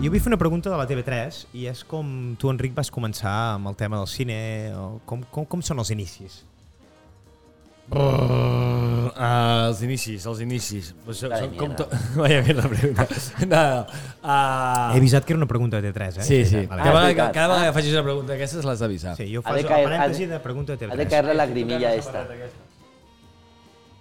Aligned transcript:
Jo 0.00 0.08
vull 0.08 0.20
fer 0.24 0.30
una 0.32 0.38
pregunta 0.40 0.70
de 0.72 0.76
la 0.80 0.86
TV3 0.88 1.42
i 1.60 1.66
és 1.68 1.82
com 1.88 2.06
tu, 2.40 2.48
Enric, 2.52 2.72
vas 2.76 2.88
començar 2.92 3.32
amb 3.56 3.68
el 3.68 3.74
tema 3.76 3.98
del 4.00 4.08
cine, 4.08 4.36
o 4.72 4.86
com, 5.08 5.20
com, 5.34 5.44
com 5.44 5.60
són 5.66 5.82
els 5.82 5.90
inicis? 5.92 6.38
Uh, 7.90 9.10
els 9.18 9.80
inicis, 9.84 10.24
els 10.30 10.40
inicis. 10.44 10.92
Pues, 11.04 11.20
Vaya 11.26 11.42
són 11.42 11.56
com 11.58 11.74
to... 11.76 11.86
Vaya 12.22 12.38
mierda 12.46 12.64
pregunta. 12.70 13.06
No, 13.44 13.60
no. 13.60 13.82
Uh, 14.22 14.94
He 14.94 15.02
avisat 15.02 15.26
que 15.26 15.34
era 15.34 15.42
una 15.42 15.50
pregunta 15.50 15.82
de 15.82 15.90
TV3, 15.92 16.20
eh? 16.22 16.24
Sí, 16.24 16.40
sí. 16.48 16.62
Vale. 16.70 16.80
Cada, 16.80 16.80
Ah, 16.80 16.86
vegada, 16.86 17.06
veritat. 17.10 17.34
cada 17.34 17.48
vegada 17.54 17.66
que 17.72 17.76
facis 17.80 17.92
una 17.98 18.06
pregunta 18.08 18.32
d'aquestes 18.32 18.64
l'has 18.70 18.80
d'avisar. 18.86 19.16
Sí, 19.20 19.28
jo 19.34 19.42
faig 19.44 19.66
el 19.66 19.88
parèntesi 19.90 20.30
de- 20.32 20.40
pregunta 20.40 20.76
de 20.76 20.86
Ha 20.86 20.94
de 20.94 20.94
TV3. 21.04 21.10
caer 21.12 21.24
la 21.32 21.34
lagrimilla 21.44 21.92
esta. 21.98 22.24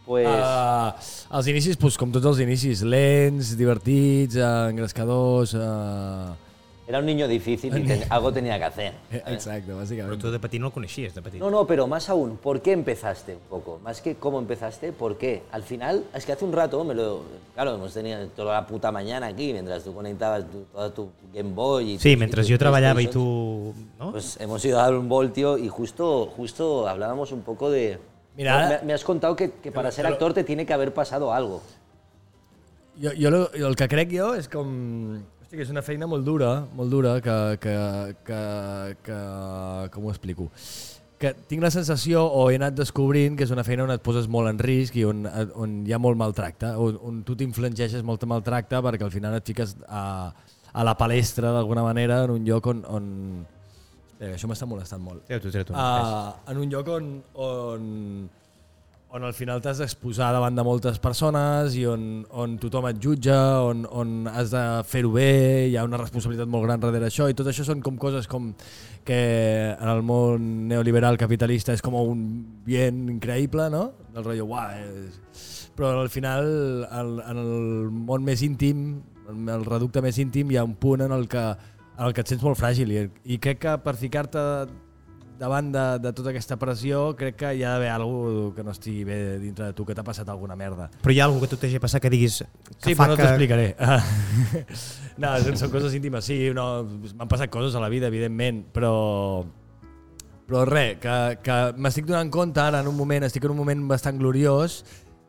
Pues... 0.10 0.26
Uh, 0.26 1.38
els 1.38 1.48
inicis, 1.52 1.78
pues, 1.78 1.94
com 2.02 2.10
tots 2.10 2.26
els 2.26 2.40
inicis, 2.42 2.82
lents, 2.82 3.54
divertits, 3.60 4.40
uh, 4.42 4.70
engrescadors... 4.74 5.54
Uh... 5.54 6.34
Era 6.90 6.98
un 6.98 7.06
niño 7.06 7.28
difícil 7.28 7.70
y 7.78 7.84
ten- 7.86 8.04
algo 8.10 8.34
tenía 8.34 8.58
que 8.58 8.64
hacer. 8.66 8.94
Exacte, 9.28 9.68
Però 9.70 9.78
bàsicament. 9.78 10.18
tu 10.20 10.32
de 10.34 10.40
petit 10.42 10.58
no 10.60 10.72
el 10.72 10.74
coneixies, 10.74 11.14
de 11.14 11.22
petit. 11.22 11.38
No, 11.40 11.52
no, 11.52 11.68
pero 11.68 11.86
más 11.86 12.10
aún, 12.10 12.38
¿por 12.38 12.64
qué 12.64 12.72
empezaste 12.72 13.34
un 13.36 13.46
poco? 13.48 13.78
Más 13.84 14.02
que 14.02 14.16
cómo 14.16 14.40
empezaste, 14.40 14.92
¿por 14.92 15.16
qué? 15.20 15.44
Al 15.52 15.62
final, 15.62 16.06
es 16.16 16.26
que 16.26 16.32
hace 16.32 16.44
un 16.46 16.52
rato 16.52 16.84
me 16.84 16.96
lo... 16.96 17.22
Claro, 17.54 17.76
hemos 17.76 17.94
tenido 17.94 18.26
toda 18.30 18.56
la 18.56 18.66
puta 18.66 18.92
mañana 18.92 19.28
aquí, 19.28 19.54
mientras 19.54 19.84
tú 19.84 19.94
conectabas 19.94 20.46
tu, 20.50 20.64
toda 20.74 20.90
tu 20.92 21.10
Game 21.32 21.54
Boy 21.54 21.92
y 21.92 22.00
Sí, 22.00 22.16
tu- 22.16 22.20
mentre 22.22 22.42
y 22.42 22.58
treballava 22.58 23.00
i 23.04 23.06
PlayStation, 23.06 23.74
tu... 24.00 24.04
No? 24.04 24.12
Pues 24.14 24.38
hemos 24.42 24.66
ido 24.66 24.80
a 24.80 24.84
dar 24.86 24.96
un 24.96 25.08
voltio 25.08 25.60
y 25.60 25.68
justo, 25.70 26.26
justo 26.36 26.88
hablábamos 26.90 27.32
un 27.32 27.42
poco 27.44 27.70
de... 27.70 28.00
Mira, 28.40 28.56
me, 28.82 28.88
me 28.88 28.94
has 28.96 29.04
contado 29.04 29.36
que, 29.36 29.52
que 29.62 29.72
para 29.72 29.92
ser 29.92 30.08
actor 30.08 30.34
te 30.34 30.46
tiene 30.46 30.66
que 30.66 30.72
haver 30.74 30.94
pasado 30.94 31.34
algo. 31.34 31.62
Jo, 33.02 33.12
jo 33.20 33.30
lo- 33.32 33.52
el 33.54 33.76
que 33.76 33.88
crec 33.92 34.14
jo 34.16 34.32
és 34.40 34.48
com... 34.52 34.70
Hosti, 35.44 35.58
que 35.58 35.66
és 35.66 35.70
una 35.74 35.82
feina 35.84 36.08
molt 36.08 36.24
dura, 36.24 36.54
molt 36.78 36.92
dura, 36.94 37.18
que, 37.26 37.36
que, 37.64 37.76
que, 38.28 38.40
que 39.04 39.20
com 39.92 40.08
ho 40.08 40.12
explico? 40.14 40.48
Que 41.20 41.34
tinc 41.52 41.64
la 41.66 41.72
sensació, 41.74 42.22
o 42.24 42.46
he 42.52 42.56
anat 42.56 42.78
descobrint, 42.80 43.36
que 43.36 43.44
és 43.48 43.52
una 43.52 43.66
feina 43.68 43.84
on 43.84 43.92
et 43.92 44.04
poses 44.06 44.28
molt 44.32 44.48
en 44.54 44.60
risc 44.64 44.96
i 44.96 45.04
on, 45.10 45.26
on 45.60 45.74
hi 45.88 45.92
ha 45.96 46.00
molt 46.00 46.20
maltracte, 46.22 46.70
on, 46.80 47.00
on 47.04 47.22
tu 47.28 47.36
t'infligeixes 47.40 48.06
molt 48.08 48.24
maltracte 48.30 48.80
perquè 48.86 49.04
al 49.08 49.12
final 49.12 49.36
et 49.36 49.52
fiques 49.52 49.76
a, 49.88 50.04
a 50.72 50.86
la 50.88 50.96
palestra 51.00 51.52
d'alguna 51.58 51.84
manera 51.88 52.22
en 52.24 52.38
un 52.40 52.48
lloc 52.48 52.72
on... 52.72 52.86
on... 52.88 53.10
Que 54.20 54.34
això 54.36 54.50
m'està 54.52 54.68
molestant 54.68 55.00
molt. 55.00 55.24
Treu-t'ho, 55.30 55.52
treu-t'ho. 55.54 55.74
Uh, 55.80 56.34
en 56.52 56.58
un 56.60 56.74
lloc 56.74 56.90
on, 56.92 57.06
on, 57.40 57.84
on 59.16 59.24
al 59.24 59.32
final 59.34 59.62
t'has 59.64 59.80
d'exposar 59.80 60.34
davant 60.36 60.58
de 60.58 60.66
moltes 60.68 61.00
persones 61.00 61.78
i 61.80 61.86
on, 61.88 62.04
on 62.30 62.58
tothom 62.60 62.90
et 62.92 63.00
jutja, 63.00 63.38
on, 63.64 63.86
on 63.88 64.28
has 64.28 64.52
de 64.52 64.64
fer-ho 64.92 65.14
bé, 65.16 65.30
hi 65.70 65.78
ha 65.80 65.86
una 65.88 66.02
responsabilitat 66.02 66.52
molt 66.52 66.68
gran 66.68 66.84
darrere 66.84 67.08
això 67.08 67.30
i 67.32 67.38
tot 67.38 67.48
això 67.48 67.64
són 67.66 67.80
com 67.86 67.96
coses 68.02 68.28
com 68.28 68.52
que 69.08 69.22
en 69.72 69.94
el 69.94 70.04
món 70.04 70.52
neoliberal 70.68 71.18
capitalista 71.18 71.74
és 71.74 71.86
com 71.86 71.96
un 72.02 72.28
bien 72.68 73.08
increïble, 73.16 73.72
no? 73.72 73.86
Del 74.12 74.28
rotllo, 74.28 74.52
uah, 74.52 74.68
és... 74.84 75.48
però 75.80 75.96
al 76.04 76.12
final 76.12 76.52
el, 76.92 77.16
en 77.24 77.44
el 77.48 77.90
món 78.04 78.28
més 78.28 78.44
íntim, 78.44 79.00
en 79.32 79.50
el 79.50 79.64
reducte 79.64 80.04
més 80.04 80.20
íntim 80.20 80.52
hi 80.52 80.60
ha 80.60 80.68
un 80.68 80.76
punt 80.76 81.08
en 81.08 81.16
el 81.16 81.30
que, 81.32 81.48
en 82.00 82.06
el 82.08 82.14
que 82.16 82.24
et 82.24 82.30
sents 82.32 82.44
molt 82.46 82.56
fràgil 82.60 82.92
i, 82.96 83.02
i 83.36 83.38
crec 83.44 83.60
que 83.66 83.74
per 83.84 83.94
ficar-te 84.00 84.40
davant 85.40 85.70
de, 85.72 85.84
de 86.04 86.12
tota 86.16 86.32
aquesta 86.34 86.58
pressió, 86.60 87.14
crec 87.16 87.38
que 87.40 87.50
hi 87.56 87.62
ha 87.64 87.74
d'haver 87.78 87.90
alguna 87.94 88.50
que 88.56 88.64
no 88.68 88.74
estigui 88.76 89.06
bé 89.08 89.18
dintre 89.40 89.70
de 89.70 89.76
tu, 89.78 89.86
que 89.88 89.96
t'ha 89.96 90.04
passat 90.04 90.28
alguna 90.28 90.56
merda. 90.60 90.90
Però 91.00 91.14
hi 91.16 91.20
ha 91.22 91.28
alguna 91.30 91.46
que 91.46 91.52
tu 91.54 91.60
t'hagi 91.62 91.80
passat 91.80 92.02
que 92.04 92.12
diguis... 92.12 92.42
Que 92.44 92.90
Sí, 92.90 92.96
fa 92.96 93.06
però 93.06 93.14
no 93.14 93.16
que... 93.16 93.24
t'explicaré. 93.24 93.68
no, 95.24 95.32
són, 95.46 95.56
són 95.62 95.72
coses 95.72 95.96
íntimes, 95.96 96.28
sí, 96.28 96.40
no, 96.56 96.66
m'han 97.16 97.32
passat 97.32 97.52
coses 97.54 97.76
a 97.76 97.84
la 97.84 97.88
vida, 97.94 98.08
evidentment, 98.12 98.66
però... 98.76 98.94
Però 100.50 100.64
res, 100.66 100.96
que, 100.98 101.16
que 101.46 101.56
m'estic 101.78 102.08
donant 102.10 102.32
compte 102.34 102.60
ara 102.60 102.80
en 102.82 102.88
un 102.90 102.96
moment, 102.98 103.24
estic 103.28 103.44
en 103.46 103.52
un 103.54 103.60
moment 103.62 103.84
bastant 103.92 104.18
gloriós, 104.18 104.80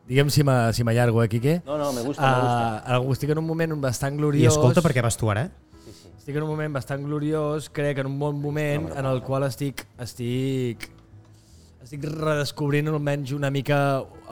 digue'm 0.09 0.31
si 0.33 0.41
m'ha- 0.43 0.71
si 0.73 0.83
m'allargo, 0.83 1.21
eh, 1.23 1.29
Quique? 1.29 1.59
No, 1.63 1.77
no, 1.77 1.91
me 1.93 2.01
gusta, 2.01 2.25
me 2.25 2.41
gusta. 2.41 2.99
Uh, 2.99 3.11
estic 3.13 3.29
en 3.35 3.43
un 3.43 3.45
moment 3.45 3.75
bastant 3.83 4.17
I 4.17 4.23
gloriós. 4.25 4.55
escolta 4.57 4.81
perquè 4.81 5.03
vas 5.05 5.15
tu 5.21 5.29
ara, 5.29 5.45
eh? 5.45 5.70
Estic 6.21 6.35
en 6.37 6.43
un 6.45 6.51
moment 6.51 6.75
bastant 6.77 7.01
gloriós, 7.01 7.71
crec, 7.73 7.97
en 8.03 8.11
un 8.11 8.19
bon 8.21 8.35
moment 8.37 8.91
en 8.93 9.07
el 9.09 9.23
qual 9.25 9.41
estic, 9.47 9.87
estic, 10.03 10.83
estic 11.81 12.03
redescobrint 12.05 12.91
almenys 12.91 13.31
una 13.33 13.49
mica 13.49 13.79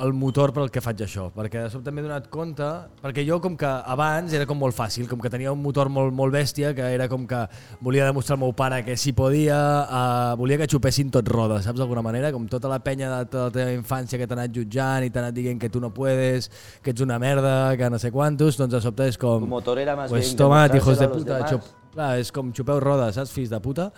el 0.05 0.13
motor 0.13 0.53
per 0.53 0.61
al 0.61 0.69
que 0.69 0.83
faig 0.85 1.01
això, 1.01 1.25
perquè 1.33 1.63
de 1.63 1.71
sobte 1.73 1.89
m'he 1.89 2.03
donat 2.05 2.27
compte, 2.29 2.67
perquè 3.01 3.23
jo 3.25 3.39
com 3.41 3.55
que 3.57 3.71
abans 3.89 4.35
era 4.37 4.45
com 4.45 4.61
molt 4.61 4.77
fàcil, 4.77 5.07
com 5.09 5.17
que 5.17 5.31
tenia 5.33 5.49
un 5.49 5.63
motor 5.63 5.89
molt, 5.89 6.13
molt 6.13 6.37
bèstia, 6.37 6.75
que 6.77 6.91
era 6.93 7.09
com 7.09 7.25
que 7.25 7.41
volia 7.81 8.05
demostrar 8.05 8.37
al 8.37 8.43
meu 8.43 8.53
pare 8.53 8.83
que 8.85 8.93
si 8.93 9.15
podia, 9.17 9.57
uh, 9.81 10.37
volia 10.37 10.59
que 10.61 10.69
xupessin 10.69 11.09
tot 11.17 11.33
roda, 11.33 11.57
saps 11.65 11.81
d'alguna 11.81 12.05
manera? 12.05 12.29
Com 12.35 12.45
tota 12.53 12.69
la 12.69 12.83
penya 12.85 13.09
de 13.15 13.31
tota 13.33 13.47
la 13.49 13.55
teva 13.57 13.73
infància 13.73 14.21
que 14.21 14.29
t'ha 14.29 14.37
anat 14.37 14.53
jutjant 14.53 15.09
i 15.09 15.09
t'ha 15.09 15.25
anat 15.25 15.41
dient 15.41 15.57
que 15.57 15.73
tu 15.73 15.81
no 15.81 15.89
puedes, 15.89 16.51
que 16.85 16.93
ets 16.93 17.01
una 17.01 17.17
merda, 17.17 17.73
que 17.81 17.89
no 17.89 17.97
sé 17.97 18.13
quantos, 18.13 18.61
doncs 18.61 18.77
de 18.77 18.85
sobte 18.85 19.09
és 19.09 19.17
com... 19.17 19.49
Tu 19.49 19.53
motor 19.57 19.81
era 19.81 19.97
más 19.97 20.13
pues 20.13 20.29
bien 20.29 20.37
toma, 20.45 20.67
hijos 20.69 21.01
de 21.01 21.09
puta, 21.09 21.41
demás. 21.41 21.57
xup, 21.57 21.78
clar, 21.93 22.11
és 22.21 22.31
com 22.35 22.53
xupeu 22.55 22.79
rodes, 22.83 23.15
saps, 23.17 23.33
fills 23.35 23.51
de 23.51 23.59
puta? 23.63 23.89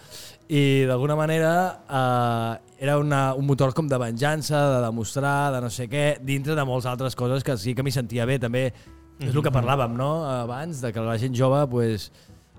I 0.51 0.87
d'alguna 0.89 1.15
manera 1.19 1.51
eh, 1.85 2.81
era 2.87 2.97
una, 2.99 3.21
un 3.37 3.45
motor 3.47 3.75
com 3.77 3.87
de 3.91 3.99
venjança, 4.01 4.63
de 4.75 4.81
demostrar, 4.85 5.51
de 5.55 5.61
no 5.63 5.69
sé 5.73 5.87
què, 5.91 6.17
dintre 6.25 6.57
de 6.57 6.65
moltes 6.67 6.89
altres 6.91 7.15
coses 7.19 7.45
que 7.45 7.57
sí 7.57 7.75
que 7.75 7.85
m'hi 7.85 7.93
sentia 7.95 8.27
bé. 8.29 8.39
També 8.41 8.67
és 9.21 9.31
el 9.35 9.41
que 9.45 9.53
parlàvem, 9.53 9.93
no?, 9.97 10.11
abans, 10.25 10.81
de 10.81 10.91
que 10.93 11.03
la 11.05 11.17
gent 11.21 11.35
jove, 11.37 11.61
pues, 11.69 12.09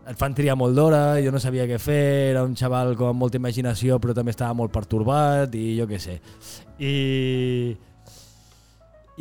et 0.06 0.18
fan 0.18 0.34
triar 0.34 0.56
molt 0.58 0.74
d'hora, 0.78 1.20
jo 1.22 1.30
no 1.34 1.40
sabia 1.42 1.66
què 1.70 1.78
fer, 1.82 2.32
era 2.32 2.42
un 2.46 2.54
xaval 2.58 2.96
com 2.98 3.12
amb 3.12 3.22
molta 3.22 3.38
imaginació 3.38 3.98
però 4.02 4.14
també 4.16 4.34
estava 4.34 4.54
molt 4.58 4.72
pertorbat 4.74 5.54
i 5.58 5.76
jo 5.78 5.86
què 5.90 6.00
sé. 6.02 6.18
I, 6.82 6.94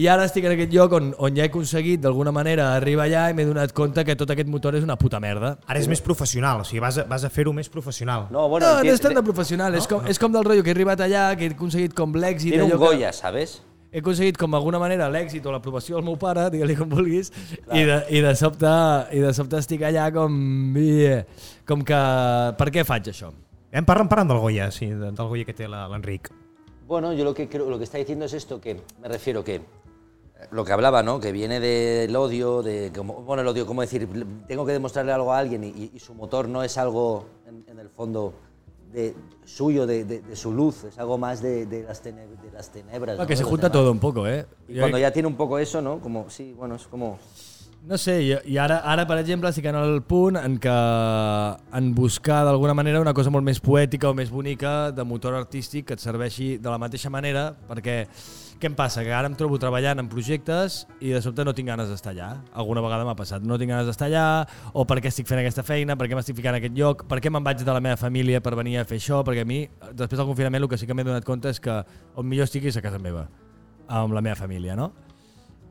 i 0.01 0.07
ara 0.09 0.23
estic 0.25 0.45
en 0.47 0.55
aquest 0.55 0.71
lloc 0.73 0.93
on, 0.97 1.11
on 1.21 1.35
ja 1.37 1.43
he 1.45 1.49
aconseguit 1.51 2.01
d'alguna 2.01 2.31
manera 2.33 2.71
arribar 2.77 3.05
allà 3.05 3.27
i 3.29 3.35
m'he 3.37 3.45
donat 3.45 3.73
compte 3.77 4.03
que 4.07 4.15
tot 4.17 4.31
aquest 4.33 4.49
motor 4.49 4.73
és 4.79 4.83
una 4.87 4.95
puta 4.97 5.19
merda. 5.21 5.55
Ara 5.69 5.79
és 5.83 5.87
més 5.91 6.01
professional, 6.01 6.61
o 6.63 6.67
sigui, 6.67 6.79
vas 6.81 6.97
a, 6.97 7.05
vas 7.09 7.25
a 7.27 7.29
fer-ho 7.29 7.53
més 7.53 7.69
professional. 7.69 8.25
No, 8.33 8.47
bueno, 8.49 8.65
no, 8.67 8.83
no 8.87 8.93
és 8.95 9.01
tant 9.03 9.13
de 9.13 9.23
professional, 9.27 9.75
és, 9.77 9.85
com, 9.91 10.07
és 10.09 10.17
com 10.21 10.31
del 10.33 10.47
rotllo 10.47 10.63
que 10.65 10.71
he 10.73 10.77
arribat 10.77 11.03
allà, 11.05 11.27
que 11.37 11.45
he 11.49 11.53
aconseguit 11.53 11.93
com 11.93 12.15
l'èxit... 12.17 12.55
tiene 12.55 12.63
un 12.65 12.71
allò 12.71 12.79
que- 12.79 12.95
Goya, 12.95 13.13
¿sabes? 13.13 13.59
he 13.91 13.99
aconseguit 13.99 14.37
com 14.39 14.53
d'alguna 14.55 14.79
manera 14.79 15.09
l'èxit 15.11 15.43
o 15.45 15.51
l'aprovació 15.51 15.97
del 15.97 16.05
meu 16.07 16.15
pare, 16.15 16.45
digue-li 16.53 16.77
com 16.79 16.87
vulguis, 16.87 17.27
i 17.75 17.81
de, 17.83 17.97
i, 18.15 18.21
de 18.23 18.31
sobte, 18.39 18.71
i 19.11 19.19
de 19.19 19.33
sobte 19.35 19.59
estic 19.59 19.81
allà 19.83 20.05
com... 20.15 20.31
com 21.67 21.83
que... 21.83 21.99
Per 22.57 22.69
què 22.71 22.85
faig 22.87 23.09
això? 23.11 23.33
Hem 23.71 23.83
parlant, 23.87 24.07
parlant 24.11 24.31
del 24.31 24.39
Goya, 24.43 24.69
sí, 24.71 24.87
de- 24.91 25.11
del 25.11 25.27
Goya 25.27 25.43
que 25.47 25.53
té 25.57 25.67
la- 25.67 25.87
l'Enric. 25.91 26.31
Bueno, 26.87 27.13
yo 27.13 27.23
lo 27.23 27.33
que 27.33 27.47
creo, 27.47 27.69
lo 27.69 27.77
que 27.77 27.85
está 27.85 27.97
diciendo 27.97 28.25
es 28.25 28.33
esto, 28.33 28.59
que 28.59 28.79
me 29.01 29.07
refiero 29.07 29.43
que 29.43 29.61
lo 30.51 30.65
que 30.65 30.71
hablaba, 30.73 31.03
¿no? 31.03 31.19
Que 31.19 31.31
viene 31.31 31.59
del 31.59 32.15
odio, 32.15 32.63
de 32.63 32.91
como, 32.95 33.21
bueno, 33.21 33.41
el 33.41 33.47
odio, 33.47 33.65
¿cómo 33.65 33.81
decir? 33.81 34.07
Tengo 34.47 34.65
que 34.65 34.71
demostrarle 34.73 35.11
algo 35.11 35.31
a 35.33 35.37
alguien 35.39 35.63
y, 35.63 35.91
y- 35.93 35.99
su 35.99 36.13
motor 36.13 36.47
no 36.47 36.63
es 36.63 36.77
algo, 36.77 37.25
en, 37.47 37.63
en 37.67 37.79
el 37.79 37.89
fondo, 37.89 38.33
de 38.91 39.15
suyo, 39.45 39.85
de, 39.87 40.03
de- 40.03 40.21
de 40.21 40.35
su 40.35 40.51
luz, 40.51 40.83
es 40.83 40.97
algo 40.97 41.17
más 41.17 41.41
de, 41.41 41.65
de 41.65 41.83
las, 41.83 42.01
tene- 42.03 42.27
de 42.27 42.51
las 42.53 42.69
tenebras. 42.71 43.17
No, 43.17 43.23
¿no? 43.23 43.27
que 43.27 43.35
se 43.37 43.43
junta 43.43 43.71
todo 43.71 43.91
un 43.91 43.99
poco, 43.99 44.27
eh? 44.27 44.45
Y 44.67 44.79
cuando 44.79 44.97
ya 44.97 45.11
tiene 45.11 45.27
un 45.27 45.35
poco 45.35 45.57
eso, 45.59 45.81
¿no? 45.81 45.99
Como, 45.99 46.29
sí, 46.29 46.53
bueno, 46.57 46.75
es 46.75 46.87
como... 46.87 47.17
No 47.83 47.97
sé, 47.97 48.21
i, 48.21 48.35
i 48.53 48.57
ara, 48.61 48.77
ara, 48.85 49.07
per 49.09 49.17
exemple, 49.17 49.49
estic 49.49 49.65
en 49.65 49.73
el 49.79 50.03
punt 50.05 50.35
en 50.37 50.59
què 50.61 50.73
en 51.73 51.87
buscar 51.97 52.43
d'alguna 52.45 52.75
manera 52.77 52.99
una 53.01 53.13
cosa 53.17 53.31
molt 53.33 53.41
més 53.47 53.57
poètica 53.57 54.11
o 54.11 54.13
més 54.13 54.29
bonica 54.29 54.91
de 54.93 55.01
motor 55.03 55.33
artístic 55.33 55.87
que 55.89 55.95
et 55.97 56.03
serveixi 56.03 56.59
de 56.61 56.69
la 56.69 56.77
mateixa 56.77 57.09
manera, 57.09 57.47
perquè 57.67 58.03
què 58.61 58.69
em 58.69 58.75
passa? 58.77 59.01
Que 59.03 59.11
ara 59.11 59.27
em 59.29 59.35
trobo 59.37 59.57
treballant 59.61 59.99
en 59.99 60.07
projectes 60.11 60.85
i 61.01 61.09
de 61.15 61.21
sobte 61.25 61.43
no 61.47 61.53
tinc 61.57 61.67
ganes 61.71 61.89
d'estar 61.89 62.13
allà. 62.13 62.29
Alguna 62.53 62.83
vegada 62.85 63.05
m'ha 63.07 63.15
passat, 63.17 63.43
no 63.43 63.57
tinc 63.59 63.73
ganes 63.73 63.89
d'estar 63.89 64.07
allà, 64.11 64.25
o 64.73 64.85
per 64.87 64.99
què 65.01 65.09
estic 65.11 65.27
fent 65.29 65.41
aquesta 65.41 65.65
feina, 65.67 65.97
per 65.97 66.07
què 66.07 66.15
m'estic 66.17 66.37
ficant 66.37 66.55
en 66.55 66.61
aquest 66.61 66.77
lloc, 66.77 67.05
per 67.09 67.19
què 67.19 67.33
me'n 67.33 67.43
vaig 67.43 67.65
de 67.65 67.73
la 67.73 67.81
meva 67.83 67.97
família 67.97 68.41
per 68.41 68.55
venir 68.59 68.77
a 68.79 68.85
fer 68.85 69.01
això, 69.01 69.23
perquè 69.27 69.43
a 69.43 69.49
mi, 69.49 69.63
després 69.91 70.17
del 70.21 70.27
confinament, 70.29 70.61
el 70.63 70.69
que 70.69 70.77
sí 70.77 70.87
que 70.87 70.93
m'he 70.93 71.03
donat 71.07 71.25
compte 71.27 71.49
és 71.49 71.59
que 71.59 71.81
on 72.15 72.27
millor 72.29 72.45
estic 72.49 72.69
és 72.71 72.77
a 72.77 72.85
casa 72.85 72.99
meva, 73.01 73.27
amb 73.87 74.13
la 74.13 74.21
meva 74.21 74.35
família, 74.39 74.75
no? 74.75 74.91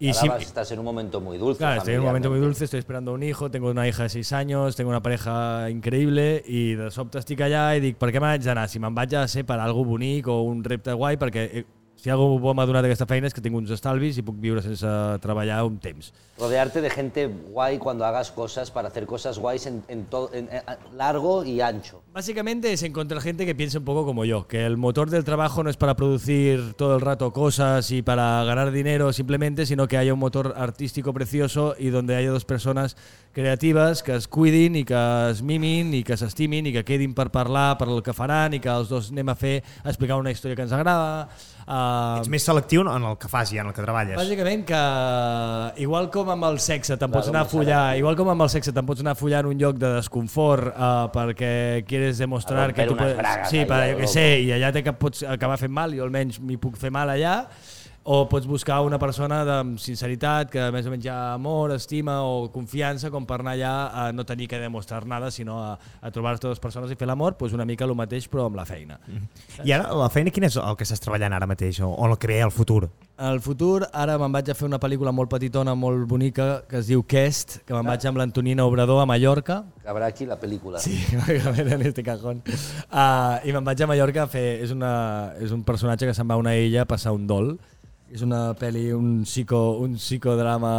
ahora 0.09 0.39
si- 0.39 0.45
estás 0.47 0.71
en 0.73 0.79
un 0.79 0.85
momento 0.87 1.21
muy 1.21 1.37
dulce. 1.37 1.59
Claro, 1.59 1.79
estoy 1.79 1.95
en 1.95 2.01
un 2.01 2.07
momento 2.07 2.31
muy 2.31 2.41
dulce, 2.41 2.65
estoy 2.65 2.79
esperando 2.79 3.13
un 3.13 3.23
hijo, 3.23 3.51
tengo 3.51 3.71
una 3.71 3.87
hija 3.87 4.05
de 4.05 4.09
6 4.09 4.33
años, 4.33 4.75
tengo 4.75 4.89
una 4.91 5.03
pareja 5.03 5.69
increïble 5.71 6.43
i 6.47 6.75
de 6.75 6.91
sobte 6.91 7.19
estic 7.21 7.43
allà 7.45 7.77
i 7.77 7.81
dic, 7.85 7.99
per 8.01 8.09
què 8.11 8.23
m'haig 8.23 8.41
d'anar? 8.43 8.67
Si 8.73 8.81
me'n 8.81 8.95
vaig 8.97 9.15
a 9.15 9.27
ser 9.29 9.45
per 9.45 9.59
algo 9.61 9.85
bonic 9.85 10.27
o 10.33 10.41
un 10.43 10.65
repte 10.65 10.95
guai, 10.97 11.19
perquè 11.21 11.65
si 12.00 12.08
algú 12.08 12.38
m'ha 12.55 12.64
donat 12.64 12.87
aquesta 12.88 13.05
feina 13.06 13.29
és 13.29 13.35
que 13.37 13.43
tinc 13.44 13.55
uns 13.58 13.70
estalvis 13.70 14.17
i 14.17 14.23
puc 14.25 14.38
viure 14.41 14.62
sense 14.64 14.88
treballar 15.20 15.58
un 15.69 15.76
temps. 15.79 16.12
Rodearte 16.41 16.81
de 16.81 16.88
gente 16.88 17.26
guay 17.29 17.76
cuando 17.79 18.06
hagas 18.06 18.31
cosas 18.32 18.70
para 18.70 18.88
hacer 18.88 19.05
cosas 19.05 19.38
guays 19.38 19.67
en, 19.67 19.82
en 19.88 20.06
todo, 20.06 20.31
en, 20.32 20.49
en- 20.50 20.97
largo 20.97 21.44
y 21.44 21.61
ancho. 21.61 22.00
Básicamente 22.14 22.73
es 22.73 22.82
encontrar 22.82 23.20
gente 23.20 23.44
que 23.44 23.55
piense 23.55 23.76
un 23.76 23.85
poco 23.85 24.06
como 24.06 24.25
yo, 24.25 24.49
que 24.49 24.64
el 24.64 24.79
motor 24.79 25.11
del 25.11 25.25
trabajo 25.25 25.62
no 25.62 25.69
es 25.69 25.76
para 25.76 25.94
producir 25.94 26.73
todo 26.75 26.94
el 26.97 27.02
rato 27.02 27.32
cosas 27.32 27.91
y 27.91 28.00
para 28.00 28.43
ganar 28.44 28.70
dinero 28.73 29.12
simplemente, 29.12 29.67
sino 29.67 29.87
que 29.87 29.99
haya 29.99 30.14
un 30.14 30.20
motor 30.20 30.55
artístico 30.56 31.12
precioso 31.12 31.75
y 31.79 31.91
donde 31.91 32.17
haya 32.17 32.31
dos 32.31 32.47
persones 32.47 32.97
creatives 33.32 34.02
que 34.02 34.14
es 34.17 34.26
cuidin 34.26 34.75
i 34.75 34.85
que 34.85 34.99
es 35.31 35.41
mimin 35.47 35.93
i 35.94 36.00
que 36.02 36.17
s'estimin 36.19 36.67
i 36.67 36.73
que 36.75 36.82
quedin 36.85 37.12
per 37.14 37.29
parlar 37.31 37.76
per 37.79 37.87
el 37.88 38.00
que 38.02 38.14
faran 38.17 38.56
i 38.56 38.61
que 38.61 38.73
els 38.73 38.88
dos 38.91 39.12
anem 39.14 39.29
a 39.31 39.37
fer 39.38 39.61
a 39.85 39.88
explicar 39.93 40.19
una 40.19 40.32
història 40.35 40.56
que 40.58 40.67
ens 40.67 40.75
agrada. 40.75 41.29
Uh, 41.71 42.19
Ets 42.19 42.27
més 42.33 42.43
selectiu 42.43 42.83
en 42.83 43.05
el 43.07 43.13
que 43.21 43.29
fas 43.31 43.53
i 43.55 43.61
en 43.63 43.69
el 43.71 43.75
que 43.77 43.85
treballes. 43.85 44.17
Bàsicament 44.19 44.65
que 44.67 44.81
igual 45.85 46.09
com 46.11 46.33
amb 46.35 46.49
el 46.49 46.59
sexe 46.63 46.97
te'n 46.99 47.13
pots 47.15 47.29
anar 47.31 47.45
a 47.45 47.51
follar, 47.51 47.83
igual 48.01 48.17
com 48.19 48.31
amb 48.33 48.43
el 48.43 48.51
sexe 48.51 48.73
te'n 48.75 48.89
pots 48.89 49.05
anar 49.05 49.15
a 49.15 49.21
follar 49.21 49.45
en 49.45 49.53
un 49.53 49.61
lloc 49.61 49.79
de 49.79 49.93
desconfort 50.01 50.73
uh, 50.73 51.07
perquè 51.15 51.53
quieres 51.87 52.19
demostrar 52.19 52.73
que 52.75 52.89
tu 52.91 52.97
bragas 52.99 53.53
Sí, 53.53 53.63
per, 53.71 53.79
a 53.85 53.93
jo 53.93 54.01
loco. 54.01 54.11
sé, 54.11 54.27
i 54.43 54.51
allà 54.57 54.73
té 54.75 54.83
que 54.83 54.97
pots 54.99 55.23
acabar 55.23 55.61
fent 55.63 55.71
mal, 55.77 55.95
jo 55.95 56.03
almenys 56.09 56.41
m'hi 56.43 56.59
puc 56.59 56.75
fer 56.81 56.91
mal 56.91 57.13
allà, 57.15 57.45
o 58.02 58.29
pots 58.29 58.47
buscar 58.47 58.81
una 58.81 58.99
persona 58.99 59.44
de 59.44 59.52
amb 59.61 59.81
sinceritat, 59.82 60.49
que 60.50 60.69
més 60.73 60.87
o 60.88 60.93
menys 60.93 61.05
hi 61.05 61.11
ha 61.12 61.19
amor, 61.35 61.75
estima 61.76 62.20
o 62.25 62.49
confiança, 62.52 63.11
com 63.12 63.26
per 63.29 63.41
anar 63.43 63.55
allà 63.58 63.75
a 63.93 64.06
no 64.12 64.25
tenir 64.25 64.49
que 64.49 64.58
demostrar 64.58 65.05
nada, 65.06 65.31
sinó 65.31 65.61
a, 65.62 65.75
a 65.76 66.11
trobar-te 66.11 66.49
dues 66.49 66.62
persones 66.62 66.91
i 66.91 66.97
fer 66.97 67.08
l'amor, 67.11 67.37
doncs 67.38 67.55
una 67.56 67.69
mica 67.69 67.85
el 67.85 67.94
mateix 67.99 68.31
però 68.31 68.49
amb 68.49 68.56
la 68.56 68.64
feina. 68.64 68.99
I 69.64 69.76
ara, 69.76 69.93
la 69.94 70.08
feina, 70.12 70.32
quin 70.32 70.49
és 70.49 70.56
el 70.56 70.81
que 70.81 70.88
estàs 70.88 71.05
treballant 71.05 71.37
ara 71.37 71.49
mateix? 71.50 71.82
O, 71.85 71.93
o 71.93 72.08
el 72.08 72.17
que 72.19 72.32
ve 72.32 72.41
al 72.43 72.55
futur? 72.55 72.88
Al 73.20 73.43
futur, 73.44 73.85
ara 73.93 74.14
me'n 74.17 74.32
vaig 74.32 74.49
a 74.49 74.55
fer 74.56 74.64
una 74.64 74.79
pel·lícula 74.81 75.12
molt 75.12 75.29
petitona, 75.29 75.75
molt 75.76 76.06
bonica, 76.08 76.62
que 76.70 76.79
es 76.79 76.87
diu 76.88 77.02
Quest, 77.05 77.58
que 77.69 77.76
me'n 77.76 77.85
vaig 77.85 78.06
amb 78.08 78.17
l'Antonina 78.17 78.64
Obrador 78.64 79.02
a 79.02 79.05
Mallorca. 79.05 79.58
Habrá 79.85 80.06
aquí 80.08 80.25
la 80.25 80.38
película. 80.41 80.81
Sí, 80.81 80.97
en 81.29 81.82
este 81.82 82.02
cajón. 82.02 82.41
Uh, 82.88 83.37
I 83.44 83.52
me'n 83.52 83.67
vaig 83.67 83.82
a 83.85 83.91
Mallorca 83.91 84.25
a 84.25 84.31
fer... 84.32 84.47
És, 84.64 84.73
una, 84.73 85.35
és 85.37 85.52
un 85.52 85.67
personatge 85.69 86.08
que 86.08 86.17
se'n 86.17 86.32
va 86.32 86.38
a 86.38 86.41
una 86.41 86.56
illa 86.56 86.87
a 86.87 86.88
passar 86.88 87.12
un 87.12 87.29
dol. 87.29 87.58
És 88.11 88.25
una 88.27 88.51
pel·li, 88.59 88.89
un, 88.91 89.23
psico, 89.23 89.79
un 89.79 89.95
psicodrama 89.95 90.73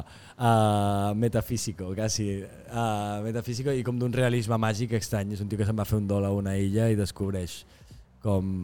uh, 0.00 1.14
metafísico, 1.14 1.90
quasi. 1.94 2.30
Uh, 2.72 3.20
metafísico 3.26 3.74
i 3.76 3.84
com 3.84 3.98
d'un 4.00 4.14
realisme 4.14 4.56
màgic 4.56 4.94
estrany. 4.96 5.34
És 5.36 5.44
un 5.44 5.50
tio 5.50 5.60
que 5.60 5.68
se'n 5.68 5.76
va 5.76 5.86
fer 5.88 5.98
un 6.00 6.06
dol 6.08 6.24
a 6.24 6.32
una 6.32 6.56
illa 6.56 6.88
i 6.88 6.96
descobreix 6.96 7.60
com 8.24 8.54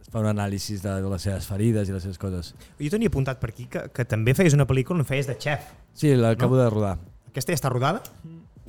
es 0.00 0.10
fa 0.12 0.20
un 0.20 0.28
anàlisi 0.30 0.76
de, 0.82 0.98
de 1.02 1.10
les 1.10 1.24
seves 1.24 1.48
ferides 1.48 1.88
i 1.88 1.96
les 1.96 2.04
seves 2.04 2.20
coses. 2.20 2.52
Jo 2.78 2.92
tenia 2.92 3.10
apuntat 3.10 3.40
per 3.40 3.50
aquí 3.54 3.66
que, 3.70 3.86
que 3.94 4.04
també 4.08 4.36
feies 4.36 4.54
una 4.56 4.68
pel·lícula 4.68 5.00
on 5.00 5.08
feies 5.08 5.30
de 5.30 5.38
xef. 5.40 5.72
Sí, 5.96 6.12
l'acabo 6.18 6.58
no? 6.58 6.62
de 6.62 6.68
rodar. 6.70 6.98
Aquesta 7.32 7.54
ja 7.54 7.62
està 7.62 7.72
rodada? 7.72 8.04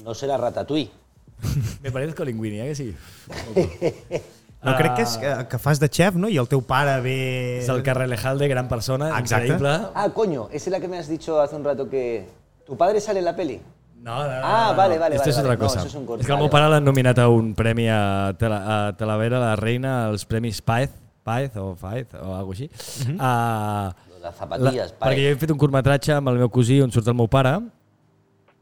No 0.05 0.15
será 0.15 0.39
Ratatouille. 0.39 0.89
Me 1.83 1.91
parezco 1.91 2.23
Linguini, 2.23 2.63
eh 2.63 2.71
que 2.71 2.75
sí? 2.79 2.95
No, 4.65 4.75
crec 4.77 4.95
que, 4.95 5.01
és, 5.03 5.17
que, 5.21 5.31
que 5.51 5.57
fas 5.59 5.79
de 5.79 5.87
xef, 5.87 6.15
no? 6.15 6.27
I 6.27 6.37
el 6.41 6.47
teu 6.49 6.61
pare 6.65 6.99
ve... 7.01 7.59
És 7.61 7.69
el 7.69 7.83
Carrelejalde, 7.83 8.47
gran 8.49 8.67
persona, 8.67 9.11
Exacte. 9.19 9.47
increïble. 9.53 9.91
Ah, 9.93 10.09
coño, 10.13 10.47
es 10.51 10.67
la 10.67 10.79
que 10.79 10.87
me 10.87 10.97
has 10.97 11.07
dicho 11.07 11.39
hace 11.39 11.55
un 11.55 11.63
rato 11.63 11.87
que... 11.89 12.27
¿Tu 12.65 12.75
padre 12.75 12.99
sale 12.99 13.19
en 13.19 13.25
la 13.25 13.35
peli? 13.35 13.61
No, 14.01 14.23
no, 14.23 14.27
no. 14.27 14.41
Ah, 14.43 14.67
no, 14.71 14.77
vale, 14.77 14.95
no. 14.95 15.01
vale, 15.01 15.15
Esto 15.15 15.29
vale, 15.29 15.31
és 15.31 15.35
vale. 15.37 15.53
otra 15.53 15.55
No, 15.55 15.59
cosa. 15.59 15.97
un 15.99 16.05
corte, 16.05 16.21
és 16.21 16.27
que 16.27 16.33
el 16.33 16.39
meu 16.39 16.49
pare 16.49 16.67
l'han 16.69 16.83
nominat 16.85 17.17
a 17.19 17.27
un 17.29 17.53
premi 17.57 17.87
a, 17.89 18.33
Tela, 18.37 18.59
a 18.65 18.93
Talavera, 18.97 19.39
la 19.39 19.55
reina, 19.55 20.07
als 20.09 20.25
premis 20.25 20.61
Paez, 20.61 20.91
Paez 21.25 21.55
o 21.57 21.75
Faez 21.75 22.13
o 22.13 22.35
alguna 22.35 22.45
cosa 22.45 22.63
així. 22.63 22.69
Uh 22.69 23.15
-huh. 23.15 23.15
uh, 23.15 24.21
Las 24.21 24.35
zapatillas, 24.37 24.91
la, 24.91 24.97
pare. 24.97 25.11
perquè 25.15 25.23
jo 25.25 25.31
he 25.31 25.35
fet 25.37 25.51
un 25.51 25.57
curtmetratge 25.57 26.13
amb 26.13 26.29
el 26.29 26.37
meu 26.37 26.49
cosí 26.49 26.81
on 26.81 26.91
surt 26.91 27.07
el 27.07 27.13
meu 27.15 27.27
pare 27.27 27.59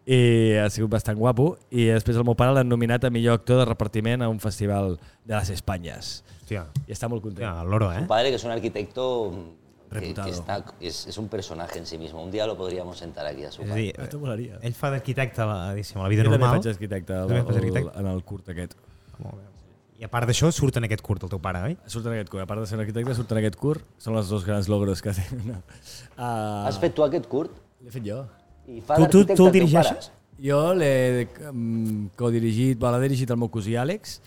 i 0.05 0.57
ha 0.59 0.69
sigut 0.69 0.89
bastant 0.91 1.17
guapo 1.17 1.57
i 1.71 1.85
després 1.88 2.17
el 2.19 2.25
meu 2.27 2.35
pare 2.35 2.51
l'han 2.57 2.67
nominat 2.67 3.05
a 3.07 3.09
millor 3.09 3.39
actor 3.39 3.61
de 3.61 3.65
repartiment 3.69 4.21
a 4.21 4.27
un 4.29 4.39
festival 4.44 4.97
de 5.23 5.35
les 5.38 5.50
Espanyes 5.50 6.23
Hòstia, 6.44 6.65
i 6.88 6.91
està 6.91 7.07
molt 7.07 7.23
content. 7.23 7.47
hòstia, 7.47 7.63
l'oro, 7.69 7.91
eh? 7.94 8.01
Un 8.03 8.07
padre 8.07 8.29
que 8.29 8.35
es 8.35 8.44
un 8.44 8.51
arquitecto 8.51 9.05
que, 9.89 10.00
Reputado. 10.00 10.27
que 10.27 10.33
está, 10.33 10.65
es, 10.81 11.07
es 11.07 11.17
un 11.17 11.27
personaje 11.29 11.77
en 11.79 11.85
sí 11.85 11.97
mismo. 12.00 12.21
Un 12.23 12.31
día 12.31 12.45
lo 12.47 12.57
podríamos 12.57 12.97
sentar 12.97 13.25
aquí 13.27 13.45
a 13.45 13.51
su 13.51 13.61
És 13.61 13.67
a 13.67 13.69
padre. 13.69 13.81
dir, 13.83 13.94
Esto 14.01 14.19
molaria. 14.19 14.57
ell 14.61 14.73
fa 14.73 14.89
d'arquitecte 14.89 15.39
a 15.41 15.45
la, 15.45 15.57
diguéssim, 15.73 16.00
a 16.00 16.03
la 16.03 16.09
vida 16.09 16.23
Jo 16.25 16.31
també 16.31 16.39
normal. 16.44 16.61
faig 16.63 16.73
arquitecte, 16.73 17.13
També 17.13 17.38
el, 17.39 17.45
fas 17.45 17.56
arquitecte? 17.61 17.91
el, 17.94 18.06
en 18.06 18.11
el 18.11 18.23
curt 18.23 18.49
aquest. 18.49 18.73
Molt 19.19 19.35
bé. 19.38 19.44
I 20.01 20.03
a 20.03 20.09
part 20.09 20.27
d'això, 20.27 20.49
surt 20.51 20.75
en 20.81 20.83
aquest 20.89 21.01
curt 21.06 21.23
el 21.23 21.29
teu 21.29 21.39
pare, 21.39 21.61
oi? 21.63 21.77
Surt 21.85 22.06
en 22.09 22.13
aquest 22.17 22.29
curt. 22.33 22.41
A 22.44 22.47
part 22.49 22.59
de 22.59 22.67
ser 22.67 22.75
un 22.75 22.81
arquitecte, 22.83 23.13
surt 23.15 23.31
en 23.31 23.38
aquest 23.44 23.56
curt. 23.56 23.85
Són 24.01 24.17
els 24.17 24.27
dos 24.27 24.44
grans 24.44 24.67
logros 24.67 25.01
que 25.01 25.13
té. 25.13 25.23
No. 25.45 25.61
Uh, 26.17 26.65
Has 26.67 26.79
fet 26.81 26.94
tu 26.97 27.03
aquest 27.06 27.27
curt? 27.31 27.51
L'he 27.85 27.91
fet 27.94 28.03
jo. 28.03 28.25
I 28.68 28.81
fa 28.81 28.98
Tu, 28.98 29.07
tu, 29.12 29.36
tu 29.36 29.48
el 29.48 29.56
dirigeixes? 29.60 30.12
Jo 30.44 30.74
l'he 30.75 31.27
um, 31.50 32.10
codirigit, 32.19 32.81
l'ha 32.81 33.00
dirigit 33.00 33.30
el 33.31 33.39
meu 33.39 33.50
cosí 33.54 33.77
Àlex, 33.80 34.18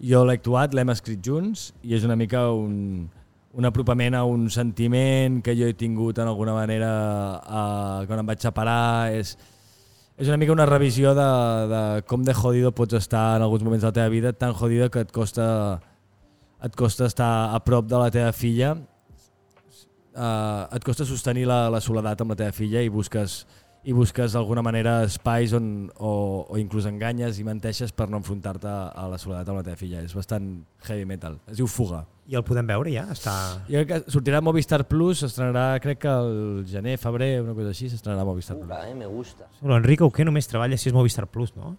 jo 0.00 0.22
l'he 0.24 0.36
actuat, 0.38 0.72
l'hem 0.76 0.92
escrit 0.94 1.20
junts 1.20 1.72
i 1.84 1.96
és 1.96 2.06
una 2.06 2.16
mica 2.16 2.46
un, 2.54 3.08
un 3.56 3.68
apropament 3.68 4.14
a 4.14 4.22
un 4.28 4.46
sentiment 4.52 5.42
que 5.44 5.56
jo 5.58 5.68
he 5.68 5.74
tingut 5.74 6.18
en 6.22 6.30
alguna 6.30 6.54
manera 6.56 6.90
uh, 7.40 8.06
quan 8.06 8.22
em 8.22 8.30
vaig 8.30 8.40
separar. 8.44 9.12
És, 9.16 9.34
és 10.16 10.28
una 10.28 10.38
mica 10.40 10.54
una 10.54 10.68
revisió 10.68 11.12
de, 11.16 11.28
de 11.72 11.82
com 12.08 12.24
de 12.24 12.36
jodido 12.36 12.72
pots 12.72 12.96
estar 13.00 13.36
en 13.36 13.44
alguns 13.44 13.64
moments 13.66 13.82
de 13.82 13.90
la 13.90 13.96
teva 13.96 14.12
vida, 14.12 14.32
tan 14.32 14.52
jodido 14.52 14.88
que 14.90 15.04
et 15.04 15.12
costa, 15.12 15.80
et 16.64 16.76
costa 16.76 17.10
estar 17.10 17.32
a 17.52 17.60
prop 17.64 17.88
de 17.88 18.00
la 18.00 18.10
teva 18.14 18.32
filla, 18.32 18.76
uh, 20.16 20.68
et 20.72 20.84
costa 20.84 21.04
sostenir 21.04 21.48
la, 21.48 21.66
la 21.72 21.80
soledat 21.84 22.20
amb 22.20 22.36
la 22.36 22.40
teva 22.44 22.56
filla 22.56 22.84
i 22.84 22.92
busques 22.92 23.42
i 23.86 23.94
busques 23.94 24.34
d'alguna 24.34 24.64
manera 24.66 24.96
espais 25.06 25.52
on, 25.54 25.86
o, 26.02 26.10
o 26.50 26.58
inclús 26.58 26.88
enganyes 26.90 27.38
i 27.38 27.44
menteixes 27.46 27.92
per 27.94 28.08
no 28.10 28.18
enfrontar-te 28.18 28.66
a 28.66 29.04
la 29.06 29.18
soledat 29.22 29.46
amb 29.52 29.60
la 29.60 29.64
teva 29.68 29.78
filla. 29.78 30.00
És 30.02 30.14
bastant 30.16 30.48
heavy 30.88 31.04
metal. 31.06 31.38
Es 31.46 31.60
diu 31.60 31.68
Fuga. 31.70 32.02
I 32.26 32.34
el 32.34 32.42
podem 32.42 32.66
veure 32.66 32.90
ja? 32.90 33.04
Està... 33.14 33.32
Jo 33.68 33.84
crec 33.84 33.92
que 33.92 34.10
sortirà 34.10 34.40
a 34.42 34.44
Movistar 34.44 34.80
Plus, 34.90 35.20
s'estrenarà 35.22 35.78
crec 35.84 36.00
que 36.02 36.10
el 36.10 36.64
gener, 36.66 36.96
febrer, 36.98 37.36
una 37.44 37.54
cosa 37.54 37.70
així, 37.70 37.86
s'estrenarà 37.92 38.26
a 38.26 38.28
Movistar 38.32 38.56
Plus. 38.58 38.66
Ura, 38.66 38.80
eh, 38.90 38.96
me 38.98 39.06
gusta. 39.06 39.46
Però 39.60 39.78
Enrico, 39.78 40.10
que 40.10 40.26
només 40.26 40.50
treballa 40.50 40.74
si 40.76 40.90
és 40.90 40.96
Movistar 40.96 41.28
Plus, 41.30 41.54
no? 41.54 41.76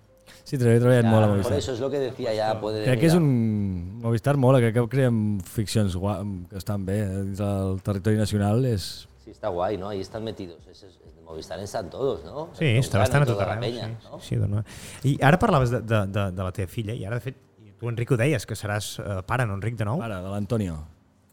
Sí, 0.47 0.55
he 0.55 0.59
treballat 0.61 1.03
Ya, 1.03 1.11
molt 1.11 1.25
a 1.25 1.27
por 1.27 1.35
Movistar. 1.35 1.57
eso 1.59 1.73
es 1.73 1.81
lo 1.83 1.89
que 1.91 1.99
decía, 1.99 2.33
ya 2.33 2.53
puede... 2.61 2.85
Crec 2.85 3.01
que 3.03 3.11
és 3.11 3.19
un... 3.19 3.99
Movistar 3.99 4.37
mola, 4.39 4.63
crec 4.63 4.79
que 4.79 4.87
creem 4.95 5.41
ficcions 5.43 5.99
gua... 5.99 6.21
que 6.47 6.55
estan 6.63 6.87
bé 6.87 7.01
eh, 7.03 7.21
dins 7.27 7.43
del 7.43 7.81
territori 7.83 8.15
nacional. 8.15 8.63
És... 8.71 9.09
Sí, 9.25 9.31
está 9.35 9.49
guay, 9.51 9.75
¿no? 9.77 9.89
Ahí 9.89 9.99
están 9.99 10.23
metidos. 10.23 10.63
Es, 10.71 10.83
es, 10.83 10.96
Movistar 11.27 11.59
están 11.59 11.89
todos, 11.89 12.23
¿no? 12.23 12.47
Sí, 12.55 12.69
està 12.79 12.95
Tucano, 12.95 13.03
bastant 13.03 13.23
a 13.23 13.27
tot 13.27 13.41
arreu. 13.43 13.59
peña, 13.59 13.87
sí, 13.87 14.07
¿no? 14.07 14.19
sí, 14.19 14.27
sí, 14.29 14.35
dona. 14.39 14.63
I 15.03 15.17
ara 15.21 15.37
parlaves 15.37 15.73
de, 15.73 15.81
de, 15.83 15.99
de, 16.07 16.23
de 16.31 16.43
la 16.45 16.53
teva 16.55 16.71
filla, 16.71 16.95
i 16.95 17.03
ara, 17.03 17.19
de 17.19 17.25
fet, 17.25 17.41
tu, 17.77 17.89
Enrico, 17.91 18.15
deies 18.17 18.47
que 18.47 18.55
seràs 18.55 18.93
eh, 19.03 19.17
pare, 19.27 19.45
no, 19.45 19.57
Enric, 19.59 19.75
de 19.75 19.85
nou? 19.85 19.99
Ara, 20.01 20.21
de 20.23 20.31
l'Antonio. 20.31 20.77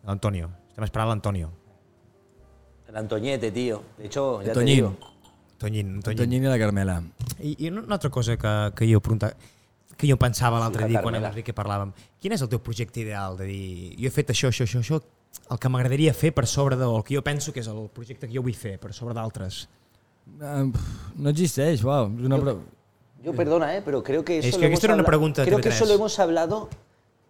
L'Antonio. 0.04 0.50
Estem 0.74 0.84
esperant 0.88 1.08
l'Antonio. 1.12 1.52
El 2.88 2.96
Antoñete, 2.96 3.50
tío. 3.52 3.82
De 3.96 4.06
hecho, 4.06 4.42
ya 4.42 4.52
te 4.52 4.60
digo. 4.60 4.96
Toñín, 5.58 6.02
Toñín. 6.02 6.18
Toñín 6.18 6.44
i 6.44 6.48
la 6.50 6.58
Carmela. 6.58 7.02
I, 7.38 7.54
I 7.64 7.70
una 7.70 7.94
altra 7.94 8.10
cosa 8.10 8.36
que, 8.36 8.72
que 8.76 8.90
jo 8.92 9.00
preguntava, 9.00 9.38
que 9.96 10.10
jo 10.10 10.18
pensava 10.18 10.58
l'altre 10.58 10.82
Sí, 10.82 10.88
la 10.88 10.90
dia 10.90 11.02
quan 11.02 11.14
amb 11.14 11.24
l'Enrique 11.24 11.54
parlàvem, 11.54 11.94
quin 12.20 12.34
és 12.34 12.42
el 12.42 12.50
teu 12.50 12.58
projecte 12.58 13.00
ideal? 13.00 13.38
De 13.38 13.46
dir, 13.46 13.94
jo 13.98 14.10
he 14.10 14.12
fet 14.12 14.34
això, 14.34 14.50
això, 14.50 14.66
això, 14.66 14.82
això, 14.82 15.00
el 15.54 15.62
que 15.62 15.70
m'agradaria 15.70 16.12
fer 16.14 16.34
per 16.34 16.46
sobre 16.50 16.76
del 16.76 16.98
que 17.06 17.14
jo 17.14 17.22
penso 17.22 17.54
que 17.54 17.62
és 17.62 17.70
el 17.70 17.86
projecte 17.94 18.26
que 18.26 18.34
jo 18.34 18.42
vull 18.42 18.58
fer, 18.58 18.76
per 18.82 18.92
sobre 18.92 19.14
d'altres. 19.14 19.64
Uh, 20.40 20.72
no 21.16 21.30
existeix. 21.30 21.80
És 21.80 21.84
una... 21.84 22.38
pro- 22.38 22.60
Yo 23.24 23.32
perdona, 23.32 23.74
¿eh? 23.76 23.82
pero 23.84 24.02
creo 24.02 24.22
que 24.24 24.38
eso 24.38 24.48
Es 24.48 24.54
lo 24.54 24.60
que 24.60 24.66
hemos 24.66 24.74
esto 24.78 24.86
era 24.88 24.94
una 24.94 25.04
pregunta 25.04 25.42
de 25.42 25.48
Creo 25.48 25.58
que 25.60 25.70
TV3. 25.70 25.72
eso 25.74 25.86
lo 25.86 25.94
hemos 25.94 26.18
hablado 26.18 26.68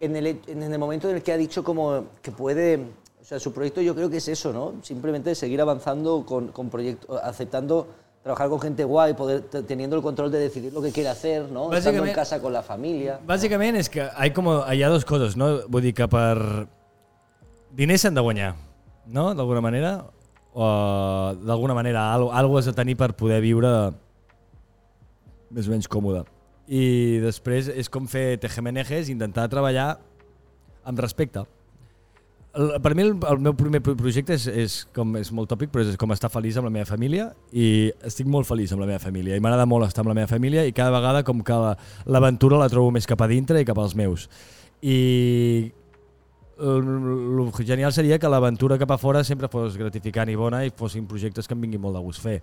en 0.01 0.15
el, 0.17 0.39
en 0.47 0.63
el 0.63 0.77
momento 0.79 1.09
en 1.09 1.15
el 1.15 1.23
que 1.23 1.31
ha 1.31 1.37
dicho 1.37 1.63
como 1.63 2.05
que 2.21 2.31
puede... 2.31 2.79
O 3.21 3.25
sea, 3.25 3.39
su 3.39 3.53
proyecto 3.53 3.81
yo 3.81 3.95
creo 3.95 4.09
que 4.09 4.17
es 4.17 4.27
eso, 4.27 4.51
¿no? 4.53 4.73
Simplemente 4.83 5.33
seguir 5.35 5.59
avanzando 5.61 6.25
con, 6.25 6.49
con 6.49 6.69
proyectos, 6.69 7.19
aceptando 7.23 7.87
trabajar 8.21 8.49
con 8.49 8.59
gente 8.59 8.83
guay, 8.83 9.13
poder, 9.13 9.41
teniendo 9.65 9.95
el 9.95 10.01
control 10.01 10.31
de 10.31 10.39
decidir 10.39 10.73
lo 10.73 10.81
que 10.81 10.91
quiere 10.91 11.09
hacer, 11.09 11.49
¿no? 11.49 11.71
Estando 11.73 12.05
en 12.05 12.13
casa 12.13 12.41
con 12.41 12.51
la 12.53 12.61
familia. 12.61 13.19
Bàsicament 13.25 13.77
és 13.77 13.89
que 13.89 14.01
hi, 14.01 14.29
com, 14.33 14.49
hi 14.65 14.81
ha 14.83 14.89
dues 14.89 15.05
coses, 15.05 15.35
no? 15.37 15.61
Vull 15.69 15.81
dir 15.85 15.93
que 15.93 16.07
per... 16.09 16.67
Diners 17.75 18.01
s'han 18.05 18.15
de 18.17 18.21
guanyar, 18.21 18.55
no? 19.07 19.33
D'alguna 19.33 19.61
manera. 19.61 19.91
O 20.55 20.65
d'alguna 21.43 21.75
manera, 21.75 22.13
algo, 22.15 22.29
algo 22.31 22.57
has 22.57 22.69
de 22.69 22.73
tenir 22.73 22.95
per 22.95 23.11
poder 23.19 23.41
viure 23.43 23.71
més 25.51 25.67
o 25.67 25.73
menys 25.73 25.89
còmode. 25.91 26.23
I 26.71 27.19
després 27.23 27.67
és 27.69 27.89
com 27.91 28.07
fer 28.09 28.37
tejemenejes, 28.41 29.11
intentar 29.11 29.49
treballar 29.51 29.97
amb 30.87 31.01
respecte. 31.03 31.43
El, 32.55 32.69
per 32.79 32.93
mi 32.95 33.03
el, 33.03 33.11
el 33.19 33.41
meu 33.43 33.53
primer 33.59 33.81
pro- 33.83 33.97
projecte 33.99 34.37
és, 34.37 34.45
és, 34.47 34.75
com, 34.95 35.11
és 35.19 35.27
molt 35.35 35.49
tòpic, 35.51 35.73
però 35.73 35.83
és 35.83 35.97
com 35.99 36.13
estar 36.15 36.29
feliç 36.31 36.55
amb 36.57 36.69
la 36.69 36.73
meva 36.77 36.87
família 36.87 37.27
i 37.51 37.91
estic 38.07 38.29
molt 38.31 38.47
feliç 38.47 38.71
amb 38.71 38.79
la 38.85 38.87
meva 38.93 39.01
família 39.03 39.35
i 39.35 39.43
m'agrada 39.43 39.67
molt 39.67 39.89
estar 39.89 40.05
amb 40.05 40.13
la 40.13 40.17
meva 40.21 40.31
família 40.31 40.63
i 40.63 40.71
cada 40.71 40.93
vegada 40.95 41.25
com 41.27 41.43
que 41.43 41.57
la- 41.65 41.75
l'aventura 42.07 42.61
la 42.63 42.69
trobo 42.71 42.93
més 42.95 43.05
cap 43.11 43.19
a 43.21 43.27
dintre 43.27 43.59
i 43.59 43.67
cap 43.67 43.77
als 43.83 43.91
meus. 43.99 44.29
I 44.81 45.67
el, 46.59 47.39
el 47.47 47.65
genial 47.65 47.91
seria 47.93 48.19
que 48.19 48.29
l'aventura 48.29 48.77
cap 48.77 48.91
a 48.91 48.97
fora 48.97 49.23
sempre 49.23 49.47
fos 49.51 49.77
gratificant 49.77 50.29
i 50.29 50.35
bona 50.39 50.63
i 50.65 50.71
fossin 50.75 51.05
projectes 51.07 51.47
que 51.47 51.53
em 51.57 51.61
vinguin 51.61 51.81
molt 51.81 51.95
de 51.97 52.01
gust 52.03 52.21
fer, 52.23 52.41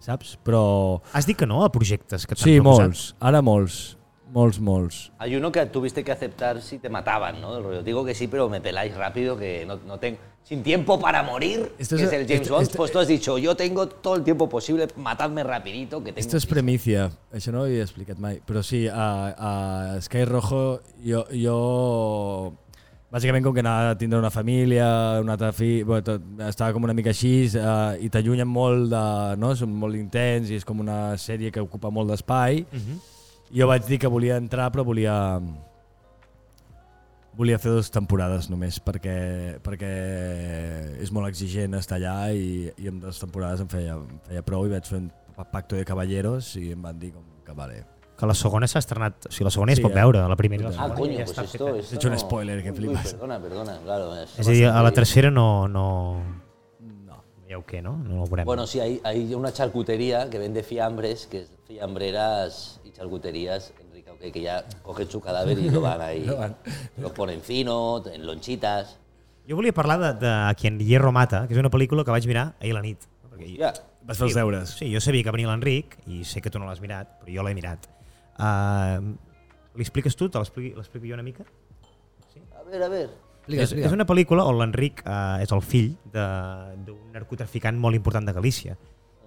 saps? 0.00 0.36
Però 0.44 1.00
Has 1.12 1.26
dit 1.26 1.36
que 1.36 1.46
no 1.46 1.64
a 1.64 1.70
projectes 1.72 2.26
que 2.26 2.34
t'han 2.34 2.44
sí, 2.44 2.56
proposat? 2.60 2.86
molts, 2.86 3.04
ara 3.20 3.42
molts, 3.42 3.96
molts, 4.32 4.58
molts. 4.60 5.00
Hay 5.18 5.36
uno 5.36 5.50
que 5.52 5.64
tuviste 5.66 6.02
que 6.04 6.12
aceptar 6.12 6.60
si 6.60 6.78
te 6.78 6.88
mataban, 6.90 7.40
¿no? 7.40 7.54
Del 7.54 7.62
rollo, 7.64 7.82
Digo 7.82 8.04
que 8.04 8.14
sí, 8.14 8.26
pero 8.28 8.48
me 8.48 8.60
peláis 8.60 8.94
rápido, 8.96 9.36
que 9.36 9.64
no, 9.66 9.76
no 9.86 9.98
tengo... 9.98 10.18
Sin 10.46 10.62
tiempo 10.62 11.00
para 11.00 11.24
morir, 11.24 11.72
Esto 11.76 11.96
que 11.96 12.02
es- 12.04 12.08
es 12.08 12.20
el 12.20 12.26
James 12.28 12.42
esto- 12.42 12.54
Bond, 12.54 12.62
esto- 12.68 12.76
pues 12.76 12.92
tú 12.92 13.00
has 13.00 13.08
dicho, 13.08 13.36
yo 13.36 13.56
tengo 13.56 13.88
todo 13.88 14.14
el 14.14 14.22
tiempo 14.22 14.48
posible, 14.48 14.86
matadme 14.96 15.42
rapidito, 15.42 15.98
que 16.04 16.12
tengo... 16.12 16.20
Esto 16.20 16.36
és 16.36 16.46
premicia, 16.46 17.08
això 17.34 17.50
no 17.50 17.62
ho 17.62 17.66
havia 17.66 17.82
explicat 17.82 18.18
mai, 18.22 18.38
però 18.46 18.62
sí, 18.62 18.84
a, 18.86 19.34
a 19.96 20.00
Sky 20.00 20.22
Rojo 20.24 20.82
jo, 21.02 21.24
jo 21.34 22.54
bàsicament 23.12 23.44
com 23.44 23.54
que 23.54 23.62
anava 23.62 23.92
a 23.92 23.98
tindre 23.98 24.18
una 24.18 24.32
família, 24.34 24.86
una 25.22 25.36
altra 25.36 25.52
fi, 25.54 25.82
bueno, 25.86 26.02
tot, 26.04 26.24
estava 26.48 26.74
com 26.74 26.86
una 26.88 26.94
mica 26.96 27.12
així 27.14 27.34
uh, 27.54 27.94
i 28.02 28.10
t'allunyen 28.12 28.48
molt 28.50 28.90
de, 28.90 29.04
no? 29.40 29.52
és 29.54 29.62
molt 29.66 29.98
intens 29.98 30.50
i 30.50 30.58
és 30.58 30.66
com 30.66 30.82
una 30.82 31.14
sèrie 31.20 31.52
que 31.54 31.62
ocupa 31.62 31.92
molt 31.92 32.10
d'espai. 32.12 32.64
Mhm. 32.72 32.98
Jo 33.56 33.68
vaig 33.70 33.86
dir 33.86 34.00
que 34.02 34.10
volia 34.10 34.40
entrar 34.42 34.72
però 34.74 34.82
volia 34.84 35.14
volia 37.36 37.58
fer 37.60 37.70
dues 37.70 37.92
temporades 37.92 38.48
només 38.50 38.80
perquè, 38.82 39.60
perquè 39.62 39.92
és 41.04 41.12
molt 41.12 41.28
exigent 41.28 41.76
estar 41.78 42.00
allà 42.00 42.32
i, 42.32 42.72
i 42.80 42.88
amb 42.90 43.04
dues 43.04 43.20
temporades 43.22 43.62
em 43.62 43.68
feia, 43.70 43.98
em 44.00 44.20
feia 44.26 44.42
prou 44.42 44.66
i 44.66 44.72
vaig 44.72 44.88
fer 44.88 45.02
un 45.04 45.10
pacto 45.52 45.76
de 45.76 45.84
caballeros 45.84 46.56
i 46.56 46.72
em 46.72 46.82
van 46.82 46.98
dir 46.98 47.12
com 47.12 47.28
que 47.46 47.54
vale. 47.54 47.84
Que 48.16 48.26
la 48.26 48.34
segona 48.34 48.66
s'ha 48.66 48.78
estrenat... 48.80 49.26
O 49.28 49.32
sigui, 49.32 49.44
la 49.44 49.50
segona 49.50 49.74
Sí, 49.74 49.80
es 49.80 49.84
pot 49.84 49.92
eh? 49.92 50.00
veure, 50.00 50.22
la 50.28 50.36
primera 50.36 50.62
i 50.62 50.64
la 50.64 50.70
Ah, 50.70 50.88
segona. 50.88 50.94
coño, 50.94 51.18
ja 51.18 51.24
pues 51.26 51.38
esto... 51.38 51.76
esto 51.76 51.94
He 51.94 51.96
hecho 51.98 52.08
un 52.08 52.14
no- 52.14 52.18
spoiler, 52.20 52.62
que 52.62 52.70
Uy, 52.70 52.76
flipas. 52.76 53.12
perdona, 53.12 53.38
perdona, 53.40 53.78
claro. 53.84 54.14
es 54.22 54.38
És 54.38 54.48
a 54.48 54.50
dir, 54.50 54.66
a 54.66 54.82
la 54.82 54.90
tercera 54.92 55.30
no... 55.30 55.68
no... 55.68 55.86
No. 56.80 57.22
Veieu 57.44 57.62
què, 57.66 57.82
no? 57.82 57.96
No 57.98 58.22
ho 58.22 58.26
veurem. 58.26 58.46
Bueno, 58.46 58.66
sí, 58.66 58.80
hay, 58.80 59.00
hay 59.04 59.34
una 59.34 59.52
charcutería 59.52 60.28
que 60.30 60.38
vende 60.38 60.62
fiambres, 60.62 61.26
que 61.26 61.42
es 61.42 61.50
fiambreras 61.66 62.80
y 62.84 62.90
charcuterías, 62.92 63.72
Enrique, 63.80 64.10
ok, 64.10 64.32
que 64.32 64.40
ya 64.40 64.64
cogen 64.82 65.10
su 65.10 65.20
cadáver 65.20 65.58
y 65.58 65.70
lo 65.70 65.80
van 65.80 66.00
ahí, 66.00 66.24
Lo 66.26 66.36
van. 66.36 66.56
lo 66.98 67.12
ponen 67.14 67.40
fino, 67.42 68.02
en 68.06 68.26
lonchitas. 68.26 68.98
Jo 69.48 69.54
volia 69.56 69.72
parlar 69.72 70.18
de, 70.18 70.26
de 70.26 70.54
Quien 70.56 70.78
Hierro 70.80 71.12
Mata, 71.12 71.46
que 71.46 71.54
és 71.54 71.60
una 71.60 71.70
pel·lícula 71.70 72.02
que 72.04 72.10
vaig 72.10 72.26
mirar 72.26 72.54
ahir 72.60 72.72
a 72.72 72.80
la 72.80 72.82
nit. 72.82 73.04
Perquè 73.30 73.52
Ya. 73.58 73.72
Vas 74.06 74.18
fer 74.18 74.26
els 74.28 74.34
deures. 74.38 74.70
Sí, 74.78 74.86
jo 74.92 75.00
sabia 75.02 75.22
que 75.26 75.32
venia 75.34 75.48
l'Enric 75.50 75.96
i 76.06 76.24
sé 76.24 76.40
que 76.42 76.50
tu 76.50 76.58
no 76.62 76.66
l'has 76.66 76.80
mirat, 76.82 77.16
però 77.22 77.30
jo 77.38 77.42
l'he 77.46 77.54
mirat. 77.58 77.86
Uh, 78.38 79.14
Li 79.76 79.84
expliques 79.84 80.16
tu? 80.16 80.28
Te 80.32 80.38
l'explico 80.40 81.04
jo 81.06 81.14
una 81.14 81.22
mica? 81.24 81.44
A 82.58 82.62
ver, 82.68 82.82
a 82.82 82.88
ver. 82.88 83.08
és, 83.48 83.72
és 83.72 83.92
una 83.92 84.04
pel·lícula 84.08 84.44
on 84.48 84.56
l'Enric 84.58 85.02
uh, 85.06 85.36
és 85.42 85.52
el 85.54 85.60
fill 85.62 85.92
de- 86.12 86.76
d'un 86.86 87.12
narcotraficant 87.14 87.76
molt 87.78 87.94
important 87.94 88.26
de 88.26 88.32
Galícia 88.34 88.76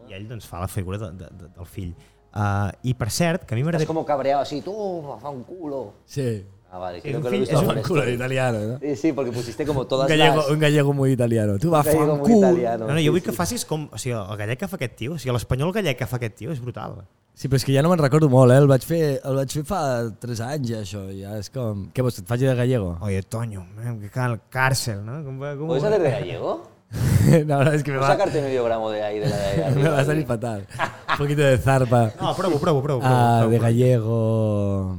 i 0.10 0.14
ell 0.18 0.26
doncs, 0.28 0.48
fa 0.50 0.60
la 0.60 0.68
figura 0.68 0.98
de, 0.98 1.12
de, 1.14 1.30
de, 1.38 1.48
del 1.56 1.66
fill. 1.70 1.94
Uh, 2.34 2.70
I 2.84 2.94
per 2.98 3.08
cert, 3.14 3.46
que 3.46 3.54
a 3.54 3.56
mi 3.56 3.62
Estás 3.62 3.66
m'agradaria... 3.66 3.88
como 3.88 4.04
cabreado 4.06 4.42
así, 4.42 4.62
tú, 4.62 4.74
fa 5.22 5.30
un 5.30 5.44
culo. 5.44 5.94
Sí. 6.06 6.44
Ah, 6.72 6.78
vale, 6.78 7.02
creo 7.02 7.18
un 7.18 7.24
que 7.24 7.30
lo 7.32 7.36
he 7.36 7.40
visto 7.40 7.56
es 7.60 7.68
un. 7.68 7.82
Culo 7.82 8.08
italiano, 8.10 8.60
no? 8.60 8.80
Sí, 8.80 8.96
sí, 8.96 9.12
porque 9.14 9.32
pusiste 9.32 9.66
como 9.66 9.82
Un 9.82 9.88
todas 9.88 10.08
gallego, 10.08 10.36
las... 10.36 10.50
un 10.52 10.60
gallego 10.60 10.94
muy 10.94 11.12
italiano. 11.14 11.58
Tu 11.58 11.72
va 11.72 11.80
Un 11.80 11.86
gallego 11.86 12.06
fan 12.08 12.18
muy 12.20 12.28
cul. 12.30 12.38
italiano. 12.38 12.86
No, 12.88 12.94
no, 12.94 13.00
sí, 13.00 13.06
jo 13.08 13.12
vull 13.12 13.22
sí. 13.22 13.26
que 13.26 13.32
facis 13.34 13.66
com... 13.66 13.88
O 13.92 13.98
sigui, 13.98 14.14
el 14.16 14.38
gallec 14.38 14.60
que 14.60 14.68
fa 14.68 14.76
aquest 14.78 14.96
tio, 14.96 15.14
o 15.14 15.18
sigui, 15.18 15.34
l'espanyol 15.34 15.72
gallec 15.74 15.98
que 15.98 16.06
fa 16.06 16.18
aquest 16.22 16.36
tio 16.38 16.52
és 16.54 16.62
brutal. 16.62 17.00
Sí, 17.34 17.48
però 17.48 17.56
és 17.58 17.66
que 17.66 17.74
ja 17.74 17.82
no 17.82 17.90
me'n 17.90 17.98
recordo 18.04 18.30
molt, 18.30 18.52
eh? 18.54 18.58
El 18.62 18.68
vaig 18.70 18.84
fer, 18.86 19.02
el 19.24 19.36
vaig 19.40 19.50
fer 19.58 19.64
fa 19.66 19.82
3 20.22 20.42
anys, 20.46 20.70
ja, 20.70 20.82
això. 20.86 21.02
Ja 21.16 21.38
és 21.40 21.50
com... 21.50 21.88
Què 21.96 22.04
vols, 22.06 22.20
que 22.20 22.22
et 22.22 22.28
faci 22.30 22.46
de 22.46 22.54
gallego? 22.54 22.98
Oye, 23.02 23.24
Toño, 23.24 23.66
eh, 23.82 23.96
que 24.04 24.10
cal 24.14 24.38
càrcel, 24.54 25.02
¿no? 25.06 25.24
Com, 25.24 25.40
com, 25.40 25.68
¿Puedes 25.72 25.84
hacer 25.84 26.02
de 26.04 26.12
gallego? 26.12 26.58
no, 27.48 27.64
no, 27.64 27.72
és 27.72 27.82
que 27.82 27.92
me 27.94 27.98
¿Puedes 27.98 28.10
va, 28.10 28.16
sacarte 28.18 28.42
medio 28.42 28.64
gramo 28.66 28.90
de 28.92 29.02
ahí, 29.02 29.20
de 29.20 29.30
la 29.30 29.38
de 29.38 29.64
arriba? 29.66 29.82
me 29.82 29.90
va 29.90 30.00
a 30.02 30.06
salir 30.06 30.26
fatal. 30.28 30.68
Un 31.14 31.18
poquito 31.18 31.42
de 31.42 31.58
zarpa. 31.58 32.12
No, 32.22 32.36
provo, 32.36 32.60
provo, 32.60 32.82
provo. 32.84 33.00
provo, 33.00 33.02
Ah, 33.04 33.38
provo, 33.42 33.52
de 33.52 33.58
provo. 33.58 33.72
gallego... 33.72 34.98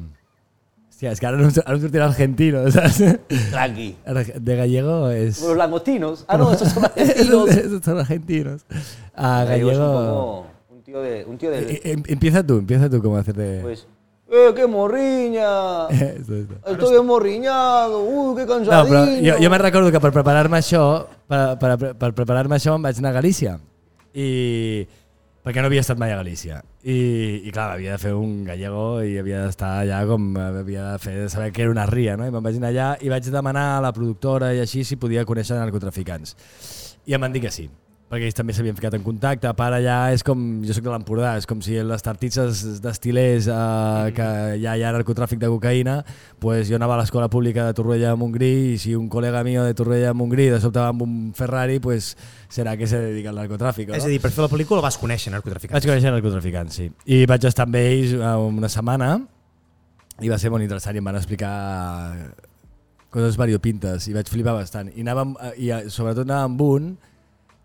Hòstia, 1.01 1.13
és 1.17 1.21
que 1.21 1.27
ara 1.27 1.39
no, 1.41 1.47
em- 1.49 1.63
em 1.65 1.79
sortirà 1.81 2.05
argentino, 2.11 2.61
saps? 2.75 2.99
Tranqui. 3.51 3.95
De 4.37 4.57
gallego 4.57 5.09
és... 5.09 5.41
Los 5.43 5.57
langostinos. 5.57 6.25
Ah, 6.29 6.37
no, 6.37 6.53
esos 6.53 6.69
son 6.69 6.85
argentinos. 6.91 7.49
esos 7.57 7.83
son 7.83 7.99
argentinos. 7.99 8.67
Ah, 9.15 9.45
Gallego 9.49 9.71
es 9.71 9.79
un 9.79 9.85
gallego... 9.95 10.47
un 10.71 10.83
tío 10.83 11.01
de... 11.01 11.25
Un 11.25 11.39
tío 11.39 11.51
de 11.51 11.59
Eh, 11.61 11.81
eh, 11.85 12.03
Empieza 12.09 12.45
tú, 12.47 12.59
empieza 12.59 12.91
tú 12.91 13.01
cómo 13.03 13.17
hacer 13.17 13.35
de... 13.35 13.61
pues, 13.63 13.87
¡eh, 14.31 14.53
qué 14.55 14.67
morriña! 14.67 15.89
Esto, 15.89 16.35
esto. 16.37 16.55
Estoy 16.67 16.97
emorriñado, 16.97 18.03
uy, 18.05 18.37
qué 18.37 18.45
No, 18.47 18.53
cansadillo. 18.59 18.91
però 18.91 19.07
jo, 19.39 19.43
jo 19.43 19.51
me'n 19.51 19.63
recordo 19.63 19.91
que 19.91 20.01
per 20.05 20.13
preparar-me 20.13 20.59
això, 20.61 21.07
per, 21.27 21.57
per, 21.59 21.95
per 21.97 22.13
preparar-me 22.13 22.57
això 22.61 22.77
em 22.77 22.83
vaig 22.85 22.99
anar 23.01 23.11
a 23.17 23.19
Galícia. 23.23 23.57
I 24.13 24.87
perquè 25.45 25.63
no 25.63 25.71
havia 25.71 25.83
estat 25.85 26.01
mai 26.01 26.13
a 26.13 26.19
Galícia. 26.21 26.61
I, 26.83 26.97
i 27.49 27.53
clar, 27.53 27.75
havia 27.77 27.97
de 27.97 28.03
fer 28.03 28.15
un 28.17 28.41
gallego 28.49 29.03
i 29.05 29.17
havia 29.21 29.45
d'estar 29.47 29.73
allà 29.83 30.01
com 30.09 30.31
havia 30.41 30.93
de 30.93 31.03
fer, 31.03 31.15
saber 31.33 31.51
que 31.57 31.65
era 31.67 31.75
una 31.75 31.87
ria, 31.91 32.17
no? 32.17 32.29
I 32.29 32.35
me'n 32.35 32.45
vaig 32.45 32.61
anar 32.61 32.73
allà 32.75 32.89
i 33.01 33.13
vaig 33.13 33.31
demanar 33.33 33.67
a 33.77 33.85
la 33.85 33.95
productora 33.97 34.55
i 34.55 34.65
així 34.65 34.85
si 34.85 35.01
podia 35.01 35.27
conèixer 35.29 35.59
narcotraficants. 35.59 36.37
I 37.09 37.17
em 37.17 37.25
van 37.25 37.33
dir 37.33 37.45
que 37.47 37.55
sí 37.55 37.71
perquè 38.11 38.27
ells 38.27 38.35
també 38.35 38.55
s'havien 38.55 38.75
ficat 38.75 38.97
en 38.99 39.05
contacte. 39.07 39.47
A 39.47 39.55
part 39.55 39.77
allà 39.77 39.99
és 40.11 40.25
com, 40.27 40.41
jo 40.67 40.75
sóc 40.75 40.83
de 40.83 40.91
l'Empordà, 40.91 41.37
és 41.39 41.47
com 41.47 41.61
si 41.63 41.77
les 41.87 42.03
tartitses 42.03 42.81
destilers 42.83 43.47
eh, 43.47 44.11
que 44.17 44.29
ja 44.59 44.75
hi 44.75 44.83
ha 44.83 44.91
narcotràfic 44.97 45.39
de 45.39 45.51
cocaïna, 45.53 46.01
pues 46.43 46.67
jo 46.67 46.75
anava 46.79 46.97
a 46.97 47.01
l'escola 47.05 47.29
pública 47.31 47.69
de 47.69 47.77
Torroella 47.79 48.11
de 48.11 48.19
Montgrí 48.19 48.51
i 48.73 48.79
si 48.83 48.97
un 48.99 49.07
col·lega 49.13 49.45
mío 49.47 49.63
de 49.63 49.77
Torroella 49.79 50.11
de 50.11 50.19
Montgrí 50.19 50.49
de 50.51 50.59
sobte 50.59 50.83
va 50.83 50.91
amb 50.91 51.05
un 51.07 51.17
Ferrari, 51.39 51.79
pues 51.79 52.17
serà 52.51 52.75
que 52.77 52.89
se 52.91 52.99
dedica 52.99 53.31
al 53.31 53.39
narcotràfic. 53.39 53.93
No? 53.93 53.99
És 54.01 54.09
a 54.09 54.11
dir, 54.11 54.19
per 54.23 54.33
fer 54.35 54.43
la 54.43 54.51
pel·lícula 54.51 54.83
vas 54.83 54.99
conèixer 54.99 55.31
narcotraficants. 55.31 55.79
Vaig 55.79 55.87
conèixer 55.93 56.11
narcotraficants, 56.11 56.81
sí. 56.83 56.89
I 57.15 57.23
vaig 57.31 57.47
estar 57.47 57.69
amb 57.69 57.79
ells 57.79 58.17
eh, 58.19 58.33
una 58.51 58.73
setmana 58.73 59.13
i 60.21 60.29
va 60.29 60.39
ser 60.41 60.51
molt 60.51 60.67
interessant 60.67 60.99
i 60.99 61.01
em 61.01 61.07
van 61.07 61.21
explicar 61.21 61.53
coses 63.11 63.39
variopintes 63.39 64.11
i 64.11 64.17
vaig 64.19 64.27
flipar 64.31 64.57
bastant. 64.59 64.91
I, 64.97 65.07
anàvem, 65.07 65.37
eh, 65.39 65.55
i 65.63 65.71
eh, 65.71 65.85
sobretot 65.95 66.27
anàvem 66.27 66.51
amb 66.51 66.67
un 66.67 66.91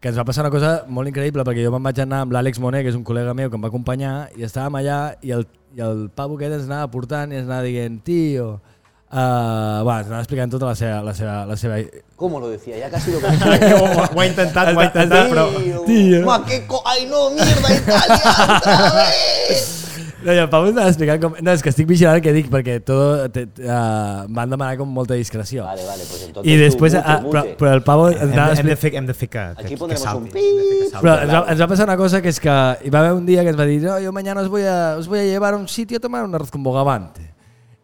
que 0.05 0.11
ens 0.11 0.19
va 0.19 0.23
passar 0.27 0.43
una 0.43 0.51
cosa 0.53 0.71
molt 0.85 1.09
increïble 1.09 1.41
perquè 1.41 1.63
jo 1.65 1.71
me'n 1.73 1.81
vaig 1.87 1.97
anar 2.03 2.19
amb 2.21 2.33
l'Àlex 2.35 2.59
Moner, 2.61 2.83
que 2.85 2.91
és 2.91 2.97
un 2.97 3.01
col·lega 3.07 3.31
meu 3.33 3.49
que 3.49 3.57
em 3.57 3.63
va 3.65 3.71
acompanyar 3.71 4.11
i 4.37 4.45
estàvem 4.45 4.75
allà 4.77 4.97
i 5.25 5.31
el, 5.33 5.47
i 5.73 5.81
el 5.81 6.03
pavo 6.13 6.37
aquest 6.37 6.59
ens 6.59 6.67
anava 6.69 6.91
portant 6.93 7.33
i 7.33 7.39
ens 7.39 7.47
anava 7.49 7.65
dient 7.65 7.95
tio, 8.05 8.45
uh, 8.53 9.79
va, 9.81 9.95
ens 10.03 10.11
anava 10.11 10.19
explicant 10.21 10.53
tota 10.53 10.69
la 10.69 10.75
seva, 10.77 10.99
la 11.07 11.15
seva, 11.17 11.39
la 11.49 11.57
seva 11.57 11.79
¿Cómo 12.21 12.39
lo 12.39 12.53
decía? 12.53 12.77
Ya 12.77 12.91
casi 12.93 13.15
lo 13.15 13.17
ho, 13.23 13.87
ho 14.05 14.21
ha 14.21 14.27
intentat, 14.27 14.75
ho 14.75 14.79
ha 14.79 14.85
intentat, 14.91 15.33
però... 15.33 15.47
Tío. 15.89 16.21
Ma, 16.21 16.37
qué 16.45 16.61
co... 16.69 16.83
¡Ay, 16.85 17.07
no, 17.09 17.31
mierda, 17.31 17.73
Italia! 17.73 18.57
otra 18.59 18.93
vez! 19.01 19.94
No, 20.25 20.33
i 20.33 20.39
el 20.41 20.49
Pau 20.49 20.63
ens 20.65 20.73
anava 20.75 20.89
explicant 20.89 21.21
com... 21.21 21.35
No, 21.45 21.53
és 21.53 21.61
que 21.61 21.69
estic 21.69 21.85
vigilant 21.87 22.17
el 22.17 22.23
que 22.25 22.31
dic 22.33 22.47
perquè 22.49 22.79
tot, 22.83 23.27
te, 23.35 23.43
uh, 23.61 24.25
van 24.27 24.49
demanar 24.49 24.75
com 24.79 24.89
molta 24.89 25.13
discreció. 25.13 25.63
Vale, 25.67 25.83
vale, 25.85 26.03
pues 26.09 26.23
entonces 26.25 26.51
I 26.51 26.57
després, 26.57 26.95
mute, 26.97 27.03
ah, 27.05 27.19
però, 27.21 27.43
mute. 27.45 27.55
però 27.59 27.73
el 27.77 27.83
Pau 27.85 28.07
ens 28.09 28.21
Hem, 28.23 28.33
hem, 28.63 28.71
de 28.73 28.75
fer, 28.81 28.91
hem 28.97 29.05
de 29.05 29.13
fer 29.13 29.29
que, 29.29 29.43
que, 29.59 29.65
Aquí 29.67 29.75
que 29.77 29.97
salti. 30.01 30.41
un 30.41 30.89
salti. 30.89 30.97
Però 31.05 31.13
ens 31.21 31.31
va, 31.35 31.43
ens 31.53 31.61
va 31.61 31.67
passar 31.69 31.85
una 31.85 31.97
cosa 32.01 32.23
que 32.25 32.33
és 32.33 32.39
que 32.41 32.57
hi 32.83 32.89
va 32.89 33.03
haver 33.05 33.13
un 33.13 33.25
dia 33.29 33.43
que 33.45 33.53
ens 33.53 33.59
va 33.61 33.69
dir 33.69 33.79
no, 33.85 33.99
yo 34.01 34.11
mañana 34.11 34.41
os 34.41 34.49
voy 34.49 34.63
a, 34.65 34.95
os 34.97 35.07
voy 35.07 35.19
a 35.19 35.23
llevar 35.29 35.53
a 35.53 35.57
un 35.57 35.67
sitio 35.67 35.97
a 35.97 36.01
tomar 36.01 36.23
un 36.25 36.33
arroz 36.33 36.49
con 36.51 36.63
bogavante. 36.63 37.21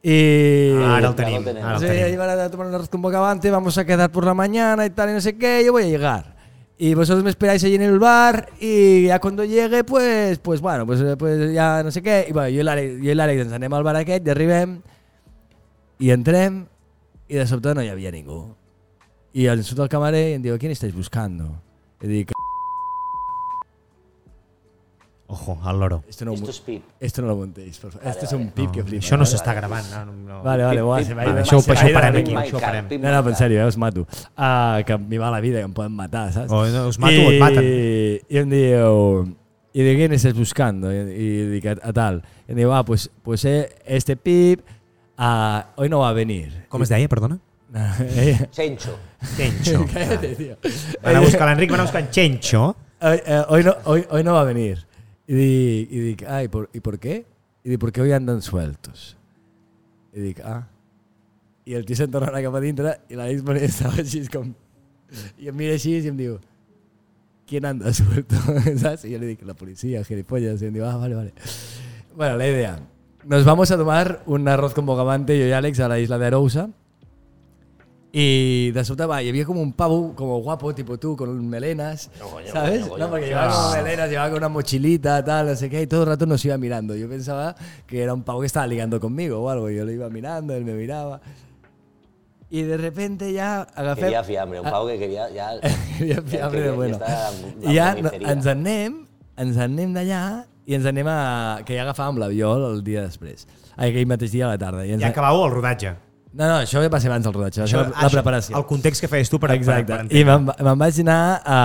Y... 0.02 0.74
Ah, 0.82 0.96
ara 0.98 1.10
el 1.10 1.16
tenim, 1.16 1.44
tenemos. 1.46 1.68
ara 1.70 1.76
el 1.78 1.80
Sí, 1.80 1.86
voy 1.86 1.96
a 1.96 2.00
tenim. 2.00 2.12
llevar 2.18 2.30
a 2.40 2.50
tomar 2.50 2.68
un 2.68 2.74
arroz 2.74 2.90
con 2.90 3.02
bogavante, 3.04 3.52
vamos 3.52 3.78
a 3.78 3.86
quedar 3.86 4.12
por 4.12 4.26
la 4.26 4.34
mañana 4.34 4.84
y 4.86 4.90
tal 4.90 5.12
y 5.12 5.14
no 5.14 5.22
sé 5.22 5.38
qué, 5.38 5.62
yo 5.64 5.72
voy 5.74 5.84
a 5.84 5.88
llegar. 5.88 6.41
Y 6.84 6.96
vosotros 6.96 7.24
me 7.24 7.30
esperáis 7.30 7.64
allí 7.64 7.76
en 7.76 7.84
el 7.84 8.00
bar 8.00 8.50
y 8.60 9.06
ya 9.06 9.20
cuando 9.20 9.46
llegue, 9.46 9.84
pues, 9.84 10.40
pues 10.40 10.62
bueno, 10.62 10.88
pues, 10.88 11.00
eh, 11.00 11.16
pues 11.16 11.54
ya 11.54 11.84
no 11.84 11.92
sé 11.92 12.02
què. 12.02 12.26
I 12.28 12.34
bueno, 12.34 12.50
jo 12.50 12.64
i 12.64 12.66
l'Àlex 12.66 12.96
jo 13.04 13.12
i 13.14 13.14
l'Àlex 13.14 13.44
ens 13.44 13.54
anem 13.54 13.76
al 13.78 13.86
bar 13.86 13.94
aquest 14.00 14.26
i 14.26 14.34
arribem 14.34 14.80
i 16.02 16.10
entrem 16.10 16.64
i 17.30 17.38
de 17.38 17.46
sobte 17.46 17.76
no 17.78 17.86
hi 17.86 17.94
havia 17.94 18.10
ningú. 18.10 18.40
I 19.38 19.46
ens 19.54 19.70
surt 19.70 19.86
el 19.86 19.94
camarer 19.94 20.24
i 20.32 20.38
em 20.40 20.42
diu, 20.42 20.58
¿quién 20.58 20.74
estáis 20.74 20.98
buscando? 20.98 21.54
I 22.02 22.10
dic, 22.10 22.34
Ojo, 25.32 25.58
al 25.64 25.80
loro. 25.80 26.04
esto 26.10 26.26
no, 26.26 26.34
Esto 26.34 26.50
es 26.52 26.60
pip. 26.60 26.84
esto 27.00 27.22
no 27.22 27.30
lo 27.30 27.38
montéis, 27.38 27.78
por 27.80 27.92
favor. 27.94 28.06
Este 28.08 28.26
es 28.26 28.34
un 28.34 28.50
pip 28.52 28.66
No, 28.66 28.72
que 28.74 28.84
flipa. 28.84 29.02
això 29.06 29.12
no 29.18 29.24
¿vale? 29.24 29.32
s'està 29.32 29.54
gravant. 29.56 29.86
No, 29.90 30.06
no. 30.06 30.44
Vale, 30.44 30.64
vale, 30.64 30.82
Pip, 30.82 31.08
se 31.08 31.16
pip, 31.16 31.18
va 31.18 31.24
a 31.24 31.44
això- 31.44 31.62
va 31.68 31.74
això 31.74 31.86
a 31.86 31.88
ir 31.88 31.88
de 31.88 31.94
parem 32.02 32.16
aquí, 32.22 32.34
això 32.36 32.58
ho 32.58 32.60
parem. 32.60 32.88
No, 33.02 33.12
no, 33.22 33.30
en 33.30 33.36
sèrio, 33.36 33.62
eh, 33.62 33.66
us 33.68 33.78
mato. 33.78 34.02
Uh, 34.38 34.84
que 34.86 34.98
m'hi 34.98 35.18
va 35.18 35.32
la 35.32 35.40
vida, 35.40 35.60
que 35.60 35.66
em 35.66 35.74
poden 35.74 35.94
matar, 35.94 36.34
saps? 36.34 36.52
O 36.52 36.66
no, 36.68 36.88
us 36.90 37.00
mato 37.00 37.16
o 37.16 37.32
et 37.32 37.40
maten. 37.40 37.64
I, 37.64 38.22
i 38.28 38.38
em 38.44 38.50
diu... 38.50 39.38
I 39.74 39.84
dic, 39.88 39.98
¿quién 40.02 40.12
estás 40.12 40.34
buscando? 40.36 40.92
Y, 40.92 40.98
y 40.98 41.46
dic, 41.56 41.66
a, 41.68 41.78
a 41.82 41.94
tal. 41.94 42.24
Y 42.46 42.52
em 42.52 42.58
diu, 42.58 42.74
ah, 42.74 42.84
pues, 42.84 43.10
pues 43.24 43.46
eh, 43.46 43.70
este 43.86 44.18
pip 44.18 44.60
uh, 45.18 45.62
hoy 45.78 45.88
no 45.88 46.00
va 46.00 46.10
a 46.10 46.14
venir. 46.14 46.66
Com 46.68 46.84
es 46.84 46.90
deia, 46.90 47.08
perdona? 47.08 47.40
Ella- 47.74 48.50
Chencho. 48.52 48.98
Chencho. 49.38 49.86
Cállate, 49.94 50.36
tío. 50.36 50.58
Van 51.02 51.16
a 51.16 51.20
buscar 51.22 51.48
l'Enric, 51.48 51.72
van 51.72 51.80
a 51.80 51.84
buscar 51.84 52.02
en 52.04 52.10
Chencho. 52.10 52.76
Hoy, 53.00 53.22
eh, 53.26 53.42
hoy, 53.48 53.64
no, 53.64 53.76
hoy, 53.86 54.06
hoy 54.10 54.24
no 54.26 54.34
va 54.34 54.42
a 54.42 54.44
venir. 54.44 54.86
Y 55.32 55.34
dic, 55.34 55.92
y 55.92 56.00
dic 56.00 56.24
ah, 56.28 56.44
¿y 56.44 56.50
por, 56.50 56.70
¿y 56.74 56.82
por 56.82 57.00
qué? 57.00 57.26
Y 57.64 57.70
dic, 57.70 57.80
porque 57.80 58.02
hoy 58.02 58.12
andan 58.12 58.42
sueltos. 58.42 59.16
Y 60.12 60.20
dic, 60.20 60.42
ah. 60.44 60.68
i 61.64 61.76
el 61.78 61.86
tio 61.86 61.96
se'n 61.96 62.12
torna 62.12 62.28
a 62.28 62.34
anar 62.34 62.42
cap 62.44 62.56
a 62.58 62.62
dintre 62.64 62.96
i 63.08 63.16
l'Àlex 63.16 63.44
Bonet 63.46 63.68
estava 63.70 64.02
així 64.02 64.26
com... 64.34 64.50
I 65.40 65.52
em 65.52 65.56
mira 65.56 65.76
així 65.78 65.94
i 65.94 66.10
em 66.10 66.18
diu 66.18 66.40
¿quién 67.48 67.68
anda 67.70 67.94
suelto? 67.94 68.36
¿Sabes? 68.82 69.06
Y 69.06 69.12
yo 69.12 69.20
le 69.20 69.28
dije, 69.28 69.46
la 69.46 69.54
policía, 69.54 70.04
gilipollas. 70.04 70.62
Y 70.62 70.66
me 70.66 70.72
digo, 70.72 70.86
ah, 70.86 70.98
vale, 70.98 71.16
vale. 71.16 71.34
Bueno, 72.16 72.38
la 72.38 72.48
idea. 72.48 72.80
Nos 73.26 73.46
vamos 73.46 73.70
a 73.72 73.78
tomar 73.78 74.24
un 74.26 74.48
arroz 74.48 74.74
con 74.74 74.86
bogavante, 74.86 75.38
yo 75.38 75.46
y 75.46 75.52
Alex, 75.52 75.80
a 75.82 75.88
la 75.88 76.00
isla 76.00 76.18
de 76.18 76.28
Arousa. 76.28 76.70
Y 78.14 78.72
de 78.72 78.84
sobte 78.84 79.06
va, 79.06 79.24
y 79.24 79.30
había 79.30 79.46
como 79.46 79.62
un 79.62 79.72
pavo, 79.72 80.14
como 80.16 80.40
guapo, 80.40 80.76
tipo 80.76 80.98
tú, 80.98 81.16
con 81.16 81.48
melenas, 81.48 82.10
coño, 82.20 82.52
¿sabes? 82.52 82.82
coño, 82.82 82.90
coño. 82.90 83.06
no, 83.06 83.10
porque 83.10 83.28
llevaba 83.28 83.54
como 83.54 83.72
melenas, 83.72 84.10
llevaba 84.10 84.30
con 84.30 84.38
una 84.40 84.50
mochilita, 84.50 85.24
tal, 85.24 85.48
no 85.48 85.56
sé 85.56 85.70
qué, 85.70 85.82
y 85.84 85.88
todo 85.88 86.02
el 86.02 86.08
rato 86.08 86.26
nos 86.26 86.44
iba 86.44 86.58
mirando. 86.58 86.94
Yo 86.94 87.08
pensaba 87.08 87.56
que 87.88 88.04
era 88.04 88.14
un 88.14 88.24
pavo 88.24 88.42
que 88.42 88.48
estaba 88.48 88.68
ligando 88.68 89.00
conmigo 89.00 89.40
o 89.40 89.50
algo, 89.50 89.70
y 89.70 89.78
yo 89.78 89.86
lo 89.86 89.92
iba 89.92 90.10
mirando, 90.10 90.54
él 90.54 90.66
me 90.66 90.74
miraba. 90.74 91.22
Y 92.50 92.64
de 92.64 92.76
repente 92.76 93.32
ya 93.32 93.62
agafé... 93.62 94.02
Quería 94.02 94.26
fiambre, 94.26 94.60
un 94.60 94.70
pavo 94.70 94.88
que 94.88 95.00
quería 95.00 95.30
ya... 95.30 95.52
Queria 95.98 96.22
fiambre 96.22 96.60
de 96.60 96.70
que 96.70 96.76
bueno. 96.76 97.00
I 97.62 97.76
ja 97.78 97.94
en 97.96 98.04
no, 98.04 98.12
ens 98.12 98.46
en 98.46 98.58
anem, 98.58 98.98
ens 99.38 99.56
en 99.56 99.64
anem 99.70 99.96
d'allà 99.96 100.24
i 100.68 100.76
ens 100.76 100.86
anem 100.86 101.08
a... 101.08 101.62
que 101.64 101.80
ja 101.80 101.88
agafàvem 101.88 102.20
l'avió 102.20 102.58
el 102.74 102.84
dia 102.84 103.08
després. 103.08 103.48
Aquell 103.80 104.04
mateix 104.04 104.36
dia 104.36 104.50
a 104.50 104.52
la 104.52 104.60
tarda. 104.60 104.84
I 104.84 104.98
ens 104.98 105.06
Ja 105.06 105.14
acabàveu 105.16 105.48
el 105.48 105.56
rodatge. 105.56 105.96
No, 106.34 106.46
no, 106.48 106.62
això 106.64 106.80
va 106.88 107.00
ser 107.04 107.10
abans 107.12 107.26
del 107.28 107.34
rodatge, 107.36 107.60
això, 107.66 107.82
la, 107.90 108.04
la 108.06 108.10
preparació. 108.10 108.56
El 108.56 108.64
context 108.66 109.02
que 109.04 109.10
feies 109.12 109.28
tu 109.30 109.38
per, 109.38 109.50
Exacte. 109.52 109.92
per, 109.92 110.06
per 110.08 110.16
I 110.16 110.22
me'n 110.24 110.46
me'n 110.48 110.78
vaig 110.80 111.00
anar 111.04 111.42
a, 111.44 111.58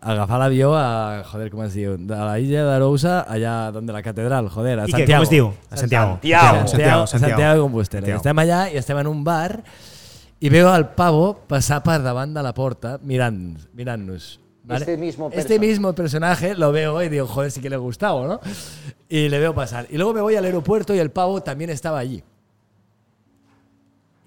a 0.00 0.12
agafar 0.14 0.38
l'avió 0.40 0.70
a, 0.74 1.22
joder, 1.28 1.50
com 1.52 1.60
es 1.66 1.74
diu, 1.76 1.98
de 2.00 2.16
la 2.16 2.38
illa 2.40 2.64
d'Arousa, 2.64 3.18
allà 3.28 3.70
donde 3.74 3.92
la 3.92 4.00
catedral, 4.02 4.48
joder, 4.48 4.78
a 4.80 4.86
I 4.88 4.92
què, 4.92 5.02
Santiago. 5.02 5.20
com 5.20 5.26
es 5.28 5.30
diu? 5.34 5.50
A 5.68 5.76
Santiago. 5.76 6.12
Santiago. 6.16 6.66
Santiago, 6.72 7.06
Santiago 7.06 7.54
de 7.54 7.60
Compostela. 7.66 8.00
I 8.00 8.10
Santiago. 8.12 8.22
estem 8.22 8.42
allà 8.46 8.60
i 8.72 8.76
estem 8.80 8.98
en 9.04 9.06
un 9.12 9.22
bar 9.24 9.62
i 10.40 10.48
veo 10.48 10.70
al 10.72 10.88
pavo 10.96 11.34
passar 11.50 11.82
per 11.82 12.00
davant 12.04 12.32
de 12.32 12.42
la 12.42 12.54
porta 12.54 12.96
mirant-nos. 13.02 13.68
Mirant 13.74 14.08
Este 14.82 14.96
mismo 14.96 15.28
este 15.32 15.56
person- 15.56 15.60
mismo 15.60 15.92
personaje 15.94 16.54
lo 16.54 16.72
veo 16.72 17.02
y 17.02 17.08
digo, 17.08 17.26
joder, 17.26 17.50
sí 17.50 17.60
que 17.60 17.68
le 17.70 17.76
ha 17.76 17.78
gustado, 17.78 18.26
¿no? 18.26 18.40
Y 19.08 19.28
le 19.28 19.38
veo 19.38 19.54
pasar. 19.54 19.86
Y 19.90 19.96
luego 19.96 20.12
me 20.14 20.20
voy 20.20 20.36
al 20.36 20.44
aeropuerto 20.44 20.94
y 20.94 20.98
el 20.98 21.10
pavo 21.10 21.42
también 21.42 21.70
estaba 21.70 21.98
allí. 21.98 22.22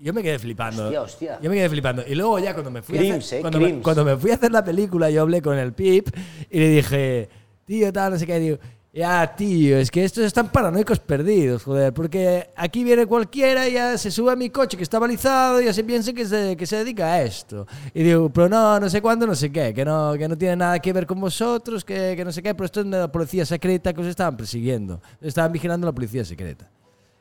Y 0.02 0.06
Yo 0.06 0.14
me 0.14 0.24
quedé 0.24 0.40
flipando. 0.40 0.86
Hostia, 0.86 1.02
hostia. 1.02 1.40
Yo 1.44 1.50
me 1.52 1.58
quedé 1.58 1.70
flipando. 1.70 2.04
Y 2.08 2.16
luego 2.16 2.40
ya 2.40 2.54
cuando 2.54 2.72
me 2.72 2.82
fui 2.82 2.98
a 2.98 3.02
Crims, 3.02 3.24
hacer, 3.24 3.38
eh, 3.38 3.42
cuando, 3.42 3.60
me, 3.60 3.82
cuando 3.82 4.04
me 4.04 4.18
fui 4.18 4.32
a 4.32 4.34
hacer 4.34 4.52
la 4.52 4.64
película, 4.64 5.12
yo 5.12 5.22
hablé 5.22 5.44
con 5.44 5.56
el 5.60 5.74
Pip 5.74 6.10
y 6.50 6.60
le 6.60 6.70
dije, 6.70 7.30
tío, 7.66 7.94
tal, 7.94 8.14
no 8.14 8.18
sé 8.18 8.26
qué. 8.26 8.40
Digo, 8.40 8.58
ya, 8.92 9.36
tío, 9.36 9.78
es 9.78 9.92
que 9.92 10.04
estos 10.04 10.26
están 10.26 10.52
paranoicos 10.52 10.98
perdidos, 10.98 11.64
joder, 11.64 11.94
porque 11.94 12.50
aquí 12.56 12.84
viene 12.84 13.06
cualquiera 13.06 13.70
y 13.70 13.74
ya 13.74 13.96
se 13.96 14.10
sube 14.10 14.32
a 14.32 14.36
mi 14.36 14.50
coche 14.50 14.76
que 14.76 14.82
está 14.82 14.98
balizado 14.98 15.62
y 15.62 15.66
ya 15.66 15.74
se 15.74 15.84
piensa 15.84 16.12
que 16.14 16.26
se, 16.26 16.58
que 16.58 16.66
se 16.66 16.78
dedica 16.78 17.06
a 17.14 17.22
esto. 17.22 17.68
Y 17.94 18.02
digo, 18.02 18.32
pero 18.32 18.50
no, 18.50 18.80
no 18.80 18.90
sé 18.90 19.04
cuándo, 19.04 19.28
no 19.28 19.36
sé 19.36 19.52
qué, 19.52 19.72
que 19.72 19.86
no, 19.86 20.14
que 20.18 20.28
no 20.28 20.36
tiene 20.36 20.56
nada 20.56 20.80
que 20.80 20.92
ver 20.94 21.06
con 21.06 21.22
vosotros, 21.22 21.86
que, 21.86 22.16
que 22.18 22.26
no 22.26 22.32
sé 22.32 22.42
qué, 22.42 22.56
pero 22.56 22.66
esto 22.66 22.82
es 22.82 22.90
de 22.90 22.98
la 22.98 23.12
policía 23.12 23.46
secreta 23.46 23.94
que 23.94 24.02
os 24.02 24.08
estaban 24.08 24.36
persiguiendo. 24.36 25.00
Estaban 25.22 25.52
vigilando 25.52 25.86
la 25.86 25.94
policía 25.94 26.26
secreta. 26.26 26.68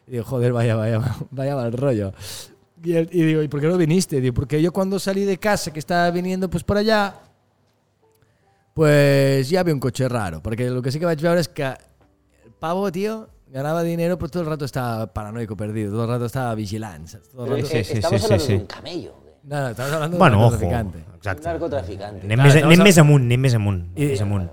Y 0.06 0.12
digo, 0.12 0.24
joder, 0.24 0.54
vaya, 0.54 0.76
vaya, 0.76 0.98
vaya 1.30 1.54
mal 1.54 1.72
rollo. 1.74 2.14
Y, 2.82 2.94
él- 2.94 3.08
y 3.12 3.22
digo, 3.24 3.42
¿y 3.42 3.48
por 3.48 3.60
qué 3.60 3.66
no 3.66 3.76
viniste? 3.76 4.20
Digo, 4.20 4.34
porque 4.34 4.60
yo 4.62 4.72
cuando 4.72 4.98
salí 4.98 5.24
de 5.24 5.38
casa, 5.38 5.70
que 5.72 5.78
estaba 5.78 6.10
viniendo 6.10 6.48
pues 6.48 6.64
por 6.64 6.76
allá, 6.78 7.14
pues 8.74 9.48
ya 9.48 9.60
había 9.60 9.74
un 9.74 9.80
coche 9.80 10.08
raro. 10.08 10.42
Porque 10.42 10.68
lo 10.70 10.82
que 10.82 10.90
sí 10.92 10.98
que 10.98 11.04
vaig 11.06 11.20
veure 11.20 11.40
es 11.40 11.48
que 11.48 11.64
el 11.64 12.52
pavo, 12.58 12.90
tío, 12.90 13.28
ganaba 13.48 13.82
dinero, 13.82 14.18
pero 14.18 14.30
todo 14.30 14.42
el 14.42 14.48
rato 14.48 14.64
estaba 14.64 15.12
paranoico, 15.12 15.56
perdido. 15.56 15.90
Todo 15.92 16.04
el 16.04 16.08
rato 16.10 16.26
estaba 16.26 16.54
vigilante. 16.54 17.10
¿sabes? 17.12 17.28
Todo 17.30 17.44
el 17.44 17.50
Pero, 17.52 17.62
rato- 17.66 17.76
eh, 17.76 17.84
sí, 17.84 17.92
sí, 17.92 17.98
estamos 17.98 18.20
sí, 18.20 18.24
hablando 18.24 18.44
sí. 18.46 18.52
de 18.52 18.58
un 18.58 18.66
camello. 18.66 19.14
No, 19.42 19.60
no, 19.60 19.68
estamos 19.70 19.92
hablando 19.92 20.18
Bueno, 20.18 20.36
de 20.36 20.42
un 20.42 20.44
ojo. 20.44 20.50
narcotraficante. 20.70 20.98
Un 21.38 21.42
narcotraficante. 21.44 22.26
Anem, 22.26 22.36
Clar, 22.36 22.46
més, 22.46 22.54
estamos 22.54 22.72
anem 22.74 22.80
a- 22.80 22.84
més 22.84 22.98
amunt, 22.98 23.24
anem 23.24 23.40
més 23.40 23.54
amunt. 23.54 23.80
I- 23.96 24.06
més 24.06 24.20
amunt. 24.20 24.50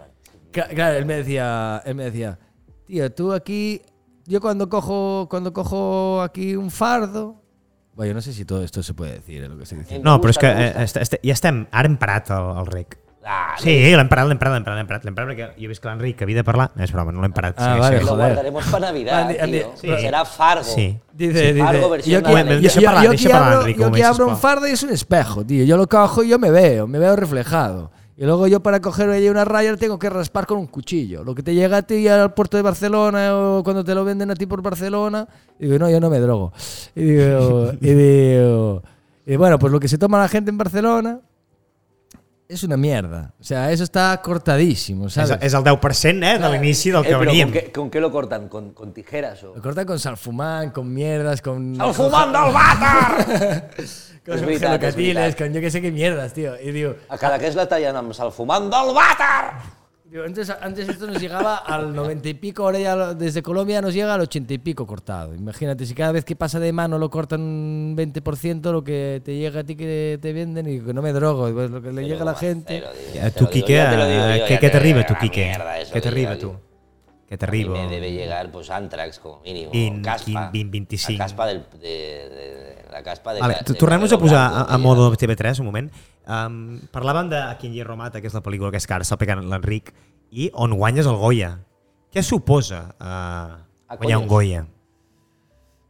Cla- 0.52 0.68
Claro, 0.74 0.98
él 0.98 1.06
me 1.06 1.16
decía, 1.18 1.82
él 1.86 1.96
me 1.96 2.04
decía, 2.06 2.40
tío, 2.86 3.12
tú 3.12 3.34
aquí, 3.34 3.82
yo 4.26 4.40
cuando 4.42 4.70
cojo, 4.70 5.28
cuando 5.30 5.52
cojo 5.54 6.22
aquí 6.22 6.56
un 6.56 6.72
fardo, 6.72 7.36
bueno, 7.98 8.12
yo 8.12 8.14
no 8.14 8.22
sé 8.22 8.32
si 8.32 8.46
todo 8.46 8.64
esto 8.64 8.84
se 8.84 8.94
puede 8.94 9.14
decir, 9.14 9.44
es 9.44 9.50
lo 9.50 9.58
que 9.58 9.64
estoy 9.64 9.80
diciendo. 9.80 10.08
No, 10.10 10.22
però 10.22 10.30
és 10.30 10.38
que 10.38 10.48
eh, 10.48 10.84
est 10.86 10.98
est 11.02 11.18
ja 11.26 11.34
estem... 11.34 11.66
Ara 11.74 11.90
hem 11.90 11.98
parat 11.98 12.30
el, 12.30 12.52
el 12.62 12.68
rec. 12.70 13.00
Ah, 13.28 13.56
Sí, 13.60 13.74
l'hem 13.92 14.08
parat, 14.08 14.30
l'hem 14.30 14.38
parat, 14.40 14.54
l'hem 14.54 14.64
parat, 14.64 14.78
l'hem 14.78 14.88
parat, 14.88 15.04
l'hem 15.04 15.16
parat 15.18 15.30
perquè 15.34 15.48
jo 15.58 15.66
he 15.66 15.68
vist 15.68 15.82
que 15.84 15.90
l'Enric 15.90 16.16
que 16.16 16.24
havia 16.24 16.38
de 16.38 16.44
parlar, 16.48 16.70
és 16.80 16.94
broma, 16.96 17.12
no 17.12 17.20
l'hem 17.26 17.34
parat. 17.36 17.58
Ah, 17.60 17.74
segueix, 17.74 17.82
vale. 17.82 18.00
Lo 18.06 18.12
joder. 18.14 18.28
guardaremos 18.30 18.68
para 18.72 18.86
Navidad, 18.88 19.34
tío. 19.50 19.74
sí. 19.82 19.88
Será 20.00 20.22
Fargo. 20.24 20.64
Sí. 20.64 20.86
Dice, 21.12 21.52
dice, 21.54 21.66
Fargo 21.66 21.90
versión 21.90 22.24
yo 22.24 22.30
yo- 22.30 22.46
Deixa 22.62 22.80
yo- 22.80 22.86
parlar, 22.86 23.04
yo 23.18 23.30
parlar, 23.32 23.44
abro, 23.50 23.62
Enric, 23.64 23.78
yo 23.78 23.84
moment, 23.90 24.06
abro 24.06 24.28
un 24.30 24.38
fardo 24.38 24.68
y 24.68 24.72
es 24.72 24.84
un 24.84 24.92
espejo, 24.92 25.44
tío. 25.44 25.66
Yo 25.66 25.76
lo 25.76 25.88
cojo 25.90 26.24
y 26.24 26.30
yo 26.30 26.40
me 26.40 26.52
veo, 26.52 26.88
me 26.88 27.00
veo 27.00 27.16
reflejado. 27.18 27.92
Y 28.20 28.26
luego 28.26 28.48
yo 28.48 28.62
para 28.62 28.82
coger 28.82 29.12
ahí 29.12 29.30
una 29.30 29.46
raya 29.46 29.78
tengo 29.78 30.00
que 30.00 30.10
raspar 30.10 30.48
con 30.48 30.58
un 30.58 30.66
cuchillo. 30.66 31.24
Lo 31.24 31.36
que 31.36 31.44
te 31.44 31.54
llega 31.54 31.78
a 31.78 31.82
ti 31.84 32.08
al 32.08 32.34
puerto 32.34 32.58
de 32.58 32.64
Barcelona 32.64 33.38
o 33.38 33.64
cuando 33.64 33.84
te 33.84 33.94
lo 33.94 34.04
venden 34.04 34.32
a 34.32 34.36
ti 34.36 34.48
por 34.48 34.64
Barcelona. 34.64 35.28
Digo, 35.60 35.78
no, 35.78 35.88
yo 35.88 36.00
no 36.00 36.10
me 36.10 36.20
drogo. 36.20 36.52
Y 36.96 37.04
digo, 37.04 37.74
y 37.80 37.94
digo, 37.94 38.82
y 39.24 39.36
bueno, 39.36 39.60
pues 39.60 39.72
lo 39.72 39.80
que 39.80 39.88
se 39.88 40.00
toma 40.00 40.18
la 40.18 40.28
gente 40.28 40.50
en 40.50 40.58
Barcelona 40.58 41.22
es 42.50 42.64
una 42.64 42.78
mierda. 42.78 43.34
O 43.40 43.44
sea, 43.44 43.72
eso 43.72 43.84
está 43.84 44.20
cortadísimo, 44.22 45.08
És, 45.08 45.14
¿sabes? 45.14 45.38
és 45.42 45.54
el 45.54 45.64
10% 45.64 46.24
eh, 46.24 46.40
de 46.40 46.50
l'inici 46.50 46.92
del 46.92 47.02
Eh, 47.02 47.08
que 47.08 47.16
pero 47.16 47.20
veníem. 47.20 47.52
¿con 47.52 47.54
qué, 47.62 47.72
¿Con 47.72 47.90
qué 47.90 48.00
lo 48.00 48.12
cortan? 48.12 48.48
¿Con, 48.48 48.74
con 48.74 48.94
tijeras 48.94 49.44
o...? 49.44 49.56
Lo 49.56 49.62
cortan 49.62 49.86
con 49.86 50.00
salfumán, 50.00 50.72
con 50.72 50.94
mierdas, 50.94 51.42
con... 51.42 51.80
¡Al 51.80 51.94
fumando 51.94 52.38
al 52.38 52.54
váter! 52.54 53.70
Con 54.28 54.36
És 54.36 54.42
veritat, 54.44 54.74
és 54.84 54.92
gelocatiles, 54.92 55.36
con 55.40 55.54
yo 55.54 55.62
que 55.62 55.72
sé 55.72 55.80
qué 55.80 55.90
mierdas, 55.90 56.34
tío. 56.34 56.60
Y 56.60 56.72
digo, 56.72 56.96
A 57.08 57.18
cada 57.18 57.40
que 57.40 57.48
es 57.48 57.56
la 57.56 57.66
tallan 57.66 57.96
amb 57.96 58.12
el 58.12 58.32
fumando 58.34 58.76
al 58.76 58.94
váter! 58.94 59.56
digo, 59.56 59.87
antes, 60.26 60.50
antes 60.50 60.88
esto 60.90 61.08
nos 61.08 61.20
llegaba 61.22 61.58
al 61.58 61.94
90 61.94 62.30
y 62.30 62.34
pico, 62.36 62.64
ahora 62.64 62.80
ya 62.80 63.14
desde 63.14 63.42
Colombia 63.42 63.82
nos 63.82 63.94
llega 63.94 64.14
al 64.14 64.22
80 64.22 64.54
y 64.54 64.58
pico 64.60 64.86
cortado. 64.88 65.34
Imagínate, 65.36 65.86
si 65.86 65.94
cada 65.94 66.12
vez 66.12 66.24
que 66.26 66.36
pasa 66.36 66.60
de 66.60 66.72
mano 66.74 66.98
lo 66.98 67.10
cortan 67.10 67.42
un 67.42 67.96
20%, 67.98 68.72
lo 68.72 68.84
que 68.84 69.22
te 69.24 69.36
llega 69.38 69.62
a 69.62 69.64
ti 69.64 69.76
que 69.76 70.18
te 70.22 70.34
venden 70.34 70.68
y 70.68 70.80
que 70.80 70.94
no 70.94 71.02
me 71.02 71.14
drogo, 71.14 71.52
pues 71.54 71.70
lo 71.70 71.82
que 71.82 71.92
le 71.92 72.04
llega 72.08 72.22
a 72.22 72.26
la 72.26 72.36
gente... 72.36 72.84
Digo, 73.14 73.50
Quique, 73.50 73.74
ya 73.74 73.90
te 73.92 73.98
lo 73.98 74.08
digo 74.08 74.22
yo, 74.22 74.46
què, 74.46 74.50
ya 74.50 74.56
què 74.56 74.60
te 74.60 74.70
t'arriba, 74.70 74.98
digo, 75.00 75.08
tu, 75.08 75.14
la 75.14 75.20
Quique? 75.20 75.52
allí. 75.52 76.52
Què 77.28 77.34
A 77.34 77.36
mí 77.36 77.38
t'arriba? 77.38 77.74
me 77.74 77.88
debe 77.88 78.12
llegar 78.14 78.50
pues 78.52 78.70
Antrax 78.70 79.20
como 79.20 79.42
mínimo. 79.42 79.72
Quin- 79.72 80.02
caspa. 80.02 80.50
quin 80.52 80.72
20, 80.72 80.72
25. 80.72 81.12
La 81.14 81.18
caspa 81.26 81.48
del, 81.48 81.64
de, 81.74 81.88
de, 81.88 82.30
de- 82.30 82.77
la 82.98 83.04
caspa 83.06 83.34
de, 83.34 83.42
Vale, 83.46 83.60
Tornem-nos 83.78 84.14
a 84.14 84.18
posar 84.20 84.44
a, 84.50 84.64
a 84.74 84.78
modo 84.82 85.12
llega. 85.14 85.22
TV3 85.36 85.60
un 85.62 85.66
moment. 85.70 85.92
Um, 86.28 86.80
parlaven 86.92 87.30
de 87.30 87.38
A 87.38 87.58
quien 87.58 87.74
hierro 87.74 87.96
mata, 87.96 88.20
que 88.22 88.28
és 88.28 88.34
la 88.36 88.42
pel·lícula 88.44 88.72
que 88.74 88.78
és 88.82 88.88
que 88.90 88.94
ara 88.98 89.06
està 89.06 89.18
pegant 89.22 89.40
l'Enric, 89.48 89.94
i 90.32 90.50
on 90.54 90.74
guanyes 90.76 91.08
el 91.08 91.16
Goya. 91.22 91.54
Què 92.12 92.24
suposa 92.24 92.96
uh, 93.00 93.62
A 93.88 93.96
guanyar 94.02 94.20
un. 94.24 94.28
Goya? 94.28 94.66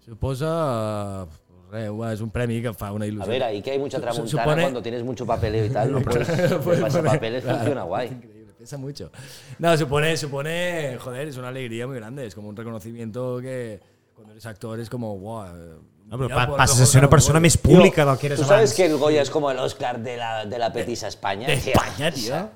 Suposa... 0.05 1.27
Res, 1.67 1.89
guau, 1.91 2.07
és 2.15 2.21
un 2.23 2.29
premi 2.31 2.61
que 2.63 2.71
fa 2.71 2.93
una 2.95 3.03
A 3.03 3.09
il·lusió. 3.09 3.27
ver, 3.27 3.43
ahí 3.43 3.61
que 3.61 3.71
hay 3.73 3.79
mucha 3.79 3.99
tramontana 3.99 4.29
supone- 4.31 4.61
cuando 4.61 4.81
tienes 4.81 5.03
mucho 5.03 5.25
papeleo 5.25 5.65
y 5.65 5.69
tal, 5.69 5.91
no 5.95 5.99
puedes, 6.01 6.29
el 6.29 6.59
pasapapeles 6.79 7.43
funciona 7.43 7.83
guay. 7.83 8.07
Increíble, 8.07 8.53
pesa 8.57 8.77
mucho. 8.77 9.11
No, 9.59 9.75
supone, 9.75 10.15
supone, 10.15 10.97
joder, 10.97 11.27
es 11.27 11.35
una 11.35 11.49
alegría 11.49 11.85
muy 11.85 11.97
grande, 11.97 12.25
es 12.25 12.35
como 12.35 12.47
un 12.47 12.55
reconocimiento 12.55 13.39
que 13.41 13.81
cuando 14.15 14.31
eres 14.31 14.45
actor 14.45 14.79
es 14.79 14.89
como, 14.89 15.17
wow. 15.17 15.43
No, 16.07 16.17
però 16.17 16.29
pa 16.31 16.63
a 16.63 16.67
ser 16.67 17.01
una 17.01 17.09
persona 17.11 17.39
més 17.43 17.57
pública 17.59 18.05
del 18.07 18.17
que 18.17 18.27
eres 18.27 18.39
¿Tú 18.39 18.45
abans. 18.45 18.55
sabes 18.69 18.73
que 18.73 18.85
el 18.85 18.95
Goya 18.97 19.21
es 19.21 19.29
como 19.29 19.51
el 19.51 19.59
Oscar 19.59 19.99
de 19.99 20.15
la, 20.15 20.45
de 20.45 20.57
la 20.57 20.71
Petisa 20.71 21.07
España? 21.09 21.47
De 21.47 21.57
tío? 21.57 21.73
España, 21.73 22.11
tío. 22.11 22.49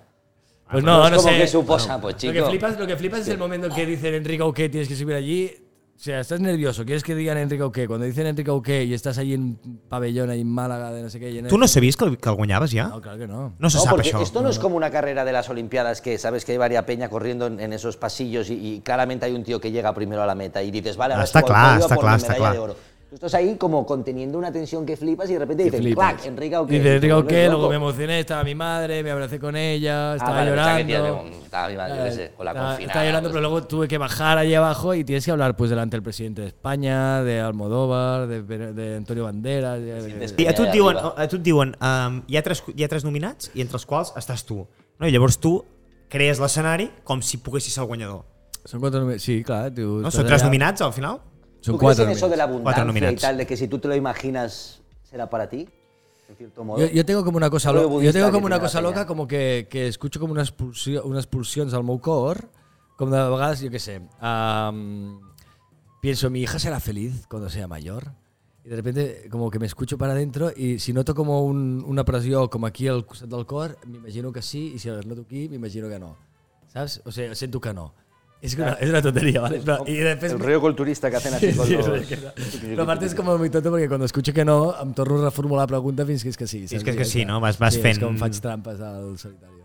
Pues 0.71 0.83
no 0.85 1.03
no, 1.03 1.09
no 1.09 1.19
sé. 1.19 1.37
que 1.37 1.47
suposa, 1.47 1.99
pues 1.99 2.23
Lo 2.23 2.31
que 2.31 2.43
flipas, 2.43 2.79
lo 2.79 2.87
que 2.87 2.95
flipas 2.95 3.19
es 3.21 3.27
el 3.27 3.37
momento 3.37 3.67
en 3.67 3.73
que 3.73 3.85
dicen 3.85 4.13
Enrique 4.13 4.41
Auqué, 4.41 4.69
tienes 4.69 4.87
que 4.87 4.95
subir 4.95 5.15
allí. 5.15 5.51
O 5.93 6.03
sea, 6.03 6.21
estás 6.21 6.39
nervioso, 6.39 6.83
quieres 6.85 7.03
que 7.03 7.13
digan 7.13 7.37
Enrique 7.37 7.61
Auqué. 7.61 7.87
Cuando 7.87 8.05
dicen 8.05 8.25
Enrique 8.25 8.49
Auqué 8.49 8.85
y 8.85 8.93
estás 8.93 9.17
allí 9.17 9.33
en 9.33 9.57
pabellón, 9.89 10.29
ahí 10.29 10.41
en 10.41 10.49
Málaga, 10.49 10.91
de 10.91 11.03
no 11.03 11.09
sé 11.09 11.19
qué. 11.19 11.31
lleno 11.33 11.43
de- 11.43 11.49
Tu 11.49 11.57
no 11.57 11.67
sabies 11.67 11.97
que 11.97 12.05
el, 12.05 12.17
que 12.17 12.29
el 12.29 12.35
guanyaves 12.35 12.71
ja? 12.71 12.87
No, 12.87 13.01
claro 13.01 13.17
que 13.19 13.27
no. 13.27 13.53
No 13.59 13.69
se 13.69 13.77
No, 13.77 13.83
sap 13.83 13.91
porque 13.95 14.13
això. 14.13 14.23
esto 14.23 14.41
no 14.41 14.49
es 14.49 14.57
como 14.59 14.77
una 14.77 14.89
carrera 14.89 15.25
de 15.25 15.31
las 15.33 15.49
Olimpiadas 15.49 15.99
que 16.01 16.17
sabes 16.17 16.45
que 16.45 16.53
hay 16.53 16.57
varia 16.57 16.85
peña 16.85 17.09
corriendo 17.09 17.45
en, 17.47 17.59
en 17.59 17.73
esos 17.73 17.97
pasillos 17.97 18.49
y, 18.49 18.53
y 18.75 18.79
claramente 18.79 19.25
hay 19.25 19.33
un 19.33 19.43
tío 19.43 19.59
que 19.59 19.71
llega 19.71 19.93
primero 19.93 20.23
a 20.23 20.25
la 20.25 20.35
meta 20.35 20.63
y 20.63 20.71
dices, 20.71 20.95
vale, 20.95 21.13
ahora 21.15 21.25
Está 21.25 21.41
podio 21.41 21.55
está 21.83 21.95
por 21.95 22.03
clar, 22.05 22.13
mi 22.15 22.21
está 22.21 22.27
medalla 22.33 22.39
clar. 22.39 22.53
de 22.53 22.59
oro. 22.59 22.75
Tú 23.11 23.15
estás 23.15 23.33
ahí 23.33 23.57
como 23.57 23.85
conteniendo 23.85 24.37
una 24.37 24.53
tensión 24.53 24.85
que 24.85 24.95
flipas 24.95 25.29
y 25.29 25.33
de 25.33 25.39
repente 25.39 25.69
flipas. 25.69 26.13
clac, 26.13 26.25
Enrique 26.27 26.55
Auqué. 26.55 26.75
Dice 26.75 26.95
Enrique 26.95 27.43
loco. 27.43 27.51
luego 27.57 27.69
me 27.71 27.75
emocioné, 27.75 28.21
estaba 28.21 28.41
mi 28.45 28.55
madre, 28.55 29.03
me 29.03 29.11
abracé 29.11 29.37
con 29.37 29.57
ella, 29.57 30.13
Ah, 30.13 30.15
estaba 30.15 30.31
vale, 30.37 30.45
que 30.51 30.55
llorando. 30.93 31.33
estaba 31.43 31.67
mi 31.67 31.75
madre, 31.75 31.97
yo 31.97 32.03
qué 32.05 32.11
sé, 32.13 32.31
con 32.37 32.45
la 32.45 32.51
Estaba- 32.51 32.67
confinada. 32.69 32.87
Estaba 32.93 33.05
llorando, 33.05 33.29
pues. 33.29 33.33
pero 33.33 33.41
luego 33.49 33.67
tuve 33.67 33.87
que 33.89 33.97
bajar 33.97 34.37
allí 34.37 34.55
abajo 34.55 34.93
y 34.95 35.03
tienes 35.03 35.25
que 35.25 35.31
hablar 35.31 35.57
pues 35.57 35.69
delante 35.69 35.97
del 35.97 36.03
presidente 36.03 36.41
de 36.43 36.47
España, 36.47 37.21
de 37.21 37.41
Almodóvar, 37.41 38.27
de, 38.27 38.43
de 38.71 38.95
Antonio 38.95 39.25
Banderas. 39.25 39.81
I 40.37 40.47
a 40.47 40.55
tu 40.55 40.63
et 40.63 40.71
diuen, 40.71 40.95
a 40.97 41.27
tu 41.27 41.35
et 41.35 41.43
diuen 41.43 41.75
um, 41.81 42.21
hi, 42.27 42.37
ha 42.37 42.43
tres, 42.43 42.63
hi 42.73 42.83
ha 42.85 42.87
tres 42.87 43.03
nominats 43.03 43.51
i 43.53 43.59
entre 43.59 43.75
els 43.75 43.85
quals 43.85 44.13
estàs 44.15 44.45
tu. 44.45 44.65
No? 44.99 45.05
I 45.05 45.11
llavors 45.11 45.37
tu 45.37 45.65
crees 46.07 46.39
l'escenari 46.39 46.89
com 47.03 47.19
si 47.21 47.39
poguessis 47.43 47.73
ser 47.73 47.81
el 47.83 47.87
guanyador. 47.89 48.23
Son 48.63 48.79
cuatro 48.79 49.01
nomi- 49.03 49.19
Sí, 49.19 49.43
claro. 49.43 49.73
Tú 49.75 49.99
No? 49.99 50.11
Són 50.11 50.25
tres 50.25 50.39
allà. 50.41 50.45
nominats 50.47 50.81
al 50.81 50.93
final? 50.93 51.19
Son 51.61 51.75
¿Tú 51.75 51.77
crees 51.79 51.99
en 51.99 52.09
eso 52.09 52.27
de 52.27 52.37
la 52.37 52.43
abundancia 52.43 53.11
y 53.11 53.15
tal, 53.15 53.37
de 53.37 53.45
que 53.45 53.55
si 53.55 53.67
tú 53.67 53.79
te 53.79 53.87
lo 53.87 53.95
imaginas 53.95 54.81
será 55.03 55.29
para 55.29 55.47
ti? 55.47 55.69
En 56.27 56.35
cierto 56.35 56.63
modo. 56.63 56.79
Yo, 56.79 56.87
yo 56.87 57.05
tengo 57.05 57.23
como 57.23 57.37
una 57.37 57.49
cosa, 57.49 57.71
lo- 57.71 58.01
yo 58.01 58.11
tengo 58.13 58.31
como 58.31 58.45
una 58.47 58.59
cosa 58.59 58.81
loca, 58.81 59.05
como 59.05 59.27
que, 59.27 59.67
que 59.69 59.87
escucho 59.87 60.19
como 60.19 60.33
unes, 60.33 60.51
pulsió, 60.51 61.03
unes 61.05 61.27
pulsions 61.27 61.73
al 61.73 61.83
meu 61.83 61.99
cor, 61.99 62.49
com 62.97 63.09
de 63.11 63.17
vegades, 63.29 63.61
jo 63.61 63.69
què 63.73 63.79
sé, 63.81 63.99
um, 64.21 65.19
pienso, 66.01 66.29
mi 66.29 66.41
hija 66.41 66.57
será 66.59 66.79
feliz 66.79 67.25
cuando 67.27 67.49
sea 67.49 67.67
mayor. 67.67 68.11
Y 68.63 68.69
de 68.69 68.75
repente 68.75 69.27
como 69.29 69.49
que 69.49 69.57
me 69.59 69.65
escucho 69.65 69.97
para 69.97 70.13
adentro 70.13 70.51
y 70.55 70.77
si 70.79 70.93
noto 70.93 71.15
como 71.15 71.41
un, 71.43 71.83
una 71.85 72.05
pressió 72.05 72.47
com 72.49 72.63
aquí 72.65 72.87
al 72.87 73.05
costat 73.05 73.27
del 73.29 73.45
cor, 73.45 73.77
m'imagino 73.85 74.31
que 74.31 74.41
sí, 74.41 74.73
i 74.75 74.79
si 74.79 74.87
la 74.89 75.01
noto 75.01 75.21
aquí, 75.25 75.49
m'imagino 75.49 75.89
que 75.89 75.97
no. 75.99 76.15
Saps? 76.71 77.01
O 77.05 77.11
sea, 77.11 77.33
sento 77.35 77.59
que 77.59 77.73
no. 77.73 77.93
És 78.41 78.55
una, 78.57 78.71
és 78.81 78.89
una 78.89 79.01
tontería, 79.05 79.39
¿vale? 79.41 79.61
Pero, 79.63 79.83
y 79.85 79.97
después 79.97 80.31
el 80.31 80.39
rollo 80.39 80.59
culturista 80.61 81.11
que 81.11 81.17
hacen 81.17 81.33
así 81.35 81.53
con 81.57 81.67
Sí, 81.67 81.75
los... 81.77 81.85
sí, 81.85 82.15
sí, 82.51 82.57
Però 82.73 82.83
aparte 82.87 83.05
és 83.05 83.13
com 83.13 83.27
muy 83.37 83.51
tonto 83.53 83.69
perquè 83.69 83.87
quan 83.87 84.01
escucho 84.01 84.33
que 84.33 84.43
no 84.43 84.73
em 84.81 84.93
torno 84.97 85.19
a 85.21 85.25
reformular 85.29 85.67
la 85.67 85.71
pregunta 85.75 86.05
fins 86.09 86.23
que 86.25 86.29
és 86.33 86.37
que 86.41 86.47
sí. 86.49 86.63
És 86.65 86.71
saps? 86.73 86.83
que 86.83 86.89
és 86.91 86.97
que 86.97 87.05
I 87.05 87.05
ja 87.05 87.11
sí, 87.11 87.25
no? 87.29 87.39
Vas- 87.39 87.59
vas 87.61 87.75
sí, 87.77 87.81
fent- 87.85 87.99
És 87.99 88.03
com 88.03 88.17
faig 88.17 88.39
trampes 88.41 88.81
al 88.81 89.13
solitario. 89.21 89.61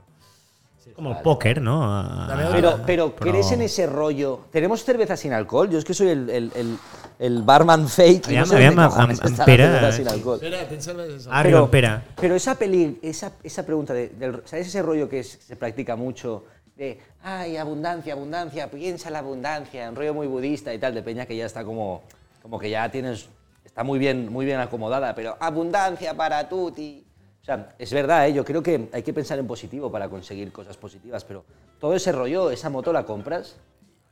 Com 0.97 1.09
el 1.11 1.17
pòquer, 1.21 1.61
no? 1.61 1.75
Ah, 1.85 2.25
Pero, 2.55 2.81
pero, 2.87 3.15
Pero- 3.17 3.33
¿crees 3.33 3.51
en 3.53 3.61
ese 3.61 3.87
rollo? 3.87 4.47
¿Tenemos 4.53 4.83
cerveza 4.85 5.17
sin 5.17 5.33
alcohol? 5.35 5.69
Yo 5.69 5.79
es 5.79 5.85
que 5.85 5.93
soy 5.93 6.09
el, 6.09 6.31
el, 6.31 6.51
el, 6.55 6.79
el 7.19 7.43
barman 7.43 7.87
fake. 7.89 8.27
Aviam, 8.29 8.45
no 8.45 8.47
sé 8.47 8.57
aviam, 8.57 8.77
amb- 8.77 9.21
amb 9.21 9.41
Pere- 9.45 9.67
cerveza 9.67 9.93
sin 9.93 10.09
alcohol. 10.09 10.37
Espera, 10.41 10.69
tens 10.69 10.85
cervesa? 10.85 11.29
Ah, 11.31 11.41
arriba, 11.41 11.71
Pere. 11.71 11.91
Pero 12.19 12.35
esa 12.35 12.55
peli, 12.55 12.99
esa, 13.03 13.33
esa 13.43 13.67
pregunta, 13.67 13.93
de, 13.93 14.09
del- 14.09 14.41
¿sabes 14.47 14.69
ese 14.69 14.81
rollo 14.81 15.07
que 15.09 15.21
es- 15.21 15.39
se 15.47 15.57
practica 15.57 15.97
mucho? 15.97 16.45
De, 16.77 16.99
ay, 17.23 17.57
abundancia, 17.57 18.13
abundancia, 18.13 18.71
piensa 18.71 19.09
en 19.09 19.15
la 19.15 19.21
abundancia, 19.21 19.89
un 19.89 19.97
rollo 19.97 20.13
muy 20.13 20.27
budista 20.27 20.75
y 20.75 20.79
tal, 20.79 20.95
de 20.95 21.03
peña 21.03 21.25
que 21.25 21.35
ya 21.35 21.47
está 21.47 21.65
como, 21.65 22.03
como 22.43 22.59
que 22.59 22.69
ya 22.69 22.91
tienes, 22.91 23.29
está 23.65 23.83
muy 23.83 23.99
bien, 23.99 24.31
muy 24.31 24.45
bien 24.45 24.61
acomodada, 24.61 25.15
pero 25.15 25.37
abundancia 25.41 26.13
para 26.15 26.47
tutti. 26.49 27.03
O 27.41 27.45
sea, 27.47 27.75
es 27.79 27.93
verdad, 27.93 28.29
¿eh? 28.29 28.35
yo 28.35 28.45
creo 28.45 28.63
que 28.63 28.89
hay 28.93 29.03
que 29.03 29.15
pensar 29.15 29.39
en 29.39 29.47
positivo 29.47 29.91
para 29.91 30.09
conseguir 30.11 30.53
cosas 30.53 30.77
positivas, 30.77 31.25
pero 31.25 31.45
todo 31.81 31.95
ese 31.95 32.13
rollo, 32.13 32.51
esa 32.51 32.69
moto 32.69 32.93
la 32.93 33.05
compras. 33.07 33.57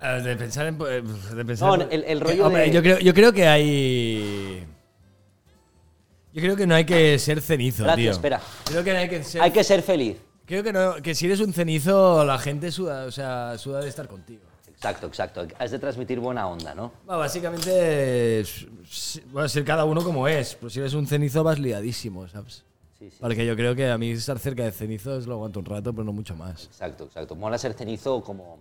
Eh, 0.01 0.23
De 0.23 0.37
pensar 0.37 0.67
en... 0.67 0.79
eh, 0.89 1.03
De 1.35 1.45
pensar 1.45 1.69
No, 1.79 1.85
el- 1.91 2.05
el 2.05 2.21
rollo 2.21 2.47
hombre, 2.47 2.63
de- 2.63 2.71
Yo 2.71 2.81
creo, 2.83 2.99
yo 2.99 3.13
creo 3.13 3.33
que 3.33 3.47
hay... 3.47 4.65
Yo 6.33 6.41
creo 6.43 6.57
que 6.57 6.67
no 6.67 6.75
hay 6.75 6.85
que 6.87 7.19
ser 7.19 7.41
cenizo, 7.43 7.85
Gracias, 7.85 8.03
tío. 8.05 8.11
espera. 8.13 8.41
Creo 8.65 8.83
que 8.83 8.93
no 8.93 8.99
hay 9.01 9.09
que 9.09 9.23
ser... 9.23 9.43
Hay 9.43 9.51
que 9.51 9.63
ser 9.63 9.83
feliz. 9.83 10.17
Creo 10.47 10.63
que, 10.63 10.73
no, 10.73 10.97
que 10.97 11.15
si 11.15 11.27
eres 11.27 11.41
un 11.41 11.53
cenizo, 11.53 12.25
la 12.25 12.39
gente 12.39 12.71
suda, 12.71 13.07
o 13.07 13.11
sea, 13.11 13.57
suda 13.57 13.81
de 13.81 13.89
estar 13.89 14.07
contigo. 14.09 14.43
Exacto, 14.69 15.07
exacto. 15.07 15.47
Has 15.59 15.71
de 15.71 15.79
transmitir 15.79 16.21
buena 16.21 16.47
onda, 16.47 16.75
¿no? 16.75 16.93
Bueno, 17.07 17.21
básicamente, 17.21 18.45
bueno, 19.33 19.49
ser 19.49 19.65
cada 19.65 19.87
uno 19.87 20.05
como 20.05 20.29
es. 20.29 20.57
Pues 20.57 20.75
si 20.75 20.81
eres 20.81 20.93
un 20.93 21.07
cenizo 21.07 21.43
vas 21.43 21.59
liadísimo, 21.59 22.29
¿sabes? 22.29 22.65
Sí, 22.99 23.11
sí. 23.11 23.17
Porque 23.19 23.47
yo 23.47 23.57
creo 23.57 23.75
que 23.75 23.91
a 23.91 23.97
mí 23.97 24.11
estar 24.11 24.39
cerca 24.39 24.65
de 24.65 24.73
cenizos 24.73 25.27
lo 25.27 25.35
aguanto 25.35 25.61
un 25.61 25.67
rato, 25.67 25.95
pero 25.95 26.05
no 26.05 26.13
mucho 26.13 26.37
más. 26.37 26.67
Exacto, 26.67 27.05
exacto. 27.05 27.35
Mola 27.35 27.57
ser 27.57 27.73
cenizo 27.73 28.23
como... 28.23 28.59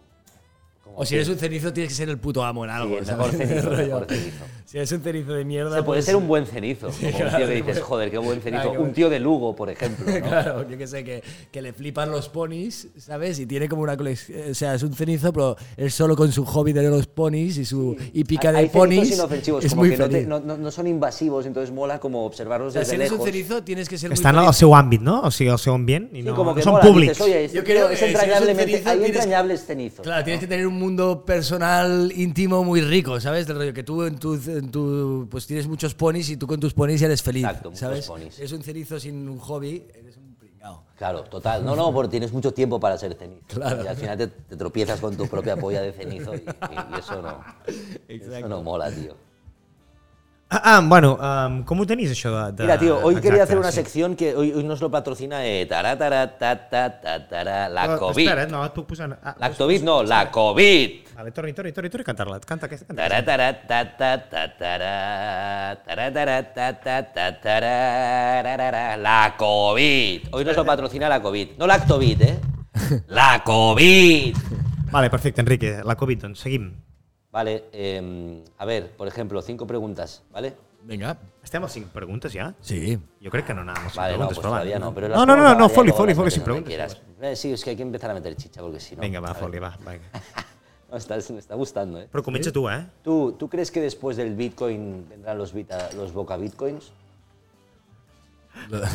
como 0.84 0.98
O 0.98 1.06
si 1.06 1.16
eres 1.16 1.30
un 1.30 1.38
cenizo 1.38 1.72
tienes 1.72 1.92
que 1.92 1.96
ser 1.96 2.10
el 2.10 2.18
puto 2.18 2.44
amo 2.44 2.66
en 2.66 2.72
algo. 2.72 2.98
el 2.98 3.06
¿sabes? 3.06 3.32
mejor 3.34 3.48
cenizo, 3.48 3.68
el 3.72 3.78
Rollo. 3.78 3.86
mejor 4.02 4.06
cenizo. 4.10 4.44
Si 4.66 4.78
eres 4.78 4.92
un 4.92 5.02
cenizo 5.02 5.34
de 5.34 5.46
mierda... 5.46 5.78
Se 5.78 5.84
puede 5.84 6.00
pues- 6.00 6.06
ser 6.06 6.16
un 6.16 6.28
buen 6.28 6.46
cenizo. 6.46 6.88
Como 6.92 7.08
un 7.08 7.14
claro, 7.14 7.38
tío 7.38 7.48
que 7.48 7.56
sí, 7.56 7.62
dices, 7.62 7.82
joder, 7.84 8.12
qué 8.12 8.18
buen 8.18 8.42
cenizo. 8.42 8.64
Claro, 8.64 8.82
Un 8.82 8.92
tío 8.94 9.10
de 9.10 9.20
Lugo, 9.20 9.56
por 9.56 9.70
ejemplo. 9.70 10.06
¿no? 10.06 10.14
Claro, 10.28 10.70
yo 10.70 10.78
que 10.78 10.88
sé, 10.88 11.04
que, 11.04 11.24
que 11.52 11.62
le 11.62 11.74
flipan 11.74 12.12
los 12.12 12.28
ponis, 12.30 12.88
¿sabes? 12.98 13.40
Y 13.40 13.46
tiene 13.46 13.70
como 13.70 13.82
una 13.84 13.96
colección. 13.96 14.52
O 14.52 14.54
sea, 14.54 14.74
es 14.76 14.84
un 14.84 14.94
cenizo, 14.94 15.32
pero 15.32 15.56
él 15.78 15.92
solo 15.92 16.16
con 16.16 16.32
su 16.32 16.44
hobby 16.46 16.74
de 16.74 16.84
los 16.84 17.08
ponis 17.08 17.58
y 17.58 17.66
su 17.66 17.96
hípica 18.14 18.50
Hay- 18.50 18.54
de 18.56 18.60
hay 18.62 18.70
cenizos 18.70 18.80
ponis. 18.80 19.14
inofensivos, 19.14 19.66
es 19.66 19.72
como 19.72 19.82
muy 19.84 19.92
que 19.92 19.98
no, 19.98 20.10
te- 20.10 20.26
no- 20.26 20.40
no- 20.40 20.58
no 20.58 20.72
son 20.72 20.88
invasivos, 20.88 21.46
entonces 21.46 21.74
mola 21.74 22.00
como 22.00 22.26
observarlos 22.26 22.70
O 22.70 22.72
sea, 22.72 22.82
desde 22.82 22.92
si 22.96 22.96
eres 23.02 23.12
un 23.12 23.22
cenizo, 23.24 23.64
tienes 23.64 23.88
que 23.88 23.98
ser 23.98 24.12
Que 24.12 24.20
muy 24.22 24.46
al 24.48 24.54
seu 24.54 24.76
àmbit, 24.76 25.02
no? 25.02 25.22
O 25.22 25.26
al 25.26 25.32
seu 25.32 25.74
ambient. 25.74 26.12
I 26.14 26.18
Sí, 26.18 26.24
no, 26.24 26.36
como 26.36 26.54
que 26.56 26.64
mola, 26.66 26.84
dices, 26.90 27.22
oye, 27.22 27.46
este 27.46 27.58
Yo 27.58 27.64
creo 27.64 27.90
es 27.90 28.00
que 28.00 28.06
un 28.06 28.12
entrañablemente, 28.12 28.82
hay 28.86 29.04
entrañables 29.06 29.66
cenizos. 29.66 30.02
Claro, 30.04 30.24
tienes 30.24 30.40
que 30.40 30.48
tener 30.48 30.66
un 30.66 30.73
mundo 30.78 31.26
personal, 31.26 32.12
íntimo, 32.16 32.64
muy 32.64 32.82
rico, 32.82 33.20
¿sabes? 33.20 33.48
Del 33.48 33.58
rollo 33.58 33.74
que 33.74 33.84
tú 33.84 34.04
en 34.04 34.18
tu, 34.18 34.34
en 34.36 34.70
tu- 34.72 35.28
pues 35.30 35.46
tienes 35.48 35.68
muchos 35.68 35.94
ponis 35.96 36.30
y 36.30 36.38
tú 36.38 36.48
con 36.48 36.60
tus 36.60 36.74
ponis 36.74 37.00
ya 37.00 37.08
eres 37.08 37.22
feliz, 37.22 37.44
Exacto, 37.44 37.72
¿sabes? 37.76 38.06
ponis. 38.08 38.38
Eres 38.40 38.52
un 38.52 38.64
cenizo 38.64 39.00
sin 39.00 39.28
un 39.30 39.40
hobby, 39.40 39.86
eres 39.94 40.18
un 40.18 40.36
pringao. 40.36 40.84
Claro, 40.98 41.24
total. 41.24 41.66
No, 41.66 41.76
no, 41.76 41.92
porque 41.94 42.12
tienes 42.12 42.32
mucho 42.32 42.54
tiempo 42.54 42.80
para 42.80 42.98
ser 42.98 43.16
cenizo. 43.16 43.42
Claro. 43.48 43.84
Y 43.84 43.88
al 43.88 43.96
final 43.98 44.18
te, 44.18 44.28
te 44.28 44.56
tropiezas 44.56 45.00
con 45.00 45.16
tu 45.18 45.28
propia 45.28 45.56
polla 45.58 45.82
de 45.82 45.92
cenizo 45.92 46.34
y, 46.36 46.38
y- 46.40 46.96
y 46.96 47.00
eso 47.00 47.22
no. 47.22 47.44
Eso 48.08 48.48
no 48.48 48.62
mola, 48.64 48.92
tío. 48.92 49.16
Ah, 50.54 50.78
ah, 50.78 50.82
bueno, 50.86 51.18
um, 51.18 51.66
com 51.66 51.82
ho 51.82 51.86
tenies, 51.90 52.14
això 52.14 52.30
de... 52.30 52.54
de 52.54 52.62
Mira, 52.68 52.78
tío, 52.78 53.00
hoy 53.02 53.18
quería 53.18 53.42
hacer 53.42 53.58
una 53.58 53.72
sí. 53.72 53.78
sección 53.82 54.14
que 54.16 54.36
hoy, 54.36 54.52
hoy 54.54 54.64
nos 54.64 54.82
lo 54.82 54.92
patrocina 54.92 55.44
eh, 55.44 55.66
tará, 55.66 55.98
tará, 55.98 56.38
tará, 56.38 57.70
la 57.70 57.88
Però, 57.88 57.98
COVID. 57.98 58.28
Espera, 58.28 58.46
no, 58.52 58.62
et 58.62 58.72
puc 58.76 58.86
posar... 58.92 59.18
Ah, 59.24 59.34
La 59.40 59.50
COVID 59.50 59.82
no, 59.82 60.04
la 60.04 60.30
COVID. 60.30 61.16
Vale, 61.16 61.32
torni, 61.32 61.54
torni, 61.58 61.72
torni, 61.74 61.90
torni 61.90 62.04
a 62.04 62.06
cantar-la. 62.06 62.40
Canta 62.46 62.68
aquesta, 62.70 62.86
canta. 62.86 63.02
Tará, 63.02 63.26
La 69.02 69.34
COVID. 69.36 70.36
Hoy 70.38 70.46
nos 70.46 70.56
lo 70.56 70.66
patrocina 70.66 71.10
la 71.10 71.20
COVID. 71.20 71.58
No 71.58 71.66
la 71.66 71.82
Actovit, 71.82 72.22
¿eh? 72.22 72.40
La 73.08 73.42
COVID. 73.44 74.36
Vale, 74.92 75.10
perfecte, 75.10 75.42
Enrique. 75.42 75.82
La 75.84 75.96
Covid, 75.96 76.22
doncs, 76.30 76.42
seguim. 76.46 76.93
Vale, 77.34 77.66
eh, 77.74 78.44
a 78.60 78.66
ver, 78.66 78.92
por 78.96 79.08
ejemplo, 79.08 79.42
cinco 79.42 79.66
preguntas, 79.66 80.22
¿vale? 80.32 80.54
Venga. 80.84 81.18
Estem 81.44 81.64
a 81.64 81.68
cinc 81.68 81.88
preguntes 81.88 82.32
ja? 82.34 82.54
Sí. 82.62 83.00
Jo 83.24 83.32
crec 83.32 83.48
que 83.48 83.54
no 83.56 83.62
anàvem 83.64 83.88
a 83.88 83.90
cinc 83.90 83.98
Vale, 83.98 84.18
no, 84.20 84.28
pues 84.28 84.40
todavía 84.40 84.78
no. 84.80 84.94
Pero 84.94 85.08
no, 85.10 85.26
no, 85.26 85.36
no, 85.36 85.42
no, 85.42 85.50
ya, 85.54 85.60
las 85.60 85.72
foli, 85.74 85.92
metes 86.14 86.34
sin 86.34 86.64
quieras. 86.64 87.02
Eh, 87.22 87.36
sí, 87.36 87.52
es 87.54 87.64
que 87.64 87.72
hay 87.72 87.76
que 87.76 87.82
empezar 87.84 88.12
a 88.12 88.14
meter 88.14 88.36
chicha 88.36 88.62
porque 88.62 88.80
si 88.80 88.96
no. 88.96 89.02
Vinga, 89.02 89.20
va, 89.20 89.34
foli, 89.34 89.60
va. 89.60 89.76
No, 90.92 90.98
está- 90.98 91.18
me 91.34 91.40
está 91.40 91.56
gustando, 91.56 91.98
¿eh? 92.00 92.08
Però 92.12 92.22
comença 92.22 92.52
tu, 92.54 92.70
eh? 92.70 92.86
¿Tú, 93.02 93.32
¿Tú 93.34 93.50
crees 93.50 93.72
que 93.72 93.82
después 93.82 94.16
del 94.16 94.36
Bitcoin 94.36 95.10
vendrán 95.10 95.40
los, 95.40 95.52
bita- 95.52 95.90
los 95.94 96.14
Boca 96.14 96.38
Bitcoins? 96.38 96.92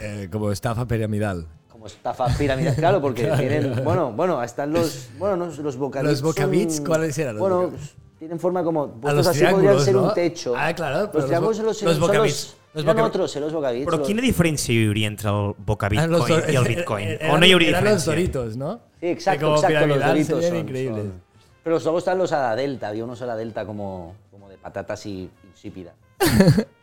Eh, 0.00 0.28
como 0.30 0.50
estafa 0.52 0.86
piramidal. 0.86 1.46
Como 1.78 1.86
estafa 1.86 2.26
piramidal, 2.36 2.74
claro, 2.76 3.00
porque 3.00 3.22
tienen, 3.38 3.84
bueno, 3.84 4.10
bueno, 4.10 4.42
están 4.42 4.72
los, 4.72 5.10
bueno, 5.16 5.36
no, 5.36 5.46
los 5.46 5.76
Boca 5.76 6.02
¿Los 6.02 6.10
Bits 6.14 6.22
Boca 6.22 6.42
son- 6.42 6.50
Bits? 6.50 6.80
¿Cuáles 6.80 7.16
eran 7.18 7.36
los 7.36 7.40
Bueno, 7.40 7.70
tienen 8.18 8.40
forma 8.40 8.64
como, 8.64 8.98
los 9.00 9.26
así 9.28 9.38
podrían 9.44 9.54
triángulos, 9.54 9.84
ser 9.84 9.94
¿no? 9.94 10.02
un 10.08 10.14
techo. 10.14 10.54
Ah, 10.56 10.74
claro, 10.74 10.98
Los 11.02 11.08
pero 11.10 11.20
los 11.20 11.26
triángulos 11.28 11.56
Bo- 11.56 11.62
son 11.62 11.66
los, 11.66 11.82
los 11.84 11.92
son 11.92 12.00
Boca 12.00 12.14
los- 12.18 12.26
Bits, 12.26 12.56
los 12.74 13.06
otros, 13.06 13.36
eh, 13.36 13.40
los 13.40 13.52
Boca 13.52 13.70
Bits. 13.70 13.86
Però 13.86 13.96
los- 13.98 14.06
quina 14.08 14.22
diferència 14.22 14.72
hi 14.74 14.86
hauria 14.88 15.06
entre 15.06 15.30
el 15.30 15.54
Boca 15.56 15.86
Eran 15.92 16.10
los 16.10 16.26
Bitcoin 16.26 16.40
dor- 16.42 16.50
i 16.52 16.56
el 16.56 16.64
Bitcoin? 16.64 17.08
o 17.30 17.38
no 17.38 17.46
hi 17.46 17.52
hauria 17.52 17.70
los 17.70 17.80
diferència? 17.80 18.04
doritos, 18.06 18.56
¿no? 18.56 18.80
Sí, 18.98 19.06
exacto, 19.06 19.54
exacto, 19.54 19.86
los 19.86 19.86
piramidal 19.86 20.08
doritos 20.10 20.44
son- 20.44 20.56
increíbles. 20.56 21.04
son- 21.04 21.22
Pero 21.62 21.78
luego 21.78 21.98
están 21.98 22.18
los 22.18 22.32
a 22.32 22.40
la 22.42 22.56
delta, 22.56 22.88
había 22.88 23.04
unos 23.04 23.22
a 23.22 23.26
la 23.26 23.36
delta 23.36 23.64
como, 23.64 24.16
como 24.32 24.48
de 24.48 24.56
patata 24.58 24.94
así 24.94 25.30
insípida. 25.48 25.94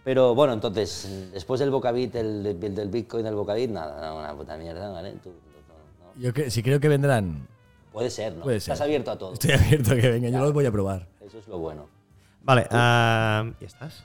Pero 0.03 0.35
bueno, 0.35 0.53
entonces, 0.53 1.29
después 1.33 1.59
del 1.59 1.71
Bocabit, 1.71 2.15
el, 2.15 2.45
el 2.45 2.75
del 2.75 2.89
Bitcoin 2.89 3.23
del 3.25 3.35
Bocabit, 3.35 3.69
nada, 3.71 4.09
no, 4.09 4.19
una 4.19 4.33
puta 4.35 4.57
mierda, 4.57 4.89
¿vale? 4.91 5.13
Tú- 5.23 5.29
no, 5.31 6.05
no. 6.13 6.21
Yo 6.21 6.33
que, 6.33 6.49
sí 6.51 6.61
creo 6.63 6.79
que 6.79 6.87
vendrán. 6.87 7.47
Puede 7.91 8.09
ser, 8.09 8.33
¿no? 8.33 8.43
Puede 8.43 8.59
ser. 8.59 8.73
Estás 8.73 8.85
abierto 8.85 9.11
a 9.11 9.17
todo. 9.17 9.33
Estoy 9.33 9.51
abierto 9.53 9.93
a 9.93 9.95
que 9.95 10.09
vengan, 10.09 10.31
yo 10.31 10.39
los 10.39 10.53
voy 10.53 10.65
a 10.65 10.71
probar. 10.71 11.07
Eso 11.21 11.39
es 11.39 11.47
lo 11.47 11.57
bueno. 11.59 11.87
Vale, 12.43 12.67
uh, 12.69 13.49
ja 13.57 13.65
estàs? 13.65 14.03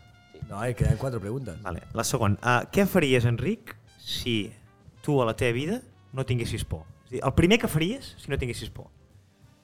No, 0.48 0.58
hay 0.58 0.74
quedan 0.74 0.96
cuatro 0.96 1.20
preguntas. 1.20 1.60
Vale, 1.60 1.82
la 1.92 2.04
segona. 2.04 2.38
Uh, 2.40 2.64
què 2.72 2.86
faries, 2.88 3.26
Enric, 3.28 3.74
si 4.00 4.50
tu 5.04 5.20
a 5.20 5.26
la 5.28 5.34
teva 5.36 5.52
vida 5.52 5.82
no 6.16 6.24
tinguessis 6.24 6.64
por? 6.64 6.86
És 7.04 7.10
dir, 7.18 7.20
el 7.22 7.34
primer 7.36 7.58
que 7.60 7.68
faries 7.68 8.14
si 8.16 8.30
no 8.32 8.38
tinguessis 8.40 8.70
por. 8.72 8.88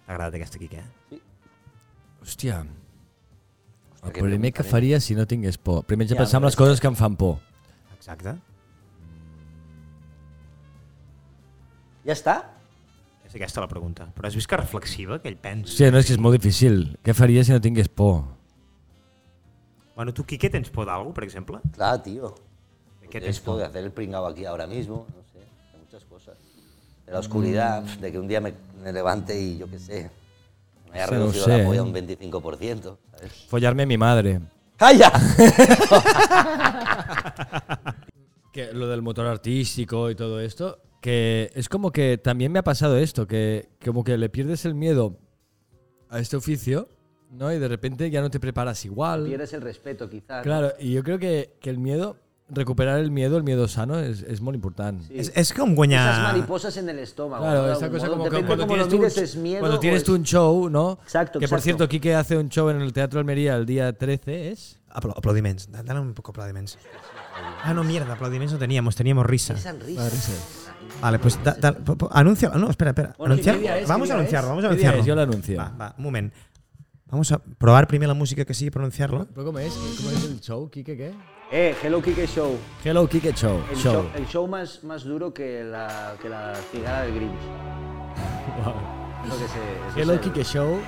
T'ha 0.04 0.12
agradat 0.12 0.36
aquesta, 0.36 0.60
Quique? 0.60 0.82
Eh? 1.10 1.20
Hòstia, 2.20 2.60
el 4.06 4.12
que 4.12 4.22
primer 4.22 4.52
que 4.52 4.62
faria 4.64 5.00
si 5.00 5.14
no 5.14 5.26
tingués 5.26 5.58
por. 5.58 5.84
Primer 5.84 6.06
Ja, 6.08 6.16
pensar 6.16 6.40
en 6.40 6.46
les 6.46 6.56
coses 6.56 6.80
que 6.80 6.86
em 6.86 6.94
fan 6.96 7.16
por. 7.16 7.38
Exacte. 7.96 8.34
¿Ya 12.04 12.12
está? 12.12 12.52
És 13.26 13.34
aquesta 13.34 13.60
la 13.64 13.66
pregunta. 13.68 14.06
Però 14.14 14.28
has 14.28 14.36
vist 14.38 14.46
que 14.48 14.56
reflexiva, 14.60 15.18
que 15.22 15.28
ell 15.32 15.38
pensa? 15.42 15.72
Hòstia, 15.72 15.90
no, 15.90 15.98
és 15.98 16.06
que 16.06 16.14
és 16.14 16.20
molt 16.22 16.36
difícil. 16.38 16.96
Què 17.02 17.14
faria 17.18 17.42
si 17.44 17.50
no 17.54 17.60
tingués 17.60 17.88
por? 17.88 18.22
Bueno, 19.96 20.12
tu, 20.14 20.22
Quique, 20.28 20.50
tens 20.52 20.70
por 20.70 20.86
d'algú, 20.86 21.12
per 21.16 21.24
exemple? 21.24 21.58
Claro, 21.74 22.00
tío. 22.02 22.34
¿De 23.00 23.08
qué 23.08 23.18
De 23.18 23.26
te 23.26 23.30
esto, 23.30 23.56
de 23.56 23.64
hacer 23.64 23.82
el 23.82 23.90
pringao 23.90 24.26
aquí 24.26 24.44
ahora 24.44 24.66
mismo, 24.66 25.06
no 25.16 25.22
sé, 25.32 25.38
de 25.40 25.78
muchas 25.82 26.04
cosas. 26.04 26.36
De 27.06 27.12
la 27.12 27.18
oscuridad, 27.18 27.82
Mm. 27.82 28.00
de 28.00 28.12
que 28.12 28.18
un 28.18 28.28
día 28.28 28.40
me, 28.40 28.52
me 28.82 28.92
levante 28.92 29.40
y 29.40 29.58
yo 29.58 29.68
qué 29.68 29.78
sé, 29.78 30.10
me 30.96 31.04
no 31.04 31.10
reducido 31.10 31.44
sé, 31.44 31.58
la 31.58 31.64
polla 31.64 31.78
¿eh? 31.78 31.82
un 31.82 31.94
25%, 31.94 32.98
¿sabes? 33.10 33.32
Follarme 33.48 33.82
a 33.84 33.86
mi 33.86 33.98
madre. 33.98 34.40
¡Calla! 34.76 35.12
Que 38.52 38.72
lo 38.72 38.88
del 38.88 39.02
motor 39.02 39.26
artístico 39.26 40.08
y 40.08 40.14
todo 40.14 40.40
esto, 40.40 40.80
que 41.02 41.50
es 41.54 41.68
como 41.68 41.92
que 41.92 42.16
también 42.16 42.50
me 42.52 42.58
ha 42.60 42.64
pasado 42.64 42.96
esto, 42.96 43.26
que 43.26 43.68
como 43.84 44.02
que 44.02 44.16
le 44.16 44.30
pierdes 44.30 44.64
el 44.64 44.74
miedo 44.74 45.18
a 46.08 46.20
este 46.20 46.38
oficio 46.38 46.88
¿no? 47.30 47.52
Y 47.52 47.58
de 47.58 47.68
repente 47.68 48.10
ya 48.10 48.20
no 48.20 48.30
te 48.30 48.40
preparas 48.40 48.84
igual. 48.84 49.24
Pierdes 49.26 49.52
el 49.52 49.62
respeto, 49.62 50.08
quizás. 50.08 50.42
Claro, 50.42 50.72
y 50.78 50.92
yo 50.92 51.02
creo 51.02 51.18
que, 51.18 51.56
que 51.60 51.70
el 51.70 51.78
miedo, 51.78 52.16
recuperar 52.48 52.98
el 53.00 53.10
miedo, 53.10 53.36
el 53.36 53.42
miedo 53.42 53.66
sano, 53.68 53.98
es, 53.98 54.22
es 54.22 54.40
muy 54.40 54.54
importante. 54.54 55.04
Sí. 55.08 55.14
És, 55.18 55.32
és 55.34 55.52
com 55.52 55.70
Esas 55.70 55.76
guanyar... 55.76 56.22
mariposas 56.22 56.76
en 56.76 56.88
el 56.88 56.98
estómago. 57.00 57.42
Claro, 57.44 57.64
algún 57.64 57.88
cosa 57.90 58.08
como 58.08 58.24
que 58.24 58.30
Depende 58.30 58.46
cuando 58.46 58.66
tienes, 58.66 58.88
tú, 58.88 58.96
mires, 58.98 59.16
es 59.18 59.36
miedo 59.36 59.60
cuando 59.60 59.80
tienes 59.80 60.04
tú 60.04 60.12
es- 60.14 60.18
un 60.20 60.24
show, 60.24 60.68
¿no? 60.70 60.98
Exacto, 61.02 61.38
Que 61.40 61.48
por 61.48 61.58
exacto. 61.58 61.62
cierto, 61.64 61.88
Quique 61.88 62.14
hace 62.14 62.36
un 62.36 62.48
show 62.48 62.68
en 62.70 62.80
el 62.80 62.92
Teatro 62.92 63.18
Almería 63.18 63.56
el 63.56 63.66
día 63.66 63.92
13, 63.92 64.50
¿es? 64.52 64.78
Apl 64.90 65.10
aplaudiments. 65.10 65.70
Dale 65.70 65.98
un 66.00 66.14
poco 66.14 66.30
aplaudiments. 66.30 66.78
Ah, 67.62 67.74
no, 67.74 67.82
mierda, 67.84 68.12
aplaudiments 68.14 68.52
no 68.52 68.58
teníamos, 68.58 68.94
teníamos 68.96 69.26
risa. 69.26 69.54
Esa 69.54 69.72
risa. 69.72 70.02
Vale, 71.00 71.18
pues 71.18 71.42
da, 71.42 71.52
da, 71.60 71.76
anuncia. 72.12 72.50
No, 72.50 72.70
espera, 72.70 72.90
espera. 72.92 73.14
Bueno, 73.18 73.34
Anunciar- 73.34 73.56
¿qué 73.56 73.60
día 73.62 73.78
es? 73.78 73.88
Vamos 73.88 74.06
¿Qué 74.08 74.12
a 74.12 74.16
anunciarlo, 74.16 74.46
es? 74.46 74.50
vamos 74.50 74.64
a 74.64 74.68
¿Qué 74.68 74.76
día 74.76 74.88
anunciarlo. 74.90 75.00
es? 75.00 75.06
Yo 75.06 75.14
lo 75.14 75.22
anuncio. 75.22 75.58
Va, 75.58 75.72
va, 75.78 75.94
un 75.98 76.04
moment. 76.04 76.32
Vamos 77.08 77.30
a 77.30 77.38
probar 77.38 77.86
primer 77.86 78.08
la 78.08 78.14
música 78.14 78.44
que 78.44 78.52
anunciar-lo. 78.82 79.26
¿Pero 79.26 79.46
cómo 79.46 79.58
es? 79.60 79.72
¿Cómo 79.98 80.10
es 80.10 80.24
el 80.24 80.40
show, 80.40 80.68
Quique? 80.70 80.96
¿Qué? 80.96 81.14
Eh, 81.52 81.76
Hello 81.80 82.02
Kike 82.02 82.26
Show. 82.26 82.58
Hello, 82.84 83.08
Quique 83.08 83.32
Show. 83.32 83.60
El 83.70 83.76
show. 83.76 83.92
show, 83.92 84.10
el 84.16 84.26
show 84.26 84.48
más, 84.48 84.82
más 84.82 85.04
duro 85.04 85.32
que 85.32 85.62
la, 85.62 86.16
que 86.20 86.28
la 86.28 86.54
cigara 86.72 87.02
del 87.02 87.14
Grinch. 87.14 87.32
Es 89.24 89.28
lo 89.32 89.38
que 89.38 89.48
se- 89.48 90.00
Hello, 90.02 90.20
Quique 90.20 90.44
Show. 90.44 90.78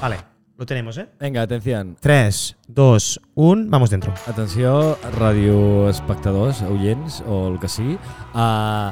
Vale, 0.00 0.16
lo 0.56 0.64
tenemos, 0.66 0.96
¿eh? 0.98 1.08
Venga, 1.18 1.42
atención. 1.42 1.96
3, 2.00 2.56
2, 2.68 3.20
1, 3.34 3.64
vamos 3.68 3.90
dentro. 3.90 4.14
Atenció, 4.26 4.96
radioespectadors, 5.18 6.62
oients, 6.62 7.22
o 7.26 7.48
el 7.48 7.58
que 7.60 7.68
sigui. 7.68 7.94
Uh, 8.34 8.90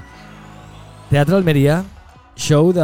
Teatre 1.11 1.37
Almería, 1.37 1.85
show 2.37 2.71
de 2.71 2.83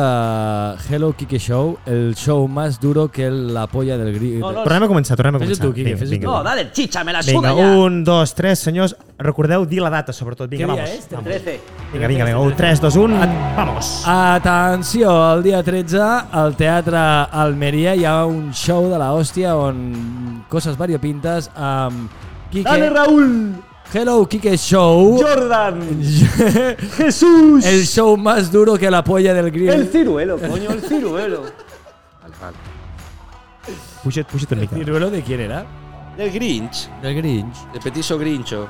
Hello 0.88 1.12
Kike 1.12 1.38
Show, 1.38 1.78
el 1.84 2.14
show 2.16 2.48
más 2.48 2.80
duro 2.80 3.08
que 3.10 3.30
la 3.30 3.66
polla 3.66 3.98
del 3.98 4.14
gris. 4.14 4.40
No, 4.40 4.50
no, 4.50 4.62
Tornem 4.64 4.86
a 4.86 4.88
començar, 4.88 5.16
tornem 5.18 5.36
a 5.36 5.38
començar. 5.42 5.66
tu, 5.66 5.72
Quique, 5.76 5.92
fes-ho 6.00 6.16
tu. 6.16 6.24
No, 6.24 6.42
dale, 6.42 6.70
chicha, 6.72 7.04
me 7.04 7.12
la 7.12 7.20
Vinga, 7.20 7.50
suda 7.52 7.54
ya. 7.60 7.66
un, 7.84 8.02
dos, 8.02 8.34
tres, 8.34 8.58
senyors. 8.64 8.96
Recordeu 9.18 9.66
dir 9.68 9.82
la 9.84 9.90
data, 9.92 10.12
sobretot. 10.12 10.48
Vinga, 10.50 10.66
vamos. 10.66 10.88
és? 10.88 11.06
vamos. 11.10 11.24
13. 11.28 11.60
Vinga, 11.92 12.08
vinga, 12.08 12.24
vinga. 12.24 12.38
Un, 12.40 12.56
tres, 12.56 12.80
dos, 12.80 12.96
un, 12.96 13.12
vamos. 13.56 14.02
Atenció, 14.06 15.12
el 15.34 15.42
dia 15.42 15.62
13 15.62 16.00
al 16.32 16.56
Teatre 16.56 16.96
Almeria 17.30 17.94
hi 17.94 18.04
ha 18.08 18.24
un 18.24 18.52
show 18.54 18.88
de 18.90 18.98
la 18.98 19.12
hòstia 19.12 19.54
on 19.54 20.44
coses 20.48 20.76
variopintes 20.78 21.50
amb 21.54 22.08
Quique... 22.50 22.68
Dale, 22.68 22.88
Raúl. 22.90 23.28
Hello, 23.94 24.26
Quique 24.26 24.57
Show. 24.57 25.18
Jordan. 25.20 25.81
Jesús. 26.96 27.64
el 27.66 27.85
show 27.87 28.16
más 28.16 28.50
duro 28.50 28.76
que 28.78 28.90
la 28.90 29.05
polla 29.05 29.35
del 29.35 29.50
grill. 29.50 29.68
El 29.68 29.88
ciruelo, 29.88 30.38
coño, 30.38 30.70
el 30.70 30.81
ciruelo. 30.81 31.42
Vale, 32.22 32.35
vale. 32.40 32.57
Mica. 34.61 34.76
¿Ciruelo 34.76 35.11
de 35.11 35.22
quién 35.22 35.40
era? 35.40 35.66
Del 36.16 36.31
Grinch, 36.33 36.88
Del 37.00 37.14
Grinch. 37.16 37.57
el 37.74 37.81
petiso 37.81 38.18
Grincho. 38.18 38.68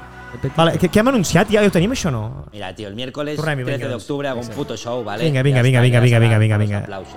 Vale, 0.56 0.78
què, 0.80 0.88
què 0.88 1.00
hem 1.00 1.08
anunciat? 1.10 1.50
Ja 1.52 1.60
ho 1.66 1.70
tenim, 1.74 1.90
això, 1.92 2.10
no? 2.10 2.46
Mira, 2.52 2.70
tío, 2.74 2.88
el 2.88 2.94
miércoles 2.94 3.36
Tornem-hi, 3.36 3.64
13 3.64 3.76
vinga, 3.76 3.86
de 3.88 3.92
doncs. 3.92 4.04
octubre 4.04 4.28
hago 4.28 4.40
un 4.40 4.48
puto 4.48 4.76
show, 4.76 5.02
¿vale? 5.04 5.24
Vinga, 5.24 5.42
vinga, 5.42 5.58
Ya 5.58 5.62
vinga, 5.62 5.80
vinga, 6.00 6.00
vinga, 6.18 6.38
vinga, 6.38 6.56
vinga. 6.58 6.78
aplausos. 6.78 7.14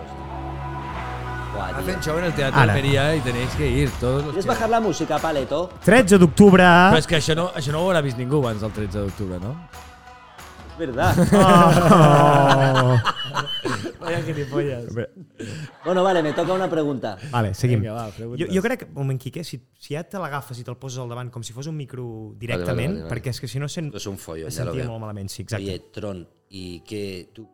Tío. 1.55 1.77
Hacen 1.77 2.01
show 2.01 2.17
en 2.17 2.25
el 2.25 2.33
Teatre 2.33 2.61
Ara. 2.61 2.73
Almeria 2.73 3.15
y 3.15 3.21
tenéis 3.21 3.49
que 3.55 3.67
ir 3.69 3.89
todos 3.99 4.15
los 4.23 4.33
¿Quieres 4.33 4.45
que- 4.45 4.49
bajar 4.49 4.69
la 4.69 4.79
música, 4.79 5.17
Paleto? 5.19 5.69
13 5.83 6.17
d'octubre. 6.17 6.63
Però 6.63 6.97
és 6.97 7.07
que 7.07 7.17
això 7.17 7.35
no, 7.35 7.49
això 7.53 7.71
no 7.71 7.81
ho 7.83 7.89
haurà 7.89 8.01
vist 8.03 8.17
ningú 8.17 8.37
abans 8.43 8.61
del 8.61 8.71
13 8.71 8.99
d'octubre, 8.99 9.39
no? 9.39 9.55
Es 10.73 10.77
verdad. 10.77 11.15
Oh. 12.85 12.97
Vaya 13.99 14.21
gilipollas. 14.21 14.85
bueno, 15.83 16.03
vale, 16.03 16.21
me 16.21 16.33
toca 16.33 16.53
una 16.53 16.69
pregunta. 16.69 17.17
Vale, 17.31 17.53
seguim. 17.53 17.79
Vinga, 17.81 17.93
va, 17.93 18.07
preguntes. 18.11 18.47
jo, 18.47 18.53
jo 18.53 18.61
crec 18.61 18.79
que, 18.79 18.85
un 18.85 18.93
moment, 18.93 19.19
Quique, 19.21 19.43
si, 19.43 19.59
si 19.79 19.95
ja 19.95 20.03
te 20.03 20.19
l'agafes 20.21 20.59
i 20.59 20.63
te'l 20.63 20.77
poses 20.77 20.99
al 21.01 21.09
davant 21.09 21.31
com 21.33 21.43
si 21.43 21.53
fos 21.55 21.67
un 21.67 21.75
micro 21.75 22.05
directament, 22.37 22.93
vale, 22.99 23.03
vale. 23.07 23.09
perquè 23.15 23.33
és 23.33 23.39
que 23.41 23.47
si 23.49 23.59
no 23.59 23.67
sent, 23.67 23.89
es 23.95 24.05
un 24.05 24.17
follón, 24.21 24.45
me 24.45 24.51
ya 24.53 24.63
lo 24.65 24.71
sentia 24.75 24.87
molt 24.91 25.01
malament, 25.01 25.29
sí, 25.33 25.41
exacte. 25.41 25.65
Oye, 25.65 25.79
Tron, 25.91 26.27
¿y 26.49 26.81
qué 26.81 27.31
tú? 27.33 27.49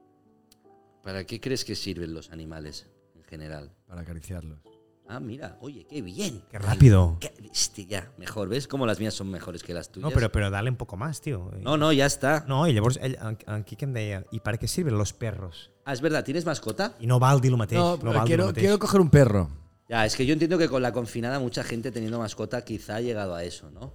¿Para 1.02 1.24
qué 1.24 1.40
crees 1.40 1.64
que 1.66 1.76
sirven 1.76 2.14
los 2.14 2.30
animales 2.32 2.88
general? 3.32 3.72
Para 3.88 4.02
acariciarlos. 4.02 4.60
Ah, 5.08 5.20
mira, 5.20 5.58
oye, 5.62 5.86
qué 5.90 6.02
bien. 6.02 6.42
Qué 6.50 6.58
rápido. 6.60 7.18
Qué- 7.20 7.34
Hostia, 7.52 7.86
ya, 7.86 8.12
mejor, 8.18 8.48
¿ves? 8.48 8.68
Como 8.68 8.86
las 8.86 9.00
mías 9.00 9.14
son 9.14 9.30
mejores 9.30 9.62
que 9.64 9.74
las 9.74 9.90
tuyas. 9.92 10.10
No, 10.10 10.16
però, 10.16 10.30
però 10.32 10.50
dale 10.50 10.70
un 10.70 10.78
poco 10.78 10.96
más, 10.96 11.20
tio. 11.20 11.52
no, 11.60 11.76
no, 11.76 11.92
ya 11.92 12.06
está. 12.06 12.46
No, 12.48 12.66
i 12.68 12.74
llavors 12.74 12.98
ell, 13.02 13.18
en, 13.20 13.38
en 13.48 13.64
Quique 13.66 13.84
em 13.90 13.92
deia, 13.94 14.22
i 14.32 14.40
per 14.40 14.56
què 14.62 14.70
sirven 14.72 14.96
los 14.98 15.12
perros? 15.12 15.70
Ah, 15.84 15.92
es 15.92 16.00
verdad, 16.00 16.24
¿tienes 16.24 16.46
mascota? 16.46 16.94
I 17.00 17.08
no 17.12 17.20
val 17.20 17.42
dir 17.42 17.52
mateix. 17.58 17.80
No, 17.82 17.98
No, 17.98 18.00
pero 18.00 18.14
val 18.14 18.28
quiero, 18.28 18.46
mateix. 18.52 18.64
quiero 18.64 18.80
coger 18.80 19.02
un 19.02 19.10
perro. 19.10 19.50
Ya, 19.90 20.06
es 20.06 20.16
que 20.16 20.26
yo 20.26 20.32
entiendo 20.32 20.58
que 20.58 20.70
con 20.70 20.82
la 20.82 20.94
confinada 20.94 21.40
mucha 21.40 21.64
gente 21.66 21.92
teniendo 21.92 22.18
mascota 22.20 22.64
quizá 22.64 22.96
ha 22.98 23.02
llegado 23.02 23.36
a 23.36 23.44
eso, 23.44 23.70
¿no? 23.72 23.92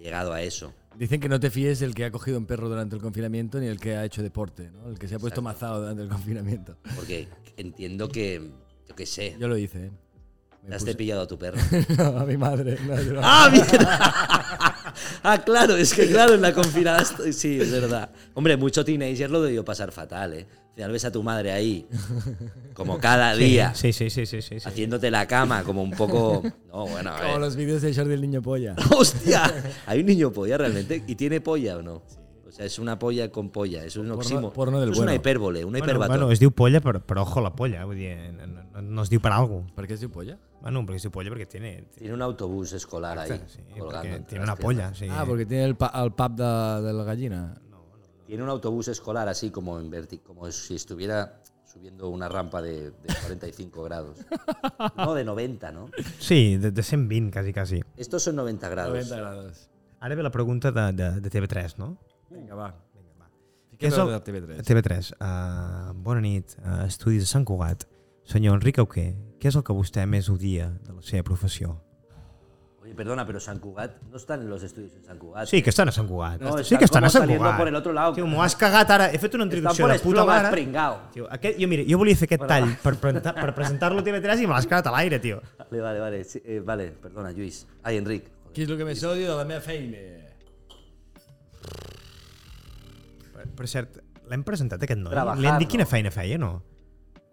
Llegado 0.00 0.32
a 0.32 0.42
eso. 0.42 0.72
Dicen 0.96 1.20
que 1.20 1.28
no 1.28 1.38
te 1.38 1.50
fíes 1.50 1.78
del 1.80 1.94
que 1.94 2.04
ha 2.04 2.10
cogido 2.10 2.38
un 2.38 2.46
perro 2.46 2.68
durante 2.68 2.96
el 2.96 3.02
confinamiento 3.02 3.60
ni 3.60 3.66
el 3.66 3.78
que 3.78 3.96
ha 3.96 4.04
hecho 4.04 4.22
deporte, 4.22 4.70
¿no? 4.70 4.88
El 4.90 4.98
que 4.98 5.06
se 5.08 5.14
ha 5.14 5.18
puesto 5.18 5.42
mazado 5.42 5.80
durante 5.80 6.02
el 6.02 6.08
confinamiento. 6.08 6.76
Porque 6.96 7.28
entiendo 7.56 8.08
que, 8.08 8.50
yo 8.88 8.94
qué 8.96 9.06
sé, 9.06 9.36
Yo 9.38 9.46
lo 9.48 9.56
hice, 9.56 9.86
¿eh? 9.86 9.90
Me 10.62 10.70
te 10.70 10.74
has 10.74 10.82
puse- 10.82 10.90
cepillado 10.92 11.22
a 11.22 11.26
tu 11.28 11.38
perro. 11.38 11.58
No, 11.96 12.18
a 12.18 12.24
mi 12.26 12.36
madre. 12.36 12.76
no, 12.84 13.20
¡Ah, 13.22 13.48
mierda! 13.52 14.57
ah, 15.22 15.42
claro, 15.44 15.76
es 15.76 15.92
que 15.94 16.06
claro, 16.08 16.34
en 16.34 16.42
la 16.42 16.52
confinada 16.52 17.02
estoy- 17.02 17.32
sí, 17.32 17.60
es 17.60 17.70
verdad. 17.70 18.10
Hombre, 18.34 18.56
mucho 18.56 18.84
teenager 18.84 19.30
lo 19.30 19.42
debió 19.42 19.64
pasar 19.64 19.92
fatal, 19.92 20.34
¿eh? 20.34 20.46
Al 20.50 20.74
final 20.74 20.92
ves 20.92 21.04
a 21.06 21.10
tu 21.12 21.22
madre 21.24 21.50
ahí, 21.50 21.88
como 22.72 22.98
cada 22.98 23.34
día, 23.34 23.74
Sí, 23.74 23.92
sí, 23.92 24.10
sí, 24.10 24.26
sí, 24.26 24.40
sí, 24.42 24.60
sí. 24.60 24.68
haciéndote 24.68 25.10
la 25.10 25.26
cama, 25.26 25.64
como 25.64 25.82
un 25.82 25.90
poco... 25.90 26.42
No, 26.68 26.86
bueno, 26.86 27.10
a 27.10 27.20
Como 27.20 27.38
los 27.40 27.56
vídeos 27.56 27.82
de 27.82 27.92
Jordi 27.92 28.14
el 28.14 28.20
niño 28.20 28.40
polla. 28.42 28.76
¡Hostia! 28.96 29.52
¿Hay 29.86 30.00
un 30.00 30.06
niño 30.06 30.32
polla 30.32 30.56
realmente? 30.58 31.02
¿Y 31.06 31.16
tiene 31.16 31.40
polla 31.40 31.78
o 31.78 31.82
no? 31.82 32.02
O 32.46 32.50
sea, 32.52 32.64
es 32.64 32.78
una 32.78 32.96
polla 32.98 33.28
con 33.30 33.50
polla, 33.50 33.84
es 33.84 33.96
un 33.96 34.06
Porno- 34.06 34.14
oxímoron. 34.18 34.52
porno 34.52 34.80
del 34.80 34.90
Eso 34.90 34.92
es 34.92 34.98
una 35.00 35.06
bueno. 35.12 35.20
hipérbole, 35.20 35.64
una 35.64 35.78
Bueno, 35.78 35.84
hiperbatón. 35.84 36.16
bueno, 36.16 36.32
es 36.32 36.38
diu 36.38 36.50
polla, 36.52 36.80
però, 36.80 37.00
però 37.04 37.22
ojo 37.22 37.40
la 37.40 37.50
polla, 37.54 37.84
vull 37.84 37.96
dir, 37.96 38.16
no, 38.32 38.46
no, 38.46 38.82
no 38.82 39.02
es 39.02 39.10
diu 39.10 39.20
per 39.20 39.32
algo. 39.32 39.66
¿Por 39.74 39.86
qué 39.86 39.94
es 39.94 40.00
de 40.00 40.08
polla? 40.08 40.38
Bueno, 40.60 40.82
diu 40.82 41.10
polla 41.14 41.30
perquè 41.30 41.46
tiene, 41.46 41.84
Tiene 41.96 42.14
un 42.14 42.22
autobús 42.22 42.72
escolar 42.72 43.18
ahí, 43.18 43.40
sí, 43.46 43.62
colgando. 43.78 44.24
tiene 44.26 44.42
una 44.44 44.56
polla, 44.56 44.92
sí. 44.94 45.06
Ah, 45.08 45.24
porque 45.26 45.46
tiene 45.46 45.64
el, 45.64 45.76
pa- 45.76 45.92
el 46.02 46.12
pub 46.12 46.34
de, 46.34 46.82
de 46.86 46.92
la 46.92 47.04
gallina. 47.04 47.54
Tiene 48.26 48.42
un 48.42 48.50
autobús 48.50 48.88
escolar 48.88 49.28
así 49.28 49.50
como 49.50 49.78
en 49.80 49.90
verti- 49.90 50.20
como 50.22 50.50
si 50.50 50.74
estuviera 50.74 51.40
subiendo 51.64 52.08
una 52.08 52.28
rampa 52.28 52.60
de, 52.60 52.90
de 52.90 53.14
45 53.22 53.82
grados. 53.84 54.18
No, 54.96 55.14
de 55.14 55.24
90, 55.24 55.70
¿no? 55.72 55.90
Sí, 56.18 56.56
de, 56.56 56.70
de 56.72 56.82
120, 56.82 57.32
quasi, 57.32 57.52
quasi. 57.52 57.80
Estos 57.96 58.22
son 58.22 58.36
90 58.36 58.68
grados. 58.68 58.92
90 58.94 59.16
grados. 59.16 59.70
Ara 60.00 60.14
ve 60.14 60.22
la 60.22 60.30
pregunta 60.30 60.70
de, 60.72 60.92
de, 60.92 61.20
de 61.20 61.30
TV3, 61.30 61.76
no? 61.78 61.96
Vinga, 62.30 62.54
va. 62.54 62.74
Què 63.78 63.86
és 63.86 63.94
el- 63.96 64.08
de 64.10 64.18
TV3. 64.26 64.62
TV3. 64.66 65.12
Uh, 65.22 65.92
bona 66.02 66.20
nit, 66.20 66.56
uh, 66.58 66.82
estudis 66.88 67.22
de 67.22 67.26
Sant 67.30 67.44
Cugat. 67.46 67.84
Senyor 68.28 68.58
Enric 68.58 68.78
Auqué, 68.82 69.06
què 69.40 69.48
és 69.50 69.56
el 69.56 69.64
que 69.64 69.72
vostè 69.76 70.04
més 70.10 70.28
odia 70.28 70.66
de 70.84 70.92
la 70.98 71.02
seva 71.04 71.24
professió? 71.24 71.78
Oye, 72.82 72.94
perdona, 72.96 73.24
pero 73.28 73.40
San 73.40 73.58
Cugat 73.60 73.98
no 74.10 74.16
están 74.16 74.40
en 74.42 74.48
los 74.50 74.62
estudios 74.62 74.94
en 74.96 75.04
San 75.04 75.18
Cugat. 75.18 75.48
Sí, 75.48 75.62
que 75.62 75.70
estan 75.70 75.88
a 75.88 75.92
Sant 75.92 76.08
Cugat. 76.08 76.40
No, 76.40 76.52
sí 76.58 76.62
están 76.62 76.78
que 76.78 76.84
estan 76.88 77.04
a 77.04 77.10
Sant 77.12 77.28
Cugat. 77.30 77.56
por 77.58 77.68
el 77.68 77.74
otro 77.74 77.92
lado. 77.92 78.12
Tio, 78.16 78.26
m'ho 78.26 78.42
has 78.42 78.56
cagat 78.56 78.90
ara. 78.90 79.08
He 79.12 79.18
fet 79.18 79.34
una 79.36 79.44
Están 79.44 79.58
introducció 79.58 79.88
de 79.88 79.98
puta 80.00 80.24
mare. 80.28 80.50
pringao. 80.52 81.00
Tio, 81.12 81.26
aquest, 81.30 81.58
jo, 81.60 81.68
mira, 81.68 81.84
jo 81.88 81.98
volia 82.00 82.16
fer 82.16 82.28
aquest 82.28 82.46
tall 82.48 82.68
per, 82.82 82.94
presenta- 83.00 83.34
per 83.34 83.54
presentar-lo 83.54 84.00
a 84.00 84.04
TV3 84.04 84.42
i 84.44 84.46
me 84.46 84.54
l'has 84.56 84.66
cagat 84.68 84.86
a 84.88 84.92
l'aire, 84.96 85.18
tio. 85.20 85.40
Vale, 85.58 85.80
vale, 85.82 86.00
vale. 86.00 86.24
Sí, 86.24 86.40
eh, 86.44 86.60
vale, 86.60 86.90
perdona, 86.92 87.32
Lluís. 87.32 87.66
Ay, 87.82 87.96
Enric. 88.00 88.24
Joder. 88.28 88.52
Què 88.54 88.62
és 88.64 88.70
el 88.70 88.78
que 88.78 88.84
més 88.88 89.04
odio 89.04 89.30
de 89.32 89.36
la 89.36 89.44
meva 89.44 89.60
feina? 89.60 89.98
Per, 93.34 93.46
per 93.56 93.68
cert, 93.68 94.00
l'hem 94.28 94.42
presentat 94.44 94.82
aquest 94.82 95.00
noi? 95.00 95.14
Li 95.40 95.46
hem 95.48 95.58
dit 95.60 95.68
quina 95.68 95.86
feina 95.86 96.10
feia, 96.10 96.38
no? 96.40 96.58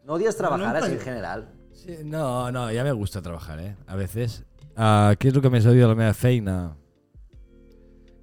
No 0.06 0.13
odias 0.13 0.36
trabajar 0.38 0.78
No, 0.78 0.84
así 0.86 0.94
en 0.94 1.00
general. 1.00 1.50
Sí, 1.74 1.98
no, 2.04 2.52
no, 2.52 2.72
ya 2.72 2.84
me 2.84 2.91
gusta 2.91 3.22
trabajar, 3.22 3.60
¿eh? 3.60 3.76
A 3.88 3.96
veces. 3.96 4.44
Ah, 4.76 5.15
¿Qué 5.18 5.30
es 5.30 5.34
lo 5.34 5.41
que 5.41 5.50
me 5.50 5.60
odio 5.60 5.72
de 5.72 5.88
la 5.88 5.96
meva 5.96 6.13
feina? 6.13 6.76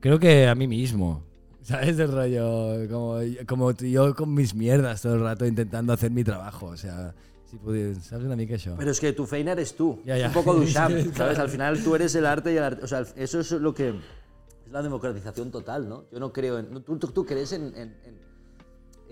Creo 0.00 0.18
que 0.18 0.48
a 0.48 0.54
mí 0.54 0.66
mismo. 0.66 1.24
¿Sabes? 1.62 1.98
El 1.98 2.10
rollo, 2.10 2.88
como, 2.90 3.18
como 3.46 3.70
yo 3.72 4.14
con 4.14 4.34
mis 4.34 4.54
mierdas 4.54 5.02
todo 5.02 5.14
el 5.14 5.20
rato 5.20 5.46
intentando 5.46 5.92
hacer 5.92 6.10
mi 6.10 6.24
trabajo. 6.24 6.66
O 6.66 6.76
sea, 6.76 7.14
si 7.48 7.56
pudiera, 7.56 7.94
¿sabes 8.00 8.26
una 8.26 8.34
mica 8.36 8.54
això? 8.54 8.74
Pero 8.76 8.90
es 8.90 8.98
que 8.98 9.12
tu 9.12 9.26
feina 9.26 9.52
eres 9.52 9.74
tú. 9.76 10.00
Ya, 10.04 10.16
Es 10.16 10.26
un 10.26 10.32
poco 10.32 10.54
Duchamp, 10.54 11.14
¿sabes? 11.16 11.38
Al 11.38 11.48
final 11.48 11.82
tú 11.82 11.94
eres 11.94 12.14
el 12.16 12.26
arte 12.26 12.52
y 12.52 12.56
el 12.56 12.64
arte. 12.64 12.84
O 12.84 12.88
sea, 12.88 13.04
eso 13.16 13.40
es 13.40 13.50
lo 13.52 13.74
que. 13.74 13.90
Es 14.66 14.72
la 14.72 14.82
democratización 14.82 15.50
total, 15.52 15.88
¿no? 15.88 16.04
Yo 16.10 16.18
no 16.18 16.32
creo 16.32 16.58
en. 16.58 16.82
¿Tú, 16.82 16.98
tú, 16.98 17.08
tú 17.08 17.24
crees 17.24 17.52
en, 17.52 17.66
en, 17.76 17.96
en- 18.04 18.11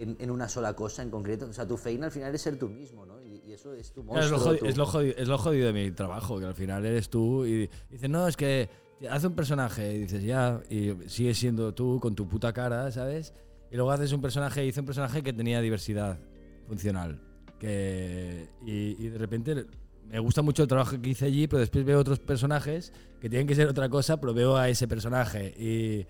en- 0.02 0.16
en 0.18 0.30
una 0.30 0.48
sola 0.48 0.74
cosa 0.74 1.02
en 1.02 1.10
concreto? 1.10 1.46
O 1.46 1.52
sea, 1.52 1.66
tu 1.66 1.76
feina 1.76 2.06
al 2.06 2.12
final 2.12 2.34
es 2.34 2.42
ser 2.42 2.58
tú 2.58 2.68
mismo, 2.68 3.04
¿no? 3.06 3.20
Y, 3.22 3.42
y 3.46 3.52
eso 3.52 3.72
es 3.74 3.92
tu 3.92 4.04
Claro, 4.04 4.20
es, 4.24 4.30
lo 4.30 4.36
monstruo. 4.38 4.52
jodido, 4.52 4.58
tu- 4.64 4.66
es, 4.70 4.76
lo 4.76 4.86
jodido, 4.86 5.14
es 5.16 5.28
lo 5.28 5.38
jodido 5.38 5.66
de 5.66 5.72
mi 5.72 5.90
trabajo, 5.92 6.38
que 6.38 6.46
al 6.46 6.54
final 6.54 6.84
eres 6.86 7.08
tú 7.10 7.44
y 7.46 7.68
dices, 7.90 8.08
no, 8.10 8.26
es 8.28 8.36
que 8.36 8.68
hace 9.10 9.26
un 9.26 9.34
personaje 9.34 9.94
y 9.94 9.98
dices, 10.00 10.22
ya, 10.22 10.60
y 10.68 10.94
sigues 11.08 11.38
siendo 11.38 11.72
tú 11.74 11.98
con 12.00 12.14
tu 12.14 12.28
puta 12.28 12.52
cara, 12.52 12.90
¿sabes? 12.90 13.32
Y 13.70 13.76
luego 13.76 13.90
haces 13.92 14.12
un 14.12 14.20
personaje, 14.20 14.64
hice 14.66 14.80
un 14.80 14.86
personaje 14.86 15.22
que 15.22 15.32
tenía 15.32 15.60
diversidad 15.60 16.18
funcional. 16.66 17.20
Que, 17.58 18.48
y, 18.66 18.96
y 19.04 19.08
de 19.10 19.18
repente 19.18 19.66
me 20.08 20.18
gusta 20.18 20.42
mucho 20.42 20.62
el 20.62 20.68
trabajo 20.68 21.00
que 21.00 21.10
hice 21.10 21.26
allí, 21.26 21.46
pero 21.46 21.60
después 21.60 21.84
veo 21.84 22.00
otros 22.00 22.18
personajes 22.18 22.92
que 23.20 23.28
tienen 23.28 23.46
que 23.46 23.54
ser 23.54 23.68
otra 23.68 23.88
cosa, 23.88 24.18
pero 24.20 24.34
veo 24.34 24.56
a 24.56 24.68
ese 24.68 24.88
personaje. 24.88 25.54
Y, 25.58 26.06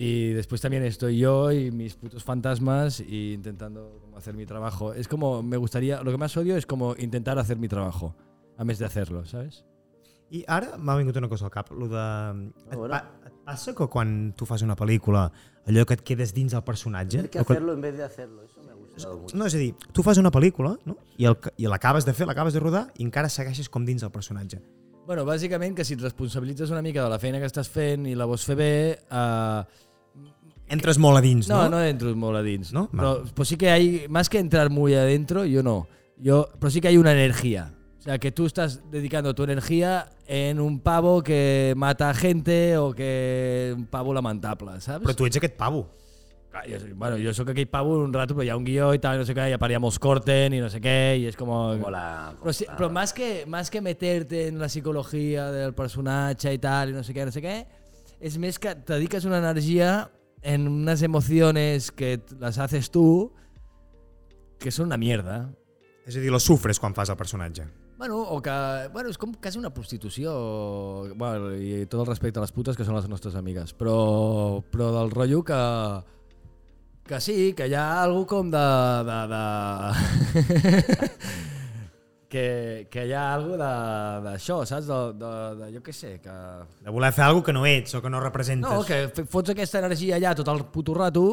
y 0.00 0.32
después 0.32 0.60
también 0.60 0.84
estoy 0.84 1.18
yo 1.18 1.50
y 1.50 1.72
mis 1.72 1.96
putos 1.96 2.22
fantasmas 2.22 3.00
y 3.00 3.32
intentando 3.32 3.98
como 4.00 4.16
hacer 4.16 4.36
mi 4.36 4.46
trabajo. 4.46 4.92
Es 4.94 5.08
como, 5.08 5.42
me 5.42 5.56
gustaría, 5.56 6.04
lo 6.04 6.12
que 6.12 6.16
más 6.16 6.36
odio 6.36 6.56
es 6.56 6.66
como 6.66 6.94
intentar 6.96 7.36
hacer 7.40 7.58
mi 7.58 7.66
trabajo, 7.66 8.14
a 8.56 8.62
vez 8.62 8.78
de 8.78 8.84
hacerlo, 8.84 9.26
¿sabes? 9.26 9.64
I 10.30 10.44
ara 10.46 10.76
m'ha 10.76 10.94
vingut 11.00 11.16
una 11.16 11.28
cosa 11.28 11.46
al 11.46 11.50
cap, 11.50 11.72
lo 11.72 11.88
de... 11.88 12.04
Et, 12.70 12.78
pa, 12.78 12.98
et 13.26 13.36
passa 13.48 13.72
que 13.74 13.88
quan 13.88 14.34
tu 14.36 14.46
fas 14.46 14.62
una 14.62 14.76
pel·lícula, 14.76 15.32
allò 15.66 15.86
que 15.88 15.96
et 15.96 16.02
quedes 16.04 16.34
dins 16.36 16.54
el 16.54 16.62
personatge... 16.62 17.16
Tener 17.16 17.30
que 17.32 17.40
hacerlo 17.40 17.72
en 17.72 17.80
vez 17.80 17.96
de 17.96 18.04
hacerlo, 18.04 18.44
eso 18.44 18.60
me 18.62 18.76
mucho. 18.76 19.34
No, 19.34 19.48
és 19.48 19.56
a 19.56 19.58
dir, 19.58 19.72
tu 19.90 20.04
fas 20.06 20.20
una 20.20 20.30
pel·lícula 20.30 20.76
no? 20.86 20.98
i, 21.16 21.26
el, 21.26 21.34
i 21.56 21.66
l'acabes 21.66 22.06
de 22.06 22.14
fer, 22.14 22.28
l'acabes 22.28 22.54
de 22.54 22.62
rodar 22.62 22.90
i 22.98 23.08
encara 23.08 23.32
segueixes 23.32 23.72
com 23.72 23.88
dins 23.88 24.04
el 24.04 24.12
personatge. 24.14 24.60
Bueno, 25.08 25.24
bàsicament 25.24 25.72
que 25.72 25.86
si 25.88 25.96
et 25.96 26.02
responsabilitzes 26.04 26.68
una 26.68 26.84
mica 26.84 27.00
de 27.00 27.08
la 27.08 27.16
feina 27.18 27.40
que 27.40 27.48
estàs 27.48 27.70
fent 27.72 28.04
i 28.04 28.12
la 28.12 28.26
vols 28.28 28.44
fer 28.44 28.58
bé, 28.60 28.72
eh, 29.00 29.86
Entres 30.68 30.98
molt 30.98 31.16
a 31.16 31.20
dins, 31.20 31.48
No, 31.48 31.62
no? 31.64 31.70
no 31.70 31.84
entro 31.84 32.14
muy 32.14 32.36
a 32.36 32.42
dins. 32.42 32.72
¿No? 32.72 32.90
Pero, 32.90 33.24
pues 33.34 33.48
sí 33.48 33.56
que 33.56 33.70
hay, 33.70 34.06
más 34.08 34.28
que 34.28 34.38
entrar 34.38 34.68
muy 34.70 34.94
adentro, 34.94 35.44
yo 35.44 35.62
no. 35.62 35.86
Yo, 36.18 36.48
pero 36.58 36.70
sí 36.70 36.80
que 36.80 36.88
hay 36.88 36.96
una 36.98 37.12
energía. 37.12 37.72
O 37.98 38.02
sea, 38.02 38.18
que 38.18 38.32
tú 38.32 38.46
estás 38.46 38.80
dedicando 38.90 39.34
tu 39.34 39.42
energía 39.44 40.10
en 40.26 40.60
un 40.60 40.80
pavo 40.80 41.22
que 41.22 41.74
mata 41.76 42.12
gente 42.14 42.76
o 42.76 42.92
que 42.92 43.74
un 43.76 43.86
pavo 43.86 44.12
lamentable, 44.14 44.80
¿sabes? 44.80 45.02
Però 45.06 45.14
tu 45.16 45.26
ets 45.26 45.36
aquest 45.36 45.56
pavo. 45.56 45.88
Clar, 46.50 46.64
jo, 46.64 46.78
bueno, 46.94 47.16
yo 47.18 47.34
soy 47.34 47.44
que 47.44 47.52
aquell 47.52 47.66
pavo 47.68 47.98
un 47.98 48.12
rato, 48.12 48.34
pero 48.34 48.44
ya 48.44 48.56
un 48.56 48.64
guió 48.64 48.94
y 48.94 48.98
tal, 48.98 49.18
no 49.18 49.24
sé 49.26 49.34
qué, 49.34 49.50
ya 49.50 49.58
paríamos 49.58 49.98
corten 49.98 50.54
y 50.54 50.60
no 50.60 50.70
sé 50.70 50.80
qué, 50.80 51.18
y 51.20 51.26
es 51.26 51.36
como... 51.36 51.72
Como 51.76 51.90
la, 51.90 52.34
Pero, 52.40 52.52
sí- 52.52 52.64
pero 52.76 52.88
más, 52.88 53.12
que, 53.12 53.44
más 53.46 53.68
que 53.70 53.80
meterte 53.82 54.46
en 54.48 54.58
la 54.58 54.68
psicología 54.70 55.50
del 55.52 55.74
personaje 55.74 56.54
y 56.54 56.58
tal, 56.58 56.90
y 56.90 56.92
no 56.94 57.02
sé 57.04 57.12
qué, 57.12 57.24
no 57.26 57.32
sé 57.32 57.42
qué, 57.42 57.66
es 58.20 58.38
más 58.38 58.58
que 58.58 58.74
te 58.76 58.94
dedicas 58.94 59.24
una 59.26 59.38
energía 59.38 60.10
en 60.42 60.68
unas 60.68 61.02
emociones 61.02 61.90
que 61.92 62.20
las 62.38 62.58
haces 62.58 62.90
tú 62.90 63.32
que 64.58 64.70
son 64.70 64.86
una 64.86 64.96
mierda. 64.96 65.50
És 66.06 66.16
a 66.16 66.20
dir, 66.20 66.32
lo 66.32 66.40
sufres 66.40 66.80
quan 66.80 66.94
fas 66.96 67.10
el 67.12 67.16
personatge. 67.20 67.66
Bueno, 67.98 68.20
o 68.22 68.38
que... 68.42 68.52
Bueno, 68.94 69.10
és 69.10 69.18
com 69.18 69.32
quasi 69.34 69.58
una 69.58 69.72
prostitució. 69.74 70.32
Bueno, 71.18 71.50
i 71.54 71.84
tot 71.90 72.04
el 72.04 72.08
respecte 72.08 72.38
a 72.38 72.44
les 72.44 72.54
putes, 72.54 72.78
que 72.78 72.86
són 72.86 72.96
les 72.96 73.08
nostres 73.10 73.34
amigues. 73.38 73.74
Però, 73.74 74.62
però 74.70 74.92
del 74.94 75.10
rotllo 75.12 75.42
que... 75.46 75.58
Que 77.08 77.20
sí, 77.24 77.52
que 77.56 77.66
hi 77.66 77.74
ha 77.74 78.02
algú 78.02 78.24
com 78.30 78.50
de... 78.52 78.64
de, 79.08 79.20
de... 79.34 81.10
que, 82.28 82.88
que 82.90 83.06
hi 83.08 83.12
ha 83.16 83.32
algú 83.34 83.52
de- 83.56 84.20
d'això, 84.26 84.60
saps? 84.68 84.86
De, 84.86 84.98
de, 85.20 85.30
de, 85.62 85.70
jo 85.76 85.82
què 85.82 85.92
sé, 85.96 86.18
que... 86.20 86.34
De 86.84 86.90
voler 86.92 87.12
fer 87.16 87.24
alguna 87.24 87.46
que 87.46 87.52
no 87.56 87.64
ets 87.66 87.94
o 87.94 88.02
que 88.02 88.10
no 88.10 88.20
representes. 88.20 88.70
No, 88.70 88.84
que 88.84 89.24
fots 89.24 89.54
aquesta 89.54 89.80
energia 89.84 90.16
allà 90.20 90.34
tot 90.36 90.48
el 90.52 90.66
puto 90.66 90.94
rato, 90.94 91.24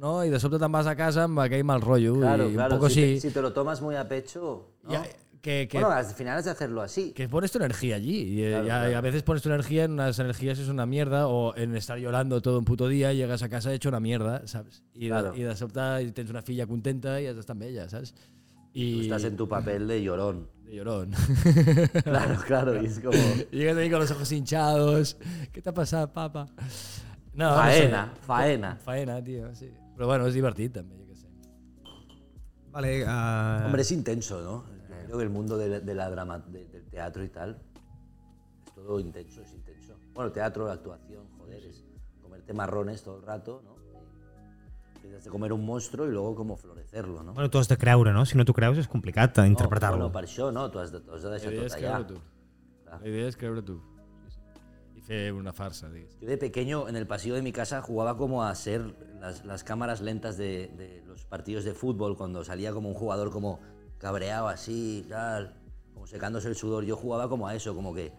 no? 0.00 0.24
I 0.24 0.30
de 0.32 0.40
sobte 0.40 0.58
te'n 0.58 0.72
vas 0.72 0.86
a 0.90 0.96
casa 0.98 1.24
amb 1.28 1.38
aquell 1.44 1.62
mal 1.64 1.80
rotllo. 1.84 2.14
Claro, 2.18 2.48
i 2.50 2.54
claro. 2.54 2.74
un 2.74 2.80
poco 2.80 2.90
si, 2.90 2.94
sí. 3.00 3.14
te, 3.14 3.20
si 3.28 3.34
te 3.34 3.42
lo 3.42 3.52
tomas 3.52 3.80
muy 3.82 3.94
a 3.96 4.08
pecho, 4.08 4.70
¿no? 4.82 4.90
Ya, 4.92 5.02
que, 5.42 5.66
que, 5.70 5.78
Bueno, 5.78 5.88
al 5.94 6.04
final 6.04 6.36
has 6.36 6.44
de 6.44 6.50
hacerlo 6.50 6.82
así. 6.82 7.12
que 7.12 7.26
pones 7.26 7.50
tu 7.50 7.56
energía 7.56 7.96
allí. 7.96 8.24
Y, 8.24 8.42
eh, 8.44 8.50
Claro, 8.50 8.66
ya- 8.66 8.74
claro. 8.80 8.90
y 8.90 8.94
a 8.94 9.00
veces 9.00 9.22
pones 9.22 9.42
tu 9.42 9.48
energía 9.48 9.84
en 9.84 9.92
unas 9.92 10.18
energías 10.18 10.58
es 10.58 10.68
una 10.68 10.84
mierda 10.84 11.28
o 11.28 11.56
en 11.56 11.74
estar 11.76 11.96
llorando 11.98 12.42
todo 12.42 12.58
un 12.58 12.64
puto 12.66 12.88
día, 12.88 13.14
llegas 13.14 13.42
a 13.42 13.48
casa 13.48 13.72
hecho 13.72 13.88
una 13.88 14.00
mierda, 14.00 14.46
¿sabes? 14.46 14.82
Y, 14.92 15.08
Claro. 15.08 15.32
de, 15.32 15.38
y 15.38 15.42
de 15.44 15.56
sobte 15.56 16.12
tens 16.12 16.28
una 16.28 16.42
filla 16.42 16.66
contenta 16.66 17.20
y 17.22 17.26
has 17.28 17.36
d'estar 17.36 17.54
amb 17.56 17.62
ella, 17.62 17.88
¿sabes? 17.88 18.14
Y 18.72 18.96
Tú 18.96 19.02
estás 19.02 19.24
en 19.24 19.36
tu 19.36 19.48
papel 19.48 19.86
de 19.88 20.02
llorón. 20.02 20.48
de 20.64 20.76
llorón. 20.76 21.10
Claro, 22.04 22.36
claro. 22.46 22.82
Y 22.82 22.86
es 22.86 23.00
como 23.00 23.12
Llegas 23.50 23.76
ahí 23.76 23.90
con 23.90 24.00
los 24.00 24.10
ojos 24.10 24.30
hinchados. 24.32 25.16
¿Qué 25.52 25.60
te 25.60 25.68
ha 25.70 25.74
pasado, 25.74 26.12
papa? 26.12 26.46
No, 27.34 27.50
no 27.50 27.56
faena, 27.56 28.12
sé. 28.14 28.20
faena. 28.26 28.76
Faena, 28.76 29.22
tío, 29.24 29.54
sí. 29.54 29.70
Pero 29.96 30.06
bueno, 30.06 30.26
es 30.26 30.34
divertit 30.34 30.72
també, 30.72 30.96
jo 30.96 31.04
què 31.10 31.16
sé. 31.18 31.26
Vale, 32.72 32.92
uh... 33.04 33.66
Hombre, 33.66 33.82
es 33.82 33.90
intenso, 33.92 34.40
¿no? 34.42 34.64
Creo 35.06 35.18
que 35.18 35.24
el 35.24 35.30
mundo 35.30 35.58
de, 35.58 35.80
de 35.80 35.94
la 35.94 36.08
drama, 36.10 36.38
de- 36.38 36.66
del 36.68 36.86
teatro 36.88 37.22
y 37.24 37.28
tal 37.28 37.60
es 38.66 38.74
todo 38.74 38.98
intenso, 39.00 39.42
es 39.42 39.52
intenso. 39.52 39.98
Bueno, 40.14 40.30
teatro, 40.32 40.66
la 40.66 40.74
actuación, 40.74 41.26
joder, 41.38 41.64
es 41.64 41.84
comerte 42.22 42.52
marrones 42.54 43.02
todo 43.02 43.16
el 43.18 43.22
rato, 43.22 43.60
¿no? 43.64 43.76
Y 45.20 45.24
de 45.24 45.30
comer 45.30 45.52
un 45.52 45.64
monstruo 45.64 46.06
y 46.06 46.10
luego 46.10 46.34
como 46.34 46.56
florecerlo, 46.56 47.22
¿no? 47.22 47.34
Bueno, 47.34 47.50
tu 47.50 47.58
has 47.58 47.68
de 47.68 47.76
creure, 47.76 48.12
no? 48.12 48.24
Si 48.24 48.36
no 48.38 48.44
t'ho 48.44 48.54
creus 48.54 48.78
és 48.78 48.88
complicat 48.88 49.36
interpretar-lo. 49.44 50.08
Bueno, 50.08 50.12
per 50.12 50.24
això, 50.24 50.50
no? 50.52 50.70
Tu 50.70 50.78
has 50.80 50.90
de, 50.92 51.00
tu 51.00 51.12
has 51.12 51.22
de 51.22 51.28
La 51.28 51.36
deixar 51.36 51.52
idea 51.52 51.68
tot 51.68 51.76
allà. 51.76 52.06
tu. 52.06 52.20
La 52.90 53.08
idea 53.08 53.28
és 53.28 53.36
creure 53.36 53.62
tu. 53.62 53.76
I 54.96 55.00
fer 55.04 55.32
una 55.32 55.52
farsa, 55.52 55.88
digues. 55.90 56.16
Yo 56.20 56.28
de 56.28 56.38
pequeño 56.38 56.88
en 56.88 56.96
el 56.96 57.06
pasillo 57.06 57.34
de 57.34 57.42
mi 57.42 57.52
casa 57.52 57.82
jugaba 57.82 58.16
como 58.16 58.42
a 58.44 58.54
ser 58.54 58.94
las, 59.20 59.44
las 59.44 59.62
cámaras 59.64 60.00
lentas 60.00 60.36
de, 60.36 60.68
de 60.76 61.02
los 61.06 61.24
partidos 61.26 61.64
de 61.64 61.74
fútbol, 61.74 62.16
cuando 62.16 62.42
salía 62.44 62.72
como 62.72 62.88
un 62.88 62.94
jugador 62.94 63.30
como 63.30 63.60
cabreado 63.98 64.48
así, 64.48 65.04
tal, 65.08 65.54
como 65.92 66.06
secándose 66.06 66.48
el 66.48 66.54
sudor. 66.56 66.84
Yo 66.84 66.96
jugaba 66.96 67.28
como 67.28 67.46
a 67.46 67.54
eso, 67.54 67.74
como 67.74 67.94
que 67.94 68.12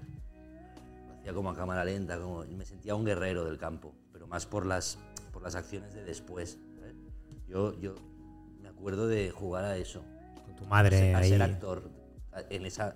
lo 1.08 1.14
hacía 1.16 1.34
como 1.34 1.50
a 1.50 1.56
cámara 1.56 1.84
lenta, 1.84 2.20
como 2.20 2.46
y 2.46 2.56
me 2.56 2.66
sentía 2.66 2.94
un 2.96 3.06
guerrero 3.06 3.44
del 3.46 3.58
campo, 3.58 3.94
pero 4.14 4.28
más 4.28 4.46
por 4.46 4.66
las, 4.66 4.98
por 5.32 5.42
las 5.42 5.56
acciones 5.56 5.94
de 5.94 6.04
después. 6.04 6.60
Yo, 7.52 7.78
yo 7.80 7.96
me 8.62 8.70
acuerdo 8.70 9.08
de 9.08 9.30
jugar 9.32 9.66
a 9.66 9.76
eso, 9.78 10.04
Con 10.46 10.56
tu 10.56 10.66
madre 10.66 11.14
a 11.14 11.18
ahí. 11.18 11.30
ser 11.30 11.42
actor 11.42 11.84
a- 12.32 12.42
en 12.50 12.66
esa 12.66 12.96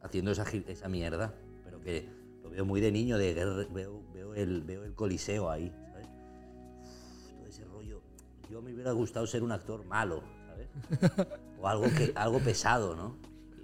haciendo 0.00 0.30
esa, 0.30 0.44
esa 0.68 0.88
mierda 0.88 1.34
pero 1.64 1.80
que 1.80 2.08
lo 2.42 2.50
veo 2.50 2.64
muy 2.64 2.80
de 2.80 2.92
niño 2.92 3.18
de 3.18 3.34
veo, 3.34 4.02
veo 4.14 4.34
el 4.34 4.62
veo 4.62 4.84
el 4.84 4.94
coliseo 4.94 5.50
ahí 5.50 5.72
¿sabes? 5.90 6.06
Uf, 6.06 7.32
todo 7.36 7.46
ese 7.48 7.64
rollo 7.64 8.00
yo 8.48 8.62
me 8.62 8.72
hubiera 8.72 8.92
gustado 8.92 9.26
ser 9.26 9.42
un 9.42 9.50
actor 9.50 9.84
malo 9.84 10.22
¿sabes? 10.46 10.68
o 11.60 11.66
algo 11.66 11.86
que 11.96 12.12
algo 12.14 12.38
pesado 12.38 12.94
no 12.94 13.16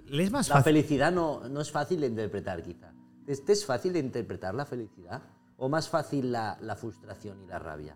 la 0.07 0.61
felicidad 0.61 1.11
no, 1.13 1.47
no 1.47 1.61
es 1.61 1.71
fácil 1.71 2.01
de 2.01 2.07
interpretar 2.07 2.61
quizá 2.61 2.91
¿Este 3.27 3.53
es 3.53 3.65
fácil 3.65 3.93
de 3.93 3.99
interpretar 3.99 4.53
la 4.53 4.65
felicidad 4.65 5.23
o 5.57 5.69
más 5.69 5.87
fácil 5.89 6.31
la, 6.33 6.57
la 6.61 6.75
frustración 6.75 7.41
y 7.41 7.47
la 7.47 7.59
rabia 7.59 7.95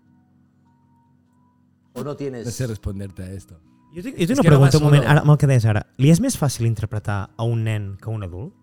o 1.94 2.04
no 2.04 2.16
tienes 2.16 2.46
No 2.46 2.52
sé 2.52 2.68
responderte 2.68 3.24
a 3.24 3.32
esto. 3.32 3.60
Jo 3.96 4.04
tinc, 4.04 4.16
jo 4.16 4.26
tinc 4.28 4.30
És 4.30 4.38
una 4.38 4.44
que 4.44 4.50
pregunta, 4.50 4.78
un 4.78 4.84
moment, 4.84 5.04
ara, 5.06 5.22
amb 5.22 5.32
el 5.32 5.38
que 5.42 5.48
deies 5.48 5.66
ara. 5.66 5.86
Li 5.98 6.12
és 6.14 6.20
més 6.22 6.38
fàcil 6.38 6.68
interpretar 6.68 7.32
a 7.36 7.44
un 7.44 7.64
nen 7.64 7.96
que 7.98 8.10
a 8.10 8.14
un 8.14 8.24
adult? 8.24 8.54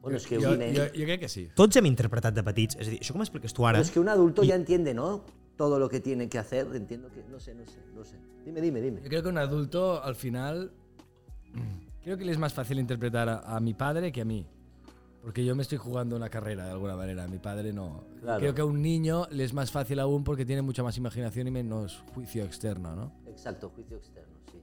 bueno 0.00 0.16
es 0.16 0.26
que 0.26 0.36
Jo, 0.40 0.50
un 0.52 0.58
nen- 0.58 0.74
jo, 0.74 0.82
jo 0.98 1.04
crec 1.04 1.20
que 1.20 1.28
sí. 1.28 1.48
Tots 1.54 1.76
hem 1.76 1.86
interpretat 1.86 2.34
de 2.34 2.42
petits, 2.42 2.74
és 2.80 2.88
a 2.88 2.90
dir, 2.90 2.98
això 3.00 3.12
que 3.14 3.20
m'expliques 3.20 3.52
tu 3.54 3.66
ara... 3.66 3.78
Pero 3.78 3.84
es 3.86 3.90
que 3.92 4.00
un 4.00 4.08
adulto 4.08 4.42
ya 4.42 4.56
entiende, 4.56 4.94
¿no? 4.94 5.22
Todo 5.56 5.78
lo 5.78 5.88
que 5.88 6.00
tiene 6.00 6.28
que 6.28 6.38
hacer. 6.38 6.66
Entiendo 6.74 7.08
que. 7.12 7.22
No 7.30 7.38
sé, 7.38 7.54
no 7.54 7.64
sé, 7.66 7.78
no 7.94 8.02
sé. 8.04 8.16
Dime, 8.44 8.60
dime, 8.60 8.80
dime. 8.80 9.00
Yo 9.02 9.08
creo 9.08 9.22
que 9.22 9.28
un 9.28 9.38
adulto, 9.38 10.02
al 10.02 10.16
final, 10.16 10.72
creo 12.02 12.16
que 12.18 12.24
le 12.24 12.32
es 12.32 12.38
más 12.38 12.52
fácil 12.52 12.80
interpretar 12.80 13.28
a, 13.28 13.38
a 13.56 13.60
mi 13.60 13.74
padre 13.74 14.10
que 14.10 14.22
a 14.22 14.24
mí. 14.24 14.48
Porque 15.22 15.44
yo 15.44 15.54
me 15.54 15.62
estoy 15.62 15.78
jugando 15.78 16.16
una 16.16 16.28
carrera 16.28 16.64
de 16.64 16.72
alguna 16.72 16.96
manera, 16.96 17.28
mi 17.28 17.38
padre 17.38 17.72
no. 17.72 18.04
Claro. 18.20 18.40
Creo 18.40 18.54
que 18.54 18.60
a 18.60 18.64
un 18.64 18.82
niño 18.82 19.28
le 19.30 19.44
es 19.44 19.52
más 19.52 19.70
fácil 19.70 20.00
aún 20.00 20.24
porque 20.24 20.44
tiene 20.44 20.62
mucha 20.62 20.82
más 20.82 20.96
imaginación 20.96 21.46
y 21.46 21.50
menos 21.52 22.02
juicio 22.12 22.44
externo, 22.44 22.96
¿no? 22.96 23.12
Exacto, 23.28 23.70
juicio 23.72 23.96
externo, 23.96 24.32
sí. 24.50 24.58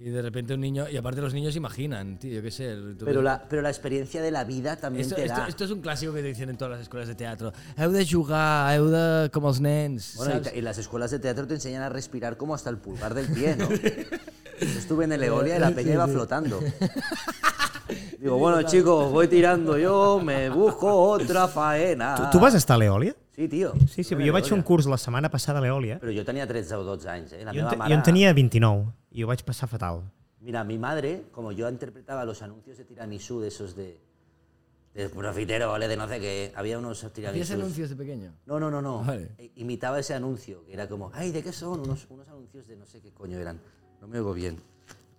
Y 0.00 0.08
de 0.08 0.22
repente 0.22 0.54
un 0.54 0.60
niño, 0.60 0.88
y 0.88 0.96
aparte 0.96 1.20
los 1.20 1.34
niños 1.34 1.56
imaginan, 1.56 2.18
tío, 2.18 2.32
yo 2.32 2.42
qué 2.42 2.50
sé. 2.50 2.74
Pero 3.04 3.20
la, 3.20 3.46
pero 3.50 3.60
la 3.60 3.68
experiencia 3.68 4.22
de 4.22 4.30
la 4.30 4.44
vida 4.44 4.76
también 4.76 5.02
esto, 5.02 5.16
te 5.16 5.26
esto, 5.26 5.40
da. 5.40 5.48
esto 5.48 5.64
es 5.64 5.70
un 5.70 5.82
clásico 5.82 6.14
que 6.14 6.22
te 6.22 6.28
dicen 6.28 6.48
en 6.48 6.56
todas 6.56 6.72
las 6.72 6.80
escuelas 6.80 7.08
de 7.08 7.14
teatro. 7.14 7.52
Heu 7.76 7.90
de 7.90 8.06
jugar, 8.06 8.78
heu 8.78 8.88
de... 8.88 9.30
com 9.30 9.44
els 9.44 9.60
nens, 9.60 10.14
Bueno, 10.16 10.40
y 10.54 10.62
las 10.62 10.78
escuelas 10.78 11.10
de 11.10 11.18
teatro 11.18 11.46
te 11.46 11.54
enseñan 11.54 11.82
a 11.82 11.90
respirar 11.90 12.38
como 12.38 12.54
hasta 12.54 12.70
el 12.70 12.78
pulgar 12.78 13.12
del 13.12 13.26
pie, 13.26 13.56
¿no? 13.56 13.68
Yo 14.60 14.78
estuve 14.78 15.04
en 15.04 15.12
el 15.12 15.22
Eolia 15.22 15.56
y 15.56 15.60
la 15.60 15.70
peña 15.72 15.92
iba 15.92 16.08
flotando. 16.08 16.60
Digo, 18.18 18.36
bueno, 18.36 18.60
chicos, 18.64 19.12
voy 19.12 19.28
tirando 19.28 19.78
yo, 19.78 20.20
me 20.22 20.50
busco 20.50 20.92
otra 20.92 21.46
faena. 21.46 22.16
Tu, 22.16 22.38
tu 22.38 22.40
vas 22.42 22.54
estar 22.54 22.74
a 22.74 22.78
l'Eòlia? 22.78 23.14
Sí, 23.30 23.46
tío. 23.48 23.72
Sí, 23.86 24.02
sí, 24.02 24.16
jo 24.18 24.32
vaig 24.34 24.44
fer 24.48 24.56
un 24.58 24.64
curs 24.66 24.86
la 24.90 24.98
setmana 24.98 25.30
passada 25.30 25.60
a 25.60 25.62
l'Eòlia 25.62 26.00
Pero 26.00 26.10
yo 26.10 26.24
tenía 26.24 26.44
13 26.46 26.74
o 26.74 26.82
12 26.82 27.08
años, 27.08 27.32
¿eh? 27.32 27.44
La 27.44 27.52
jo, 27.52 27.58
en 27.58 27.64
meva 27.64 27.70
te- 27.70 27.76
mare- 27.76 27.94
jo 27.94 27.98
en 27.98 28.02
tenia 28.02 28.32
29 28.32 28.86
i 29.12 29.22
ho 29.22 29.28
vaig 29.30 29.44
passar 29.46 29.68
fatal. 29.68 30.02
Mira, 30.40 30.64
mi 30.64 30.78
madre, 30.78 31.26
como 31.30 31.52
yo 31.52 31.68
interpretaba 31.70 32.24
los 32.24 32.42
anuncios 32.42 32.76
de 32.78 32.84
tiramisú, 32.84 33.40
de 33.40 33.48
esos 33.48 33.76
de, 33.76 34.00
de 34.94 35.08
profitero, 35.10 35.68
¿vale? 35.70 35.86
De 35.86 35.96
no 35.96 36.08
sé 36.08 36.18
qué, 36.18 36.52
había 36.56 36.76
unos 36.78 36.98
¿Hacías 36.98 37.12
tiramisús. 37.12 37.50
anuncios 37.54 37.90
de 37.90 37.96
pequeño? 37.96 38.32
No, 38.46 38.58
no, 38.58 38.68
no, 38.68 38.82
no. 38.82 39.04
Vale. 39.04 39.30
E- 39.38 39.52
Imitaba 39.56 40.00
ese 40.00 40.14
anuncio, 40.14 40.64
que 40.64 40.72
era 40.72 40.88
como, 40.88 41.12
ay, 41.14 41.30
¿de 41.30 41.42
qué 41.44 41.52
son? 41.52 41.78
Unos, 41.80 42.06
unos 42.10 42.26
anuncios 42.28 42.66
de 42.66 42.74
no 42.76 42.84
sé 42.84 43.00
qué 43.00 43.12
coño 43.12 43.38
eran. 43.38 43.60
No 44.00 44.08
me 44.08 44.18
oigo 44.18 44.32
bien. 44.34 44.58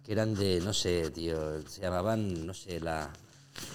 Que 0.09 0.13
eran 0.13 0.33
de, 0.33 0.59
no 0.61 0.73
sé, 0.73 1.11
tío, 1.11 1.61
se 1.67 1.81
llamaban, 1.81 2.47
no 2.47 2.51
sé, 2.55 2.79
la, 2.79 3.13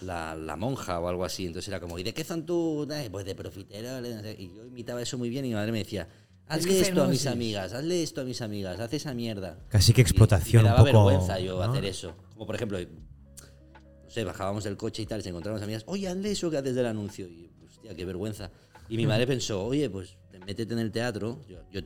la, 0.02 0.34
la 0.34 0.56
monja 0.56 0.98
o 0.98 1.06
algo 1.06 1.24
así. 1.24 1.46
Entonces 1.46 1.68
era 1.68 1.78
como, 1.78 1.96
¿y 1.96 2.02
de 2.02 2.12
qué 2.12 2.24
son 2.24 2.44
tú? 2.44 2.88
Ay, 2.90 3.08
pues 3.08 3.24
de 3.24 3.36
profitero. 3.36 3.92
¿vale? 3.92 4.16
No 4.16 4.20
sé. 4.20 4.34
Y 4.36 4.48
yo 4.52 4.66
imitaba 4.66 5.00
eso 5.00 5.16
muy 5.16 5.28
bien 5.30 5.44
y 5.44 5.50
mi 5.50 5.54
madre 5.54 5.70
me 5.70 5.78
decía, 5.78 6.08
hazle 6.48 6.80
esto 6.80 7.04
a 7.04 7.06
mis 7.06 7.28
amigas, 7.28 7.72
hazle 7.72 8.02
esto 8.02 8.22
a 8.22 8.24
mis 8.24 8.42
amigas, 8.42 8.80
haz 8.80 8.92
esa 8.94 9.14
mierda. 9.14 9.60
Casi 9.68 9.92
que 9.92 10.00
Y- 10.00 10.02
explotación, 10.02 10.62
y 10.62 10.64
me 10.64 10.70
un 10.70 10.76
daba 10.76 10.90
poco, 10.90 11.06
vergüenza 11.06 11.38
yo 11.38 11.54
¿no? 11.64 11.70
hacer 11.70 11.84
eso. 11.84 12.16
Como 12.32 12.46
por 12.46 12.56
ejemplo, 12.56 12.80
no 12.80 14.10
sé, 14.10 14.24
bajábamos 14.24 14.64
del 14.64 14.76
coche 14.76 15.02
y 15.02 15.06
tal, 15.06 15.20
y 15.20 15.22
se 15.22 15.28
encontraban 15.28 15.62
amigas, 15.62 15.84
oye, 15.86 16.08
hazle 16.08 16.32
eso 16.32 16.50
que 16.50 16.56
haces 16.56 16.74
del 16.74 16.86
anuncio. 16.86 17.28
Y, 17.28 17.48
hostia, 17.64 17.94
qué 17.94 18.04
vergüenza. 18.04 18.50
Y 18.88 18.96
mi 18.96 19.06
madre 19.06 19.24
pensó, 19.28 19.64
oye, 19.64 19.88
pues 19.88 20.16
métete 20.44 20.72
en 20.74 20.80
el 20.80 20.90
teatro, 20.90 21.38
yo, 21.48 21.58
yo 21.70 21.80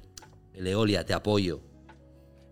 Leolia, 0.54 1.04
te 1.04 1.12
apoyo. 1.12 1.60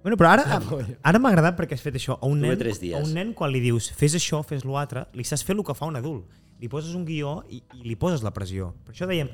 Bueno, 0.06 0.14
però 0.20 0.28
ara, 0.36 0.60
ara 1.02 1.18
m'ha 1.18 1.30
agradat 1.32 1.56
perquè 1.58 1.74
has 1.74 1.80
fet 1.82 1.96
això. 1.98 2.14
A 2.22 2.28
un, 2.30 2.38
nen, 2.38 2.52
tres 2.60 2.78
dies. 2.78 2.94
a 2.94 3.02
un 3.02 3.10
nen, 3.10 3.32
quan 3.34 3.50
li 3.50 3.58
dius 3.58 3.88
fes 3.90 4.14
això, 4.14 4.38
fes 4.46 4.62
l'altre, 4.62 5.00
li 5.18 5.24
saps 5.26 5.42
fer 5.42 5.56
el 5.56 5.64
que 5.66 5.74
fa 5.74 5.88
un 5.90 5.98
adult. 5.98 6.28
Li 6.62 6.68
poses 6.70 6.92
un 6.94 7.02
guió 7.08 7.40
i, 7.50 7.58
i 7.74 7.82
li 7.82 7.96
poses 7.98 8.22
la 8.22 8.30
pressió. 8.30 8.68
Per 8.86 8.94
això 8.94 9.08
dèiem, 9.10 9.32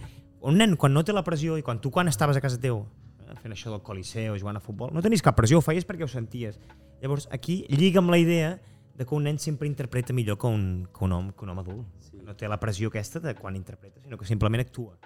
un 0.48 0.56
nen, 0.56 0.72
quan 0.80 0.96
no 0.96 1.02
té 1.04 1.12
la 1.12 1.20
pressió 1.26 1.58
i 1.60 1.66
quan 1.66 1.76
tu 1.84 1.92
quan 1.92 2.08
estaves 2.08 2.40
a 2.40 2.42
casa 2.42 2.56
teu 2.56 2.80
eh, 3.20 3.36
fent 3.42 3.52
això 3.52 3.68
del 3.68 3.84
coliseu, 3.84 4.38
jugant 4.40 4.56
a 4.56 4.64
futbol, 4.64 4.96
no 4.96 5.04
tenies 5.04 5.20
cap 5.20 5.36
pressió, 5.36 5.60
ho 5.60 5.68
feies 5.68 5.84
perquè 5.84 6.08
ho 6.08 6.10
senties. 6.10 6.56
Llavors, 7.04 7.28
aquí 7.36 7.66
lliga 7.68 8.00
amb 8.00 8.16
la 8.16 8.24
idea 8.24 8.56
de 8.96 9.04
que 9.04 9.14
un 9.14 9.28
nen 9.28 9.36
sempre 9.44 9.68
interpreta 9.68 10.16
millor 10.16 10.40
que 10.40 10.48
un, 10.48 10.88
que 10.88 11.04
un, 11.04 11.12
home, 11.12 11.36
que 11.36 11.44
un 11.44 11.52
home 11.52 11.68
adult. 11.68 11.86
Sí. 12.08 12.24
No 12.24 12.32
té 12.32 12.48
la 12.48 12.56
pressió 12.56 12.88
aquesta 12.88 13.20
de 13.20 13.36
quan 13.36 13.60
interpreta, 13.60 14.00
sinó 14.00 14.16
que 14.16 14.24
simplement 14.24 14.64
actua. 14.64 14.96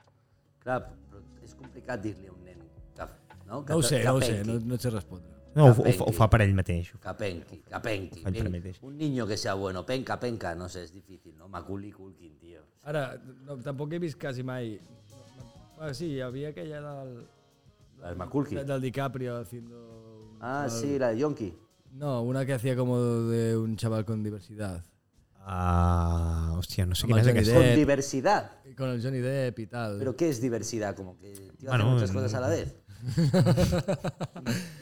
Clar, 0.63 0.85
però 1.11 1.27
és 1.43 1.59
complicat 1.59 2.07
dir-li 2.07 2.31
a 2.31 2.37
un 2.39 2.45
nen 2.47 2.69
que, 2.95 3.15
no? 3.49 3.65
que, 3.65 3.73
No 3.73 3.81
ho 3.81 3.83
sé, 3.83 4.05
que 4.05 4.13
no 4.13 4.21
ho 4.21 4.23
sé, 4.23 4.45
no, 4.47 4.61
no 4.63 4.79
et 4.79 4.87
sé 4.87 4.95
respondre. 4.95 5.36
No, 5.57 5.67
ho, 5.67 5.71
ho, 5.73 5.93
fa- 5.97 6.05
ho 6.05 6.13
fa 6.13 6.27
per 6.31 6.43
ell 6.45 6.53
mateix. 6.55 6.91
Que 7.01 7.13
penqui, 7.17 7.63
que 7.65 7.81
penqui. 7.81 8.21
Fa 8.23 8.29
ell 8.29 8.35
per 8.37 8.45
pen- 8.45 8.53
mateix. 8.59 8.79
Un 8.85 8.97
niño 9.01 9.27
que 9.27 9.39
sea 9.41 9.55
bueno, 9.55 9.85
penca, 9.89 10.19
penca, 10.21 10.55
no 10.55 10.69
sé, 10.69 10.83
és 10.85 10.93
difícil, 10.93 11.33
no? 11.39 11.49
Macaulay 11.49 11.91
Culkin, 11.93 12.35
tio. 12.39 12.61
Ara, 12.85 13.17
no, 13.47 13.57
tampoc 13.65 13.93
he 13.97 13.99
vist 13.99 14.21
quasi 14.21 14.45
mai... 14.45 14.77
Ah, 15.81 15.93
sí, 15.95 16.13
hi 16.15 16.21
havia 16.21 16.51
aquella 16.51 16.81
del, 16.81 17.15
La 18.01 18.09
del 18.11 18.17
Macaulay. 18.19 18.65
del 18.65 18.81
DiCaprio 18.81 19.39
haciendo... 19.39 20.37
Ah, 20.41 20.67
chaval- 20.69 20.81
sí, 20.81 20.99
la 20.99 21.09
de 21.11 21.19
Yonki. 21.19 21.55
No, 21.97 22.21
una 22.23 22.45
que 22.45 22.53
hacía 22.53 22.77
como 22.77 23.01
de 23.01 23.57
un 23.57 23.77
chaval 23.77 24.05
con 24.05 24.23
diversidad. 24.23 24.85
Ah, 25.49 26.53
hòstia, 26.59 26.85
no 26.87 26.95
sé 26.95 27.07
el 27.07 27.13
Johnny 27.13 27.31
aquesta. 27.31 27.53
Depp. 27.55 27.67
Con 27.69 27.77
diversidad. 27.77 28.51
Con 28.77 28.89
el 28.91 29.03
Johnny 29.03 29.19
Depp 29.21 29.59
y 29.61 29.67
tal. 29.69 29.97
¿Pero 29.99 30.17
qué 30.17 30.29
es 30.29 30.41
diversidad? 30.41 30.95
Como 30.97 31.17
que 31.17 31.33
tío, 31.57 31.69
Bueno, 31.71 31.85
hace 31.85 31.93
muchas 31.95 32.13
cosas 32.13 32.35
a 32.35 32.41
la 32.41 32.49
vez. 32.49 32.75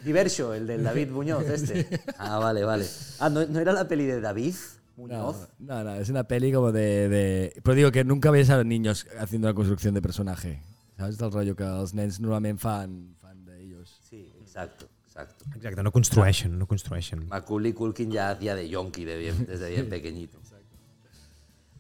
Diverso, 0.05 0.55
el 0.55 0.67
del 0.67 0.83
David 0.85 1.11
Muñoz, 1.11 1.45
este. 1.49 1.89
Ah, 2.19 2.39
vale, 2.39 2.65
vale. 2.65 2.87
Ah, 3.21 3.29
¿no, 3.31 3.45
no 3.47 3.59
era 3.61 3.73
la 3.73 3.87
peli 3.89 4.05
de 4.07 4.21
David 4.21 4.55
no, 4.97 5.03
Muñoz? 5.03 5.49
no, 5.59 5.85
no, 5.85 5.95
es 5.95 6.09
una 6.09 6.25
peli 6.25 6.53
como 6.53 6.73
de, 6.73 7.09
de... 7.09 7.61
Pero 7.63 7.75
digo 7.75 7.91
que 7.93 8.05
nunca 8.05 8.31
ves 8.31 8.51
a 8.51 8.57
los 8.59 8.67
niños 8.67 9.07
haciendo 9.19 9.49
la 9.49 9.55
construcción 9.55 9.95
de 9.95 10.03
personaje. 10.03 10.63
¿Sabes? 10.97 11.19
Del 11.19 11.33
rollo 11.33 11.57
que 11.59 11.65
els 11.67 11.91
nens 11.99 12.21
normalment 12.23 12.61
fan, 12.63 13.17
fan 13.19 13.41
d'ells. 13.45 13.91
Sí, 14.09 14.31
Exacto, 14.41 14.87
exacto. 15.09 15.45
Exacte, 15.57 15.83
no 15.83 15.91
construeixen, 15.91 16.57
no 16.57 16.69
construeixen. 16.71 17.27
Macaulay 17.27 17.73
Culkin 17.73 18.13
ya 18.13 18.31
hacía 18.31 18.55
de 18.55 18.69
yonki 18.69 19.05
de 19.05 19.17
bien- 19.19 19.47
desde 19.47 19.71
bien 19.71 19.89
pequeñito. 19.89 20.39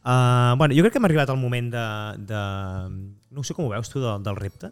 Uh, 0.04 0.52
bueno, 0.58 0.74
jo 0.76 0.82
crec 0.82 0.92
que 0.92 0.98
hem 0.98 1.04
arribat 1.06 1.30
al 1.30 1.38
moment 1.40 1.70
de, 1.72 1.84
de... 2.28 2.40
No 3.30 3.40
sé 3.46 3.54
com 3.56 3.64
ho 3.64 3.70
veus 3.72 3.88
tu 3.88 4.02
del, 4.02 4.18
del 4.26 4.36
repte, 4.36 4.68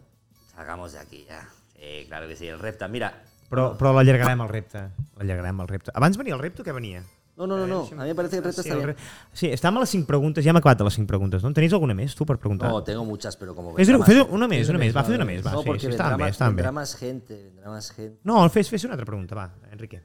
Salgamos 0.55 0.93
de 0.93 0.99
aquí 0.99 1.25
ya. 1.27 1.47
Sí, 1.75 2.05
claro 2.07 2.27
que 2.27 2.35
sí, 2.35 2.47
el 2.47 2.59
repta. 2.59 2.87
Mira, 2.87 3.11
però, 3.49 3.73
però 3.77 3.91
l'allargarem 3.93 4.41
el 4.45 4.49
repte. 4.49 4.85
L'allargarem 5.17 5.59
el 5.61 5.67
repte. 5.67 5.91
Abans 5.93 6.17
venia 6.17 6.33
el 6.35 6.41
repte 6.41 6.61
o 6.61 6.65
què 6.65 6.73
venia? 6.73 7.03
No, 7.35 7.47
no, 7.47 7.57
no, 7.57 7.65
no. 7.65 7.79
A 7.97 8.03
mí 8.03 8.09
me 8.09 8.13
parece 8.15 8.35
que 8.35 8.37
el 8.37 8.43
resto 8.43 8.61
Sí, 8.61 8.69
está 8.69 8.77
el 8.79 8.85
bien. 8.85 8.95
re... 8.95 9.03
sí 9.33 9.47
estàvem 9.49 9.77
a 9.79 9.81
les 9.81 9.89
5 9.89 10.05
preguntes, 10.05 10.45
ja 10.45 10.51
hem 10.53 10.59
acabat 10.59 10.81
a 10.81 10.85
les 10.85 10.93
5 10.93 11.07
preguntes, 11.09 11.41
no? 11.41 11.49
En 11.49 11.55
tenies 11.57 11.73
alguna 11.73 11.95
més, 11.97 12.13
tu, 12.13 12.27
per 12.29 12.37
preguntar? 12.37 12.69
no, 12.69 12.83
tengo 12.85 13.03
muchas, 13.05 13.35
pero 13.37 13.55
como 13.55 13.73
Fes, 13.73 13.89
más- 13.89 14.07
una 14.29 14.47
més, 14.47 14.69
una 14.69 14.77
més, 14.77 14.93
va, 14.95 15.03
fes 15.03 15.15
una 15.17 15.25
més, 15.25 15.41
va, 15.41 15.51
No, 15.57 15.63
sí, 15.63 15.65
porque 15.65 15.79
sí, 15.81 15.87
vendrá, 15.87 16.11
bé, 16.15 16.17
más, 16.23 16.31
estaven 16.37 16.55
bé. 16.55 16.61
vendrá 16.61 16.71
más 16.71 16.95
gente, 16.95 17.33
vendrá 17.49 17.69
más 17.71 17.89
gente. 17.91 18.19
No, 18.23 18.47
fes, 18.53 18.69
fes 18.69 18.83
una 18.83 18.93
altra 18.93 19.05
pregunta, 19.07 19.33
va, 19.33 19.49
Enrique. 19.71 20.03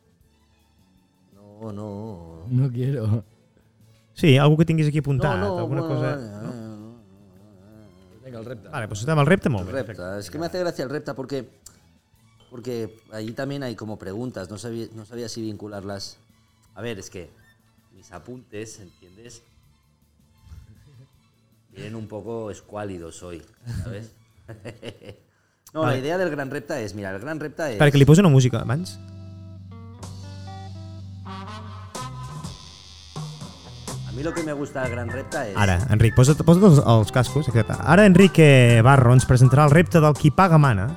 No, 1.35 1.71
no. 1.73 2.45
No 2.49 2.71
quiero. 2.73 3.23
Sí, 4.15 4.39
algú 4.39 4.57
que 4.57 4.65
tinguis 4.65 4.89
aquí 4.89 4.99
apuntat, 5.05 5.37
no, 5.39 5.49
no, 5.49 5.59
alguna 5.59 5.83
bueno, 5.83 5.95
cosa... 5.95 6.17
no, 6.17 6.23
no, 6.33 6.43
no, 6.43 6.63
no. 6.63 6.68
Venga, 8.29 8.41
el 8.41 8.45
repte. 8.45 8.69
Vale, 8.69 9.25
repte, 9.25 9.49
molt 9.49 9.69
El 9.69 9.75
bé. 9.75 9.83
repta. 9.83 10.19
Es 10.19 10.31
que 10.31 10.39
me 10.39 10.47
hace 10.47 10.59
gracia 10.59 10.85
el 10.85 10.91
repta 10.91 11.15
porque, 11.15 11.49
porque 12.51 12.95
ahí 13.11 13.33
también 13.33 13.63
hay 13.63 13.75
como 13.75 13.99
preguntas. 13.99 14.51
No 14.51 14.59
sabía, 14.59 14.87
no 14.95 15.07
sabía 15.07 15.29
si 15.29 15.41
vincularlas. 15.41 16.19
A 16.75 16.83
ver, 16.83 16.99
es 16.99 17.09
que 17.09 17.31
mis 17.95 18.13
apuntes, 18.13 18.81
¿entiendes? 18.81 19.43
Vienen 21.71 21.95
un 21.95 22.07
poco 22.07 22.51
escuálidos 22.51 23.23
hoy, 23.23 23.43
¿sabes? 23.83 24.13
No, 25.75 25.85
la 25.85 25.99
idea 25.99 26.17
del 26.17 26.31
gran 26.31 26.51
repta 26.51 26.81
es, 26.81 26.95
mira, 26.95 27.15
el 27.15 27.21
gran 27.21 27.39
repta 27.39 27.69
es... 27.69 27.75
Espera, 27.75 27.91
que 27.91 27.99
li 27.99 28.07
poso 28.09 28.23
una 28.23 28.31
música 28.31 28.61
abans. 28.65 28.99
A 34.19 34.21
mí 34.21 34.25
lo 34.25 34.35
que 34.35 34.43
me 34.43 34.53
gusta 34.53 34.83
del 34.83 34.91
gran 34.91 35.09
repta 35.11 35.47
es... 35.47 35.57
Ara, 35.57 35.77
Enric, 35.95 36.17
posa't, 36.17 36.41
posa't 36.43 36.65
els, 36.67 36.79
els 36.83 37.13
cascos. 37.15 37.47
exacte. 37.47 37.77
Ara 37.79 38.03
Enrique 38.09 38.81
Barro 38.83 39.13
ens 39.15 39.23
presentarà 39.31 39.69
el 39.69 39.71
repte 39.71 40.01
del 40.03 40.17
qui 40.19 40.33
paga 40.35 40.59
mana. 40.59 40.89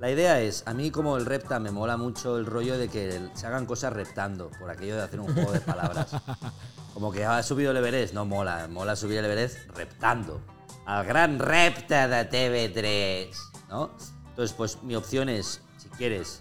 La 0.00 0.10
idea 0.10 0.40
es, 0.40 0.64
a 0.66 0.74
mí 0.74 0.90
como 0.90 1.16
el 1.16 1.26
repta 1.26 1.60
me 1.60 1.70
mola 1.70 1.96
mucho 1.96 2.36
el 2.36 2.46
rollo 2.46 2.76
de 2.76 2.88
que 2.88 3.20
se 3.34 3.46
hagan 3.46 3.66
cosas 3.66 3.92
reptando, 3.92 4.50
por 4.58 4.68
aquello 4.68 4.96
de 4.96 5.02
hacer 5.04 5.20
un 5.20 5.32
juego 5.32 5.52
de 5.52 5.60
palabras. 5.60 6.08
Como 6.94 7.12
que 7.12 7.24
ha 7.24 7.40
subido 7.44 7.70
el 7.70 7.76
Everest, 7.76 8.14
no 8.14 8.24
mola, 8.24 8.66
mola 8.68 8.96
subir 8.96 9.18
el 9.18 9.26
Everest 9.26 9.70
reptando. 9.76 10.40
Al 10.86 11.06
gran 11.06 11.38
repta 11.38 12.08
de 12.08 12.28
TV3, 12.28 13.28
¿no? 13.68 13.92
Entonces, 14.30 14.56
pues 14.56 14.82
mi 14.82 14.96
opción 14.96 15.28
es, 15.28 15.62
si 15.76 15.88
quieres, 15.90 16.40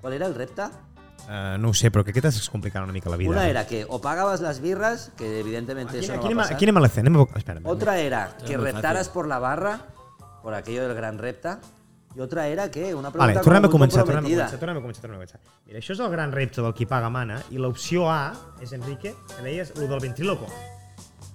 ¿cuál 0.00 0.14
era 0.14 0.26
el 0.26 0.34
repta? 0.34 0.72
Uh, 1.22 1.56
no 1.58 1.70
ho 1.70 1.74
sé, 1.74 1.90
però 1.94 2.02
que 2.04 2.10
aquest 2.10 2.26
és 2.42 2.48
complicant 2.50 2.84
una 2.84 2.92
mica 2.92 3.08
la 3.10 3.16
vida. 3.16 3.30
Una 3.30 3.48
era 3.48 3.66
que 3.66 3.84
o 3.88 4.00
pagabas 4.00 4.40
las 4.40 4.60
birras, 4.60 5.12
que 5.16 5.40
evidentemente 5.40 5.96
Aquí, 5.98 6.04
eso 6.04 6.16
no 6.16 6.20
aquí, 6.24 6.34
va 6.34 6.42
a 6.42 6.44
pasar. 6.44 6.56
aquí 6.56 6.64
anem 6.66 6.76
a 6.76 6.80
la 6.80 6.88
C. 6.88 7.00
Anem 7.00 7.16
a... 7.16 7.26
Espera, 7.38 7.60
Otra 7.64 7.98
era 7.98 8.36
que 8.46 8.56
reptaras 8.56 9.08
por 9.08 9.28
la 9.28 9.38
barra, 9.38 9.86
por 10.42 10.54
aquello 10.54 10.86
del 10.88 10.94
gran 10.96 11.18
repta. 11.18 11.60
Y 12.14 12.20
otra 12.20 12.46
era 12.48 12.70
que 12.70 12.94
una 12.94 13.08
Vale, 13.08 13.32
pregunta 13.32 13.40
tornem 13.40 13.64
a 13.64 13.68
començar, 13.72 14.04
tornem 14.04 14.26
a 14.26 14.28
començar, 14.28 14.58
tornem 14.58 14.76
a 14.76 14.80
començar, 14.82 15.00
tornem 15.00 15.16
a 15.16 15.20
començar. 15.22 15.40
Mira, 15.64 15.78
això 15.78 15.94
és 15.94 16.00
el 16.04 16.10
gran 16.12 16.32
repte 16.32 16.60
del 16.60 16.74
qui 16.76 16.84
paga 16.84 17.08
mana 17.08 17.38
i 17.48 17.56
l'opció 17.56 18.10
A 18.10 18.34
és, 18.60 18.74
Enrique, 18.76 19.14
que 19.30 19.42
deies, 19.46 19.72
el 19.78 19.88
del 19.88 20.00
ventriloco. 20.00 20.44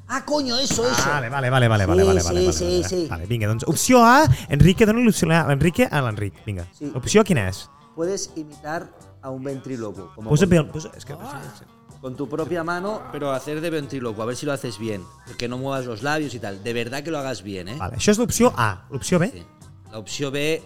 Ah, 0.07 0.21
coño, 0.23 0.59
eso, 0.59 0.85
eso. 0.88 1.09
Vale, 1.09 1.29
vale, 1.29 1.49
vale, 1.49 1.67
vale, 1.67 1.83
Sí, 1.83 1.89
vale, 1.89 2.03
vale, 2.05 2.21
sí, 2.21 2.27
vale, 2.27 2.53
sí, 2.53 2.63
vale, 2.65 2.83
sí. 2.89 3.07
Vale, 3.09 3.25
vinga, 3.25 3.47
doncs 3.47 3.65
opció 3.67 4.03
A, 4.05 4.27
Enrique, 4.49 4.85
dona 4.85 5.01
l'opció 5.01 5.31
A 5.33 5.47
l'Enrique 5.49 5.89
a 5.89 6.01
l'Enric, 6.05 6.45
vinga. 6.45 6.67
Sí. 6.77 6.91
L'opció 6.93 7.23
quina 7.25 7.49
és? 7.49 7.65
Puedes 7.95 8.29
imitar 8.35 8.85
a 9.28 9.32
un 9.32 9.43
ventríloco. 9.43 10.11
Como 10.15 10.30
con, 10.30 12.11
que, 12.11 12.17
tu 12.17 12.30
propia 12.30 12.63
mano. 12.63 13.01
Pero 13.11 13.32
hacer 13.32 13.61
de 13.61 13.69
ventríloco, 13.69 14.21
a 14.21 14.25
ver 14.25 14.36
si 14.36 14.45
lo 14.45 14.53
haces 14.53 14.78
bien. 14.78 15.03
Que 15.38 15.47
no 15.47 15.57
muevas 15.57 15.86
los 15.86 16.03
labios 16.03 16.34
y 16.34 16.39
tal. 16.39 16.63
De 16.63 16.73
verdad 16.73 17.03
que 17.03 17.11
lo 17.11 17.19
hagas 17.19 17.43
bien, 17.43 17.67
¿eh? 17.67 17.78
Vale, 17.78 17.97
això 17.97 18.13
és 18.13 18.19
l'opció 18.19 18.53
A. 18.55 18.88
L'opció 18.89 19.19
B, 19.19 19.32
Sí. 19.32 19.45
La 19.91 19.99
opción 19.99 20.34
B 20.34 20.61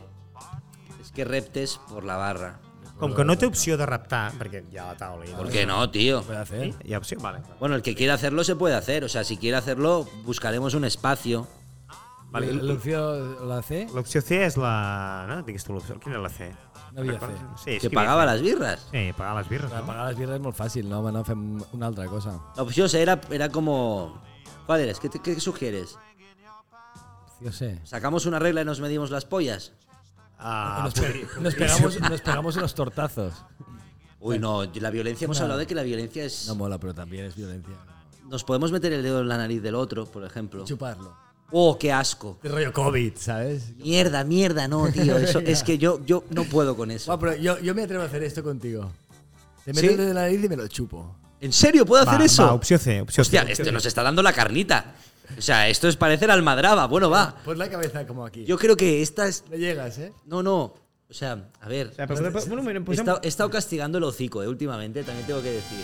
es 1.01 1.11
que 1.11 1.23
reptes 1.25 1.79
por 1.89 2.03
la 2.03 2.17
barra. 2.17 2.59
com 3.01 3.15
que 3.15 3.23
no 3.25 3.33
té 3.33 3.47
opció 3.49 3.77
de 3.81 3.85
raptar, 3.89 4.27
perquè 4.37 4.59
hi 4.69 4.77
ha 4.77 4.91
la 4.91 4.97
taula 4.97 5.25
i 5.25 5.31
¿Por 5.33 5.49
qué 5.49 5.65
no, 5.65 5.79
tío? 5.89 6.21
Puede 6.21 6.39
hacer. 6.39 6.73
Hi 6.85 6.93
ha 6.93 6.99
opció? 6.99 7.17
Vale. 7.19 7.39
Bueno, 7.59 7.75
el 7.75 7.81
que 7.81 7.95
quiera 7.95 8.13
hacerlo 8.13 8.43
se 8.43 8.55
puede 8.55 8.75
hacer. 8.75 9.03
O 9.03 9.09
sea, 9.09 9.23
si 9.23 9.37
quiere 9.37 9.57
hacerlo, 9.57 10.07
buscaremos 10.23 10.75
un 10.75 10.85
espacio. 10.85 11.47
vale. 12.29 12.53
La 12.53 12.73
opción, 12.73 13.49
la 13.49 13.61
C, 13.61 13.87
L'opció 13.93 14.21
C 14.21 14.45
és 14.45 14.55
la... 14.55 15.25
No? 15.27 15.41
Digues 15.43 15.65
tu 15.65 15.73
l'opció. 15.73 15.97
Quina 15.99 16.15
és 16.15 16.21
la 16.21 16.29
C? 16.29 16.51
No 16.93 17.01
havia 17.01 17.19
C. 17.57 17.79
Sí, 17.79 17.89
Que 17.89 17.95
las 17.95 18.41
birras. 18.41 18.87
C. 18.91 19.07
Sí, 19.07 19.13
pagar 19.13 19.37
les 19.37 19.49
birres. 19.49 19.71
No? 19.71 19.85
pagar 19.85 20.05
las 20.07 20.17
birras 20.17 20.35
es 20.35 20.41
muy 20.41 20.51
fácil, 20.51 20.89
no, 20.89 20.99
home, 20.99 21.11
no 21.11 21.23
fem 21.23 21.61
una 21.71 21.87
altra 21.87 22.05
cosa. 22.07 22.39
La 22.55 22.63
opción 22.63 22.89
C 22.89 23.01
era, 23.01 23.19
era 23.29 23.49
como... 23.49 24.21
¿Cuál 24.65 24.81
eres? 24.81 24.99
¿Qué, 24.99 25.09
te- 25.09 25.19
qué 25.21 25.39
sugieres? 25.39 25.97
Yo 27.39 27.51
sé. 27.51 27.79
¿Sacamos 27.83 28.25
una 28.25 28.39
regla 28.39 28.61
y 28.61 28.65
nos 28.65 28.79
medimos 28.79 29.09
las 29.09 29.25
pollas? 29.25 29.73
Ah, 30.37 30.81
Nos, 30.85 30.93
pe- 30.93 31.27
nos 31.39 31.55
pegamos, 31.55 31.99
nos 31.99 32.21
pegamos 32.21 32.55
unos 32.55 32.73
tortazos. 32.75 33.33
Uy, 34.19 34.37
no, 34.39 34.63
la 34.65 34.89
violencia, 34.91 35.25
hemos 35.25 35.37
No. 35.39 35.43
hablado 35.45 35.59
de 35.59 35.67
que 35.67 35.75
la 35.75 35.83
violencia 35.83 36.23
es... 36.23 36.47
No 36.47 36.55
mola, 36.55 36.77
pero 36.77 36.93
también 36.93 37.25
es 37.25 37.35
violencia. 37.35 37.75
Nos 38.29 38.43
podemos 38.43 38.71
meter 38.71 38.93
el 38.93 39.01
dedo 39.03 39.21
en 39.21 39.27
la 39.27 39.37
nariz 39.37 39.61
del 39.61 39.75
otro, 39.75 40.05
por 40.05 40.23
ejemplo. 40.23 40.63
Chuparlo. 40.65 41.15
Oh, 41.51 41.77
qué 41.77 41.91
asco. 41.91 42.39
De 42.41 42.49
rollo 42.49 42.71
COVID, 42.71 43.13
¿sabes? 43.17 43.75
Mierda, 43.77 44.23
mierda, 44.23 44.67
no, 44.67 44.89
tío. 44.91 45.17
Eso, 45.17 45.39
es 45.39 45.63
que 45.63 45.77
yo, 45.77 45.99
yo 46.05 46.23
no 46.29 46.45
puedo 46.45 46.75
con 46.77 46.91
eso. 46.91 47.15
Bueno, 47.17 47.33
pero 47.33 47.41
yo, 47.43 47.59
yo 47.59 47.75
me 47.75 47.83
atrevo 47.83 48.03
a 48.03 48.05
hacer 48.05 48.23
esto 48.23 48.41
contigo. 48.43 48.91
Te 49.65 49.73
meto 49.73 49.81
¿Sí? 49.81 49.87
el 49.87 49.97
dedo 49.97 50.09
en 50.09 50.15
la 50.15 50.21
nariz 50.21 50.43
y 50.43 50.49
me 50.49 50.55
lo 50.55 50.67
chupo. 50.67 51.15
¿En 51.41 51.51
serio 51.51 51.85
puedo 51.85 52.05
va, 52.05 52.11
hacer 52.11 52.25
eso? 52.25 52.43
Va, 52.45 52.53
opció 52.53 52.77
C. 52.77 53.01
Opció 53.01 53.21
Hostia, 53.21 53.43
C. 53.45 53.51
este 53.53 53.71
nos 53.71 53.85
está 53.85 54.01
dando 54.03 54.21
la 54.23 54.31
carnita. 54.31 54.95
O 55.37 55.41
sea, 55.41 55.67
esto 55.69 55.87
es 55.87 55.95
parecer 55.97 56.29
almadraba. 56.31 56.87
Bueno, 56.87 57.09
va. 57.09 57.35
Pon 57.43 57.57
la 57.57 57.69
cabeza 57.69 58.05
como 58.07 58.25
aquí. 58.25 58.45
Yo 58.45 58.57
creo 58.57 58.75
que 58.77 59.01
esta 59.01 59.27
es... 59.27 59.43
No 59.49 59.57
llegas, 59.57 59.97
¿eh? 59.97 60.13
No, 60.25 60.41
no. 60.43 60.73
O 61.09 61.13
sea, 61.13 61.49
a 61.59 61.67
ver. 61.67 61.87
O 61.87 61.93
sea, 61.93 62.07
però, 62.07 62.31
bueno, 62.47 62.63
mira, 62.63 62.81
He 62.87 62.93
estado, 62.93 63.19
he 63.23 63.27
estado 63.27 63.49
castigando 63.49 63.97
el 63.97 64.03
hocico, 64.05 64.41
eh, 64.43 64.47
últimamente, 64.47 65.03
también 65.03 65.27
tengo 65.27 65.41
que 65.41 65.51
decir. 65.51 65.83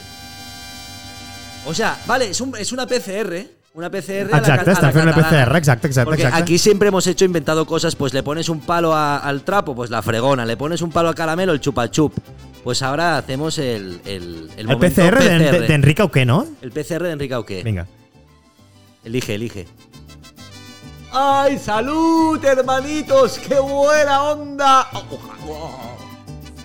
O 1.65 1.73
sea, 1.73 2.01
vale, 2.07 2.29
es, 2.29 2.39
un- 2.39 2.55
es 2.55 2.71
una 2.71 2.87
PCR, 2.87 3.45
Una 3.77 3.91
PCR 3.91 4.29
a 4.31 4.31
la 4.31 4.37
Exacte, 4.39 4.65
ca- 4.65 4.71
a 4.71 4.73
estan 4.73 4.83
la 4.85 4.91
fent 4.91 5.03
una. 5.03 5.13
PCR, 5.15 5.55
exacte, 5.57 5.85
exacte, 5.87 6.05
Porque 6.05 6.23
exacte. 6.23 6.41
aquí 6.41 6.57
siempre 6.57 6.87
hemos 6.87 7.05
hecho 7.05 7.25
inventado 7.25 7.63
cosas, 7.67 7.95
pues 7.95 8.11
le 8.11 8.23
pones 8.23 8.49
un 8.49 8.59
palo 8.61 8.91
a- 8.95 9.19
al 9.19 9.43
trapo, 9.43 9.75
pues 9.75 9.91
la 9.91 10.01
fregona, 10.01 10.45
le 10.47 10.57
pones 10.57 10.81
un 10.81 10.89
palo 10.91 11.09
al 11.09 11.13
caramelo, 11.15 11.53
el 11.53 11.59
chupa 11.61 11.91
chup. 11.91 12.11
Pues 12.63 12.81
ahora 12.81 13.19
hacemos 13.19 13.59
el 13.59 14.01
el, 14.03 14.49
El 14.57 14.67
PCR 14.79 15.19
de- 15.19 15.37
de- 15.51 15.59
d'Enric 15.67 15.99
Auqué, 15.99 16.25
no? 16.25 16.47
El 16.63 16.71
PCR 16.71 17.03
de 17.03 17.11
Enrique 17.11 17.35
Auqué. 17.35 17.61
Vinga. 17.61 17.85
Elige, 19.03 19.35
elige. 19.35 19.67
¡Ay, 21.13 21.59
salud, 21.59 22.43
hermanitos! 22.43 23.37
¡Qué 23.37 23.59
buena 23.59 24.23
onda! 24.23 24.87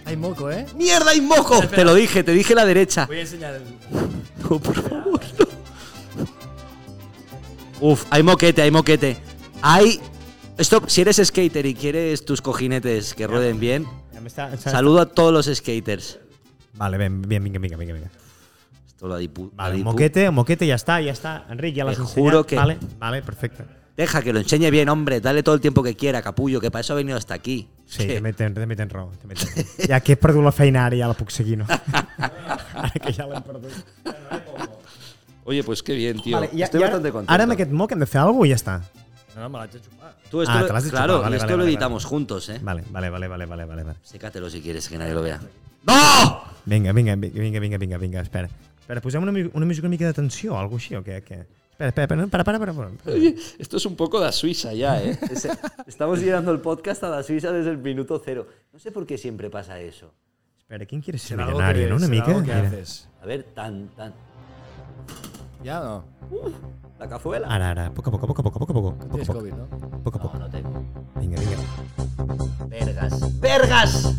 Hay 0.07 0.17
moco, 0.17 0.51
¿eh? 0.51 0.65
¡Mierda, 0.77 1.11
hay 1.11 1.21
moco! 1.21 1.61
Te 1.69 1.85
lo 1.85 1.95
dije, 1.95 2.25
te 2.25 2.33
dije 2.33 2.55
la 2.55 2.65
derecha. 2.65 3.05
Voy 3.05 3.19
a 3.19 3.21
enseñar 3.21 3.55
el... 3.55 3.63
No, 4.51 4.59
por 4.59 4.75
favor, 4.83 5.21
no. 5.39 5.52
Uf, 7.83 8.05
hay 8.11 8.23
moquete, 8.23 8.63
hay 8.63 8.71
moquete. 8.71 9.17
Hay. 9.61 10.01
Esto, 10.57 10.83
si 10.87 11.01
eres 11.01 11.17
skater 11.23 11.67
y 11.67 11.75
quieres 11.75 12.25
tus 12.25 12.41
cojinetes 12.41 13.13
que 13.15 13.27
rueden 13.27 13.59
bien, 13.59 13.87
saludo 14.57 15.01
a 15.01 15.07
todos 15.07 15.33
los 15.33 15.47
skaters. 15.57 16.21
Vale, 16.75 16.97
ben, 16.97 17.21
bien, 17.23 17.43
vinga, 17.43 17.59
vinga. 17.59 17.77
vinga. 17.77 18.11
Esto 18.87 19.09
lo 19.09 19.15
adipu, 19.15 19.51
Vale, 19.57 19.75
adipu- 19.77 19.85
moquete, 19.85 20.31
moquete, 20.31 20.67
ja 20.69 20.77
està, 20.77 21.03
ja 21.05 21.11
està. 21.13 21.45
Enric, 21.51 21.75
ja 21.75 21.85
l'has 21.85 21.97
Te 21.99 22.05
juro 22.05 22.45
que- 22.47 22.55
Vale, 22.55 22.79
vale, 23.01 23.21
perfecte. 23.23 23.65
Deja 23.97 24.23
que 24.23 24.33
lo 24.33 24.39
enseñe 24.39 24.71
bien, 24.71 24.89
hombre. 24.89 25.21
Dale 25.21 25.43
todo 25.43 25.55
el 25.57 25.61
tiempo 25.61 25.83
que 25.83 25.97
quiera, 25.97 26.23
capullo, 26.23 26.61
que 26.61 26.71
para 26.71 26.81
eso 26.81 26.93
ha 26.93 26.97
venido 26.97 27.19
hasta 27.19 27.35
aquí. 27.35 27.69
Sí, 27.85 28.07
Que- 28.07 28.15
també 28.15 28.33
tens, 28.33 28.55
també 28.55 28.77
tens 28.77 28.93
raó. 28.93 29.11
Raó. 29.11 29.65
Ja 29.89 30.01
que 30.01 30.13
he 30.13 30.17
perdut 30.17 30.45
la 30.45 30.53
feina 30.53 30.87
ara 30.87 30.97
ja 30.97 31.09
la 31.09 31.15
puc 31.15 31.31
seguir, 31.31 31.59
no? 31.59 31.67
ara 32.19 32.91
que 32.95 33.13
ja 33.13 33.27
l'hem 33.27 33.43
perdut. 33.43 33.73
Oye, 35.45 35.63
pues 35.65 35.83
qué 35.83 35.95
bien, 35.95 36.21
tío. 36.21 36.37
Vale, 36.39 36.51
Estoy 36.53 36.81
bastante 36.81 37.11
contento. 37.11 37.53
Aquest 37.53 37.71
moc 37.73 37.93
hem 37.93 37.99
de 38.01 38.07
fer 38.07 38.21
alguna 38.21 38.39
cosa 38.39 38.47
i 38.47 38.53
ja 38.53 38.57
està. 38.61 38.77
No, 39.35 39.41
no, 39.43 39.49
me 39.49 39.67
xupar. 39.67 40.15
Tú 40.31 40.43
esto 40.43 40.53
Ah, 40.53 40.61
lo- 40.61 40.67
te 40.67 40.73
lo 40.73 40.79
has 40.79 40.85
dicho, 40.85 40.97
claro, 40.97 41.21
vale, 41.23 41.35
y 41.35 41.37
esto 41.37 41.47
vale, 41.47 41.57
lo 41.57 41.63
vale, 41.65 41.71
editamos 41.71 42.05
juntos, 42.05 42.49
¿eh? 42.51 42.61
Vale, 42.63 42.85
vale, 42.91 43.09
vale, 43.11 43.29
vale, 43.29 43.47
vale, 43.47 43.65
vale. 43.65 43.95
Sécatelo 44.03 44.51
si 44.51 44.61
quieres, 44.61 44.89
que 44.89 44.99
nadie 44.99 45.15
lo 45.15 45.23
vea. 45.23 45.41
¡No! 45.85 46.43
Vinga, 46.67 46.93
vinga, 46.93 47.17
vinga, 47.17 47.59
vinga, 47.61 47.79
vinga, 47.79 47.99
vinga, 47.99 48.21
espera. 48.21 48.49
Espera, 48.81 49.01
posem 49.01 49.23
una, 49.23 49.33
una 49.33 49.67
música 49.67 49.87
una 49.87 49.91
mica 49.91 50.07
de 50.07 50.13
tensió 50.13 50.53
o 50.55 50.59
alguna 50.59 50.77
cosa 50.79 50.85
així, 50.85 50.97
o 50.97 51.03
què? 51.03 51.23
què? 51.25 51.39
Espera, 51.73 51.89
espera, 51.89 52.05
espera, 52.05 52.29
para, 52.29 52.45
para, 52.45 52.59
para, 52.59 52.73
para. 52.75 52.91
Oye, 53.17 53.35
esto 53.59 53.77
es 53.79 53.87
un 53.87 53.97
poco 53.97 54.21
de 54.21 54.31
Suiza 54.33 54.73
ya, 54.75 55.03
¿eh? 55.03 55.19
Estamos 55.87 56.21
llevando 56.21 56.53
el 56.53 56.61
podcast 56.61 57.03
a 57.05 57.09
la 57.09 57.23
Suiza 57.23 57.51
desde 57.53 57.71
el 57.71 57.79
minuto 57.79 58.21
cero. 58.25 58.47
No 58.73 58.79
sé 58.79 58.93
por 58.93 59.07
qué 59.07 59.17
siempre 59.17 59.49
pasa 59.51 59.81
eso. 59.81 60.13
Espera, 60.59 60.85
¿quién 60.85 61.01
quiere 61.01 61.19
ser 61.19 61.41
algo 61.41 61.53
millonario, 61.53 61.85
que, 61.85 61.91
no? 61.91 61.97
Una 61.97 62.09
mica. 62.09 62.27
algo 62.27 62.43
que 62.45 62.53
haces. 62.53 63.09
A 63.23 63.27
ver, 63.27 63.43
tan, 63.55 63.89
tan. 63.97 64.13
¿Ya 65.63 65.81
o 65.81 65.85
no? 65.85 66.05
La 66.99 67.09
cazuela. 67.09 67.49
Ara, 67.49 67.71
ara, 67.71 67.91
poc 67.93 68.07
a 68.09 68.11
poc, 68.11 68.23
a 68.23 68.27
poc 68.27 68.39
a 68.39 68.43
poc, 68.43 68.57
a 68.57 68.59
poc 68.61 68.71
a 68.71 68.75
poc, 68.75 68.77
a 68.77 68.83
poc 68.99 69.03
a 69.05 69.09
Tienes 69.09 69.27
poc, 69.29 69.37
COVID, 69.37 69.53
¿no? 69.53 69.65
a 69.65 69.99
poc 70.05 70.17
a 70.17 70.19
poc. 70.21 70.33
No, 70.35 70.39
no 70.41 70.51
tengo. 70.51 70.71
Vinga, 71.17 71.41
vinga. 71.41 71.57
Vergas. 72.69 73.41
¡Vergas! 73.41 74.15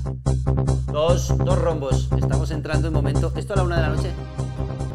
Dos, 0.92 1.38
dos 1.38 1.60
rombos. 1.60 2.10
Estamos 2.18 2.52
entrando 2.52 2.88
en 2.90 2.94
momento. 2.94 3.32
¿Esto 3.36 3.54
a 3.54 3.58
la 3.58 3.64
una 3.64 3.76
de 3.78 3.82
la 3.82 3.90
noche? 3.90 4.12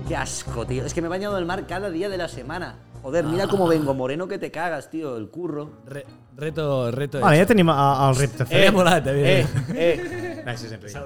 Qué 0.07 0.16
asco, 0.16 0.66
tío. 0.66 0.84
Es 0.84 0.94
que 0.94 1.01
me 1.01 1.07
he 1.07 1.11
bañado 1.11 1.34
en 1.36 1.40
el 1.40 1.46
mar 1.46 1.66
cada 1.66 1.90
día 1.90 2.09
de 2.09 2.16
la 2.18 2.28
semana. 2.28 2.76
Joder, 3.03 3.24
mira 3.24 3.46
cómo 3.46 3.66
vengo, 3.68 3.94
moreno 3.94 4.26
que 4.28 4.38
te 4.38 4.51
cagas, 4.51 4.90
tío, 4.90 5.16
el 5.16 5.28
curro. 5.30 5.70
Re- 5.86 6.05
reto, 6.36 6.90
reto. 6.90 7.20
Vale, 7.20 7.40
hecho. 7.40 7.53
el, 7.53 7.59
el 7.61 8.16
repte 8.16 8.44
fet. 8.44 8.68
Eh, 8.68 8.70
molat, 8.72 9.07
eh, 9.07 9.40
Eh, 9.40 9.46
eh. 9.74 10.44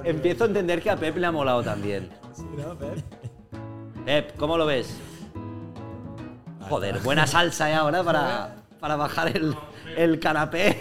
Empiezo 0.04 0.44
a 0.44 0.46
entender 0.48 0.80
que 0.82 0.90
a 0.90 0.96
Pep 0.96 1.16
le 1.16 1.26
ha 1.26 1.32
molado 1.32 1.62
también. 1.62 2.10
Sí, 2.34 2.44
¿no, 2.56 2.74
Pep? 2.76 2.98
Pep, 4.04 4.36
¿cómo 4.36 4.56
lo 4.56 4.66
ves? 4.66 4.94
Joder, 6.72 7.00
buena 7.00 7.26
salsa 7.26 7.68
eh, 7.70 7.74
ahora 7.74 8.02
para, 8.02 8.54
para 8.80 8.96
bajar 8.96 9.36
el, 9.36 9.54
el 9.94 10.18
canapé. 10.18 10.80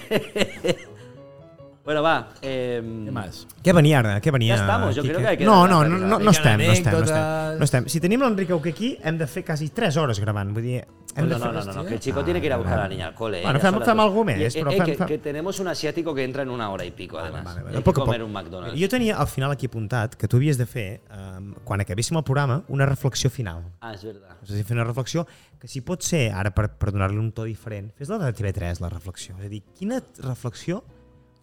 bueno, 1.83 2.01
va. 2.01 2.29
em, 2.41 3.03
¿Qué 3.03 3.11
más? 3.11 3.41
Què 3.61 3.73
venia 3.75 3.99
ara? 3.99 4.13
Què 4.23 4.31
venia? 4.31 4.55
Ja 4.55 4.63
estamos, 4.63 4.95
jo 4.95 5.03
Quique? 5.03 5.17
crec 5.17 5.27
que 5.31 5.37
queda 5.41 5.49
No, 5.49 5.67
no, 5.67 5.83
no, 5.83 5.97
no, 5.97 6.19
no, 6.19 6.31
estem, 6.31 6.63
no 6.63 6.71
estem, 6.71 6.93
no 6.95 7.03
estem, 7.03 7.57
no 7.59 7.67
estem. 7.67 7.89
Si 7.91 7.99
tenim 7.99 8.23
l'Enric 8.23 8.53
Auque 8.55 8.71
aquí, 8.71 8.93
hem 9.03 9.19
de 9.19 9.27
fer 9.27 9.43
quasi 9.43 9.67
3 9.75 9.97
hores 9.99 10.23
gravant. 10.23 10.53
Vull 10.55 10.63
dir, 10.63 10.85
No, 11.13 11.25
no, 11.25 11.37
no, 11.37 11.51
no, 11.51 11.73
no, 11.73 11.85
que 11.85 11.93
el 11.95 11.99
chico 11.99 12.23
tiene 12.23 12.39
que 12.39 12.45
ir 12.47 12.53
a 12.53 12.57
buscar 12.57 12.79
a 12.79 12.83
la 12.83 12.87
niña 12.87 13.07
al 13.07 13.13
cole. 13.13 13.39
eh, 13.39 13.43
Bueno, 13.43 13.59
fem- 13.59 13.83
fem 13.83 13.99
algo 13.99 14.23
més, 14.23 14.37
Y, 14.55 14.59
eh, 14.59 14.63
però 14.63 14.71
eh, 14.71 14.77
fem- 14.77 14.85
que, 14.85 14.97
fem- 14.97 15.07
que 15.07 15.17
tenemos 15.17 15.59
un 15.59 15.67
asiático 15.67 16.13
que 16.15 16.23
entra 16.23 16.43
en 16.43 16.49
una 16.49 16.69
hora 16.69 16.85
y 16.85 16.91
pico, 16.91 17.17
además. 17.19 17.43
Vale, 17.43 17.63
vale. 17.63 17.75
Hay 17.75 17.81
A 17.81 17.83
poc 17.83 17.95
que 17.95 18.01
a 18.01 18.05
comer 18.05 18.21
poc. 18.21 18.27
un 18.27 18.33
McDonald's. 18.33 18.79
Jo 18.81 18.87
tenia 18.87 19.17
al 19.17 19.27
final 19.27 19.51
aquí 19.51 19.65
apuntat 19.65 20.15
que 20.15 20.27
tu 20.29 20.37
havies 20.37 20.57
de 20.57 20.65
fer, 20.65 21.01
um, 21.11 21.53
quan 21.65 21.81
acabéssim 21.81 22.15
el 22.17 22.23
programa, 22.23 22.63
una 22.69 22.85
reflexió 22.85 23.29
final. 23.29 23.63
Ah, 23.81 23.93
es 23.93 24.03
verdad. 24.05 24.37
No 24.39 24.47
sé 24.47 24.55
si 24.55 24.63
fer 24.63 24.77
una 24.77 24.85
reflexió 24.85 25.27
que 25.59 25.67
si 25.67 25.81
pot 25.81 26.01
ser, 26.01 26.31
ara 26.31 26.51
per, 26.55 26.69
per 26.77 26.91
donar-li 26.93 27.17
un 27.17 27.31
to 27.33 27.43
diferent, 27.43 27.91
fes 27.93 28.07
la 28.07 28.17
de 28.17 28.31
TV3, 28.33 28.79
la 28.79 28.87
reflexió. 28.89 29.35
És 29.37 29.45
a 29.45 29.49
dir, 29.49 29.63
quina 29.77 30.01
reflexió 30.23 30.83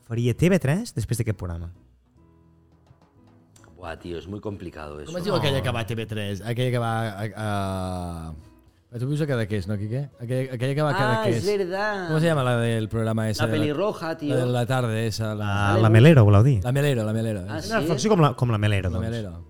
faria 0.08 0.34
TV3 0.34 0.94
després 0.94 1.18
d'aquest 1.18 1.36
programa? 1.38 1.70
Buah, 3.76 3.96
tío, 3.98 4.18
es 4.18 4.26
muy 4.26 4.40
complicado 4.40 4.98
eso. 4.98 5.12
Com 5.12 5.18
es 5.20 5.24
diu 5.24 5.36
aquella 5.36 5.62
que 5.62 5.70
va 5.70 5.80
a 5.80 5.86
TV3? 5.86 6.40
Aquella 6.44 6.70
que 6.70 6.78
va 6.78 6.92
a... 7.10 7.26
a... 7.36 8.32
Tu 8.90 9.06
vius 9.06 9.20
a 9.20 9.26
Cadaqués, 9.26 9.68
¿no, 9.68 9.76
Quique? 9.76 10.08
Aquella, 10.18 10.54
aquella 10.54 10.74
que 10.74 10.82
va 10.82 10.90
a 10.90 10.92
Ah, 10.92 11.28
es 11.28 11.42
Cadaqués. 11.44 11.58
verdad. 11.58 12.06
¿Cómo 12.08 12.20
se 12.20 12.26
llama 12.26 12.42
la 12.42 12.56
del 12.56 12.88
programa 12.88 13.28
ese? 13.28 13.42
La 13.44 13.50
pelirroja, 13.50 14.16
tío. 14.16 14.34
La 14.34 14.40
de 14.40 14.46
la 14.46 14.64
tarde 14.66 15.06
esa. 15.06 15.34
La, 15.34 15.44
La, 15.44 15.68
Vale, 15.72 15.82
la 15.82 15.88
Melero, 15.90 16.24
voleu 16.24 16.42
dir? 16.42 16.64
la 16.64 16.72
Melero, 16.72 17.04
la 17.04 17.12
Melero. 17.12 17.44
Ah, 17.48 17.60
sí? 17.60 17.68
Una 17.70 17.80
reflexió 17.80 18.08
com 18.10 18.20
la, 18.22 18.32
com 18.34 18.50
la 18.50 18.56
Melero, 18.58 18.88
La 18.88 18.96
doncs. 18.96 19.10
Melero. 19.10 19.44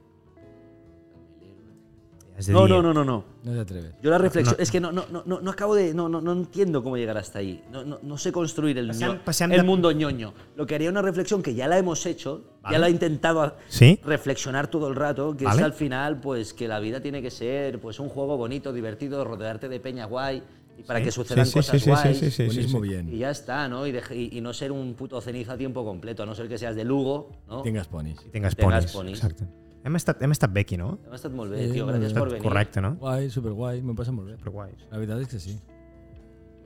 No, 2.49 2.69
no, 2.69 2.81
no, 2.81 2.95
no, 2.95 3.05
no. 3.05 3.25
No 3.43 3.53
te 3.53 3.61
atreves. 3.61 3.95
Yo 4.03 4.11
la 4.11 4.19
reflexión, 4.19 4.57
es 4.61 4.71
que 4.71 4.81
no, 4.81 4.93
no, 4.93 5.05
no, 5.11 5.23
no, 5.27 5.41
no 5.41 5.51
acabo 5.51 5.75
de, 5.75 5.93
no, 5.93 6.09
no, 6.09 6.21
no 6.21 6.33
entiendo 6.33 6.83
cómo 6.83 6.97
llegar 6.97 7.17
hasta 7.19 7.41
ahí. 7.41 7.63
No, 7.73 7.85
no, 7.85 7.99
no 8.03 8.17
sé 8.17 8.31
construir 8.31 8.79
el, 8.79 8.91
ño- 8.93 9.19
pasem 9.25 9.51
el 9.51 9.59
de- 9.59 9.63
mundo 9.65 9.91
ñoño. 9.91 10.33
Lo 10.57 10.65
que 10.67 10.75
haría 10.77 10.89
una 10.91 11.03
reflexión 11.03 11.43
que 11.43 11.55
ya 11.55 11.67
la 11.67 11.79
hemos 11.79 12.07
hecho, 12.07 12.45
Vale. 12.63 12.75
ya 12.75 12.79
la 12.79 12.87
he 12.89 12.91
intentado 12.91 13.57
Sí? 13.69 13.99
reflexionar 14.05 14.69
todo 14.69 14.89
el 14.89 14.95
rato, 14.95 15.37
que 15.37 15.45
Vale. 15.45 15.59
es 15.61 15.65
al 15.65 15.73
final, 15.73 16.21
pues 16.21 16.55
que 16.55 16.69
la 16.69 16.79
vida 16.81 17.01
tiene 17.01 17.21
que 17.23 17.31
ser, 17.31 17.81
pues 17.81 17.99
un 17.99 18.09
juego 18.09 18.37
bonito, 18.37 18.73
divertido, 18.73 19.25
rodearte 19.25 19.69
de 19.69 19.81
peña 19.81 20.05
guay 20.07 20.43
y 20.79 20.83
para 20.85 21.03
que 21.03 21.11
sucedan 21.11 21.45
sí, 21.45 21.55
cosas 21.55 21.85
guays. 21.85 22.19
sí, 22.19 22.27
sí, 22.27 22.31
sí, 22.31 22.45
Buenísimo 22.47 22.83
sí. 22.85 22.89
bien. 22.89 23.09
Y 23.13 23.19
ya 23.19 23.31
está, 23.31 23.67
¿no? 23.67 23.85
Y, 23.85 23.91
deje- 23.91 24.15
y- 24.15 24.39
y 24.39 24.41
no 24.41 24.53
ser 24.55 24.71
un 24.71 24.95
puto 24.95 25.21
ceniza 25.21 25.55
a 25.55 25.57
tiempo 25.59 25.85
completo, 25.85 26.23
a 26.23 26.27
no 26.27 26.37
ser 26.37 26.49
que 26.49 26.57
seas 26.57 26.77
de 26.77 26.85
Lugo, 26.85 27.31
¿no? 27.49 27.63
Tengas 27.63 27.89
ponis. 27.89 28.15
I 28.27 28.31
tingues 28.31 28.55
Tengas 28.55 28.85
ponis. 28.87 28.93
ponis. 28.93 29.15
Exacte. 29.15 29.45
Hem 29.85 29.97
estat, 29.97 30.21
hem 30.23 30.33
estat 30.35 30.53
bé 30.53 30.61
aquí, 30.67 30.77
no? 30.77 30.99
Hem 31.07 31.15
estat 31.15 31.33
molt 31.33 31.53
bé, 31.53 31.67
Sí, 31.67 31.73
tio, 31.73 31.87
gràcies 31.87 32.13
por 32.17 32.29
venir. 32.31 32.43
Correcte, 32.43 32.81
no? 32.81 32.95
Guai, 33.01 33.31
superguai, 33.31 33.81
m'ho 33.83 33.95
passa 33.95 34.13
molt 34.13 34.29
bé. 34.33 34.37
Però 34.43 34.51
guais. 34.53 34.75
La 34.91 34.99
veritat 34.99 35.21
és 35.23 35.29
que 35.29 35.39
sí. 35.39 35.59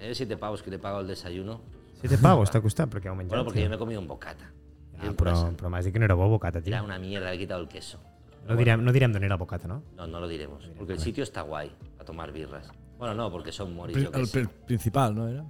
Eh, 0.00 0.14
siete 0.14 0.36
pavos 0.36 0.62
que 0.62 0.70
te 0.70 0.78
pago 0.78 1.00
el 1.00 1.06
desayuno. 1.06 1.60
Siete 2.00 2.18
pavos 2.18 2.50
t'ha 2.50 2.60
costat 2.60 2.88
perquè 2.90 3.06
heu 3.10 3.14
menjat. 3.14 3.28
Bueno, 3.30 3.44
porque 3.44 3.62
yo 3.62 3.68
me 3.68 3.76
he 3.76 3.78
comido 3.78 4.00
un 4.00 4.08
bocata. 4.08 4.50
Ah, 4.98 5.02
Bien 5.02 5.14
però, 5.16 5.36
però 5.56 5.68
m'has 5.70 5.84
dit 5.84 5.92
que 5.92 5.98
no 6.00 6.04
era 6.06 6.14
bo 6.14 6.28
bocata, 6.28 6.60
tio. 6.60 6.72
Era 6.74 6.82
una 6.82 6.98
mierda, 6.98 7.30
le 7.30 7.36
he 7.36 7.38
quitado 7.38 7.60
el 7.60 7.68
queso. 7.68 8.00
No 8.48 8.56
direm, 8.56 8.82
no 8.82 8.90
direm 8.92 9.12
d'on 9.12 9.22
era 9.22 9.34
el 9.36 9.38
bocata, 9.38 9.68
no? 9.68 9.82
No, 9.96 10.06
no 10.08 10.18
lo 10.18 10.26
diremos. 10.26 10.68
Porque 10.76 10.94
el 10.94 10.98
sitio 10.98 11.22
está 11.22 11.42
guay 11.42 11.70
a 12.00 12.04
tomar 12.04 12.32
birras. 12.32 12.66
Bueno, 12.98 13.14
no, 13.14 13.30
porque 13.30 13.52
son 13.52 13.74
moris. 13.74 13.96
El 13.96 14.28
pri- 14.28 14.48
principal, 14.66 15.14
¿no 15.14 15.28
era? 15.28 15.44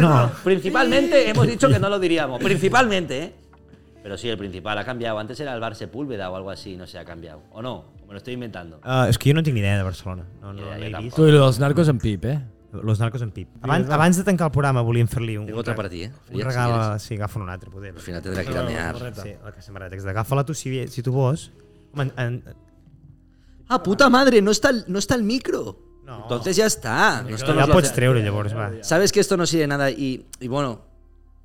No. 0.00 0.30
Principalmente 0.44 1.28
hemos 1.30 1.46
dicho 1.46 1.68
que 1.68 1.78
no 1.78 1.88
lo 1.88 1.98
diríamos. 1.98 2.42
Principalmente, 2.42 3.22
¿eh? 3.24 3.34
Pero 4.02 4.16
sí, 4.16 4.28
el 4.28 4.38
principal 4.38 4.78
ha 4.78 4.84
cambiado. 4.84 5.18
Antes 5.18 5.38
era 5.40 5.52
el 5.54 5.60
bar 5.60 5.74
Sepúlveda 5.76 6.30
o 6.30 6.36
algo 6.36 6.50
así, 6.50 6.76
no 6.76 6.86
sé, 6.86 6.98
ha 6.98 7.04
cambiado. 7.04 7.42
¿O 7.52 7.60
no? 7.60 7.74
O 8.02 8.06
me 8.06 8.12
lo 8.12 8.16
estoy 8.18 8.34
inventando. 8.34 8.78
Uh, 8.84 9.08
és 9.08 9.18
que 9.18 9.30
jo 9.30 9.34
no 9.36 9.42
tinc 9.42 9.54
ni 9.54 9.60
idea 9.60 9.76
de 9.76 9.82
Barcelona. 9.84 10.24
No, 10.40 10.52
no, 10.54 10.62
Ja, 10.70 10.78
no. 11.00 11.10
Tu 11.14 11.26
i 11.28 11.32
los 11.32 11.58
narcos 11.60 11.88
en 11.88 11.98
pip, 11.98 12.24
eh? 12.24 12.40
Los 12.72 13.00
narcos 13.00 13.20
en 13.22 13.30
pip. 13.32 13.48
Abans, 13.62 13.90
abans 13.90 14.16
de 14.16 14.24
tancar 14.24 14.46
el 14.46 14.52
programa 14.52 14.80
volíem 14.80 15.08
fer-li 15.10 15.36
un, 15.36 15.44
Tengo 15.46 15.58
otra 15.60 15.74
para 15.74 15.88
ti, 15.90 16.04
¿eh? 16.04 16.12
un 16.30 16.36
si 16.38 16.42
regal. 16.42 16.72
a- 16.72 16.98
sí, 16.98 17.14
agafa 17.16 17.40
un 17.40 17.50
altre, 17.50 17.68
poder. 17.70 17.94
Al 17.94 18.00
final 18.00 18.22
tendrá 18.22 18.44
que 18.44 18.50
ir 18.52 18.56
a 18.58 18.62
mear. 18.62 18.96
Sí, 19.20 19.34
la 19.74 19.90
que. 19.90 20.08
Agafa-la 20.08 20.44
tu 20.44 20.54
si, 20.54 20.86
si 20.88 21.02
tu 21.02 21.12
vols. 21.12 21.50
Home, 21.92 22.04
en, 22.04 22.12
en, 22.16 22.44
Ah, 23.68 23.82
puta 23.82 24.08
madre, 24.08 24.40
no 24.42 24.50
está 24.50 24.70
el, 24.70 24.84
no 24.88 24.98
está 24.98 25.14
el 25.14 25.22
micro. 25.22 25.78
No. 26.04 26.22
Entonces 26.22 26.56
ya 26.56 26.66
está. 26.66 27.24
Esto 27.28 27.52
ja 27.52 27.60
nos 27.60 27.68
lo 27.68 27.74
pots 27.74 27.92
treure, 27.92 28.22
llavors, 28.22 28.56
va. 28.56 28.72
Sabes 28.82 29.12
que 29.12 29.20
esto 29.20 29.36
no 29.36 29.46
sirve 29.46 29.62
de 29.62 29.68
nada 29.68 29.90
y, 29.90 30.26
y 30.40 30.48
bueno, 30.48 30.80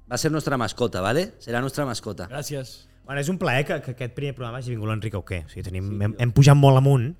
va 0.09 0.15
a 0.15 0.17
ser 0.17 0.31
nuestra 0.31 0.57
mascota, 0.57 1.01
¿vale? 1.01 1.33
Será 1.39 1.61
nuestra 1.61 1.85
mascota. 1.85 2.27
Gràcies. 2.29 2.87
Bueno, 3.05 3.21
és 3.21 3.29
un 3.29 3.37
plaer 3.37 3.65
que, 3.67 3.75
que 3.85 3.93
aquest 3.93 4.15
primer 4.17 4.33
programa 4.33 4.57
hagi 4.57 4.71
vingut 4.73 4.89
l'Enric 4.89 5.13
Auqué. 5.13 5.43
O 5.45 5.49
sigui, 5.51 5.61
tenim, 5.67 5.91
hem, 6.01 6.15
hem 6.17 6.31
pujat 6.33 6.57
molt 6.57 6.79
amunt 6.79 7.11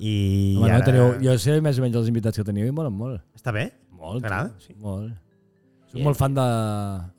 i, 0.00 0.56
Home, 0.56 0.70
ara... 0.70 0.78
no, 0.78 0.86
teniu, 0.86 1.10
jo 1.20 1.34
sé 1.42 1.58
més 1.60 1.76
o 1.76 1.84
menys 1.84 1.98
els 2.00 2.08
invitats 2.08 2.40
que 2.40 2.44
teniu 2.46 2.64
i 2.64 2.72
molen 2.72 2.96
molt. 2.96 3.20
Està 3.36 3.52
bé? 3.52 3.68
Molt. 3.92 4.22
T'agrada? 4.24 4.54
Sí. 4.64 4.72
Molt. 4.80 5.12
Soc 5.92 6.00
molt 6.02 6.18
fan 6.18 6.34
de... 6.34 6.46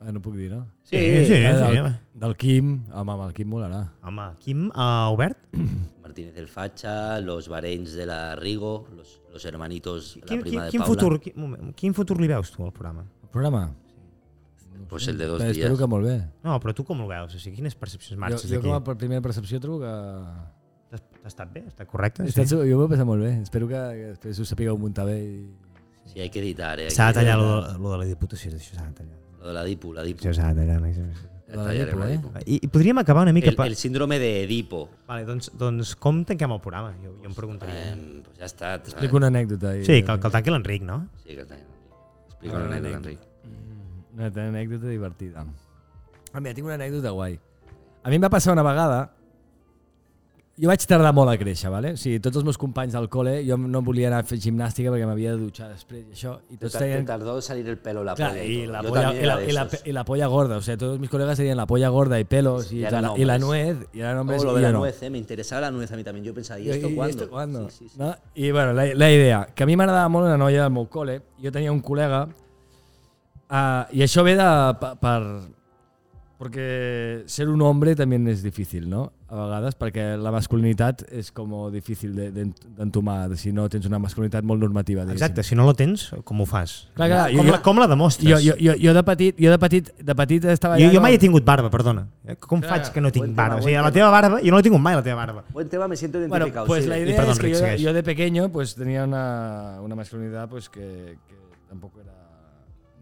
Eh, 0.02 0.12
no 0.12 0.20
puc 0.22 0.34
dir, 0.36 0.50
no? 0.50 0.64
Sí, 0.82 0.98
sí, 0.98 1.22
sí. 1.30 1.38
Eh, 1.38 1.54
sí, 1.54 1.78
del, 1.78 1.94
del 2.26 2.36
Quim. 2.42 2.74
Home, 2.90 3.14
amb 3.14 3.24
el 3.28 3.32
Quim 3.38 3.48
molarà. 3.54 3.84
Home, 4.06 4.26
Quim 4.42 4.66
ha 4.74 4.90
obert? 5.14 5.38
Martínez 6.02 6.34
del 6.34 6.48
Facha, 6.50 7.20
los 7.22 7.48
Bareins 7.48 7.94
de 7.94 8.06
la 8.06 8.34
Rigo, 8.36 8.88
los, 8.96 9.20
los 9.32 9.44
hermanitos, 9.44 10.16
la 10.22 10.26
Quin, 10.26 10.40
prima 10.42 10.50
quin, 10.50 10.64
de 10.66 10.70
quin, 10.74 10.82
Paula. 10.82 10.94
futur, 10.94 11.20
quin, 11.22 11.38
moment, 11.38 11.74
quin 11.78 11.94
futur 11.94 12.18
li 12.20 12.30
veus 12.30 12.50
tu 12.50 12.66
al 12.66 12.74
programa? 12.74 13.06
El 13.22 13.30
programa? 13.30 13.68
Pues 14.88 15.06
el 15.08 15.18
de 15.18 15.26
dos 15.26 15.40
Però 15.40 15.52
días. 15.52 15.58
espero 15.58 15.76
que 15.76 15.86
molt 15.86 16.06
bé. 16.06 16.16
No, 16.42 16.58
però 16.60 16.74
tu 16.74 16.84
com 16.84 17.00
ho 17.04 17.06
veus? 17.08 17.34
O 17.34 17.38
sigui, 17.38 17.56
quines 17.56 17.74
percepcions 17.76 18.16
Jo, 18.16 18.20
marxes 18.20 18.50
jo 18.50 18.60
com 18.62 18.70
a 18.72 18.78
d'aquí? 18.78 18.84
per 18.86 18.96
primera 18.96 19.20
percepció 19.22 19.60
trobo 19.60 19.80
que... 19.80 19.92
T'has 20.88 21.02
t'ha 21.20 21.28
estat 21.28 21.50
bé? 21.52 21.66
Està 21.68 21.84
correcte? 21.84 22.24
Sí. 22.32 22.46
Sí? 22.46 22.56
Jo 22.56 22.78
m'ho 22.78 22.86
he 22.86 22.92
passat 22.94 23.04
molt 23.06 23.20
bé. 23.22 23.34
Espero 23.42 23.68
que, 23.68 23.76
que 23.76 24.06
després 24.14 24.38
us 24.40 24.48
sapigueu 24.48 24.78
muntar 24.80 25.04
bé 25.04 25.18
i 25.20 25.32
Sí, 26.08 26.20
hay 26.24 26.30
que 26.32 26.40
editar, 26.40 26.78
eh. 26.80 26.88
S'ha 26.90 27.10
de 27.12 27.18
tallar 27.20 27.36
lo, 27.36 27.60
lo 27.76 27.90
de 27.92 27.98
la 28.00 28.04
diputació, 28.08 28.50
això 28.56 28.78
s'ha 28.78 28.86
de 28.86 28.94
tallar. 29.02 29.18
Lo 29.42 29.48
de 29.48 29.52
la 29.52 29.64
Dipu, 29.68 29.92
la 29.92 30.02
Dipu. 30.02 30.24
Això 30.24 30.32
s'ha 30.38 30.54
de 30.54 30.62
tallar. 30.64 30.80
La 30.80 31.64
la 31.66 32.06
Dipu. 32.08 32.30
I, 32.46 32.56
I 32.64 32.68
podríem 32.72 32.96
acabar 33.04 33.22
una 33.28 33.32
mica... 33.36 33.50
El, 33.52 33.60
el 33.66 33.76
síndrome 33.76 34.18
de 34.18 34.44
Edipo. 34.44 34.88
Vale, 35.06 35.26
doncs, 35.28 35.50
doncs 35.60 35.92
com 36.00 36.22
tanquem 36.24 36.50
el 36.56 36.60
programa? 36.64 36.94
Jo, 37.04 37.12
jo 37.20 37.28
em 37.28 37.36
preguntaria. 37.36 37.92
Eh, 37.92 38.22
pues 38.24 38.38
ja 38.40 38.48
està. 38.48 38.72
Explico 38.80 39.20
una 39.20 39.28
anècdota. 39.28 39.76
i- 39.76 39.84
Sí, 39.84 40.00
que, 40.02 40.12
el- 40.12 40.20
que 40.20 40.26
el 40.28 40.32
tanqui 40.32 40.50
l'Enric, 40.50 40.82
no? 40.88 40.98
Sí, 41.22 41.34
que 41.34 41.40
el 41.44 41.46
tenim. 41.46 41.68
Explica 42.32 42.56
una 42.56 42.66
anècdota, 42.72 42.96
Enric. 43.02 43.27
Una 44.18 44.26
anècdota 44.48 44.88
divertida. 44.90 45.46
Ah, 46.34 46.40
mira, 46.40 46.54
tinc 46.54 46.66
una 46.66 46.74
anècdota 46.74 47.10
guai. 47.14 47.38
A 48.02 48.10
mi 48.10 48.16
em 48.18 48.22
va 48.26 48.30
passar 48.34 48.52
una 48.52 48.66
vegada... 48.66 49.12
Jo 50.58 50.66
vaig 50.66 50.82
tardar 50.90 51.12
molt 51.14 51.30
a 51.30 51.36
créixer, 51.38 51.70
¿vale? 51.70 51.92
O 51.94 51.96
sigui, 51.96 52.18
tots 52.18 52.34
els 52.40 52.42
meus 52.42 52.56
companys 52.58 52.90
del 52.96 53.04
col·le, 53.06 53.36
jo 53.46 53.54
no 53.62 53.78
volia 53.86 54.08
anar 54.08 54.24
a 54.24 54.26
fer 54.26 54.40
gimnàstica 54.42 54.90
perquè 54.90 55.06
m'havia 55.06 55.36
de 55.36 55.38
dutxar 55.44 55.68
després 55.70 56.00
i 56.08 56.16
això, 56.16 56.32
i 56.50 56.56
tots 56.58 56.72
Te 56.74 56.80
tenien... 56.82 57.04
tardó 57.06 57.36
en 57.38 57.44
salir 57.46 57.68
el 57.70 57.76
pelo 57.78 58.02
la 58.02 58.16
Claro, 58.18 58.34
polla 58.34 58.42
y, 58.44 58.56
todo. 58.64 58.72
la 58.72 58.82
polla, 58.82 59.12
y, 59.14 59.22
la, 59.24 59.36
y 59.44 59.52
la- 59.52 59.68
y 59.84 59.92
la 59.92 60.04
polla 60.04 60.26
gorda. 60.26 60.56
O 60.56 60.60
sea, 60.62 60.76
todos 60.76 60.98
mis 60.98 61.08
colegas 61.10 61.36
tenían 61.38 61.56
la 61.58 61.66
polla 61.68 61.88
gorda 61.90 62.18
y 62.18 62.24
pelos 62.24 62.72
y, 62.72 62.78
Y 62.78 62.90
la, 62.90 63.12
y 63.16 63.24
la 63.24 63.38
nuez. 63.38 63.86
Y 63.92 64.02
hombres 64.02 64.42
Oh, 64.42 64.46
lo 64.46 64.52
y 64.54 64.56
de 64.56 64.62
la 64.62 64.72
no. 64.72 64.78
nuez, 64.80 65.00
eh? 65.00 65.10
Me 65.10 65.18
interesaba 65.18 65.60
la 65.60 65.70
nuez 65.70 65.92
a 65.92 65.96
mí 65.96 66.02
también. 66.02 66.24
Yo 66.24 66.34
pensaba, 66.34 66.58
¿y 66.58 66.66
I- 66.66 66.70
esto 66.70 66.88
i 66.88 66.94
cuándo? 66.96 67.10
esto 67.22 67.30
cuándo? 67.30 67.70
Sí, 67.70 67.76
sí, 67.84 67.88
sí. 67.90 67.98
No? 68.00 68.16
I 68.34 68.50
bueno, 68.50 68.72
la, 68.72 68.84
la 68.96 69.12
idea, 69.12 69.46
que 69.54 69.62
a 69.62 69.66
mi 69.66 69.76
m'agradava 69.76 70.08
molt 70.08 70.26
una 70.26 70.36
noia 70.36 70.64
del 70.66 70.72
meu 70.74 70.88
col·le, 70.90 71.20
jo 71.38 71.52
tenia 71.54 71.70
un 71.70 71.78
col·lega, 71.86 72.24
uh, 73.50 73.84
i 73.92 74.02
això 74.06 74.24
ve 74.24 74.36
de, 74.38 74.50
per. 75.00 75.22
Perquè 76.38 77.24
ser 77.26 77.48
un 77.50 77.58
hombre 77.66 77.96
també 77.98 78.14
és 78.30 78.44
difícil, 78.44 78.84
no? 78.86 79.08
A 79.26 79.34
vegades, 79.40 79.74
perquè 79.74 80.12
la 80.22 80.30
masculinitat 80.30 81.00
és 81.10 81.32
com 81.34 81.50
difícil 81.74 82.12
de- 82.14 82.28
d'ent- 82.30 82.60
d'entomar 82.76 83.34
si 83.36 83.50
no 83.50 83.64
tens 83.68 83.86
una 83.90 83.98
masculinitat 83.98 84.44
molt 84.46 84.60
normativa. 84.62 85.02
diguéssim. 85.02 85.16
Exacte, 85.18 85.42
si 85.42 85.56
no 85.56 85.66
la 85.66 85.74
tens, 85.74 86.12
com 86.22 86.40
ho 86.40 86.46
fas? 86.46 86.86
Clar, 86.94 87.08
clar, 87.10 87.32
com, 87.34 87.44
jo- 87.44 87.50
la, 87.50 87.60
com 87.60 87.76
la 87.82 87.88
demostres? 87.88 88.30
Jo, 88.30 88.38
jo, 88.38 88.54
jo, 88.56 88.76
jo, 88.78 88.94
de 88.94 89.02
petit, 89.02 89.34
jo 89.36 89.50
de 89.50 89.58
petit, 89.58 89.90
de 89.98 90.14
petit 90.14 90.44
estava 90.44 90.78
jo, 90.78 90.86
ja... 90.86 90.92
jo 90.94 91.00
mai 91.00 91.14
he 91.14 91.18
tingut 91.18 91.42
barba, 91.44 91.70
perdona. 91.74 92.06
Com 92.38 92.60
Clar, 92.62 92.70
faig 92.84 92.92
que 92.94 93.00
no 93.00 93.10
tinc 93.10 93.26
tema, 93.26 93.34
barba? 93.42 93.56
O 93.58 93.62
sigui, 93.66 93.74
la 93.74 93.90
tema. 93.90 93.92
teva 93.98 94.10
barba, 94.14 94.38
jo 94.40 94.52
no 94.54 94.58
he 94.60 94.62
tingut 94.62 94.80
mai, 94.80 94.94
la 94.94 95.02
teva 95.02 95.16
barba. 95.26 95.42
Buen 95.50 95.68
tema, 95.68 95.88
me 95.88 95.96
siento 95.96 96.18
Bueno, 96.20 96.36
identificado. 96.46 96.66
pues 96.68 96.84
sí. 96.84 96.88
la 96.88 96.98
Y 96.98 97.02
idea 97.02 97.16
perdón, 97.16 97.32
es 97.32 97.38
que 97.40 97.46
Rick, 97.48 97.54
yo, 97.54 97.58
sigues. 97.64 97.80
yo 97.80 97.92
de 97.92 98.02
pequeño 98.04 98.48
pues 98.52 98.76
tenía 98.76 99.02
una, 99.02 99.80
una 99.82 99.96
masculinidad 99.96 100.48
pues 100.48 100.68
que, 100.68 101.18
que 101.26 101.34
tampoco 101.68 101.98
era 102.00 102.07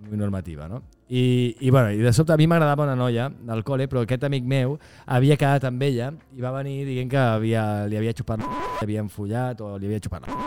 muy 0.08 0.18
normativa, 0.18 0.68
no? 0.68 0.82
I, 1.08 1.56
i, 1.60 1.70
bueno, 1.70 1.90
i 1.92 1.98
de 2.02 2.12
sobte 2.12 2.32
a 2.34 2.36
mi 2.36 2.46
m'agradava 2.50 2.84
una 2.84 2.96
noia 2.98 3.28
del 3.28 3.62
col·le, 3.66 3.86
però 3.90 4.02
aquest 4.02 4.24
amic 4.26 4.46
meu 4.48 4.74
havia 5.06 5.36
quedat 5.38 5.68
amb 5.68 5.82
ella 5.86 6.10
i 6.34 6.42
va 6.42 6.50
venir 6.56 6.80
dient 6.88 7.10
que 7.10 7.20
havia, 7.20 7.86
li 7.86 7.98
havia 7.98 8.14
xupat 8.16 8.42
la 8.42 8.48
li 8.50 8.86
havien 8.88 9.10
follat 9.12 9.60
o 9.62 9.76
li 9.78 9.86
havia 9.90 10.02
xupat 10.02 10.26
la 10.26 10.38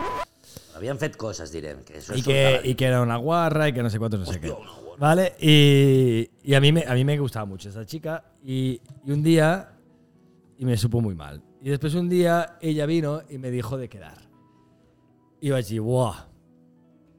Habían 0.76 0.96
fet 0.96 1.16
cosas, 1.20 1.50
direm. 1.52 1.82
Que 1.84 1.98
eso 1.98 2.14
i 2.16 2.22
que, 2.24 2.60
i 2.64 2.74
que 2.74 2.86
era 2.88 3.02
una 3.04 3.18
guarra 3.20 3.68
i 3.68 3.72
que 3.76 3.82
no 3.82 3.90
sé 3.90 3.98
cuántos, 3.98 4.20
no 4.20 4.26
sé 4.26 4.40
qué. 4.40 4.54
¿Vale? 4.98 5.34
Y, 5.38 6.30
y 6.42 6.54
a, 6.54 6.60
mí 6.60 6.72
me, 6.72 6.84
a 6.86 6.94
mí 6.94 7.04
me 7.04 7.18
gustaba 7.18 7.44
mucho 7.44 7.68
esa 7.68 7.84
chica 7.84 8.24
y, 8.44 8.80
y 9.04 9.12
un 9.12 9.22
día 9.22 9.72
y 10.58 10.64
me 10.64 10.76
supo 10.76 11.00
muy 11.00 11.14
mal. 11.14 11.42
Y 11.62 11.68
después 11.68 11.94
un 11.94 12.08
día 12.08 12.56
ella 12.60 12.86
vino 12.86 13.22
y 13.28 13.36
me 13.38 13.50
dijo 13.50 13.76
de 13.76 13.88
quedar. 13.88 14.30
I 15.40 15.50
vaig 15.50 15.64
dir, 15.64 15.80
buah, 15.80 16.29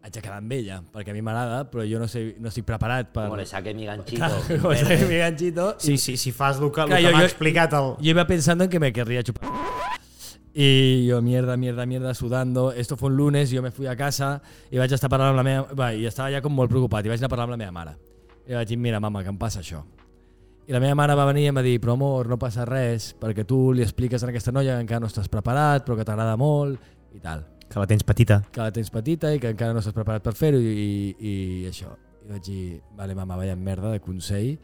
haig 0.02 0.14
de 0.14 0.22
quedar 0.22 0.38
amb 0.42 0.52
ella, 0.56 0.80
perquè 0.94 1.12
a 1.12 1.14
mi 1.14 1.22
m'agrada, 1.22 1.64
però 1.70 1.84
jo 1.86 2.00
no, 2.02 2.08
sé, 2.10 2.36
no 2.42 2.50
estic 2.50 2.66
preparat 2.66 3.12
per... 3.14 3.26
Como 3.28 3.38
le 3.38 3.46
saque 3.46 3.74
mi 3.74 3.86
ganchito. 3.86 4.18
Claro, 4.18 4.36
como 4.62 4.74
saque 4.80 5.06
mi 5.06 5.18
ganchito. 5.18 5.76
Sí, 5.78 5.98
sí, 5.98 6.18
si 6.18 6.32
fas 6.32 6.58
el 6.60 6.72
que, 6.72 6.86
que 6.86 7.04
jo- 7.04 7.12
m'ha 7.12 7.20
jo- 7.20 7.26
explicat 7.30 7.74
el... 7.78 7.94
Yo 8.02 8.10
iba 8.16 8.26
pensando 8.26 8.64
en 8.64 8.70
que 8.70 8.80
me 8.80 8.92
querría 8.92 9.22
chupar. 9.24 9.50
Y 10.54 11.06
yo, 11.06 11.22
mierda, 11.22 11.56
mierda, 11.56 11.86
mierda, 11.86 12.14
sudando. 12.14 12.72
Esto 12.74 12.98
fue 12.98 13.10
un 13.10 13.16
lunes, 13.18 13.52
yo 13.52 13.62
me 13.62 13.72
fui 13.72 13.88
a 13.88 13.96
casa 13.96 14.42
i 14.70 14.78
vaig 14.82 14.92
estar 14.92 15.08
parlant 15.10 15.32
amb 15.32 15.40
la 15.40 15.46
meva... 15.48 15.68
Va, 15.78 15.94
I 15.96 16.06
estava 16.10 16.32
ja 16.34 16.42
com 16.44 16.52
molt 16.52 16.70
preocupat. 16.74 17.06
I 17.08 17.14
vaig 17.14 17.22
anar 17.22 17.30
a 17.30 17.34
parlar 17.36 17.46
amb 17.48 17.56
la 17.56 17.60
meva 17.62 17.72
mare. 17.72 17.94
I 18.50 18.58
vaig 18.58 18.68
dir, 18.68 18.78
mira, 18.78 19.00
mama, 19.00 19.22
que 19.24 19.32
em 19.32 19.38
passa 19.40 19.62
això. 19.62 19.80
I 20.68 20.74
la 20.76 20.82
meva 20.84 20.96
mare 21.00 21.16
va 21.16 21.24
venir 21.30 21.46
i 21.46 21.52
em 21.54 21.56
va 21.56 21.64
dir, 21.64 21.78
però 21.82 21.94
amor, 21.96 22.28
no 22.28 22.38
passa 22.42 22.66
res, 22.68 23.14
perquè 23.22 23.46
tu 23.48 23.72
li 23.74 23.82
expliques 23.86 24.24
a 24.24 24.28
aquesta 24.28 24.52
noia 24.52 24.76
que 24.76 24.84
encara 24.88 25.00
no 25.06 25.08
estàs 25.08 25.30
preparat, 25.32 25.86
però 25.88 25.96
que 25.98 26.04
t'agrada 26.08 26.36
molt, 26.40 26.80
i 27.16 27.20
tal. 27.24 27.46
Que 27.72 27.80
la 27.80 27.88
tens 27.88 28.04
petita. 28.04 28.42
Que 28.52 28.60
la 28.62 28.72
tens 28.76 28.90
petita 28.92 29.32
i 29.34 29.40
que 29.40 29.54
encara 29.56 29.72
no 29.74 29.80
estàs 29.80 29.96
preparat 29.96 30.24
per 30.26 30.34
fer-ho, 30.36 30.60
i, 30.60 31.16
i, 31.16 31.32
i 31.32 31.66
això. 31.70 31.94
I 32.26 32.32
vaig 32.34 32.44
dir, 32.46 32.82
vale, 32.98 33.16
mama, 33.16 33.38
vaya 33.40 33.56
merda 33.56 33.92
de 33.96 34.00
consell. 34.04 34.58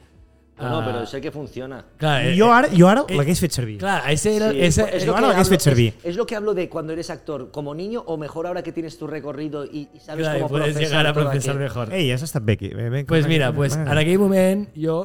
No, 0.57 0.69
no, 0.71 0.77
Ah, 0.79 0.83
pero 0.85 1.05
sé 1.05 1.21
que 1.21 1.29
funciona. 1.31 1.83
Clar, 2.01 2.25
eh, 2.25 2.35
Jo 2.35 2.47
ara, 2.51 2.67
jo 2.73 2.87
ara 2.89 3.03
eh, 3.07 3.15
l'hagués 3.15 3.39
fet 3.39 3.51
servir. 3.53 3.75
Clar, 3.77 4.09
ese 4.09 4.35
era... 4.35 4.49
Sí, 4.51 4.57
ese, 4.59 4.81
es, 4.97 5.05
lo 5.05 5.13
que 5.13 5.19
que 5.21 5.25
has 5.27 5.37
hablo, 5.45 5.53
hecho 5.53 5.63
servir. 5.63 5.93
es- 5.99 6.05
es 6.05 6.15
lo 6.15 6.25
que 6.25 6.35
hablo 6.35 6.53
de 6.55 6.67
cuando 6.67 6.93
eres 6.93 7.11
actor 7.11 7.51
como 7.51 7.75
niño 7.75 8.01
o 8.07 8.17
mejor 8.17 8.47
ahora 8.47 8.63
que 8.63 8.71
tienes 8.71 8.97
tu 8.97 9.05
recorrido 9.05 9.65
y, 9.65 9.87
y 9.93 9.99
sabes 9.99 10.25
Clar, 10.25 10.37
i 10.37 10.39
cómo 10.41 10.49
puedes 10.49 10.75
llegar 10.75 11.05
a 11.05 11.13
procesar 11.13 11.55
mejor. 11.57 11.93
Ei, 11.93 12.09
has 12.11 12.23
estat 12.23 12.43
bé 12.43 12.53
aquí. 12.53 12.69
Bé, 12.73 12.89
bé, 12.89 13.05
pues 13.05 13.27
mira, 13.27 13.53
pues 13.53 13.75
en 13.77 13.87
aquell 13.87 14.17
moment 14.17 14.67
jo 14.75 14.97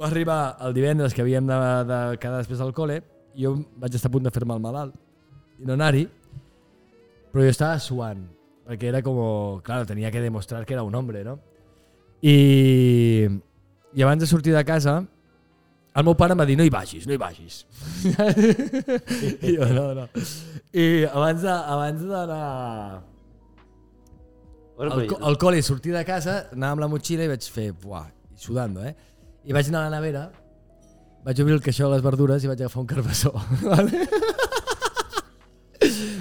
va 0.00 0.06
arribar 0.08 0.56
el 0.64 0.72
divendres 0.72 1.12
que 1.12 1.20
havíem 1.20 1.46
de, 1.46 1.54
de 1.92 2.00
quedar 2.18 2.38
després 2.40 2.58
del 2.64 2.72
col·le 2.72 3.02
jo 3.36 3.52
vaig 3.76 3.94
estar 3.94 4.08
a 4.08 4.12
punt 4.16 4.24
de 4.24 4.32
fer-me 4.32 4.56
el 4.56 4.60
malalt 4.64 4.96
i 5.60 5.68
no 5.68 5.76
anar-hi, 5.76 6.08
però 7.32 7.44
jo 7.46 7.50
estava 7.52 7.78
suant, 7.80 8.26
perquè 8.68 8.90
era 8.92 9.00
com, 9.02 9.16
claro, 9.64 9.86
tenia 9.88 10.10
que 10.12 10.20
demostrar 10.20 10.64
que 10.66 10.74
era 10.76 10.84
un 10.84 10.94
hombre, 10.94 11.24
no? 11.24 11.38
I, 12.22 13.26
i 13.94 14.02
abans 14.04 14.20
de 14.22 14.28
sortir 14.30 14.52
de 14.54 14.62
casa, 14.64 15.00
el 15.92 16.04
meu 16.06 16.14
pare 16.16 16.32
em 16.36 16.40
va 16.40 16.46
dir, 16.48 16.54
no 16.56 16.64
hi 16.64 16.70
vagis, 16.72 17.06
no 17.08 17.12
hi 17.16 17.20
vagis. 17.20 17.62
I 19.48 19.56
jo, 19.56 19.66
no, 19.74 19.88
no. 19.96 20.06
I 20.72 21.04
abans 21.10 21.42
de- 21.42 21.56
abans 21.76 22.04
d'anar 22.08 22.42
al, 24.78 24.92
pero 25.08 25.18
al 25.28 25.36
col·le, 25.38 25.60
sortir 25.62 25.92
de 25.94 26.04
casa, 26.08 26.46
anava 26.54 26.76
amb 26.78 26.84
la 26.86 26.88
motxilla 26.94 27.26
i 27.26 27.32
vaig 27.32 27.44
fer, 27.52 27.72
buah, 27.72 28.06
sudando, 28.40 28.84
eh? 28.86 28.94
I 29.44 29.52
vaig 29.56 29.68
anar 29.68 29.84
a 29.86 29.90
la 29.90 29.98
nevera, 29.98 30.22
vaig 31.26 31.42
obrir 31.42 31.58
el 31.58 31.62
caixó 31.62 31.88
de 31.88 31.96
les 31.96 32.02
verdures 32.06 32.44
i 32.44 32.50
vaig 32.50 32.60
agafar 32.64 32.80
un 32.82 32.88
carbassó. 32.90 33.32
Vale? 33.62 34.06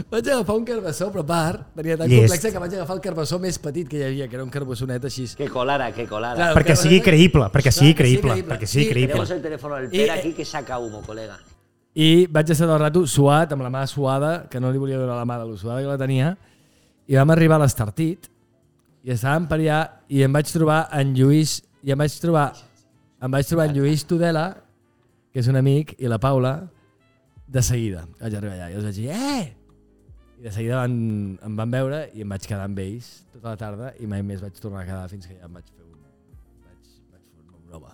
Vaig 0.10 0.28
agafar 0.30 0.56
un 0.56 0.66
carbassó, 0.66 1.12
però 1.12 1.22
a 1.22 1.28
part, 1.28 1.66
tenia 1.76 1.98
tan 1.98 2.08
Llest. 2.10 2.22
complexa 2.24 2.52
que 2.52 2.60
vaig 2.64 2.74
agafar 2.76 2.96
el 2.96 3.02
carbassó 3.02 3.40
més 3.40 3.58
petit 3.60 3.88
que 3.90 3.98
hi 4.00 4.04
havia, 4.04 4.28
que 4.28 4.36
era 4.36 4.44
un 4.44 4.50
carbassonet 4.50 5.06
així. 5.06 5.28
que 5.38 5.48
colara, 5.50 5.92
que 5.94 6.08
colara. 6.08 6.36
Clar, 6.36 6.56
Perquè 6.56 6.76
sigui 6.76 7.02
creïble, 7.02 7.50
perquè 7.52 7.72
sigui 7.72 7.94
creïble, 7.94 8.38
perquè 8.48 8.66
sigui 8.68 8.90
creïble. 8.90 9.14
Tenemos 9.14 9.32
el 9.32 9.42
teléfono 9.42 9.76
del 9.76 9.86
Y, 9.94 9.98
Per 9.98 10.08
eh, 10.08 10.12
aquí 10.12 10.34
que 10.34 10.46
saca 10.46 10.80
humo, 10.80 11.02
colega. 11.02 11.38
I 11.94 12.26
vaig 12.32 12.50
estar 12.50 12.68
tot 12.68 12.76
el 12.78 12.82
rato 12.82 13.06
suat, 13.06 13.52
amb 13.52 13.62
la 13.64 13.70
mà 13.70 13.86
suada, 13.88 14.48
que 14.50 14.60
no 14.60 14.72
li 14.72 14.78
volia 14.80 14.98
donar 14.98 15.18
la 15.18 15.26
mà 15.26 15.38
de 15.40 15.46
lo 15.50 15.58
suada 15.58 15.82
que 15.82 15.88
la 15.88 15.98
tenia, 15.98 16.38
i 17.08 17.16
vam 17.16 17.30
arribar 17.32 17.56
a 17.60 17.66
l'Estartit, 17.66 18.30
i 19.04 19.12
estàvem 19.12 19.48
per 19.50 19.58
allà, 19.60 19.80
i 20.08 20.22
em 20.24 20.32
vaig 20.32 20.48
trobar 20.54 20.88
en 20.94 21.14
Lluís, 21.18 21.62
i 21.84 21.92
em 21.92 21.98
vaig 21.98 22.14
trobar, 22.22 22.54
em 23.22 23.32
vaig 23.32 23.46
trobar 23.46 23.68
en 23.68 23.76
Lluís 23.76 24.06
Tudela, 24.08 24.56
que 25.34 25.40
és 25.40 25.48
un 25.48 25.56
amic, 25.58 25.96
i 26.00 26.08
la 26.08 26.18
Paula, 26.20 26.70
de 27.48 27.62
seguida. 27.62 28.06
Vaig 28.22 28.36
arribar 28.36 28.56
allà 28.56 28.70
i 28.72 28.76
els 28.80 28.86
vaig 28.88 28.96
dir, 28.96 29.10
eh! 29.12 29.56
I 30.42 30.44
de 30.48 30.52
seguida 30.52 30.78
van, 30.82 30.94
em 31.46 31.56
van 31.56 31.70
veure 31.70 31.98
i 32.18 32.24
em 32.26 32.32
vaig 32.34 32.48
quedar 32.50 32.64
amb 32.66 32.80
ells 32.82 33.10
tota 33.30 33.52
la 33.52 33.58
tarda 33.62 33.92
i 34.02 34.08
mai 34.10 34.24
més 34.26 34.42
vaig 34.42 34.56
tornar 34.58 34.82
a 34.82 34.86
quedar 34.88 35.04
fins 35.12 35.28
que 35.30 35.36
ja 35.38 35.46
em 35.46 35.54
vaig 35.54 35.68
fer 35.70 35.84
un... 35.86 36.00
Vaig, 36.66 36.88
vaig 37.12 37.28
fer 37.28 37.44
un 37.46 37.68
broma. 37.70 37.92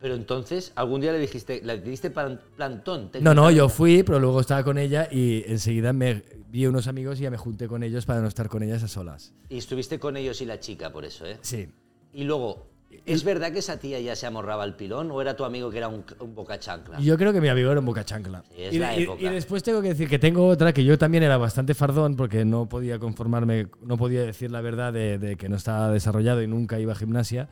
Pero 0.00 0.14
entonces, 0.14 0.72
algún 0.76 1.02
día 1.02 1.12
le 1.12 1.18
dijiste, 1.18 1.60
le 1.62 1.76
plan- 2.10 2.40
plantón. 2.56 3.10
No, 3.20 3.34
no, 3.34 3.50
yo 3.50 3.68
fui, 3.68 4.02
pero 4.02 4.18
luego 4.18 4.40
estaba 4.40 4.64
con 4.64 4.78
ella 4.78 5.08
y 5.10 5.44
enseguida 5.46 5.92
me 5.92 6.22
vi 6.48 6.66
unos 6.66 6.86
amigos 6.86 7.20
y 7.20 7.24
ya 7.24 7.30
me 7.30 7.36
junté 7.36 7.68
con 7.68 7.82
ellos 7.82 8.06
para 8.06 8.20
no 8.22 8.28
estar 8.28 8.48
con 8.48 8.62
ellas 8.62 8.82
a 8.82 8.88
solas. 8.88 9.34
Y 9.50 9.58
estuviste 9.58 9.98
con 9.98 10.16
ellos 10.16 10.40
y 10.40 10.46
la 10.46 10.58
chica, 10.60 10.90
por 10.90 11.04
eso, 11.04 11.26
¿eh? 11.26 11.36
Sí. 11.42 11.68
Y 12.14 12.24
luego, 12.24 12.66
¿es 13.06 13.24
verdad 13.24 13.52
que 13.52 13.58
esa 13.60 13.78
tía 13.78 14.00
ya 14.00 14.14
se 14.16 14.26
amorraba 14.26 14.64
el 14.64 14.74
pilón 14.74 15.10
o 15.10 15.20
era 15.20 15.36
tu 15.36 15.44
amigo 15.44 15.70
que 15.70 15.78
era 15.78 15.88
un, 15.88 16.04
un 16.20 16.34
boca 16.34 16.58
chancla? 16.58 16.98
Yo 17.00 17.16
creo 17.16 17.32
que 17.32 17.40
mi 17.40 17.48
amigo 17.48 17.70
era 17.70 17.80
un 17.80 17.86
boca 17.86 18.04
chancla. 18.04 18.42
Sí, 18.54 18.62
es 18.62 18.74
y, 18.74 18.78
la 18.78 18.96
y- 18.98 19.02
época. 19.04 19.22
y 19.22 19.28
después 19.28 19.62
tengo 19.62 19.80
que 19.82 19.88
decir 19.88 20.08
que 20.08 20.18
tengo 20.18 20.46
otra 20.46 20.72
que 20.72 20.84
yo 20.84 20.96
también 20.98 21.22
era 21.24 21.36
bastante 21.36 21.74
fardón 21.74 22.16
porque 22.16 22.44
no 22.44 22.68
podía 22.68 22.98
conformarme, 22.98 23.68
no 23.82 23.96
podía 23.96 24.22
decir 24.22 24.50
la 24.50 24.60
verdad 24.60 24.92
de, 24.92 25.18
de 25.18 25.36
que 25.36 25.48
no 25.48 25.56
estaba 25.56 25.90
desarrollado 25.90 26.42
y 26.42 26.46
nunca 26.46 26.78
iba 26.80 26.92
a 26.92 26.96
gimnasia. 26.96 27.48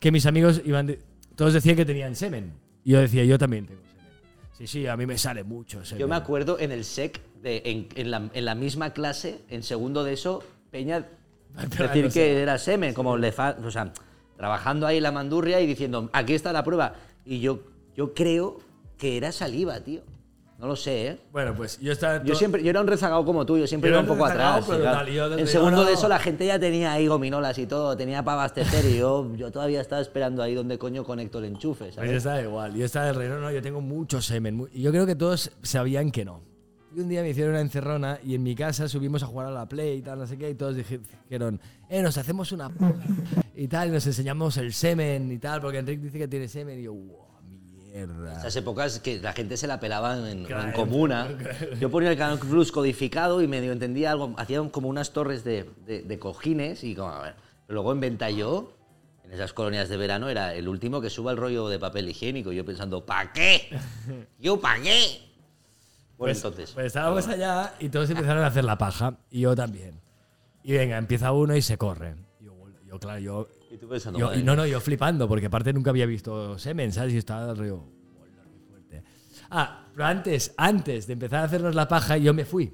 Que 0.00 0.10
mis 0.12 0.26
amigos 0.26 0.60
iban, 0.64 0.86
de- 0.86 1.00
todos 1.36 1.52
decían 1.52 1.76
que 1.76 1.84
tenían 1.84 2.14
semen. 2.16 2.52
Y 2.84 2.92
yo 2.92 3.00
decía, 3.00 3.24
yo 3.24 3.38
también 3.38 3.66
tengo 3.66 3.80
semen. 3.80 3.94
Sí, 4.58 4.66
sí, 4.66 4.86
a 4.86 4.96
mí 4.96 5.04
me 5.06 5.18
sale 5.18 5.42
mucho 5.44 5.84
semen. 5.84 6.00
Yo 6.00 6.08
me 6.08 6.16
acuerdo 6.16 6.58
en 6.60 6.70
el 6.72 6.84
SEC, 6.84 7.20
de, 7.42 7.62
en, 7.64 7.88
en 7.96 8.10
la, 8.10 8.30
en 8.32 8.44
la 8.44 8.54
misma 8.54 8.92
clase, 8.92 9.40
en 9.48 9.62
segundo 9.62 10.04
de 10.04 10.12
eso, 10.14 10.42
Peña 10.70 11.06
decir 11.78 12.08
que 12.10 12.40
era 12.42 12.58
semen, 12.58 12.94
como 12.94 13.16
le 13.16 13.30
fa- 13.32 13.56
o 13.64 13.70
sea, 13.70 13.92
trabajando 14.36 14.86
ahí 14.86 15.00
la 15.00 15.12
mandurria 15.12 15.60
y 15.60 15.66
diciendo, 15.66 16.10
aquí 16.12 16.34
está 16.34 16.52
la 16.52 16.64
prueba. 16.64 16.94
Y 17.24 17.40
yo, 17.40 17.60
yo 17.96 18.14
creo 18.14 18.58
que 18.96 19.16
era 19.16 19.32
saliva, 19.32 19.80
tío. 19.80 20.02
No 20.56 20.68
lo 20.68 20.76
sé, 20.76 21.08
¿eh? 21.08 21.18
Bueno, 21.32 21.52
pues 21.54 21.80
yo 21.80 21.90
estaba... 21.90 22.22
Yo 22.22 22.34
siempre, 22.36 22.62
yo 22.62 22.70
era 22.70 22.80
un 22.80 22.86
rezagado 22.86 23.24
como 23.24 23.44
tú, 23.44 23.58
yo 23.58 23.66
siempre 23.66 23.90
Yo 23.90 23.94
iba 23.96 24.02
un 24.02 24.06
poco 24.06 24.24
atrás. 24.24 24.64
pero 24.66 24.80
claro, 24.82 25.36
en 25.36 25.48
segundo 25.48 25.78
no, 25.78 25.84
de 25.84 25.94
eso 25.94 26.06
la 26.08 26.20
gente 26.20 26.46
ya 26.46 26.58
tenía 26.60 26.92
ahí 26.92 27.08
gominolas 27.08 27.58
y 27.58 27.66
todo, 27.66 27.96
tenía 27.96 28.22
para 28.22 28.38
abastecer 28.42 28.84
y 28.84 28.96
yo, 28.98 29.34
yo 29.34 29.50
todavía 29.50 29.80
estaba 29.80 30.00
esperando 30.00 30.42
ahí 30.44 30.54
donde 30.54 30.78
coño 30.78 31.02
conecto 31.04 31.40
el 31.40 31.46
enchufe, 31.46 31.86
Pues 31.86 31.94
¿sabes? 31.96 32.10
yo 32.12 32.16
estaba 32.18 32.40
igual. 32.40 32.72
Yo 32.74 32.84
estaba 32.84 33.06
del 33.06 33.16
reino, 33.16 33.40
no, 33.40 33.50
yo 33.50 33.60
tengo 33.60 33.80
mucho 33.80 34.22
semen. 34.22 34.68
yo 34.72 34.90
creo 34.92 35.04
que 35.06 35.16
todos 35.16 35.50
sabían 35.62 36.12
que 36.12 36.24
no. 36.24 36.40
Y 36.96 37.00
un 37.00 37.08
día 37.08 37.22
me 37.22 37.30
hicieron 37.30 37.50
una 37.54 37.60
encerrona 37.60 38.20
y 38.22 38.36
en 38.36 38.42
mi 38.44 38.54
casa 38.54 38.88
subimos 38.88 39.24
a 39.24 39.26
jugar 39.26 39.48
a 39.48 39.50
la 39.50 39.66
Play 39.68 39.98
y 39.98 40.02
tal, 40.02 40.20
no 40.20 40.26
sé 40.28 40.38
qué, 40.38 40.50
y 40.50 40.54
todos 40.54 40.76
dije- 40.76 41.00
dijeron, 41.24 41.60
eh, 41.88 42.00
nos 42.00 42.16
hacemos 42.16 42.52
una 42.52 42.70
y 43.54 43.68
tal, 43.68 43.88
y 43.88 43.90
nos 43.92 44.06
enseñamos 44.06 44.56
el 44.56 44.72
semen 44.72 45.30
y 45.30 45.38
tal, 45.38 45.60
porque 45.60 45.78
Enrique 45.78 46.02
dice 46.02 46.18
que 46.18 46.28
tiene 46.28 46.48
semen, 46.48 46.80
y 46.80 46.82
yo, 46.84 46.92
wow, 46.94 47.26
mierda. 47.42 48.38
Esas 48.38 48.56
épocas 48.56 48.98
que 49.00 49.20
la 49.20 49.32
gente 49.32 49.56
se 49.56 49.66
la 49.66 49.78
pelaba 49.80 50.28
en, 50.30 50.44
Claro. 50.44 50.64
en 50.68 50.72
comuna. 50.72 51.28
Yo 51.80 51.90
ponía 51.90 52.10
el 52.10 52.16
Canal 52.18 52.38
Plus 52.38 52.72
codificado 52.72 53.40
y 53.42 53.46
medio 53.48 53.70
entendía 53.72 54.10
algo. 54.10 54.34
Hacían 54.36 54.68
como 54.70 54.88
unas 54.88 55.12
torres 55.12 55.44
de, 55.44 55.70
de- 55.86 56.02
de 56.02 56.18
cojines 56.18 56.82
y 56.84 56.94
como, 56.96 57.10
a 57.10 57.22
ver. 57.22 57.34
Pero 57.66 57.74
luego 57.76 57.92
en 57.92 58.00
Ventalló, 58.00 58.72
en 59.24 59.32
esas 59.32 59.52
colonias 59.52 59.88
de 59.88 59.96
verano, 59.96 60.28
era 60.28 60.54
el 60.54 60.66
último 60.68 61.00
que 61.00 61.08
suba 61.08 61.30
el 61.30 61.36
rollo 61.38 61.68
de 61.68 61.78
papel 61.78 62.08
higiénico. 62.08 62.50
Yo 62.52 62.64
pensando, 62.64 63.06
¿para 63.06 63.32
qué? 63.32 63.68
¿Yo 64.40 64.60
para 64.60 64.82
qué? 64.82 65.20
Bueno, 66.18 66.34
entonces. 66.36 66.72
Pues 66.72 66.86
estábamos 66.86 67.26
allá 67.28 67.74
y 67.78 67.88
todos 67.88 68.10
empezaron 68.10 68.42
a 68.44 68.48
hacer 68.48 68.64
la 68.64 68.76
paja, 68.78 69.16
y 69.30 69.40
yo 69.40 69.54
también. 69.54 70.00
Y 70.62 70.72
venga, 70.72 70.96
empieza 70.98 71.32
uno 71.32 71.54
y 71.56 71.62
se 71.62 71.76
corre. 71.78 72.14
Yo, 72.94 73.00
claro, 73.00 73.18
yo 73.20 73.48
y 73.70 73.76
tú 73.76 73.88
pensando, 73.88 74.18
Yo- 74.18 74.26
madre 74.26 74.40
y 74.40 74.42
no, 74.44 74.54
no, 74.56 74.66
yo 74.66 74.80
flipando, 74.80 75.26
porque 75.28 75.46
aparte 75.46 75.72
nunca 75.72 75.90
había 75.90 76.06
visto 76.06 76.58
semen, 76.58 76.92
¿sabes? 76.92 77.14
Y 77.14 77.18
estaba 77.18 77.46
del 77.46 77.56
río. 77.56 77.84
Ah, 79.50 79.86
pero 79.92 80.06
antes, 80.06 80.52
antes 80.56 81.06
de 81.06 81.12
empezar 81.12 81.40
a 81.40 81.44
hacernos 81.44 81.74
la 81.74 81.86
paja, 81.86 82.16
yo 82.16 82.32
me 82.34 82.44
fui. 82.44 82.72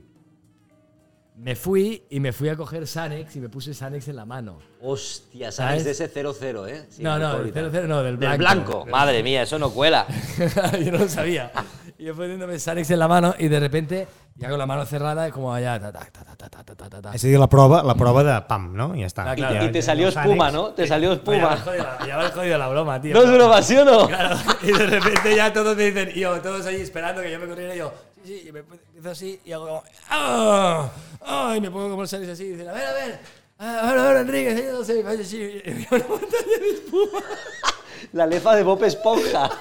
Me 1.42 1.56
fui 1.56 2.04
y 2.10 2.20
me 2.20 2.34
fui 2.34 2.50
a 2.50 2.56
coger 2.56 2.86
Sanex 2.86 3.34
y 3.34 3.40
me 3.40 3.48
puse 3.48 3.72
Sanex 3.72 4.08
en 4.08 4.16
la 4.16 4.26
mano. 4.26 4.58
Hostia, 4.82 5.50
Sanex 5.50 5.84
de 5.84 5.92
ese 5.92 6.12
0-0, 6.12 6.68
¿eh? 6.68 6.84
Sí, 6.90 7.02
no, 7.02 7.18
no, 7.18 7.38
del 7.38 7.54
0-0 7.54 7.86
no, 7.86 8.02
del 8.02 8.18
blanco. 8.18 8.30
Del 8.30 8.38
blanco, 8.38 8.86
madre 8.86 9.22
mía, 9.22 9.42
eso 9.42 9.58
no 9.58 9.70
cuela. 9.70 10.06
yo 10.84 10.92
no 10.92 10.98
lo 10.98 11.08
sabía. 11.08 11.50
Y 11.96 12.04
yo 12.04 12.14
poniéndome 12.14 12.58
Sanex 12.58 12.90
en 12.90 12.98
la 12.98 13.08
mano 13.08 13.34
y 13.38 13.48
de 13.48 13.58
repente 13.58 14.06
ya 14.40 14.48
con 14.48 14.58
la 14.58 14.66
mano 14.66 14.86
cerrada 14.86 15.26
es 15.26 15.32
como 15.32 15.52
allá. 15.52 15.78
Ta, 15.78 15.92
ta, 15.92 16.08
ta, 16.36 17.00
ta, 17.02 17.14
Es 17.14 17.24
la 17.24 17.46
prueba, 17.46 17.82
la 17.82 17.94
prueba 17.94 18.22
de 18.22 18.40
pam, 18.42 18.74
¿no? 18.74 18.94
Y 18.94 19.00
ya 19.00 19.06
está. 19.06 19.30
Ah, 19.30 19.34
claro, 19.34 19.64
y, 19.64 19.68
y, 19.68 19.72
te 19.72 19.82
salió 19.82 20.08
espuma, 20.08 20.50
Sanex. 20.50 20.52
¿no? 20.52 20.68
Te 20.70 20.86
salió 20.86 21.12
espuma. 21.12 21.62
Ya 22.06 22.16
me 22.16 22.24
has 22.24 22.32
jodido, 22.32 22.32
jodido 22.32 22.58
la 22.58 22.68
broma, 22.68 23.00
tío. 23.00 23.14
¿No 23.14 23.22
es 23.22 23.30
broma, 23.30 23.62
sí 23.62 23.76
o 23.76 23.84
no? 23.84 24.08
Claro, 24.08 24.36
y 24.62 24.72
de 24.72 24.86
repente 24.86 25.36
ya 25.36 25.52
todos 25.52 25.76
me 25.76 25.84
dicen, 25.84 26.10
y 26.14 26.20
yo, 26.20 26.40
todos 26.40 26.64
ahí 26.66 26.76
esperando 26.76 27.20
que 27.20 27.30
yo 27.30 27.38
me 27.38 27.46
corriera 27.46 27.74
y 27.74 27.78
yo, 27.78 27.92
sí, 28.24 28.44
y 28.48 28.52
me 28.52 28.60
empiezo 28.60 29.10
así, 29.10 29.40
y 29.44 29.52
hago 29.52 29.66
como, 29.66 29.82
¡ah! 30.08 30.90
¡ah! 31.22 31.54
Y 31.56 31.60
me 31.60 31.70
pongo 31.70 31.90
como 31.90 32.02
el 32.02 32.08
Sanex 32.08 32.30
así, 32.32 32.44
y 32.44 32.48
dicen, 32.50 32.68
a 32.68 32.72
ver, 32.72 32.86
a 32.86 32.92
ver, 32.92 33.18
a 33.58 33.90
ver, 33.92 33.98
a 33.98 34.08
ver, 34.08 34.16
Enrique, 34.18 34.50
enséñanos, 34.50 34.88
y 34.90 35.02
me 35.02 35.10
hace 35.10 35.22
así, 35.22 35.62
y 35.64 35.70
me 35.70 35.86
una 35.90 36.08
montaña 36.08 36.58
de 36.60 36.70
espuma. 36.70 37.20
La 38.12 38.26
lefa 38.26 38.54
de 38.56 38.62
Bob 38.62 38.82
Esponja. 38.84 39.50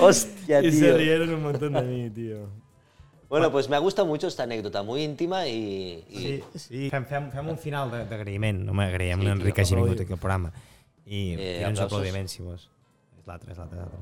Hostia, 0.00 0.62
Y 0.62 0.70
se 0.72 0.86
tío. 0.86 0.96
rieron 0.96 1.34
un 1.34 1.42
montón 1.42 1.72
de 1.72 1.82
mí, 1.82 2.10
tío. 2.10 2.48
Bueno, 3.28 3.50
pues 3.50 3.68
me 3.68 3.74
ha 3.74 3.80
gustado 3.80 4.06
mucho 4.06 4.28
esta 4.28 4.44
anécdota, 4.44 4.84
muy 4.84 5.02
íntima 5.02 5.48
y... 5.48 6.04
y- 6.08 6.44
Sí, 6.54 6.58
sí. 6.58 6.90
Fem, 6.90 7.04
fem, 7.06 7.30
fem 7.32 7.48
un 7.48 7.58
final 7.58 7.90
de- 7.90 8.04
d'agraïment. 8.06 8.62
No 8.64 8.72
m'agraïm, 8.72 9.18
Sí, 9.18 9.26
l'Enric 9.26 9.54
que 9.56 9.62
hagi 9.64 9.74
vingut 9.74 9.98
aquí 10.00 10.12
al 10.14 10.18
programa. 10.22 10.52
I 11.06 11.34
Eh, 11.34 11.62
eh, 11.62 11.66
uns 11.68 11.80
aplaudiments, 11.82 12.30
si 12.32 12.42
vols. 12.46 12.68
És 13.18 13.26
l'altre, 13.26 13.50
és 13.50 13.58
l'altre. 13.58 13.80
és 13.80 13.82
l'altre. 13.82 13.98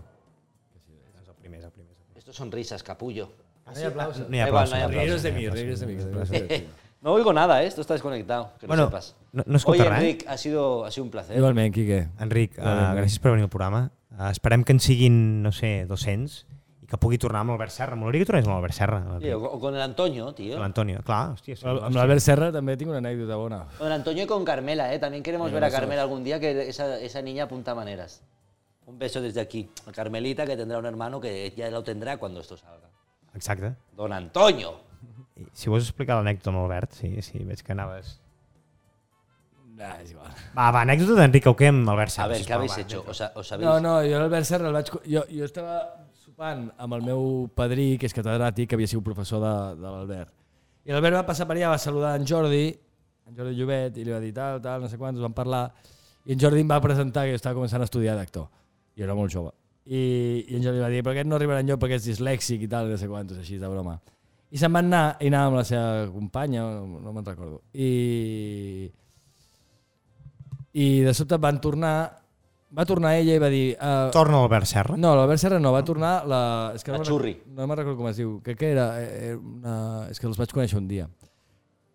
És 1.22 1.28
el 1.28 1.34
primer, 1.40 1.58
és 1.60 1.64
el 1.64 1.70
primer. 1.72 1.93
És 2.24 2.30
el. 2.30 2.30
Esto 2.30 2.32
son 2.32 2.50
risas, 2.52 2.82
capullo. 2.82 3.28
No 3.66 3.72
hay 3.76 3.84
aplausos. 3.84 4.28
No 4.28 4.36
hi 4.36 4.40
ha 4.40 4.44
Da 4.44 4.48
igual, 4.48 4.64
aplausos. 4.64 4.94
no 4.94 5.00
hay 5.00 5.06
de 5.08 5.30
no 5.32 5.54
mí, 5.54 5.64
de 5.76 5.86
mí. 5.86 6.66
No 7.04 7.12
oigo 7.12 7.34
nada, 7.34 7.62
¿eh? 7.62 7.66
Esto 7.66 7.82
está 7.82 7.92
desconectado, 7.92 8.52
que 8.58 8.66
Bueno, 8.66 8.84
lo 8.84 8.88
sepas. 8.88 9.14
no, 9.32 9.42
no 9.46 9.56
escolta 9.58 9.82
Oye. 9.82 9.94
Enric, 9.94 10.24
ha 10.26 10.38
sido, 10.38 10.86
ha 10.86 10.90
sido 10.90 11.04
un 11.04 11.10
placer. 11.10 11.36
Igualment, 11.36 11.74
Quique. 11.74 12.08
Enric, 12.18 12.56
uh, 12.56 12.96
gràcies 12.96 13.20
per 13.20 13.32
venir 13.32 13.44
al 13.44 13.50
programa. 13.50 13.90
Uh, 14.18 14.30
esperem 14.30 14.64
que 14.64 14.72
en 14.72 14.80
siguin, 14.80 15.42
no 15.42 15.52
sé, 15.52 15.84
200 15.84 16.46
i 16.80 16.86
que 16.86 16.96
pugui 16.96 17.18
tornar 17.18 17.40
amb 17.44 17.50
l'Albert 17.52 17.72
Serra. 17.72 17.92
M'agradaria 17.94 18.24
que 18.24 18.30
tornés 18.30 18.46
amb 18.48 18.54
l'Albert 18.54 18.72
Serra. 18.72 19.02
Sí, 19.20 19.28
o, 19.36 19.38
o 19.38 19.60
con 19.60 19.74
el 19.76 19.82
Antonio, 19.82 20.32
tío. 20.32 20.58
L'Antonio, 20.58 21.02
clar, 21.04 21.34
hòstia. 21.34 21.56
Sí, 21.60 21.66
Amb 21.68 21.94
l'Albert 21.94 22.20
Serra 22.24 22.50
també 22.56 22.78
tinc 22.80 22.88
una 22.88 23.02
anècdota 23.04 23.36
bona. 23.36 23.66
Con 23.76 23.86
el 23.88 23.92
Antonio 23.92 24.24
y 24.24 24.26
con 24.26 24.42
Carmela, 24.46 24.94
¿eh? 24.94 24.98
También 24.98 25.22
queremos 25.22 25.52
ver 25.52 25.62
a 25.64 25.70
Carmela 25.70 26.00
algún 26.00 26.24
día, 26.24 26.40
que 26.40 26.70
esa, 26.70 26.98
esa 27.00 27.20
niña 27.20 27.44
apunta 27.44 27.74
maneras. 27.74 28.22
Un 28.86 28.98
beso 28.98 29.20
desde 29.20 29.40
aquí. 29.40 29.68
A 29.86 29.92
Carmelita, 29.92 30.44
que 30.46 30.56
tendrá 30.56 30.78
un 30.78 30.86
hermano 30.86 31.20
que 31.20 31.52
ya 31.56 31.70
lo 31.70 31.82
tendrá 31.82 32.18
cuando 32.18 32.40
esto 32.40 32.56
salga. 32.56 32.90
Exacte. 33.34 33.74
Don 33.96 34.12
Antonio. 34.12 34.80
I, 35.36 35.46
si 35.52 35.70
vols 35.70 35.88
explicar 35.88 36.20
l'anècdota 36.20 36.52
amb 36.52 36.60
l'Albert, 36.62 36.92
sí, 36.94 37.16
sí, 37.22 37.40
veig 37.42 37.62
que 37.64 37.74
anaves... 37.74 38.20
Nah, 39.74 39.96
és 39.98 40.12
igual. 40.12 40.30
Va, 40.54 40.68
va, 40.70 40.84
anècdota 40.84 41.16
d'Enric 41.18 41.48
amb 41.50 41.88
Albert 41.90 42.12
A 42.12 42.14
Serra. 42.14 42.28
ver, 42.28 42.36
¿qué 42.36 42.44
sisplau, 42.44 42.58
habéis 42.60 42.78
hecho? 42.78 43.04
¿Os, 43.08 43.20
os 43.20 43.52
habéis... 43.52 43.66
No, 43.66 43.80
no, 43.80 43.96
jo 44.06 44.20
l'Albert 44.20 44.46
Serra 44.46 44.68
el 44.68 44.76
vaig... 44.76 44.92
Jo, 45.02 45.24
jo 45.26 45.48
estava 45.48 45.80
sopant 46.22 46.68
amb 46.78 46.94
el 46.94 47.02
meu 47.02 47.50
padrí, 47.58 47.96
que 47.98 48.06
és 48.06 48.14
catedràtic, 48.14 48.68
que 48.70 48.78
havia 48.78 48.86
sigut 48.86 49.08
professor 49.08 49.42
de, 49.42 49.54
de 49.80 49.88
l'Albert. 49.88 50.30
I 50.86 50.94
l'Albert 50.94 51.18
va 51.18 51.26
passar 51.26 51.48
per 51.50 51.56
allà, 51.56 51.72
va 51.74 51.80
saludar 51.82 52.14
en 52.20 52.28
Jordi, 52.28 52.68
en 53.26 53.34
Jordi 53.34 53.58
Llobet, 53.58 53.98
i 53.98 54.06
li 54.06 54.14
va 54.14 54.20
dir 54.22 54.30
tal, 54.36 54.62
tal, 54.62 54.84
no 54.84 54.92
sé 54.92 55.00
quants, 55.00 55.18
van 55.18 55.34
parlar, 55.34 55.64
i 56.24 56.36
en 56.36 56.40
Jordi 56.40 56.62
em 56.62 56.70
va 56.70 56.78
presentar 56.84 57.24
que 57.26 57.34
jo 57.34 57.40
estava 57.40 57.58
començant 57.58 57.82
a 57.82 57.88
estudiar 57.90 58.14
d'actor. 58.20 58.46
Jo 58.96 59.04
era 59.08 59.14
molt 59.18 59.32
jove. 59.34 59.52
I, 59.84 60.00
I 60.48 60.56
en 60.56 60.62
Jordi 60.64 60.80
va 60.80 60.88
dir, 60.88 61.02
però 61.04 61.12
aquest 61.12 61.28
no 61.28 61.36
arribarà 61.36 61.60
enlloc 61.60 61.80
perquè 61.82 61.98
és 61.98 62.06
dislèxic 62.08 62.62
i 62.64 62.68
tal, 62.72 62.88
no 62.88 62.96
sé 62.96 63.08
quantos, 63.10 63.38
així 63.42 63.58
de 63.60 63.68
broma. 63.68 63.98
I 64.54 64.60
se'n 64.60 64.72
van 64.72 64.86
anar, 64.86 65.16
i 65.20 65.28
anava 65.28 65.50
amb 65.50 65.56
la 65.58 65.64
seva 65.66 66.06
companya, 66.14 66.62
no, 66.62 67.00
no 67.02 67.12
me'n 67.12 67.24
recordo. 67.26 67.58
I, 67.74 68.86
I 70.74 70.86
de 71.06 71.14
sobte 71.14 71.36
van 71.42 71.58
tornar, 71.62 71.94
va 72.74 72.86
tornar 72.86 73.12
ella 73.18 73.34
i 73.36 73.42
va 73.42 73.50
dir... 73.52 73.64
Uh, 73.76 74.08
Torna 74.14 74.40
l'Albert 74.40 74.66
Serra. 74.70 74.96
no, 74.98 75.12
l'Albert 75.18 75.42
Serra 75.42 75.58
no, 75.62 75.72
va 75.74 75.82
tornar 75.86 76.14
la... 76.30 76.40
És 76.74 76.82
que 76.86 76.94
La 76.94 76.98
no 77.02 77.06
Xurri. 77.06 77.34
No 77.54 77.66
me'n 77.66 77.78
recordo 77.82 77.98
com 78.00 78.08
es 78.10 78.18
diu. 78.22 78.38
Crec 78.46 78.58
que 78.62 78.70
era... 78.76 78.88
eh, 79.02 79.34
Una, 79.36 79.76
és 80.10 80.18
que 80.22 80.26
els 80.30 80.38
vaig 80.40 80.54
conèixer 80.54 80.78
un 80.80 80.88
dia. 80.90 81.06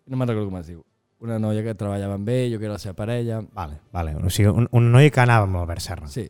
No 0.08 0.16
me'n 0.20 0.28
recordo 0.32 0.48
com 0.52 0.60
es 0.60 0.70
diu. 0.72 0.84
Una 1.20 1.36
noia 1.40 1.60
que 1.64 1.74
treballava 1.76 2.14
amb 2.16 2.28
ell, 2.32 2.46
jo 2.54 2.60
que 2.60 2.64
era 2.70 2.78
la 2.78 2.80
seva 2.82 2.94
parella. 2.96 3.42
Vale, 3.56 3.80
vale. 3.92 4.14
O 4.24 4.30
sigui, 4.32 4.48
un, 4.62 4.68
un 4.72 4.88
noi 4.94 5.10
que 5.12 5.20
anava 5.20 5.44
amb 5.48 5.58
l'Albert 5.60 5.84
Serra. 5.84 6.08
Sí. 6.08 6.24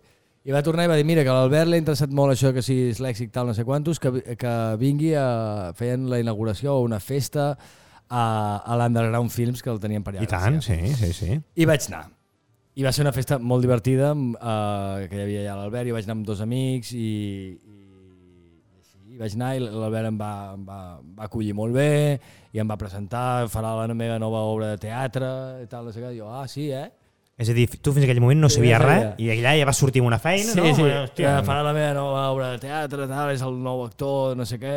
I 0.51 0.53
va 0.53 0.65
tornar 0.67 0.83
i 0.83 0.91
va 0.91 0.97
dir, 0.99 1.05
mira, 1.07 1.23
que 1.23 1.31
l'Albert 1.31 1.71
l'ha 1.71 1.79
interessat 1.79 2.11
molt 2.11 2.33
això 2.33 2.51
que 2.51 2.63
si 2.67 2.75
és 2.89 2.99
lèxic 2.99 3.29
tal, 3.31 3.47
no 3.47 3.53
sé 3.55 3.63
quantos, 3.63 4.01
que, 4.03 4.35
que 4.35 4.55
vingui 4.81 5.13
a... 5.15 5.71
feien 5.79 6.09
la 6.11 6.19
inauguració 6.19 6.75
o 6.75 6.81
una 6.83 6.99
festa 6.99 7.53
a, 7.55 8.25
a 8.59 8.79
l'Underground 8.81 9.31
Films, 9.31 9.63
que 9.63 9.71
el 9.71 9.79
tenien 9.79 10.03
per 10.03 10.17
allà. 10.17 10.25
I 10.27 10.31
tant, 10.33 10.59
sí, 10.67 10.81
sí, 10.99 11.13
sí. 11.15 11.39
I 11.55 11.69
vaig 11.71 11.87
anar. 11.93 12.09
I 12.75 12.83
va 12.83 12.91
ser 12.91 13.07
una 13.07 13.15
festa 13.15 13.39
molt 13.39 13.63
divertida, 13.63 14.11
eh, 14.11 15.07
que 15.07 15.21
hi 15.21 15.23
havia 15.29 15.45
allà 15.45 15.55
l'Albert, 15.61 15.87
i 15.87 15.95
vaig 15.95 16.11
anar 16.11 16.19
amb 16.19 16.27
dos 16.27 16.43
amics 16.43 16.91
i, 16.99 17.07
i, 17.55 17.79
i 19.15 19.23
vaig 19.23 19.39
anar 19.39 19.55
i 19.55 19.63
l'Albert 19.69 20.11
em, 20.11 20.19
va, 20.19 20.33
em 20.57 20.67
va, 20.67 20.81
va 21.21 21.31
acollir 21.31 21.55
molt 21.55 21.79
bé 21.79 21.93
i 22.51 22.59
em 22.59 22.67
va 22.67 22.81
presentar, 22.81 23.47
farà 23.55 23.77
la 23.79 23.95
meva 23.95 24.19
nova 24.19 24.43
obra 24.51 24.75
de 24.75 24.83
teatre 24.83 25.31
i 25.63 25.71
tal, 25.71 25.87
no 25.87 25.95
sé 25.95 26.03
què. 26.03 26.11
I 26.11 26.25
jo, 26.25 26.35
ah, 26.35 26.49
sí, 26.51 26.73
eh? 26.75 26.89
És 27.41 27.49
a 27.49 27.55
dir, 27.57 27.65
tu 27.81 27.95
fins 27.97 28.05
aquell 28.05 28.21
moment 28.21 28.43
no 28.45 28.51
sabies 28.53 28.75
ja 28.77 28.79
res 28.83 29.05
i 29.25 29.31
allà 29.33 29.55
ja 29.57 29.65
va 29.65 29.73
sortir 29.73 30.03
amb 30.03 30.11
una 30.11 30.19
feina, 30.21 30.53
sí, 30.53 30.61
no? 30.61 30.75
sí, 30.77 30.83
Bueno, 30.85 31.05
hòstia, 31.07 31.31
farà 31.47 31.63
la 31.65 31.73
meva 31.73 31.95
nova 31.97 32.27
obra 32.35 32.51
de 32.53 32.59
teatre, 32.61 33.07
tal, 33.09 33.31
és 33.33 33.41
el 33.47 33.57
nou 33.65 33.81
actor, 33.87 34.37
no 34.37 34.45
sé 34.45 34.59
què, 34.61 34.75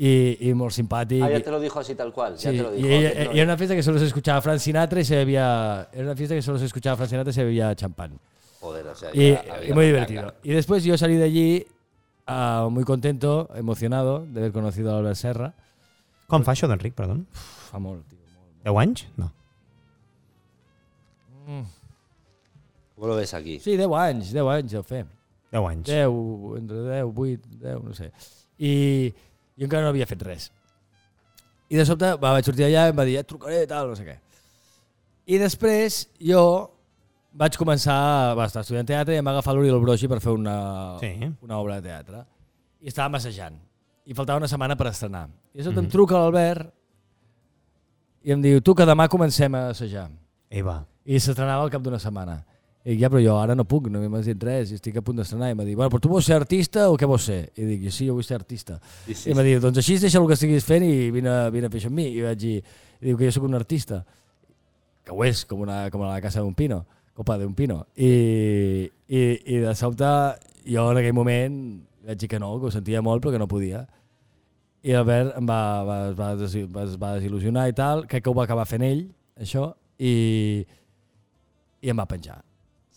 i, 0.00 0.14
i 0.48 0.54
molt 0.56 0.72
simpàtic. 0.72 1.20
Ah, 1.22 1.28
ya 1.34 1.40
te 1.44 1.52
lo 1.52 1.60
dijo 1.60 1.78
así 1.78 1.94
tal 1.94 2.10
cual. 2.12 2.38
Sí, 2.38 2.46
ya 2.48 2.52
te 2.52 2.62
lo 2.62 2.70
dijo. 2.72 2.88
y, 2.88 2.92
ella- 2.94 3.12
Te 3.12 3.24
lo 3.26 3.34
y 3.34 3.38
era 3.40 3.44
una 3.52 3.58
fiesta 3.58 3.74
que 3.76 3.82
solo 3.82 3.98
se 3.98 4.06
escuchaba 4.06 4.40
Frank 4.40 4.58
Sinatra 4.58 5.00
y 5.00 5.04
se 5.04 5.16
bebía. 5.16 5.88
Era 5.92 6.04
una 6.04 6.16
fiesta 6.16 6.34
que 6.34 6.42
solo 6.42 6.58
se 6.58 6.64
escuchaba 6.64 6.96
Frank 6.96 7.10
Sinatra 7.10 7.30
y 7.30 7.34
se 7.34 7.44
bebía 7.44 7.74
champán. 7.76 8.18
Joder, 8.60 8.86
o 8.86 8.94
sea, 8.94 9.10
Y, 9.12 9.36
y 9.68 9.72
muy 9.74 9.84
divertido. 9.86 10.34
Y 10.42 10.52
después 10.52 10.82
yo 10.84 10.96
salí 10.96 11.16
de 11.16 11.24
allí 11.24 11.66
ah, 12.26 12.66
muy 12.70 12.84
contento, 12.84 13.50
emocionado 13.54 14.24
de 14.26 14.40
haber 14.40 14.52
conocido 14.52 14.94
a 14.94 14.98
Albert 14.98 15.16
Serra. 15.16 15.52
Com 16.26 16.42
fa 16.42 16.54
això 16.56 16.64
d'Enric, 16.66 16.94
perdó? 16.96 17.18
Fa 17.68 17.78
molt, 17.78 18.00
tio. 18.08 18.18
Molt. 18.64 18.64
10 18.64 18.78
anys? 18.80 19.06
No. 19.20 19.30
¿Cómo 22.94 23.08
lo 23.08 23.16
ves 23.16 23.34
aquí? 23.34 23.58
Sí, 23.60 23.76
10 23.76 23.90
anys, 23.98 24.32
10 24.32 24.46
anys 24.54 24.72
deu 24.72 24.82
fer. 24.86 25.04
10 25.52 25.66
anys. 25.70 25.86
10, 25.86 26.58
entre 26.58 26.82
10, 26.90 27.04
8, 27.14 27.48
10, 27.60 27.80
no 27.84 27.94
sé. 27.94 28.10
I 28.58 29.10
jo 29.58 29.66
encara 29.66 29.82
no 29.84 29.90
havia 29.90 30.06
fet 30.06 30.22
res. 30.22 30.50
I 31.70 31.76
de 31.80 31.86
sobte 31.88 32.12
va, 32.22 32.34
vaig 32.36 32.44
sortir 32.46 32.66
allà 32.68 32.86
i 32.86 32.92
em 32.92 32.98
va 32.98 33.06
dir, 33.08 33.16
et 33.18 33.26
trucaré, 33.26 33.64
tal, 33.66 33.88
no 33.90 33.96
sé 33.98 34.04
què. 34.06 34.16
I 35.26 35.38
després 35.40 36.04
jo 36.22 36.42
vaig 37.34 37.56
començar, 37.58 38.34
va 38.38 38.46
estar 38.46 38.62
estudiant 38.62 38.86
teatre 38.86 39.16
i 39.16 39.18
em 39.18 39.26
va 39.26 39.32
agafar 39.34 39.54
l'Oriol 39.56 39.80
Brogi 39.82 40.06
per 40.06 40.20
fer 40.22 40.34
una, 40.36 40.98
Sí. 41.00 41.14
una 41.42 41.58
obra 41.58 41.80
de 41.80 41.88
teatre. 41.88 42.24
I 42.84 42.88
estava 42.92 43.16
assajant. 43.18 43.56
I 44.06 44.14
faltava 44.14 44.38
una 44.38 44.46
setmana 44.48 44.76
per 44.76 44.86
estrenar. 44.92 45.28
I 45.54 45.58
de 45.58 45.64
sobte 45.64 45.80
em 45.80 45.88
truca 45.88 46.18
l'Albert 46.20 46.70
i 48.24 48.32
em 48.32 48.40
diu, 48.44 48.60
tu 48.60 48.74
que 48.76 48.84
demà 48.86 49.08
comencem 49.08 49.54
a 49.54 49.68
assajar. 49.72 50.10
I 50.50 50.60
va. 50.62 50.84
I 51.04 51.18
s'estrenava 51.18 51.62
al 51.64 51.70
cap 51.72 51.82
d'una 51.82 51.98
setmana. 51.98 52.38
I 52.84 52.92
dic, 52.92 53.00
ja, 53.00 53.08
però 53.08 53.20
jo 53.24 53.34
ara 53.40 53.54
no 53.56 53.64
puc, 53.64 53.86
no 53.88 54.02
m'has 54.12 54.26
dit 54.28 54.42
res, 54.44 54.70
i 54.70 54.76
estic 54.76 54.98
a 55.00 55.02
punt 55.04 55.16
d'estrenar. 55.16 55.48
I 55.50 55.56
m'ha 55.56 55.64
dit, 55.64 55.76
bueno, 55.76 55.88
però 55.92 56.02
tu 56.04 56.10
vols 56.12 56.26
ser 56.28 56.36
artista 56.36 56.90
o 56.92 56.98
què 57.00 57.08
vols 57.08 57.24
ser? 57.30 57.38
I 57.56 57.68
dic, 57.70 57.86
sí, 57.88 58.10
jo 58.10 58.18
vull 58.18 58.26
ser 58.26 58.36
artista. 58.36 58.76
Sí, 59.06 59.14
sí, 59.16 59.30
I 59.30 59.36
m'ha 59.38 59.44
dit, 59.46 59.56
doncs 59.62 59.80
així 59.80 59.96
deixa 60.02 60.20
el 60.20 60.28
que 60.28 60.36
estiguis 60.36 60.66
fent 60.68 60.84
i 60.84 61.08
vine, 61.14 61.32
vine 61.54 61.70
a 61.70 61.72
fer 61.72 61.80
això 61.80 61.88
amb 61.88 61.96
mi. 62.02 62.10
I 62.12 62.26
vaig 62.26 62.42
dir, 62.42 62.58
i 63.00 63.06
diu 63.08 63.16
que 63.16 63.30
jo 63.30 63.32
sóc 63.38 63.48
un 63.48 63.56
artista, 63.56 64.02
que 65.04 65.16
ho 65.16 65.24
és, 65.24 65.46
com, 65.48 65.64
una, 65.64 65.88
com 65.92 66.04
a 66.04 66.12
la 66.12 66.20
casa 66.24 66.44
d'un 66.44 66.52
pino, 66.52 66.82
copa 67.16 67.38
d'un 67.40 67.56
pino. 67.56 67.80
I, 67.96 68.12
i, 69.08 69.24
I 69.56 69.64
de 69.64 69.74
sobte, 69.80 70.12
jo 70.68 70.86
en 70.92 71.00
aquell 71.00 71.16
moment 71.16 71.58
vaig 72.04 72.20
dir 72.20 72.28
que 72.28 72.40
no, 72.40 72.52
que 72.60 72.68
ho 72.68 72.72
sentia 72.72 73.00
molt, 73.00 73.24
però 73.24 73.32
que 73.32 73.40
no 73.40 73.48
podia. 73.48 73.86
i 74.84 74.92
l'Albert 74.92 75.38
em 75.40 75.46
va, 75.48 75.60
va, 75.88 75.98
es, 76.04 76.16
va, 76.20 76.82
es 76.84 76.96
va 77.00 77.14
desil·lusionar 77.16 77.70
i 77.70 77.72
tal, 77.72 78.04
crec 78.04 78.26
que 78.26 78.28
ho 78.28 78.36
va 78.36 78.44
acabar 78.44 78.66
fent 78.68 78.84
ell, 78.84 79.06
això, 79.40 79.70
i, 79.96 80.66
i 81.80 81.88
em 81.88 81.96
va 81.96 82.04
penjar. 82.10 82.42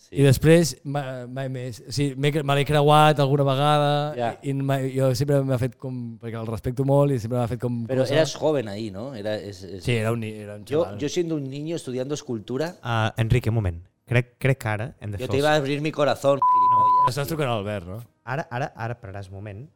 Sí. 0.08 0.16
I 0.16 0.24
després, 0.24 0.70
ma- 0.88 1.26
mai 1.28 1.50
més. 1.52 1.82
O 1.86 1.92
sigui, 1.92 2.14
me 2.16 2.30
l'he 2.56 2.64
creuat 2.64 3.18
alguna 3.20 3.44
vegada 3.44 3.90
Ja. 4.16 4.30
i 4.42 4.54
mai, 4.54 4.86
jo 4.96 5.10
sempre 5.14 5.42
m'ha 5.44 5.58
fet 5.60 5.74
com... 5.76 6.16
perquè 6.18 6.40
el 6.40 6.46
respecto 6.48 6.84
molt 6.88 7.12
i 7.12 7.18
sempre 7.20 7.36
m'ha 7.38 7.48
fet 7.50 7.60
com... 7.60 7.82
Pero 7.86 8.02
cosa. 8.06 8.14
eras 8.14 8.34
joven 8.34 8.68
ahí, 8.68 8.90
¿no? 8.90 9.14
Era, 9.14 9.34
es- 9.36 9.62
es- 9.62 9.84
Sí, 9.84 9.92
era 9.96 10.12
un, 10.12 10.24
era 10.24 10.56
un 10.56 10.64
yo, 10.64 10.84
xaval. 10.84 10.98
yo 10.98 11.08
siendo 11.10 11.34
un 11.36 11.44
niño 11.50 11.76
estudiando 11.76 12.14
escultura, 12.14 12.76
Uh, 12.82 13.12
Enrique, 13.20 13.50
un 13.50 13.56
moment. 13.56 13.84
Crec, 14.06 14.36
crec 14.38 14.56
que 14.58 14.68
ara 14.68 14.94
hem 15.00 15.10
de 15.10 15.18
yo 15.18 15.26
fer... 15.26 15.28
te 15.28 15.36
els- 15.36 15.42
iba 15.44 15.52
a 15.52 15.56
abrir 15.56 15.82
mi 15.82 15.92
corazón, 15.92 16.40
gilipollas. 16.40 17.10
Estàs 17.12 17.28
trucant 17.28 17.50
a 17.50 17.56
l'Albert, 17.58 17.86
no? 17.86 17.98
Ara, 18.24 18.46
ara, 18.50 18.72
ara 18.74 18.96
pararàs 19.00 19.28
un 19.28 19.34
moment, 19.36 19.66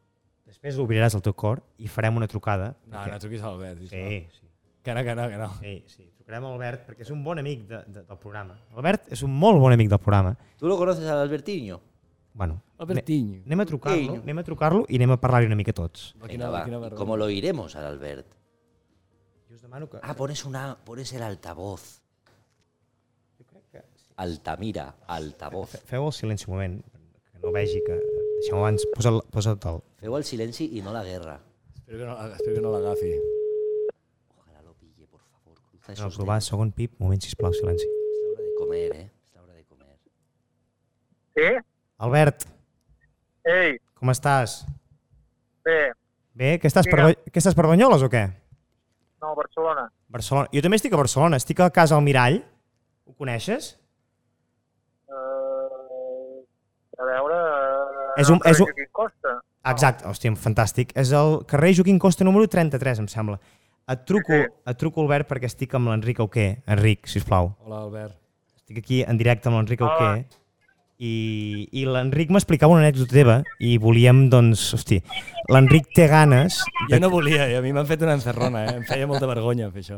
després 0.49 0.79
obriràs 0.81 1.13
el 1.13 1.21
teu 1.21 1.33
cor 1.37 1.61
i 1.77 1.87
farem 1.87 2.17
una 2.17 2.27
trucada. 2.27 2.71
No, 2.87 2.97
perquè- 2.97 3.11
no 3.13 3.19
truquis 3.21 3.43
a 3.43 3.51
l'Albert. 3.51 3.79
sisplau. 3.85 4.09
Sí, 4.09 4.25
sí. 4.33 4.49
Que 4.83 4.93
no, 4.97 5.03
que 5.05 5.13
no, 5.15 5.29
que 5.29 5.37
no. 5.37 5.51
Sí, 5.61 5.83
sí. 5.87 6.09
A 6.41 6.53
Albert 6.53 6.87
perquè 6.87 7.01
és 7.05 7.11
un 7.13 7.21
bon 7.23 7.37
amic 7.37 7.67
de, 7.69 7.83
de, 7.85 8.01
del 8.07 8.17
programa. 8.17 8.55
Albert 8.73 9.11
és 9.13 9.21
un 9.23 9.33
molt 9.37 9.59
bon 9.61 9.71
amic 9.75 9.89
del 9.91 9.99
programa. 9.99 10.35
¿Tú 10.57 10.67
lo 10.67 10.77
conoces 10.77 11.05
al 11.05 11.19
Albertiño? 11.19 11.79
Bueno, 12.33 12.61
Albertinho. 12.79 13.43
anem 13.45 13.59
a 13.61 13.65
trucar-lo 13.69 14.13
anem 14.23 14.39
a 14.39 14.43
trucar-lo 14.43 14.85
i 14.89 14.95
anem 14.97 15.11
a 15.13 15.17
parlar-hi 15.21 15.45
una 15.45 15.55
mica 15.59 15.73
tots. 15.73 16.13
Venga, 16.15 16.27
quina, 16.31 16.49
va. 16.49 16.63
quina 16.65 16.77
¿Y 16.77 16.81
vergonya. 16.81 16.97
¿Cómo 16.97 17.17
lo 17.17 17.25
oiremos 17.25 17.75
al 17.75 17.85
Albert? 17.85 18.25
Jo 19.49 19.53
us 19.55 19.61
demano 19.61 19.87
que... 19.89 19.99
Ah, 20.01 20.15
pones, 20.15 20.43
una, 20.45 20.75
pones 20.83 21.13
el 21.13 21.21
altavoz. 21.21 22.01
Jo 23.37 23.45
crec 23.45 23.63
que... 23.71 23.83
Altamira, 24.17 24.95
altavoz. 25.05 25.69
Fe- 25.75 25.83
Feu 25.85 26.07
el 26.07 26.13
silenci 26.13 26.45
un 26.49 26.55
moment, 26.55 26.81
que 27.31 27.37
no 27.43 27.51
vegi 27.53 27.83
que... 27.85 27.99
Deixeu 28.39 28.57
abans, 28.57 28.87
posa't, 28.95 29.21
posa't 29.29 29.65
el... 29.69 29.77
Feo 30.01 30.17
el 30.17 30.23
silenci 30.25 30.71
y 30.73 30.81
no 30.81 30.91
la 30.91 31.03
guerra. 31.03 31.39
Espero 31.77 31.99
que 31.99 32.05
no, 32.05 32.33
espero 32.33 32.55
que 32.55 32.61
no 32.61 32.71
l'agafi. 32.73 33.13
Ojalá 34.39 34.61
lo 34.63 34.73
pille, 34.73 35.05
por 35.05 35.21
No, 35.99 36.07
esos 36.07 36.17
provar, 36.17 36.41
segon 36.41 36.71
pip, 36.71 36.93
moment, 36.99 37.21
sisplau, 37.21 37.53
silenci. 37.53 37.85
Es 37.85 38.21
la 38.23 38.31
hora 38.31 38.43
de 38.43 38.53
comer, 38.57 38.95
¿eh? 38.95 39.09
Es 39.23 39.35
la 39.35 39.41
hora 39.41 39.53
de 39.53 39.63
comer. 39.65 39.97
Sí? 41.35 41.49
Albert, 41.97 42.45
Ei, 43.45 43.77
com 43.99 44.09
estàs? 44.13 44.63
bé, 45.65 45.91
Bé, 46.33 46.55
que 46.59 46.67
estàs, 46.67 46.87
per, 46.89 47.13
que 47.29 47.39
estàs 47.39 47.53
per 47.55 47.67
Banyoles 47.69 48.01
o 48.01 48.09
què? 48.09 48.23
no, 49.21 49.35
Barcelona. 49.37 49.85
Barcelona. 50.09 50.49
Jo 50.51 50.61
també 50.65 50.75
estic 50.79 50.93
a 50.93 50.97
Barcelona, 50.99 51.37
estic 51.39 51.59
a 51.63 51.69
casa 51.71 51.95
al 51.95 52.01
Mirall. 52.03 52.41
Ho 53.07 53.13
coneixes? 53.15 53.77
Uh, 55.07 56.43
a 56.99 57.05
veure... 57.07 57.37
Uh, 57.37 58.19
És 58.21 58.29
un- 58.29 58.41
és 58.45 58.59
un-? 58.59 58.69
Exacte, 59.71 60.05
hòstia, 60.09 60.33
fantàstic. 60.35 60.91
És 60.99 61.13
el 61.15 61.37
carrer 61.47 61.71
Joaquim 61.77 61.99
Costa 61.99 62.25
número 62.27 62.47
33, 62.51 62.99
em 62.99 63.07
sembla. 63.07 63.39
Et 63.91 64.05
truco, 64.07 64.37
et 64.39 64.77
truco 64.79 65.03
Albert, 65.03 65.27
perquè 65.27 65.49
estic 65.49 65.73
amb 65.75 65.91
l'Enric 65.91 66.21
Auqué. 66.23 66.45
Enric, 66.71 67.09
si 67.11 67.19
plau. 67.19 67.51
Hola, 67.65 67.81
Albert. 67.83 68.15
Estic 68.55 68.79
aquí 68.79 69.01
en 69.03 69.19
directe 69.19 69.49
amb 69.51 69.59
l'Enric. 69.59 69.83
Auqué. 69.83 70.23
I, 71.03 71.67
i 71.75 71.83
l'Enric 71.83 72.29
m'explicava 72.31 72.71
una 72.71 72.85
anècdota 72.85 73.11
teva 73.11 73.35
i 73.59 73.73
volíem, 73.81 74.29
doncs, 74.31 74.69
hosti, 74.77 75.01
l'Enric 75.51 75.89
té 75.97 76.05
ganes... 76.07 76.61
Jo 76.87 76.99
no 77.01 77.09
volia, 77.11 77.49
i 77.51 77.57
a 77.57 77.63
mi 77.65 77.73
m'han 77.75 77.89
fet 77.89 78.05
una 78.05 78.13
encerrona, 78.15 78.61
eh? 78.69 78.75
Em 78.77 78.85
feia 78.87 79.09
molta 79.09 79.27
vergonya 79.27 79.67
fer 79.73 79.83
això. 79.83 79.97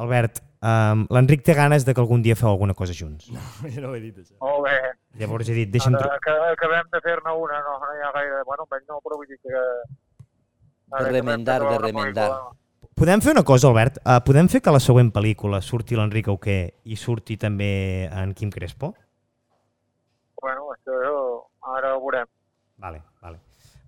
Albert, 0.00 0.40
um, 0.64 1.02
l'Enric 1.12 1.44
té 1.44 1.52
ganes 1.58 1.84
de 1.84 1.92
que 1.92 2.00
algun 2.00 2.24
dia 2.24 2.38
feu 2.38 2.48
alguna 2.48 2.72
cosa 2.72 2.96
junts. 2.96 3.28
Jo 3.74 3.82
no 3.84 3.90
ho 3.90 3.98
he 3.98 4.00
dit, 4.06 4.22
això. 4.22 4.38
Molt 4.40 4.64
bé. 4.70 4.78
Llavors 5.20 5.52
he 5.52 5.58
dit, 5.58 5.74
deixa'm... 5.74 5.98
Ara 6.00 6.16
que 6.22 6.38
acabem 6.54 6.88
de 6.96 7.02
fer-ne 7.04 7.36
una, 7.42 7.60
no, 7.66 7.76
no 7.82 7.92
hi 7.92 8.00
ha 8.06 8.14
gaire... 8.16 8.40
Bueno, 8.48 8.64
amb 8.64 8.78
ell 8.78 8.88
no, 8.88 9.02
però 9.04 9.20
vull 9.20 9.28
dir 9.28 9.36
que... 9.42 9.52
Ara 9.52 11.02
acabem 11.02 11.18
remendar, 11.18 11.60
de 11.60 11.78
remendar. 11.82 12.30
pel·lícula. 12.32 12.61
Podem 12.94 13.20
fer 13.24 13.32
una 13.32 13.42
cosa, 13.42 13.68
Albert? 13.68 13.98
Uh, 14.04 14.18
podem 14.24 14.48
fer 14.52 14.60
que 14.62 14.70
la 14.74 14.80
següent 14.82 15.08
pel·lícula 15.14 15.62
surti 15.64 15.96
l'Enric 15.98 16.28
Auqué 16.30 16.56
i 16.84 16.96
surti 17.00 17.38
també 17.40 17.70
en 18.12 18.34
Quim 18.36 18.50
Crespo? 18.52 18.92
Bueno, 20.42 20.68
això 20.74 20.98
ara 21.78 21.94
ho 21.96 22.02
veurem. 22.02 22.28
Vale, 22.82 23.02
vale. 23.22 23.40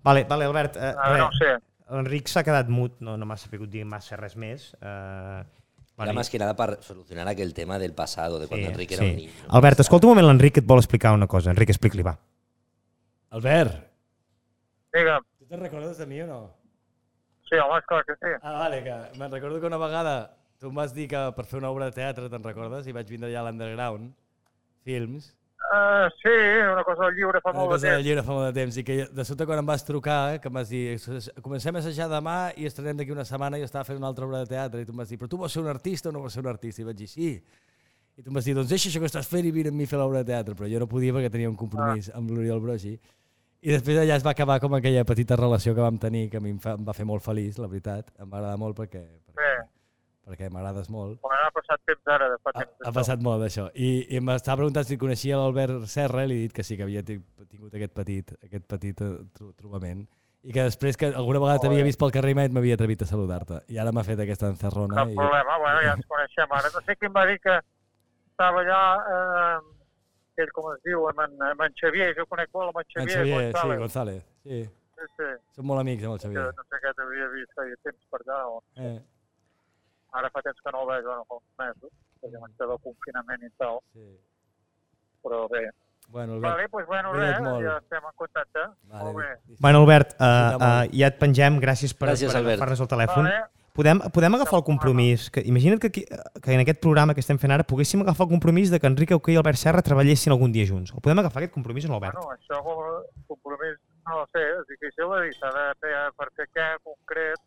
Vale, 0.05 0.23
vale 0.29 0.45
Albert, 0.49 0.75
uh, 0.77 0.91
Ara 1.01 1.17
no 1.21 1.27
ho 1.29 1.35
sé. 1.37 1.53
l'Enric 1.93 2.27
s'ha 2.31 2.43
quedat 2.45 2.67
mut, 2.69 2.97
no, 3.05 3.15
no 3.17 3.25
m'ha 3.29 3.37
sabut 3.37 3.69
dir 3.69 3.85
massa 3.85 4.17
res 4.19 4.35
més. 4.35 4.71
Uh, 4.81 5.43
Era 6.01 6.11
más 6.11 6.29
que 6.29 6.37
nada 6.39 6.55
para 6.57 6.81
solucionar 6.81 7.25
aquel 7.29 7.53
tema 7.53 7.79
del 7.79 7.93
pasado, 7.93 8.37
de 8.37 8.47
cuando 8.47 8.67
Enrique 8.67 8.95
era 8.95 9.03
un 9.05 9.15
niño. 9.15 9.31
Albert, 9.47 9.79
escolta 9.79 10.07
un 10.07 10.11
moment, 10.11 10.27
l'Enric 10.27 10.57
et 10.59 10.65
vol 10.67 10.81
explicar 10.81 11.13
una 11.15 11.27
cosa. 11.27 11.51
Enric, 11.53 11.69
explica-li, 11.71 12.03
va. 12.03 12.17
Albert, 13.29 13.77
Digue'm. 14.91 15.23
tu 15.39 15.45
te'n 15.47 15.61
recordes 15.61 15.97
de 15.97 16.05
mi 16.05 16.19
o 16.21 16.27
no? 16.27 16.41
Sí, 17.49 17.55
home, 17.61 17.79
esclar 17.79 18.03
que 18.07 18.17
sí. 18.17 18.33
Ah, 18.41 18.57
vale, 18.63 18.81
que 18.83 18.97
me'n 19.19 19.31
recordo 19.31 19.61
que 19.61 19.69
una 19.69 19.81
vegada 19.81 20.15
tu 20.59 20.71
em 20.71 20.77
vas 20.81 20.93
dir 20.95 21.07
que 21.11 21.23
per 21.35 21.45
fer 21.45 21.59
una 21.59 21.69
obra 21.69 21.89
de 21.91 21.97
teatre, 21.97 22.29
te'n 22.31 22.43
recordes? 22.43 22.87
I 22.87 22.95
vaig 22.95 23.09
vindre 23.11 23.29
allà 23.29 23.43
a 23.43 23.49
l'Underground, 23.49 24.13
films, 24.85 25.33
Uh, 25.65 26.09
sí, 26.21 26.29
una 26.71 26.83
cosa 26.83 27.05
del 27.05 27.15
lliure 27.15 27.39
fa 27.41 27.49
una 27.49 27.59
molt 27.59 27.71
de 27.71 27.75
cosa 27.75 27.87
del 27.87 27.95
temps. 27.95 28.05
llibre 28.05 28.23
fa 28.23 28.33
molt 28.35 28.45
de 28.45 28.53
temps, 28.53 28.75
i 28.77 28.83
que 28.85 28.95
de 29.17 29.23
sobte 29.25 29.47
quan 29.49 29.57
em 29.57 29.65
vas 29.65 29.83
trucar, 29.87 30.37
que 30.39 30.47
em 30.51 30.53
vas 30.53 30.69
dir, 30.69 30.83
comencem 31.41 31.75
a 31.75 31.81
assajar 31.81 32.05
demà 32.11 32.35
i 32.53 32.67
estrenem 32.69 32.99
d'aquí 32.99 33.15
una 33.15 33.25
setmana 33.25 33.57
i 33.57 33.63
jo 33.63 33.65
estava 33.65 33.87
fent 33.87 33.97
una 33.97 34.11
altra 34.11 34.27
obra 34.27 34.43
de 34.43 34.51
teatre, 34.51 34.83
i 34.83 34.85
tu 34.85 34.93
em 34.93 35.01
vas 35.01 35.09
dir, 35.09 35.17
però 35.17 35.31
tu 35.31 35.39
vols 35.41 35.55
ser 35.55 35.63
un 35.63 35.71
artista 35.71 36.11
o 36.11 36.13
no 36.13 36.21
vols 36.21 36.37
ser 36.37 36.43
un 36.45 36.51
artista? 36.51 36.83
I 36.83 36.85
vaig 36.85 36.99
dir, 37.01 37.09
sí. 37.09 37.31
I 38.15 38.21
tu 38.21 38.29
em 38.29 38.37
vas 38.37 38.45
dir, 38.45 38.53
doncs 38.53 38.69
deixa 38.69 38.91
això 38.91 39.01
que 39.01 39.09
estàs 39.09 39.27
fent 39.31 39.49
i 39.49 39.51
vine 39.55 39.73
amb 39.73 39.81
mi 39.81 39.89
a 39.89 39.89
fer 39.89 39.97
l'obra 39.97 40.21
de 40.21 40.29
teatre, 40.29 40.53
però 40.55 40.69
jo 40.69 40.83
no 40.83 40.87
podia 40.91 41.15
perquè 41.17 41.31
tenia 41.33 41.49
un 41.49 41.57
compromís 41.57 42.11
amb 42.13 42.29
l'Oriol 42.29 42.61
Brogi. 42.61 42.93
I 43.65 43.71
després 43.73 43.97
allà 43.97 44.15
es 44.19 44.23
va 44.25 44.35
acabar 44.35 44.59
com 44.61 44.75
aquella 44.77 45.03
petita 45.09 45.35
relació 45.39 45.73
que 45.73 45.81
vam 45.81 45.97
tenir, 45.97 46.27
que 46.29 46.37
a 46.37 46.41
mi 46.43 46.51
em, 46.53 46.59
fa, 46.61 46.75
em 46.77 46.83
va 46.85 46.93
fer 46.93 47.05
molt 47.09 47.23
feliç, 47.25 47.57
la 47.57 47.67
veritat. 47.71 48.11
Em 48.21 48.29
va 48.29 48.37
agradar 48.37 48.59
molt 48.61 48.77
perquè, 48.77 49.01
perquè, 49.25 49.39
Bé, 49.39 49.53
perquè 50.25 50.49
m'agrades 50.53 50.89
molt. 50.93 51.17
quan 51.21 51.33
ha 51.41 51.49
passat 51.55 51.81
temps 51.89 52.11
ara, 52.13 52.27
de 52.29 52.37
fa 52.43 52.51
Ha, 52.53 52.59
temps. 52.61 52.85
ha 52.85 52.91
passat 52.93 53.23
molt 53.25 53.41
d'això. 53.41 53.67
I, 53.73 53.89
i 54.15 54.21
m'estava 54.21 54.59
preguntant 54.61 54.85
si 54.85 54.97
coneixia 55.01 55.37
l'Albert 55.41 55.87
Serra 55.89 56.23
i 56.25 56.29
li 56.29 56.37
he 56.37 56.43
dit 56.45 56.53
que 56.53 56.63
sí, 56.63 56.77
que 56.77 56.83
havia 56.85 57.01
ti- 57.03 57.17
tingut 57.49 57.73
aquest 57.73 57.93
petit, 57.97 58.35
aquest 58.43 58.67
petit 58.69 59.01
eh, 59.01 59.11
tro- 59.33 59.51
trobament. 59.57 60.05
I 60.45 60.53
que 60.53 60.61
després 60.69 60.95
que 60.95 61.07
alguna 61.09 61.39
vegada 61.41 61.63
t'havia 61.65 61.83
vist 61.83 61.97
pel 61.97 62.11
carrer 62.13 62.35
i 62.35 62.37
mai 62.37 62.49
m'havia 62.53 62.75
atrevit 62.77 63.01
a 63.01 63.07
saludar-te. 63.09 63.63
I 63.73 63.79
ara 63.81 63.91
m'ha 63.91 64.03
fet 64.05 64.19
aquesta 64.21 64.51
encerrona. 64.53 64.93
Cap 64.93 65.09
I... 65.09 65.15
problema, 65.17 65.57
bueno, 65.57 65.81
ja 65.81 65.95
ens 65.97 66.05
coneixem 66.05 66.53
ara. 66.53 66.69
No 66.69 66.83
sé 66.85 66.95
qui 67.01 67.09
em 67.09 67.15
va 67.17 67.25
dir 67.25 67.39
que 67.41 67.55
estava 68.29 68.61
allà, 68.61 68.83
eh, 69.09 69.74
ell 70.43 70.51
com 70.55 70.71
es 70.73 70.81
diu, 70.85 71.07
amb 71.09 71.19
en, 71.25 71.35
amb 71.51 71.61
en 71.67 71.73
Xavier, 71.81 72.11
jo 72.17 72.25
conec 72.31 72.49
molt 72.53 72.71
amb 72.73 72.81
en 72.81 72.85
En 72.85 73.07
Xavier, 73.07 73.15
Xavier, 73.15 73.37
sí, 73.39 73.51
González. 73.53 73.79
González. 73.79 74.23
Sí, 74.43 74.59
sí, 74.95 75.09
sí, 75.17 75.29
som 75.55 75.65
molt 75.69 75.79
amics 75.83 76.03
amb 76.03 76.13
el 76.13 76.19
que 76.19 76.27
Xavier. 76.27 76.47
no 76.57 76.63
sé 76.69 76.81
què 76.85 76.93
t'havia 76.99 77.27
vist 77.35 77.53
feia 77.59 77.75
temps 77.83 78.05
per 78.11 78.21
allà, 78.25 78.39
o 78.49 78.61
Eh, 78.75 78.97
ara 80.19 80.29
fa 80.31 80.41
temps 80.41 80.61
que 80.63 80.71
no 80.71 80.83
el 80.83 80.87
veig, 80.93 81.03
bueno, 81.05 81.25
fa 81.29 81.35
uns 81.35 81.51
mesos, 81.63 81.91
perquè 82.21 82.37
això 82.49 82.69
del 82.71 82.79
confinament 82.83 83.43
i 83.43 83.49
tal, 83.57 83.79
sí. 83.93 84.05
però 85.23 85.47
bé. 85.49 85.65
Bueno, 86.07 86.33
Albert, 86.35 86.53
Vale, 86.53 86.67
doncs 86.69 86.87
bueno, 86.87 87.13
res, 87.17 87.39
molt. 87.41 87.63
ja 87.65 87.77
estem 87.81 88.03
en 88.05 88.13
contacte. 88.15 88.59
vale, 88.91 89.03
Molt 89.03 89.17
bé. 89.17 89.55
Bueno, 89.59 89.79
Albert, 89.81 90.11
uh, 90.19 90.25
uh, 90.55 90.83
ja 90.93 91.07
et 91.07 91.17
pengem. 91.17 91.57
Gràcies 91.59 91.95
per, 91.97 92.09
Gràcies, 92.11 92.29
per 92.31 92.43
agafar-nos 92.43 92.79
el 92.85 92.87
telèfon. 92.91 93.25
Vale. 93.25 93.47
Podem, 93.75 93.99
podem 94.15 94.35
agafar 94.37 94.61
el 94.61 94.63
compromís. 94.63 95.27
Que, 95.29 95.41
imagina't 95.43 95.81
que, 95.83 95.87
aquí, 95.91 96.03
que 96.41 96.53
en 96.53 96.61
aquest 96.63 96.79
programa 96.79 97.13
que 97.13 97.19
estem 97.19 97.39
fent 97.41 97.51
ara 97.51 97.65
poguéssim 97.67 98.05
agafar 98.05 98.23
el 98.23 98.31
compromís 98.31 98.71
de 98.71 98.79
que 98.79 98.87
Enric 98.87 99.11
Auqué 99.11 99.35
i 99.35 99.39
Albert 99.41 99.59
Serra 99.59 99.83
treballessin 99.83 100.31
algun 100.31 100.55
dia 100.55 100.63
junts. 100.69 100.93
O 100.95 101.03
podem 101.03 101.19
agafar 101.19 101.43
aquest 101.43 101.53
compromís 101.57 101.89
o 101.89 101.91
no, 101.91 101.99
Albert? 101.99 102.15
Bueno, 102.21 102.37
això 102.39 102.61
a 102.61 103.03
compromís, 103.27 103.75
no 104.07 104.21
ho 104.21 104.25
sé, 104.31 104.45
és 104.61 104.71
difícil 104.71 105.11
de 105.11 105.19
dir, 105.25 105.35
s'ha 105.35 105.51
de 105.57 105.67
fer 105.83 105.93
per 106.15 106.29
fer 106.39 106.47
què 106.55 106.69
concret, 106.87 107.43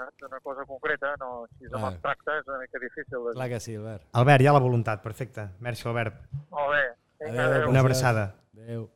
saps? 0.00 0.26
una 0.30 0.40
cosa 0.40 0.64
concreta, 0.64 1.12
no, 1.20 1.44
així 1.44 1.68
Clar. 1.68 1.76
amb 1.82 1.90
abstracte 1.92 2.40
és 2.40 2.48
una 2.48 2.60
mica 2.64 2.84
difícil 2.88 3.20
de 3.20 3.28
dir. 3.28 3.36
Clar 3.36 3.52
que 3.52 3.62
sí, 3.68 3.76
Albert. 3.76 4.08
Albert, 4.24 4.40
hi 4.40 4.48
ha 4.48 4.56
la 4.56 4.64
voluntat. 4.64 5.04
Perfecte. 5.04 5.50
Merci, 5.60 5.88
Albert. 5.92 6.24
Molt 6.48 6.72
bé. 6.72 6.84
Adéu, 7.28 7.46
adéu. 7.46 7.68
Una 7.68 7.84
abraçada. 7.84 8.30
Adéu. 8.56 8.88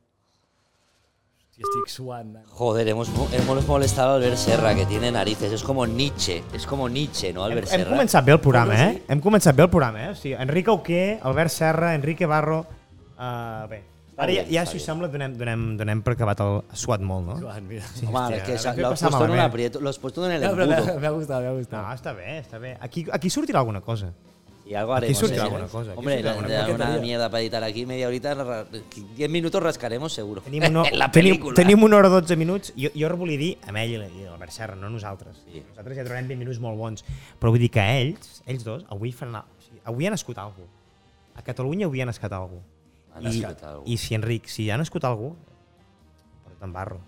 Suant. 1.87 2.33
nano. 2.33 2.45
Joder, 2.49 2.87
hemos, 2.87 3.09
hemos 3.33 3.67
molestado 3.67 4.11
a 4.11 4.15
Albert 4.15 4.37
Serra, 4.37 4.73
que 4.75 4.85
tiene 4.85 5.11
narices. 5.11 5.51
Es 5.51 5.63
como 5.63 5.85
Nietzsche. 5.85 6.43
Es 6.53 6.65
como 6.65 6.87
Nietzsche, 6.87 7.33
¿no, 7.33 7.45
Hem, 7.45 7.51
Albert 7.51 7.71
hem 7.73 7.81
Serra? 7.81 7.97
començat 7.97 8.25
bé 8.25 8.31
el 8.31 8.39
programa, 8.39 8.75
eh? 8.79 9.03
Hem 9.07 9.19
començat 9.21 9.55
bé 9.55 9.63
el 9.63 9.69
programa, 9.69 10.05
eh? 10.05 10.09
O 10.11 10.15
sigui, 10.15 10.35
Enric 10.39 10.67
Auqué, 10.69 11.19
Albert 11.21 11.51
Serra, 11.51 11.95
Enrique 11.95 12.25
Barro... 12.25 12.65
Uh, 13.17 13.67
bé. 13.69 13.83
Ara 14.19 14.33
ja, 14.35 14.43
ja 14.51 14.65
si 14.67 14.75
us 14.77 14.83
sembla, 14.83 15.07
donem, 15.07 15.35
donem, 15.39 15.61
donem 15.79 16.01
per 16.03 16.13
acabat 16.17 16.41
el 16.43 16.57
ha 16.67 16.75
suat 16.75 16.99
molt, 17.03 17.25
no? 17.27 17.37
Suant, 17.39 17.63
mira. 17.67 17.83
Hombre, 18.05 18.39
Hostia, 18.41 18.55
es 18.55 18.65
que 18.65 18.81
me 18.81 18.81
hace 18.81 18.81
lo 18.81 18.89
has 18.89 18.99
puesto 19.01 19.25
en 19.25 19.31
un 19.31 19.39
aprieto, 19.39 19.79
lo 19.79 19.89
has 19.89 19.99
puesto 19.99 20.25
en 20.25 20.31
el 20.33 20.41
No, 20.41 20.49
embudo. 20.51 20.67
m'ha 20.67 20.99
m'ha 20.99 21.11
gustat, 21.15 21.43
m'ha 21.43 21.53
No, 21.53 21.93
està 21.95 22.13
bé, 22.15 22.39
està 22.39 22.59
bé. 22.59 22.77
Aquí, 22.81 23.05
aquí 23.11 23.29
sortirà 23.29 23.59
alguna 23.59 23.79
cosa. 23.81 24.11
Y 24.69 24.75
algo 24.75 24.93
haremos. 24.93 25.17
surtirá 25.17 25.41
¿eh? 25.41 25.45
alguna 25.47 25.67
cosa, 25.67 25.89
aquí 25.91 25.97
Hombre, 25.99 26.21
la- 26.21 26.29
alguna 26.31 26.47
la- 26.47 26.61
cosa. 26.71 26.75
una 26.75 26.97
mierda 26.99 27.29
para 27.31 27.41
editar 27.41 27.63
aquí, 27.63 27.87
media 27.87 28.07
horita, 28.07 28.35
ra- 28.35 28.65
10 29.15 29.29
minutos 29.31 29.63
rascaremos 29.63 30.13
seguro. 30.13 30.41
Tenim 30.41 30.63
una, 30.69 30.83
la 30.93 31.09
tenim, 31.11 31.41
tenim 31.55 31.81
una 31.81 31.97
hora 31.97 32.07
12 32.09 32.35
minuts. 32.35 32.71
Jo, 32.77 32.89
jo 32.93 33.09
volia 33.17 33.37
dir, 33.39 33.57
amb 33.65 33.77
ell 33.81 33.95
i 33.95 33.97
l'Albert 33.97 34.51
Serra, 34.53 34.75
no 34.75 34.91
nosaltres. 34.93 35.41
Sí. 35.51 35.63
Nosaltres 35.71 35.97
ja 35.97 36.03
trobarem 36.05 36.27
20 36.29 36.37
minuts 36.43 36.59
molt 36.61 36.77
bons. 36.77 37.03
Però 37.41 37.49
vull 37.49 37.59
dir 37.65 37.71
que 37.73 37.81
ells, 37.81 38.43
ells 38.45 38.63
dos, 38.63 38.85
avui 38.93 39.11
faran... 39.11 39.39
O 39.41 39.63
sigui, 39.65 39.81
avui 39.89 40.05
han 40.05 40.13
nascut 40.13 40.37
algú. 40.37 40.67
A 41.33 41.41
Catalunya 41.41 41.87
avui 41.89 42.01
ha 42.01 42.05
nascut 42.05 42.31
algú. 42.37 42.61
Han 43.15 43.25
I, 43.25 43.41
algú. 43.43 43.81
I 43.89 43.97
si 43.97 44.13
Enric, 44.13 44.45
si 44.53 44.69
ha 44.69 44.77
nascut 44.77 45.03
algú, 45.09 45.31
porta't 46.45 46.67
en 46.69 46.73
barro. 46.77 46.99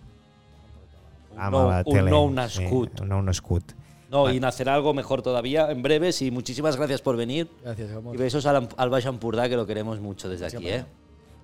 Amb 1.38 1.54
nou, 1.54 1.70
la 1.70 1.84
un 1.86 2.10
nou 2.10 2.34
nascut. 2.34 2.98
Sí, 2.98 3.04
un 3.06 3.14
nou 3.14 3.22
nascut. 3.22 3.76
No, 4.12 4.30
y 4.32 4.40
nacerá 4.42 4.76
algo 4.76 4.94
mejor 4.94 5.22
todavía 5.22 5.72
en 5.72 5.82
breves 5.82 6.22
y 6.22 6.32
muchísimas 6.32 6.76
gracias 6.76 7.02
por 7.02 7.16
venir. 7.16 7.48
Gràcies, 7.64 7.90
Y 7.90 7.94
Gamot. 7.94 8.18
besos 8.18 8.46
al, 8.46 8.68
al 8.76 8.90
Baix 8.90 9.06
Empordà, 9.06 9.48
que 9.48 9.56
lo 9.56 9.66
queremos 9.66 10.00
mucho 10.02 10.28
desde 10.30 10.46
aquí, 10.48 10.68
¿eh? 10.70 10.84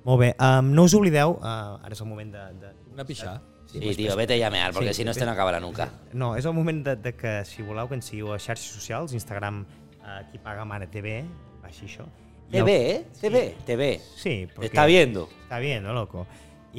Molt 0.04 0.20
bé, 0.20 0.36
um, 0.40 0.72
no 0.74 0.84
us 0.84 0.94
oblideu, 0.94 1.32
uh, 1.42 1.80
ara 1.84 1.92
és 1.92 2.00
el 2.02 2.08
moment 2.08 2.32
de... 2.32 2.44
de 2.62 2.70
Una 2.94 3.04
pixà. 3.04 3.42
Sí, 3.68 3.80
tío, 3.96 4.16
vete 4.16 4.36
a 4.36 4.38
llamear, 4.38 4.72
porque 4.74 4.94
Sí, 4.94 5.02
si 5.02 5.06
no, 5.06 5.12
este 5.12 5.26
no 5.26 5.32
acabarà 5.32 5.60
nunca. 5.60 5.90
no, 6.14 6.36
és 6.38 6.46
el 6.46 6.54
moment 6.54 6.86
de, 6.86 6.96
de 6.96 7.14
que, 7.16 7.44
si 7.46 7.62
voleu, 7.64 7.88
que 7.90 7.96
ens 7.96 8.06
seguiu 8.06 8.32
a 8.32 8.38
xarxes 8.40 8.72
socials, 8.72 9.12
Instagram, 9.14 9.66
uh, 10.00 10.22
qui 10.32 10.38
paga 10.40 10.64
mare 10.64 10.88
TV, 10.88 11.26
així 11.64 11.86
això. 11.88 12.06
I 12.52 12.58
el- 12.58 12.64
TV, 12.64 12.76
¿eh? 12.92 13.06
TV, 13.20 13.56
TV. 13.66 14.00
Sí, 14.16 14.48
porque... 14.54 14.68
está 14.68 14.86
viendo. 14.86 15.28
Está 15.44 15.60
viendo, 15.60 15.92
loco. 15.94 16.26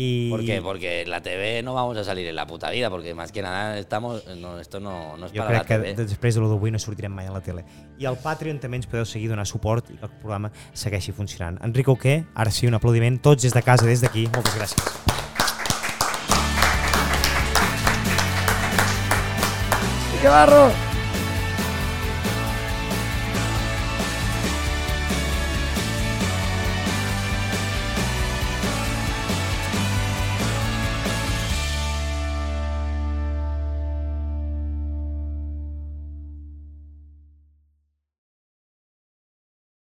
Y... 0.01 0.31
¿Por 0.31 0.45
qué? 0.45 0.63
Porque 0.63 1.05
la 1.07 1.21
TV 1.21 1.61
no 1.61 1.75
vamos 1.75 1.97
a 1.97 2.05
salir 2.05 2.25
en 2.29 2.37
la 2.37 2.47
puta 2.47 2.71
vida, 2.71 2.89
porque 2.89 3.15
más 3.15 3.33
que 3.33 3.43
nada 3.43 3.77
estamos. 3.77 4.25
No, 4.37 4.61
esto 4.61 4.79
no, 4.79 5.17
no 5.17 5.27
es 5.27 5.33
Jo 5.33 5.39
para 5.39 5.49
crec 5.49 5.59
la 5.59 5.65
que 5.65 5.79
TV. 5.91 6.05
després 6.07 6.37
de 6.37 6.41
lo 6.41 6.47
d'avui 6.49 6.71
no 6.71 6.79
sortirem 6.79 7.11
mai 7.11 7.27
a 7.27 7.33
la 7.35 7.41
tele. 7.43 7.65
I 7.99 8.07
al 8.07 8.15
Patreon 8.23 8.61
també 8.63 8.79
ens 8.79 8.87
podeu 8.87 9.03
seguir, 9.05 9.27
donar 9.29 9.43
suport 9.51 9.91
i 9.91 9.97
que 9.99 10.07
el 10.07 10.13
programa 10.23 10.53
segueixi 10.71 11.11
funcionant. 11.11 11.59
Enric 11.67 11.91
Oquer, 11.91 12.21
ara 12.39 12.55
sí, 12.55 12.71
un 12.71 12.79
aplaudiment, 12.79 13.19
tots 13.19 13.43
des 13.43 13.53
de 13.53 13.63
casa, 13.67 13.91
des 13.91 13.99
d'aquí. 14.01 14.29
Moltes 14.31 14.55
gràcies. 14.55 14.87
¡Qué 20.23 20.29
barro! 20.29 20.71